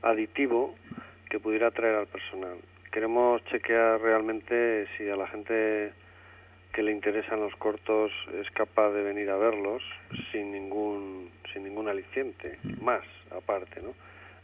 aditivo 0.01 0.75
que 1.29 1.39
pudiera 1.39 1.67
atraer 1.67 1.95
al 1.95 2.07
personal. 2.07 2.57
Queremos 2.91 3.43
chequear 3.45 3.99
realmente 4.01 4.87
si 4.97 5.09
a 5.09 5.15
la 5.15 5.27
gente 5.27 5.93
que 6.71 6.83
le 6.83 6.91
interesan 6.91 7.39
los 7.39 7.55
cortos 7.55 8.11
es 8.39 8.49
capaz 8.51 8.91
de 8.91 9.01
venir 9.01 9.29
a 9.29 9.37
verlos 9.37 9.81
sin 10.31 10.51
ningún 10.51 11.31
sin 11.53 11.63
ningún 11.63 11.87
aliciente 11.87 12.59
más 12.81 13.01
aparte, 13.31 13.81
¿no? 13.81 13.93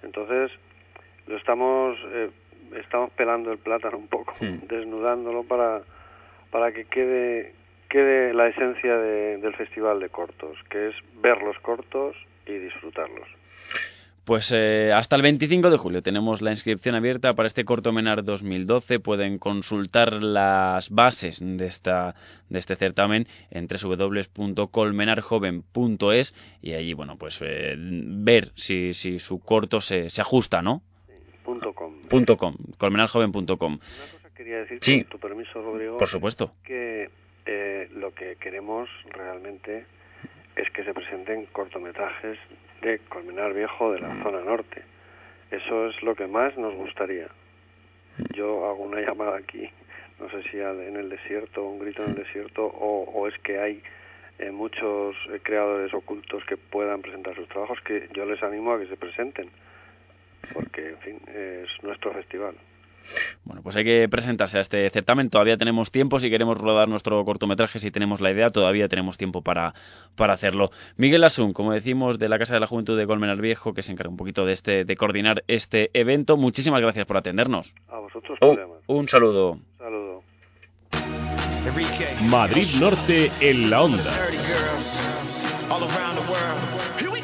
Entonces 0.01 0.51
lo 1.27 1.37
estamos 1.37 1.97
eh, 2.13 2.29
estamos 2.79 3.11
pelando 3.11 3.51
el 3.51 3.57
plátano 3.57 3.97
un 3.97 4.07
poco, 4.07 4.33
sí. 4.39 4.59
desnudándolo 4.67 5.43
para 5.43 5.81
para 6.51 6.71
que 6.71 6.85
quede 6.85 7.53
quede 7.89 8.33
la 8.33 8.47
esencia 8.47 8.97
de, 8.97 9.37
del 9.37 9.55
festival 9.55 9.99
de 9.99 10.09
cortos, 10.09 10.57
que 10.69 10.89
es 10.89 10.95
ver 11.21 11.41
los 11.41 11.57
cortos 11.59 12.15
y 12.45 12.53
disfrutarlos. 12.53 13.27
Pues 14.23 14.53
eh, 14.55 14.93
hasta 14.93 15.15
el 15.15 15.23
25 15.23 15.71
de 15.71 15.77
julio 15.77 16.03
tenemos 16.03 16.43
la 16.43 16.51
inscripción 16.51 16.93
abierta 16.93 17.33
para 17.33 17.47
este 17.47 17.65
corto 17.65 17.91
Menar 17.91 18.23
2012. 18.23 18.99
Pueden 18.99 19.39
consultar 19.39 20.21
las 20.21 20.91
bases 20.91 21.39
de, 21.41 21.65
esta, 21.65 22.13
de 22.47 22.59
este 22.59 22.75
certamen 22.75 23.27
en 23.49 23.67
www.colmenarjoven.es 23.67 26.35
y 26.61 26.73
allí, 26.73 26.93
bueno, 26.93 27.17
pues 27.17 27.39
eh, 27.41 27.73
ver 27.77 28.51
si, 28.53 28.93
si 28.93 29.17
su 29.17 29.39
corto 29.39 29.81
se, 29.81 30.11
se 30.11 30.21
ajusta, 30.21 30.61
¿no? 30.61 30.83
Com. 32.37 32.55
Colmenarjoven.com. 32.77 33.73
Una 33.73 33.79
cosa 33.79 34.29
quería 34.35 34.57
decir, 34.57 34.79
sí. 34.81 35.01
con 35.03 35.09
tu 35.11 35.19
permiso, 35.19 35.61
Rodrigo. 35.61 35.97
Por 35.97 36.07
supuesto. 36.07 36.51
Que 36.63 37.09
eh, 37.45 37.89
lo 37.93 38.13
que 38.13 38.35
queremos 38.35 38.89
realmente 39.09 39.85
es 40.55 40.69
que 40.71 40.83
se 40.83 40.93
presenten 40.93 41.45
cortometrajes 41.47 42.37
de 42.81 42.99
Colmenar 43.09 43.53
Viejo 43.53 43.93
de 43.93 43.99
la 44.01 44.21
zona 44.23 44.41
norte. 44.41 44.83
Eso 45.49 45.87
es 45.87 46.01
lo 46.03 46.15
que 46.15 46.27
más 46.27 46.57
nos 46.57 46.75
gustaría. 46.75 47.27
Yo 48.33 48.69
hago 48.69 48.83
una 48.83 49.01
llamada 49.01 49.37
aquí, 49.37 49.69
no 50.19 50.29
sé 50.29 50.43
si 50.49 50.59
en 50.59 50.95
el 50.95 51.09
desierto, 51.09 51.63
un 51.63 51.79
grito 51.79 52.03
en 52.03 52.11
el 52.11 52.15
desierto, 52.15 52.65
o, 52.65 53.03
o 53.03 53.27
es 53.27 53.37
que 53.39 53.59
hay 53.59 53.81
eh, 54.39 54.51
muchos 54.51 55.15
eh, 55.29 55.39
creadores 55.41 55.93
ocultos 55.93 56.43
que 56.45 56.57
puedan 56.57 57.01
presentar 57.01 57.35
sus 57.35 57.47
trabajos, 57.47 57.79
que 57.81 58.09
yo 58.13 58.25
les 58.25 58.41
animo 58.43 58.73
a 58.73 58.79
que 58.79 58.87
se 58.87 58.97
presenten, 58.97 59.49
porque, 60.53 60.89
en 60.89 60.97
fin, 60.99 61.21
es 61.27 61.67
nuestro 61.83 62.13
festival. 62.13 62.55
Bueno, 63.43 63.61
pues 63.61 63.75
hay 63.75 63.83
que 63.83 64.07
presentarse 64.09 64.57
a 64.57 64.61
este 64.61 64.89
certamen. 64.89 65.29
Todavía 65.29 65.57
tenemos 65.57 65.91
tiempo. 65.91 66.19
Si 66.19 66.29
queremos 66.29 66.57
rodar 66.57 66.87
nuestro 66.87 67.23
cortometraje, 67.25 67.79
si 67.79 67.91
tenemos 67.91 68.21
la 68.21 68.31
idea, 68.31 68.49
todavía 68.49 68.87
tenemos 68.87 69.17
tiempo 69.17 69.41
para, 69.41 69.73
para 70.15 70.33
hacerlo. 70.33 70.71
Miguel 70.97 71.23
Asun, 71.23 71.53
como 71.53 71.73
decimos, 71.73 72.19
de 72.19 72.29
la 72.29 72.39
Casa 72.39 72.53
de 72.53 72.59
la 72.59 72.67
Juventud 72.67 72.97
de 72.97 73.07
Colmenar 73.07 73.41
Viejo, 73.41 73.73
que 73.73 73.81
se 73.81 73.91
encarga 73.91 74.09
un 74.09 74.17
poquito 74.17 74.45
de 74.45 74.53
este, 74.53 74.85
de 74.85 74.95
coordinar 74.95 75.43
este 75.47 75.89
evento. 75.93 76.37
Muchísimas 76.37 76.81
gracias 76.81 77.05
por 77.05 77.17
atendernos. 77.17 77.75
A 77.89 77.99
vosotros, 77.99 78.37
oh, 78.41 78.57
Un 78.87 79.07
saludo. 79.07 79.51
Un 79.51 79.61
saludo. 79.77 80.23
Madrid 82.29 82.67
Norte 82.79 83.31
en 83.39 83.69
la 83.69 83.83
onda. 83.83 84.11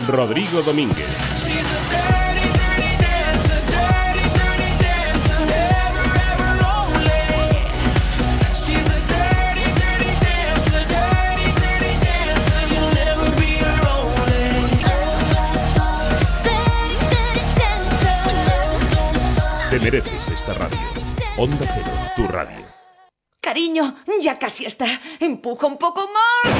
Rodrigo 0.08 0.62
Domínguez. 0.62 2.17
Te 19.78 19.84
mereces 19.84 20.30
esta 20.30 20.56
radio. 20.56 20.76
Onda 21.38 21.64
Cero, 21.72 21.92
tu 22.16 22.28
radio. 22.28 22.66
Cariño, 23.40 23.94
ya 24.24 24.40
casi 24.40 24.66
está. 24.66 24.88
Empuja 25.20 25.68
un 25.68 25.78
poco 25.78 26.02
más. 26.02 26.56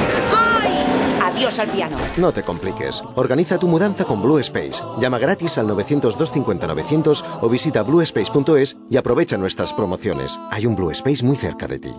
¡Ay! 0.62 1.18
Adiós 1.24 1.58
al 1.58 1.68
piano. 1.68 1.96
No 2.16 2.32
te 2.32 2.44
compliques. 2.44 3.02
Organiza 3.16 3.58
tu 3.58 3.66
mudanza 3.66 4.04
con 4.04 4.22
Blue 4.22 4.38
Space. 4.38 4.84
Llama 5.00 5.18
gratis 5.18 5.58
al 5.58 5.66
900-250-900 5.66 7.40
o 7.42 7.48
visita 7.48 7.82
bluespace.es 7.82 8.76
y 8.88 8.96
aprovecha 8.96 9.36
nuestras 9.36 9.72
promociones. 9.72 10.38
Hay 10.52 10.66
un 10.66 10.76
Blue 10.76 10.92
Space 10.92 11.24
muy 11.24 11.34
cerca 11.34 11.66
de 11.66 11.80
ti. 11.80 11.94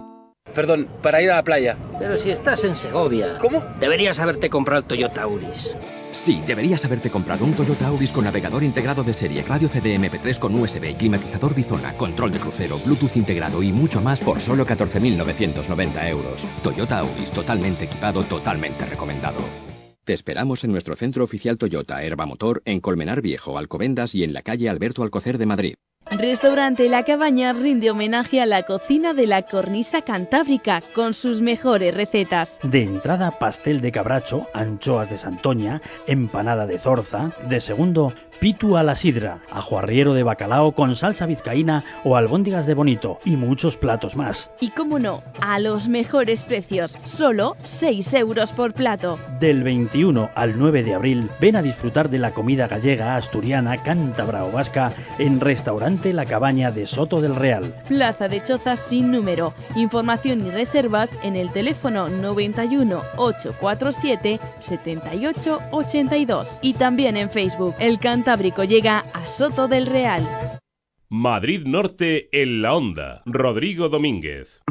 Perdón, 0.53 0.87
para 1.01 1.21
ir 1.21 1.31
a 1.31 1.37
la 1.37 1.43
playa. 1.43 1.77
Pero 1.99 2.17
si 2.17 2.31
estás 2.31 2.63
en 2.63 2.75
Segovia. 2.75 3.37
¿Cómo? 3.39 3.63
Deberías 3.79 4.19
haberte 4.19 4.49
comprado 4.49 4.81
el 4.81 4.87
Toyota 4.87 5.23
Auris. 5.23 5.75
Sí, 6.11 6.41
deberías 6.45 6.83
haberte 6.85 7.09
comprado 7.09 7.45
un 7.45 7.53
Toyota 7.53 7.87
Auris 7.87 8.11
con 8.11 8.25
navegador 8.25 8.63
integrado 8.63 9.03
de 9.03 9.13
serie, 9.13 9.43
radio 9.43 9.69
CD-MP3 9.69 10.39
con 10.39 10.55
USB, 10.55 10.97
climatizador 10.97 11.53
bizona, 11.53 11.93
control 11.93 12.31
de 12.31 12.39
crucero, 12.39 12.79
Bluetooth 12.83 13.15
integrado 13.15 13.61
y 13.61 13.71
mucho 13.71 14.01
más 14.01 14.19
por 14.19 14.41
solo 14.41 14.65
14.990 14.65 16.09
euros. 16.09 16.43
Toyota 16.63 16.99
Auris, 16.99 17.31
totalmente 17.31 17.85
equipado, 17.85 18.23
totalmente 18.23 18.85
recomendado. 18.85 19.39
Te 20.03 20.13
esperamos 20.13 20.63
en 20.63 20.71
nuestro 20.71 20.95
centro 20.95 21.23
oficial 21.23 21.57
Toyota 21.57 22.01
Herba 22.01 22.25
Motor 22.25 22.63
en 22.65 22.81
Colmenar 22.81 23.21
Viejo, 23.21 23.59
Alcobendas 23.59 24.15
y 24.15 24.23
en 24.23 24.33
la 24.33 24.41
calle 24.41 24.67
Alberto 24.67 25.03
Alcocer 25.03 25.37
de 25.37 25.45
Madrid. 25.45 25.75
Restaurante 26.11 26.89
La 26.89 27.03
Cabaña 27.03 27.53
rinde 27.53 27.91
homenaje 27.91 28.41
a 28.41 28.47
la 28.47 28.63
cocina 28.63 29.13
de 29.13 29.27
la 29.27 29.43
cornisa 29.43 30.01
cantábrica 30.01 30.81
con 30.95 31.13
sus 31.13 31.41
mejores 31.41 31.93
recetas. 31.93 32.59
De 32.63 32.81
entrada, 32.81 33.31
pastel 33.37 33.79
de 33.79 33.91
cabracho, 33.91 34.47
anchoas 34.53 35.09
de 35.11 35.19
santoña, 35.19 35.81
empanada 36.07 36.65
de 36.65 36.79
zorza. 36.79 37.31
De 37.47 37.61
segundo, 37.61 38.11
pitu 38.39 38.77
a 38.77 38.83
la 38.83 38.95
sidra, 38.95 39.39
ajo 39.51 39.77
arriero 39.77 40.13
de 40.13 40.23
bacalao 40.23 40.73
con 40.73 40.95
salsa 40.95 41.25
vizcaína 41.25 41.83
o 42.03 42.15
albóndigas 42.15 42.65
de 42.65 42.73
bonito 42.73 43.19
y 43.25 43.35
muchos 43.35 43.77
platos 43.77 44.15
más. 44.15 44.49
Y 44.59 44.69
cómo 44.69 44.99
no, 44.99 45.21
a 45.41 45.59
los 45.59 45.87
mejores 45.87 46.43
precios, 46.43 46.91
solo 47.03 47.55
6 47.63 48.13
euros 48.13 48.51
por 48.51 48.73
plato. 48.73 49.19
Del 49.39 49.63
21 49.63 50.29
al 50.35 50.57
9 50.57 50.83
de 50.83 50.93
abril, 50.93 51.29
ven 51.39 51.55
a 51.55 51.61
disfrutar 51.61 52.09
de 52.09 52.19
la 52.19 52.31
comida 52.31 52.67
gallega, 52.67 53.15
asturiana, 53.15 53.77
cántabra 53.77 54.45
o 54.45 54.51
vasca 54.51 54.91
en 55.17 55.39
Restaurante 55.39 56.13
La 56.13 56.25
Cabaña 56.25 56.71
de 56.71 56.87
Soto 56.87 57.21
del 57.21 57.35
Real. 57.35 57.63
Plaza 57.87 58.27
de 58.27 58.41
Chozas 58.41 58.79
sin 58.79 59.11
número. 59.11 59.53
Información 59.75 60.45
y 60.45 60.51
reservas 60.51 61.09
en 61.23 61.35
el 61.35 61.51
teléfono 61.51 62.09
91 62.09 63.01
847 63.17 64.39
78 64.59 65.59
82 65.71 66.59
y 66.61 66.73
también 66.73 67.17
en 67.17 67.29
Facebook. 67.29 67.75
El 67.79 67.99
Cantábrico 68.29 68.63
llega 68.63 68.99
a 69.11 69.25
Soto 69.25 69.67
del 69.67 69.87
Real. 69.87 70.21
Madrid 71.09 71.65
Norte 71.65 72.29
en 72.31 72.61
la 72.61 72.75
onda. 72.75 73.23
Rodrigo 73.25 73.89
Domínguez. 73.89 74.61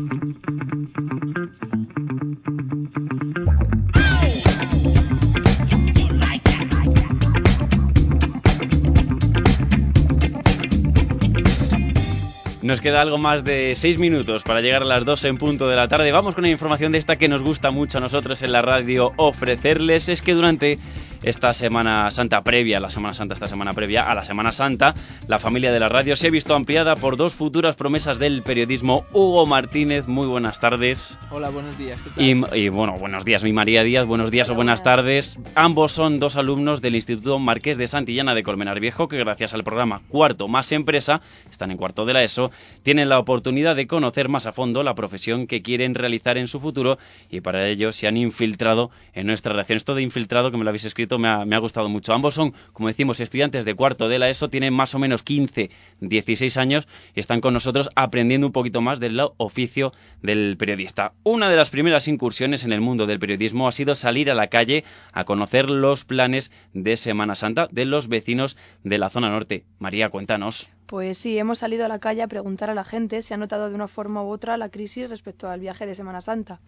Nos 12.68 12.82
queda 12.82 13.00
algo 13.00 13.16
más 13.16 13.44
de 13.44 13.72
6 13.74 13.98
minutos 13.98 14.42
para 14.42 14.60
llegar 14.60 14.82
a 14.82 14.84
las 14.84 15.06
2 15.06 15.24
en 15.24 15.38
punto 15.38 15.68
de 15.68 15.74
la 15.74 15.88
tarde. 15.88 16.12
Vamos 16.12 16.34
con 16.34 16.44
una 16.44 16.50
información 16.50 16.92
de 16.92 16.98
esta 16.98 17.16
que 17.16 17.26
nos 17.26 17.42
gusta 17.42 17.70
mucho 17.70 17.96
a 17.96 18.02
nosotros 18.02 18.42
en 18.42 18.52
la 18.52 18.60
radio 18.60 19.14
ofrecerles. 19.16 20.10
Es 20.10 20.20
que 20.20 20.34
durante 20.34 20.78
esta 21.22 21.52
Semana 21.52 22.10
Santa 22.10 22.42
previa, 22.42 22.78
la 22.78 22.90
Semana 22.90 23.14
Santa, 23.14 23.34
esta 23.34 23.48
Semana 23.48 23.72
previa 23.72 24.10
a 24.10 24.14
la 24.14 24.24
Semana 24.24 24.52
Santa, 24.52 24.94
la 25.26 25.38
familia 25.38 25.72
de 25.72 25.80
la 25.80 25.88
radio 25.88 26.14
se 26.14 26.28
ha 26.28 26.30
visto 26.30 26.54
ampliada 26.54 26.94
por 26.94 27.16
dos 27.16 27.34
futuras 27.34 27.74
promesas 27.74 28.18
del 28.18 28.42
periodismo. 28.42 29.04
Hugo 29.12 29.46
Martínez, 29.46 30.06
muy 30.06 30.26
buenas 30.26 30.60
tardes. 30.60 31.18
Hola, 31.30 31.48
buenos 31.48 31.76
días. 31.78 32.00
¿qué 32.02 32.10
tal? 32.10 32.22
Y, 32.54 32.64
y, 32.64 32.68
bueno, 32.68 32.98
buenos 32.98 33.24
días, 33.24 33.42
mi 33.42 33.52
María 33.52 33.82
Díaz, 33.82 34.06
buenos 34.06 34.30
días 34.30 34.50
o 34.50 34.54
buenas 34.54 34.82
tardes. 34.82 35.38
Ambos 35.54 35.92
son 35.92 36.20
dos 36.20 36.36
alumnos 36.36 36.80
del 36.82 36.94
Instituto 36.94 37.38
Marqués 37.38 37.78
de 37.78 37.88
Santillana 37.88 38.34
de 38.34 38.42
Colmenar 38.42 38.78
Viejo 38.78 39.08
que 39.08 39.16
gracias 39.16 39.54
al 39.54 39.64
programa 39.64 40.02
Cuarto 40.08 40.48
Más 40.48 40.70
Empresa, 40.72 41.20
están 41.50 41.70
en 41.70 41.78
cuarto 41.78 42.04
de 42.04 42.12
la 42.12 42.22
ESO, 42.22 42.50
tienen 42.82 43.08
la 43.08 43.18
oportunidad 43.18 43.76
de 43.76 43.86
conocer 43.86 44.28
más 44.28 44.46
a 44.46 44.52
fondo 44.52 44.82
la 44.82 44.94
profesión 44.94 45.46
que 45.46 45.62
quieren 45.62 45.94
realizar 45.94 46.38
en 46.38 46.48
su 46.48 46.60
futuro 46.60 46.98
y 47.30 47.40
para 47.40 47.68
ello 47.68 47.92
se 47.92 48.06
han 48.06 48.16
infiltrado 48.16 48.90
en 49.12 49.26
nuestra 49.26 49.52
relación. 49.52 49.76
Esto 49.76 49.94
de 49.94 50.02
infiltrado, 50.02 50.50
que 50.50 50.56
me 50.56 50.64
lo 50.64 50.70
habéis 50.70 50.84
escrito, 50.84 51.18
me 51.18 51.28
ha, 51.28 51.44
me 51.44 51.56
ha 51.56 51.58
gustado 51.58 51.88
mucho. 51.88 52.12
Ambos 52.12 52.34
son, 52.34 52.54
como 52.72 52.88
decimos, 52.88 53.20
estudiantes 53.20 53.64
de 53.64 53.74
cuarto 53.74 54.08
de 54.08 54.18
la 54.18 54.28
ESO, 54.28 54.48
tienen 54.48 54.74
más 54.74 54.94
o 54.94 54.98
menos 54.98 55.22
15, 55.22 55.70
16 56.00 56.56
años 56.56 56.88
y 57.14 57.20
están 57.20 57.40
con 57.40 57.54
nosotros 57.54 57.90
aprendiendo 57.94 58.46
un 58.46 58.52
poquito 58.52 58.80
más 58.80 59.00
del 59.00 59.20
oficio 59.36 59.92
del 60.22 60.56
periodista. 60.56 61.12
Una 61.24 61.50
de 61.50 61.56
las 61.56 61.70
primeras 61.70 62.08
incursiones 62.08 62.64
en 62.64 62.72
el 62.72 62.80
mundo 62.80 63.06
del 63.06 63.18
periodismo 63.18 63.68
ha 63.68 63.72
sido 63.72 63.94
salir 63.94 64.30
a 64.30 64.34
la 64.34 64.48
calle 64.48 64.84
a 65.12 65.24
conocer 65.24 65.70
los 65.70 66.04
planes 66.04 66.50
de 66.72 66.96
Semana 66.96 67.34
Santa 67.34 67.68
de 67.70 67.84
los 67.84 68.08
vecinos 68.08 68.56
de 68.84 68.98
la 68.98 69.10
zona 69.10 69.30
norte. 69.30 69.64
María, 69.78 70.08
cuéntanos. 70.08 70.68
Pues 70.88 71.18
sí, 71.18 71.38
hemos 71.38 71.58
salido 71.58 71.84
a 71.84 71.88
la 71.88 71.98
calle 71.98 72.22
a 72.22 72.28
preguntar 72.28 72.70
a 72.70 72.74
la 72.74 72.82
gente 72.82 73.20
si 73.20 73.34
ha 73.34 73.36
notado 73.36 73.68
de 73.68 73.74
una 73.74 73.88
forma 73.88 74.22
u 74.22 74.28
otra 74.28 74.56
la 74.56 74.70
crisis 74.70 75.10
respecto 75.10 75.50
al 75.50 75.60
viaje 75.60 75.84
de 75.84 75.94
Semana 75.94 76.22
Santa. 76.22 76.62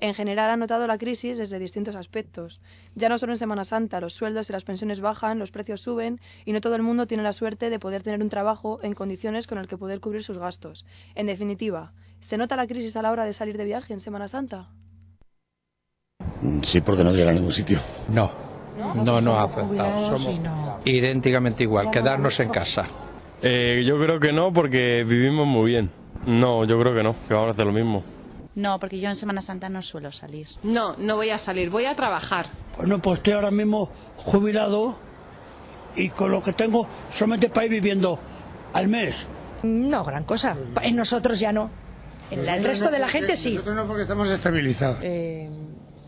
En 0.00 0.12
general 0.12 0.50
ha 0.50 0.56
notado 0.58 0.86
la 0.86 0.98
crisis 0.98 1.38
desde 1.38 1.58
distintos 1.58 1.96
aspectos. 1.96 2.60
Ya 2.94 3.08
no 3.08 3.16
solo 3.16 3.32
en 3.32 3.38
Semana 3.38 3.64
Santa, 3.64 4.02
los 4.02 4.12
sueldos 4.12 4.50
y 4.50 4.52
las 4.52 4.64
pensiones 4.64 5.00
bajan, 5.00 5.38
los 5.38 5.50
precios 5.50 5.80
suben 5.80 6.20
y 6.44 6.52
no 6.52 6.60
todo 6.60 6.74
el 6.76 6.82
mundo 6.82 7.06
tiene 7.06 7.22
la 7.22 7.32
suerte 7.32 7.70
de 7.70 7.78
poder 7.78 8.02
tener 8.02 8.20
un 8.20 8.28
trabajo 8.28 8.80
en 8.82 8.92
condiciones 8.92 9.46
con 9.46 9.56
el 9.56 9.66
que 9.66 9.78
poder 9.78 10.00
cubrir 10.00 10.22
sus 10.22 10.36
gastos. 10.36 10.84
En 11.14 11.26
definitiva, 11.26 11.94
¿se 12.20 12.36
nota 12.36 12.56
la 12.56 12.66
crisis 12.66 12.96
a 12.96 13.02
la 13.02 13.12
hora 13.12 13.24
de 13.24 13.32
salir 13.32 13.56
de 13.56 13.64
viaje 13.64 13.94
en 13.94 14.00
Semana 14.00 14.28
Santa? 14.28 14.68
Sí, 16.64 16.82
porque 16.82 17.02
no 17.02 17.12
llega 17.12 17.30
a 17.30 17.34
ningún 17.34 17.52
sitio. 17.52 17.78
No, 18.10 18.30
no 19.02 19.22
nos 19.22 19.38
ha 19.38 19.44
afectado. 19.44 20.18
Somos 20.18 20.38
idénticamente 20.84 21.62
igual, 21.62 21.90
quedarnos 21.90 22.38
en 22.40 22.50
casa. 22.50 22.86
Eh, 23.46 23.82
yo 23.84 23.98
creo 24.00 24.18
que 24.18 24.32
no, 24.32 24.52
porque 24.54 25.04
vivimos 25.04 25.46
muy 25.46 25.70
bien. 25.72 25.90
No, 26.26 26.64
yo 26.64 26.80
creo 26.80 26.94
que 26.94 27.02
no, 27.02 27.14
que 27.28 27.34
vamos 27.34 27.48
a 27.48 27.52
hacer 27.52 27.66
lo 27.66 27.72
mismo. 27.72 28.02
No, 28.54 28.78
porque 28.80 28.98
yo 29.00 29.08
en 29.10 29.16
Semana 29.16 29.42
Santa 29.42 29.68
no 29.68 29.82
suelo 29.82 30.10
salir. 30.12 30.46
No, 30.62 30.94
no 30.96 31.16
voy 31.16 31.28
a 31.30 31.36
salir, 31.38 31.68
voy 31.68 31.84
a 31.84 31.94
trabajar. 31.94 32.46
Bueno, 32.78 33.00
pues 33.00 33.18
estoy 33.18 33.34
ahora 33.34 33.50
mismo 33.50 33.90
jubilado 34.16 34.96
y 35.96 36.08
con 36.08 36.30
lo 36.30 36.42
que 36.42 36.52
tengo 36.54 36.88
solamente 37.10 37.50
para 37.50 37.66
ir 37.66 37.72
viviendo 37.72 38.18
al 38.72 38.88
mes. 38.88 39.26
No, 39.62 40.04
gran 40.04 40.24
cosa. 40.24 40.56
En 40.82 40.96
nosotros 40.96 41.38
ya 41.38 41.52
no. 41.52 41.70
En 42.30 42.46
la- 42.46 42.56
el 42.56 42.64
resto 42.64 42.90
de 42.90 42.98
la 42.98 43.08
gente 43.08 43.36
sí. 43.36 43.50
Nosotros 43.52 43.76
no, 43.76 43.86
porque 43.86 44.02
estamos 44.02 44.30
estabilizados. 44.30 44.98
Eh, 45.02 45.50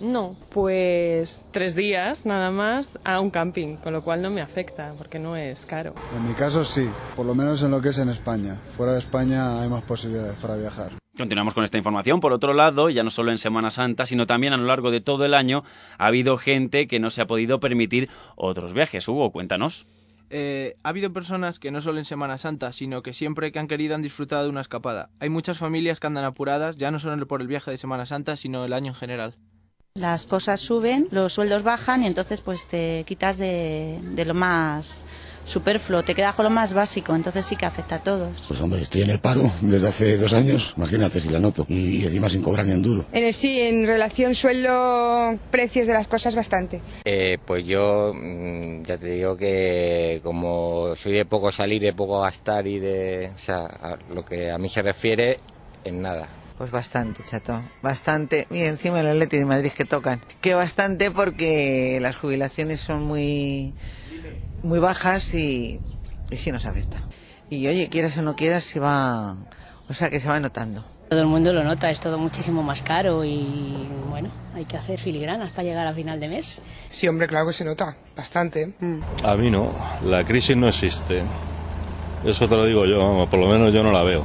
no, 0.01 0.37
pues 0.51 1.47
tres 1.53 1.75
días 1.75 2.27
nada 2.27 2.51
más 2.51 2.99
a 3.05 3.21
un 3.21 3.31
camping, 3.31 3.77
con 3.77 3.93
lo 3.93 4.03
cual 4.03 4.23
no 4.23 4.31
me 4.31 4.43
afecta 4.43 4.95
porque 4.99 5.19
no 5.19 5.37
es 5.37 5.67
caro. 5.67 5.95
En 6.17 6.27
mi 6.27 6.35
caso 6.35 6.65
sí, 6.65 6.89
por 7.15 7.27
lo 7.27 7.35
menos 7.35 7.63
en 7.63 7.71
lo 7.71 7.81
que 7.81 7.91
es 7.91 7.99
en 7.99 8.09
España. 8.09 8.61
Fuera 8.77 8.93
de 8.93 8.99
España 8.99 9.61
hay 9.61 9.69
más 9.69 9.83
posibilidades 9.83 10.37
para 10.39 10.57
viajar. 10.57 10.93
Continuamos 11.17 11.55
con 11.55 11.65
esta 11.65 11.79
información. 11.79 12.21
Por 12.21 12.35
otro 12.35 12.53
lado, 12.53 12.91
ya 12.91 13.03
no 13.03 13.09
solo 13.09 13.31
en 13.31 13.39
Semana 13.39 13.71
Santa, 13.71 14.05
sino 14.05 14.27
también 14.27 14.53
a 14.53 14.59
lo 14.59 14.67
largo 14.67 14.91
de 14.91 15.01
todo 15.01 15.25
el 15.25 15.33
año, 15.33 15.65
ha 15.97 16.07
habido 16.07 16.37
gente 16.37 16.87
que 16.87 17.01
no 17.01 17.09
se 17.09 17.23
ha 17.23 17.27
podido 17.27 17.59
permitir 17.59 18.11
otros 18.37 18.75
viajes. 18.75 19.09
Hugo, 19.09 19.33
cuéntanos. 19.33 19.87
Eh, 20.29 20.77
ha 20.83 20.91
habido 20.91 21.13
personas 21.13 21.59
que 21.59 21.71
no 21.71 21.81
solo 21.81 21.99
en 21.99 22.05
Semana 22.05 22.37
Santa, 22.37 22.73
sino 22.73 23.03
que 23.03 23.15
siempre 23.15 23.53
que 23.53 23.59
han 23.59 23.69
querido 23.69 23.95
han 23.95 24.03
disfrutado 24.03 24.45
de 24.45 24.51
una 24.51 24.61
escapada. 24.61 25.09
Hay 25.21 25.31
muchas 25.31 25.57
familias 25.57 26.01
que 26.01 26.07
andan 26.07 26.25
apuradas, 26.25 26.77
ya 26.77 26.91
no 26.91 26.99
solo 26.99 27.27
por 27.27 27.41
el 27.41 27.47
viaje 27.47 27.71
de 27.71 27.79
Semana 27.79 28.05
Santa, 28.05 28.37
sino 28.37 28.65
el 28.65 28.75
año 28.75 28.89
en 28.89 28.97
general. 28.97 29.37
Las 29.97 30.27
cosas 30.27 30.61
suben, 30.61 31.09
los 31.11 31.33
sueldos 31.33 31.63
bajan 31.63 32.03
y 32.03 32.07
entonces 32.07 32.41
pues 32.43 32.67
te 32.67 33.05
quitas 33.07 33.39
de, 33.39 33.99
de 34.03 34.25
lo 34.25 34.35
más 34.35 35.05
superfluo, 35.47 36.03
te 36.03 36.15
quedas 36.15 36.35
con 36.35 36.45
lo 36.45 36.51
más 36.51 36.75
básico, 36.75 37.15
entonces 37.15 37.47
sí 37.47 37.57
que 37.57 37.65
afecta 37.65 37.97
a 37.97 38.03
todos. 38.03 38.45
Pues 38.49 38.61
hombre, 38.61 38.83
estoy 38.83 39.03
en 39.03 39.11
el 39.11 39.21
paro 39.21 39.43
desde 39.61 39.89
hace 39.89 40.17
dos 40.19 40.33
años, 40.33 40.75
imagínate 40.77 41.21
si 41.21 41.31
la 41.31 41.39
noto. 41.39 41.65
Y 41.69 42.05
encima 42.05 42.29
sin 42.29 42.43
cobrar 42.43 42.67
ni 42.67 42.73
un 42.73 42.83
duro. 42.83 43.05
En 43.13 43.25
el, 43.25 43.33
sí, 43.33 43.59
en 43.61 43.87
relación 43.87 44.35
sueldo-precios 44.35 45.87
de 45.87 45.93
las 45.95 46.09
cosas, 46.09 46.35
bastante. 46.35 46.83
Eh, 47.05 47.39
pues 47.47 47.65
yo 47.65 48.13
mm, 48.13 48.83
ya 48.83 48.99
te 48.99 49.07
digo 49.07 49.37
que 49.37 50.21
como 50.23 50.95
soy 50.97 51.13
de 51.13 51.25
poco 51.25 51.53
salir, 51.53 51.81
de 51.81 51.93
poco 51.93 52.21
gastar 52.21 52.67
y 52.67 52.81
de... 52.81 53.31
O 53.35 53.39
sea, 53.39 53.65
a 53.67 53.97
lo 54.13 54.25
que 54.25 54.51
a 54.51 54.59
mí 54.59 54.69
se 54.69 54.83
refiere, 54.83 55.39
en 55.85 56.03
nada. 56.03 56.29
Pues 56.57 56.71
bastante, 56.71 57.23
chato, 57.23 57.63
bastante. 57.83 58.47
Y 58.51 58.63
encima 58.63 59.01
el 59.01 59.09
Atleti 59.09 59.37
de 59.37 59.45
Madrid 59.45 59.73
que 59.73 59.85
tocan. 59.85 60.21
Que 60.41 60.55
bastante 60.55 61.11
porque 61.11 61.99
las 62.01 62.17
jubilaciones 62.17 62.81
son 62.81 63.03
muy, 63.05 63.75
muy 64.63 64.79
bajas 64.79 65.35
y, 65.35 65.83
y 66.31 66.37
sí 66.37 66.51
nos 66.53 66.65
afecta. 66.65 66.99
Y 67.51 67.67
oye, 67.69 67.89
quieras 67.91 68.17
o 68.17 68.23
no 68.23 68.37
quieras, 68.37 68.65
se 68.65 68.81
va, 68.81 69.37
o 69.89 69.93
sea 69.93 70.09
que 70.09 70.19
se 70.19 70.29
va 70.29 70.41
notando. 70.41 70.83
Todo 71.11 71.21
el 71.21 71.27
mundo 71.27 71.53
lo 71.53 71.63
nota, 71.63 71.91
es 71.91 72.01
todo 72.01 72.19
muchísimo 72.19 72.63
más 72.65 72.83
caro 72.83 73.25
y 73.25 73.87
bueno, 74.09 74.33
hay 74.55 74.65
que 74.65 74.77
hacer 74.77 74.99
filigranas 74.99 75.53
para 75.53 75.63
llegar 75.63 75.87
a 75.87 75.93
final 75.93 76.19
de 76.19 76.29
mes. 76.29 76.61
Sí, 76.91 77.07
hombre, 77.07 77.29
claro 77.29 77.47
que 77.47 77.53
se 77.53 77.65
nota, 77.65 77.97
bastante. 78.17 78.75
A 79.23 79.37
mí 79.37 79.51
no, 79.51 79.73
la 80.03 80.25
crisis 80.25 80.57
no 80.57 80.69
existe. 80.69 81.23
Eso 82.25 82.49
te 82.49 82.57
lo 82.57 82.65
digo 82.65 82.87
yo, 82.87 82.99
vamos, 82.99 83.29
por 83.29 83.39
lo 83.39 83.47
menos 83.47 83.73
yo 83.73 83.85
no 83.85 83.93
la 83.93 84.03
veo. 84.03 84.25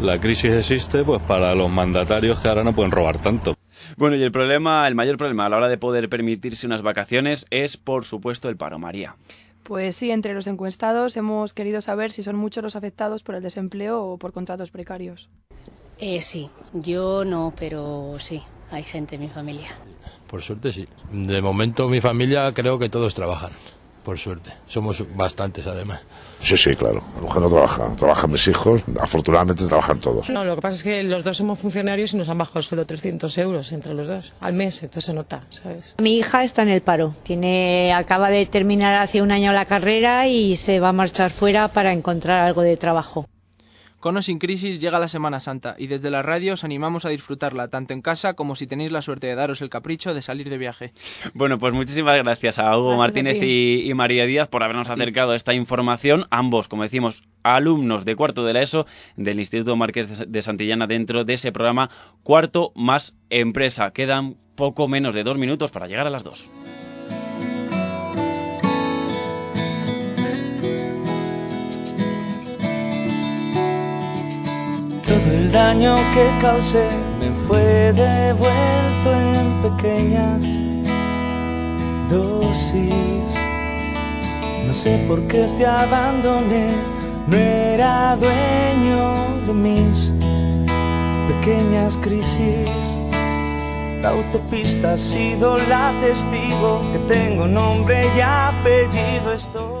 La 0.00 0.20
crisis 0.20 0.50
existe 0.50 1.04
pues 1.04 1.22
para 1.22 1.54
los 1.54 1.70
mandatarios 1.70 2.38
que 2.40 2.48
ahora 2.48 2.62
no 2.62 2.74
pueden 2.74 2.92
robar 2.92 3.18
tanto. 3.18 3.54
Bueno, 3.96 4.16
y 4.16 4.22
el 4.22 4.30
problema, 4.30 4.86
el 4.86 4.94
mayor 4.94 5.16
problema 5.16 5.46
a 5.46 5.48
la 5.48 5.56
hora 5.56 5.68
de 5.68 5.78
poder 5.78 6.10
permitirse 6.10 6.66
unas 6.66 6.82
vacaciones 6.82 7.46
es, 7.50 7.78
por 7.78 8.04
supuesto, 8.04 8.50
el 8.50 8.58
paro, 8.58 8.78
María. 8.78 9.16
Pues 9.62 9.96
sí, 9.96 10.10
entre 10.10 10.34
los 10.34 10.46
encuestados 10.46 11.16
hemos 11.16 11.54
querido 11.54 11.80
saber 11.80 12.12
si 12.12 12.22
son 12.22 12.36
muchos 12.36 12.62
los 12.62 12.76
afectados 12.76 13.22
por 13.22 13.36
el 13.36 13.42
desempleo 13.42 14.02
o 14.02 14.18
por 14.18 14.32
contratos 14.32 14.70
precarios. 14.70 15.30
Eh, 15.98 16.20
sí, 16.20 16.50
yo 16.74 17.24
no, 17.24 17.54
pero 17.58 18.16
sí, 18.18 18.42
hay 18.70 18.82
gente 18.82 19.14
en 19.14 19.22
mi 19.22 19.28
familia. 19.28 19.68
Por 20.26 20.42
suerte 20.42 20.72
sí. 20.72 20.86
De 21.10 21.40
momento 21.40 21.88
mi 21.88 22.00
familia 22.02 22.52
creo 22.52 22.78
que 22.78 22.90
todos 22.90 23.14
trabajan 23.14 23.52
por 24.06 24.20
suerte. 24.20 24.52
Somos 24.68 25.04
bastantes, 25.16 25.66
además. 25.66 26.00
Sí, 26.38 26.56
sí, 26.56 26.76
claro. 26.76 27.02
La 27.16 27.22
mujer 27.22 27.42
no 27.42 27.48
trabaja. 27.48 27.96
Trabajan 27.96 28.30
mis 28.30 28.46
hijos. 28.46 28.82
Afortunadamente 29.00 29.66
trabajan 29.66 29.98
todos. 29.98 30.30
No, 30.30 30.44
lo 30.44 30.54
que 30.54 30.62
pasa 30.62 30.76
es 30.76 30.84
que 30.84 31.02
los 31.02 31.24
dos 31.24 31.36
somos 31.36 31.58
funcionarios 31.58 32.14
y 32.14 32.16
nos 32.16 32.28
han 32.28 32.38
bajado 32.38 32.60
el 32.60 32.64
sueldo 32.64 32.86
300 32.86 33.36
euros 33.38 33.72
entre 33.72 33.94
los 33.94 34.06
dos 34.06 34.32
al 34.38 34.52
mes. 34.52 34.80
Entonces 34.84 35.06
se 35.06 35.12
nota, 35.12 35.40
¿sabes? 35.50 35.96
Mi 35.98 36.18
hija 36.18 36.44
está 36.44 36.62
en 36.62 36.68
el 36.68 36.82
paro. 36.82 37.16
Tiene, 37.24 37.92
acaba 37.92 38.30
de 38.30 38.46
terminar 38.46 38.94
hace 38.94 39.22
un 39.22 39.32
año 39.32 39.50
la 39.52 39.64
carrera 39.64 40.28
y 40.28 40.54
se 40.54 40.78
va 40.78 40.90
a 40.90 40.92
marchar 40.92 41.32
fuera 41.32 41.66
para 41.66 41.92
encontrar 41.92 42.46
algo 42.46 42.62
de 42.62 42.76
trabajo. 42.76 43.26
Con 44.06 44.16
o 44.16 44.22
sin 44.22 44.38
crisis 44.38 44.80
llega 44.80 45.00
la 45.00 45.08
Semana 45.08 45.40
Santa 45.40 45.74
y 45.76 45.88
desde 45.88 46.10
la 46.10 46.22
radio 46.22 46.54
os 46.54 46.62
animamos 46.62 47.04
a 47.04 47.08
disfrutarla 47.08 47.66
tanto 47.66 47.92
en 47.92 48.02
casa 48.02 48.34
como 48.34 48.54
si 48.54 48.68
tenéis 48.68 48.92
la 48.92 49.02
suerte 49.02 49.26
de 49.26 49.34
daros 49.34 49.62
el 49.62 49.68
capricho 49.68 50.14
de 50.14 50.22
salir 50.22 50.48
de 50.48 50.58
viaje. 50.58 50.92
Bueno, 51.34 51.58
pues 51.58 51.74
muchísimas 51.74 52.16
gracias 52.16 52.60
a 52.60 52.78
Hugo 52.78 52.96
Martínez 52.96 53.38
y, 53.42 53.92
María 53.96 54.24
Díaz 54.24 54.46
por 54.46 54.62
habernos 54.62 54.90
acercado 54.90 55.32
a 55.32 55.36
esta 55.36 55.54
información. 55.54 56.26
Ambos, 56.30 56.68
como 56.68 56.84
decimos, 56.84 57.24
alumnos 57.42 58.04
de 58.04 58.14
cuarto 58.14 58.44
de 58.44 58.52
la 58.52 58.62
ESO 58.62 58.86
del 59.16 59.40
Instituto 59.40 59.74
Marqués 59.74 60.30
de 60.30 60.42
Santillana 60.42 60.86
dentro 60.86 61.24
de 61.24 61.34
ese 61.34 61.50
programa 61.50 61.90
Cuarto 62.22 62.70
más 62.76 63.12
Empresa. 63.28 63.90
Quedan 63.90 64.36
poco 64.54 64.86
menos 64.86 65.16
de 65.16 65.24
dos 65.24 65.36
minutos 65.36 65.72
para 65.72 65.88
llegar 65.88 66.06
a 66.06 66.10
las 66.10 66.22
dos. 66.22 66.48
Todo 75.06 75.32
el 75.32 75.52
daño 75.52 75.98
que 76.14 76.28
causé 76.40 76.88
me 77.20 77.30
fue 77.46 77.92
devuelto 77.92 79.12
en 79.14 79.62
pequeñas 79.62 80.42
dosis. 82.10 83.28
No 84.66 84.72
sé 84.72 85.04
por 85.06 85.22
qué 85.28 85.46
te 85.58 85.64
abandoné, 85.64 86.70
no 87.28 87.36
era 87.36 88.16
dueño 88.16 89.14
de 89.46 89.54
mis 89.54 90.12
pequeñas 91.28 91.96
crisis. 91.98 92.68
La 94.02 94.08
autopista 94.08 94.94
ha 94.94 94.96
sido 94.96 95.56
la 95.56 95.94
testigo 96.00 96.80
que 96.92 96.98
tengo 97.14 97.46
nombre 97.46 98.10
y 98.16 98.20
apellido. 98.20 99.32
Estoy 99.32 99.75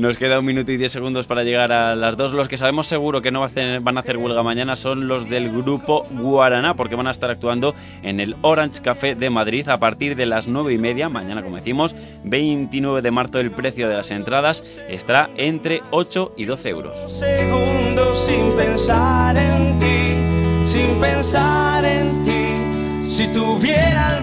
nos 0.00 0.16
queda 0.16 0.38
un 0.38 0.46
minuto 0.46 0.72
y 0.72 0.78
diez 0.78 0.92
segundos 0.92 1.26
para 1.26 1.44
llegar 1.44 1.72
a 1.72 1.94
las 1.94 2.16
dos. 2.16 2.32
Los 2.32 2.48
que 2.48 2.56
sabemos 2.56 2.86
seguro 2.86 3.20
que 3.20 3.30
no 3.30 3.40
van 3.40 3.96
a 3.96 4.00
hacer 4.00 4.16
huelga 4.16 4.42
mañana 4.42 4.74
son 4.74 5.06
los 5.06 5.28
del 5.28 5.50
grupo 5.50 6.06
Guaraná, 6.10 6.74
porque 6.74 6.94
van 6.94 7.06
a 7.06 7.10
estar 7.10 7.30
actuando 7.30 7.74
en 8.02 8.18
el 8.18 8.36
Orange 8.40 8.80
Café 8.80 9.14
de 9.14 9.28
Madrid 9.28 9.68
a 9.68 9.78
partir 9.78 10.16
de 10.16 10.24
las 10.26 10.48
nueve 10.48 10.72
y 10.72 10.78
media. 10.78 11.08
Mañana, 11.10 11.42
como 11.42 11.56
decimos, 11.56 11.94
29 12.24 13.02
de 13.02 13.10
marzo, 13.10 13.40
el 13.40 13.50
precio 13.50 13.88
de 13.88 13.96
las 13.96 14.10
entradas 14.10 14.64
estará 14.88 15.30
entre 15.36 15.82
8 15.90 16.32
y 16.36 16.46
12 16.46 16.68
euros. 16.70 17.12
Segundos 17.12 18.26
sin 18.26 18.52
pensar 18.52 19.36
en 19.36 19.78
ti, 19.78 20.66
sin 20.66 20.98
pensar 20.98 21.84
en 21.84 22.22
ti, 22.24 23.08
si 23.08 23.28
tuviera 23.28 24.20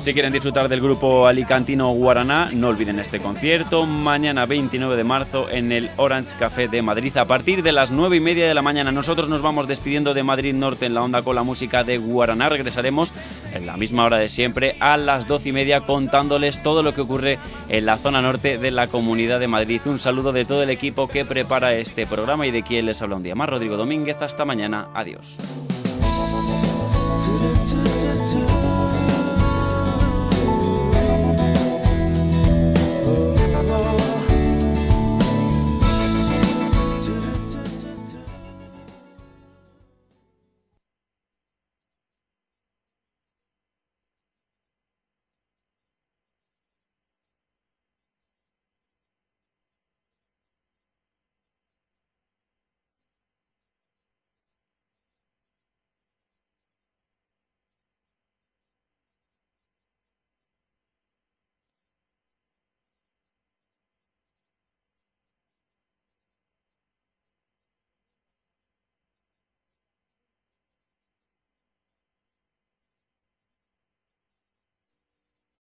si 0.00 0.14
quieren 0.14 0.32
disfrutar 0.32 0.68
del 0.68 0.80
grupo 0.80 1.26
alicantino 1.26 1.90
Guaraná, 1.92 2.50
no 2.52 2.68
olviden 2.68 2.98
este 2.98 3.20
concierto 3.20 3.84
mañana 3.84 4.46
29 4.46 4.96
de 4.96 5.04
marzo 5.04 5.50
en 5.50 5.72
el 5.72 5.90
Orange 5.98 6.34
Café 6.38 6.68
de 6.68 6.80
Madrid 6.80 7.16
a 7.18 7.26
partir 7.26 7.62
de 7.62 7.72
las 7.72 7.90
9 7.90 8.16
y 8.16 8.20
media 8.20 8.48
de 8.48 8.54
la 8.54 8.62
mañana. 8.62 8.92
Nosotros 8.92 9.28
nos 9.28 9.42
vamos 9.42 9.68
despidiendo 9.68 10.14
de 10.14 10.22
Madrid 10.22 10.54
Norte 10.54 10.86
en 10.86 10.94
la 10.94 11.02
onda 11.02 11.22
con 11.22 11.36
la 11.36 11.42
música 11.42 11.84
de 11.84 11.98
Guaraná. 11.98 12.48
Regresaremos 12.48 13.12
en 13.52 13.66
la 13.66 13.76
misma 13.76 14.04
hora 14.04 14.16
de 14.16 14.28
siempre 14.28 14.76
a 14.80 14.96
las 14.96 15.26
12 15.26 15.50
y 15.50 15.52
media 15.52 15.82
contándoles 15.82 16.62
todo 16.62 16.82
lo 16.82 16.94
que 16.94 17.02
ocurre 17.02 17.38
en 17.68 17.84
la 17.84 17.98
zona 17.98 18.22
norte 18.22 18.56
de 18.56 18.70
la 18.70 18.86
Comunidad 18.88 19.38
de 19.38 19.48
Madrid. 19.48 19.82
Un 19.84 19.98
saludo 19.98 20.32
de 20.32 20.46
todo 20.46 20.62
el 20.62 20.70
equipo 20.70 21.08
que 21.08 21.24
prepara 21.26 21.74
este 21.74 22.06
programa 22.06 22.46
y 22.46 22.50
de 22.50 22.62
quien 22.62 22.86
les 22.86 23.02
habla 23.02 23.16
un 23.16 23.22
día 23.22 23.34
más, 23.34 23.48
Rodrigo 23.48 23.76
Domínguez. 23.76 24.22
Hasta 24.22 24.44
mañana. 24.44 24.88
Adiós. 24.94 25.36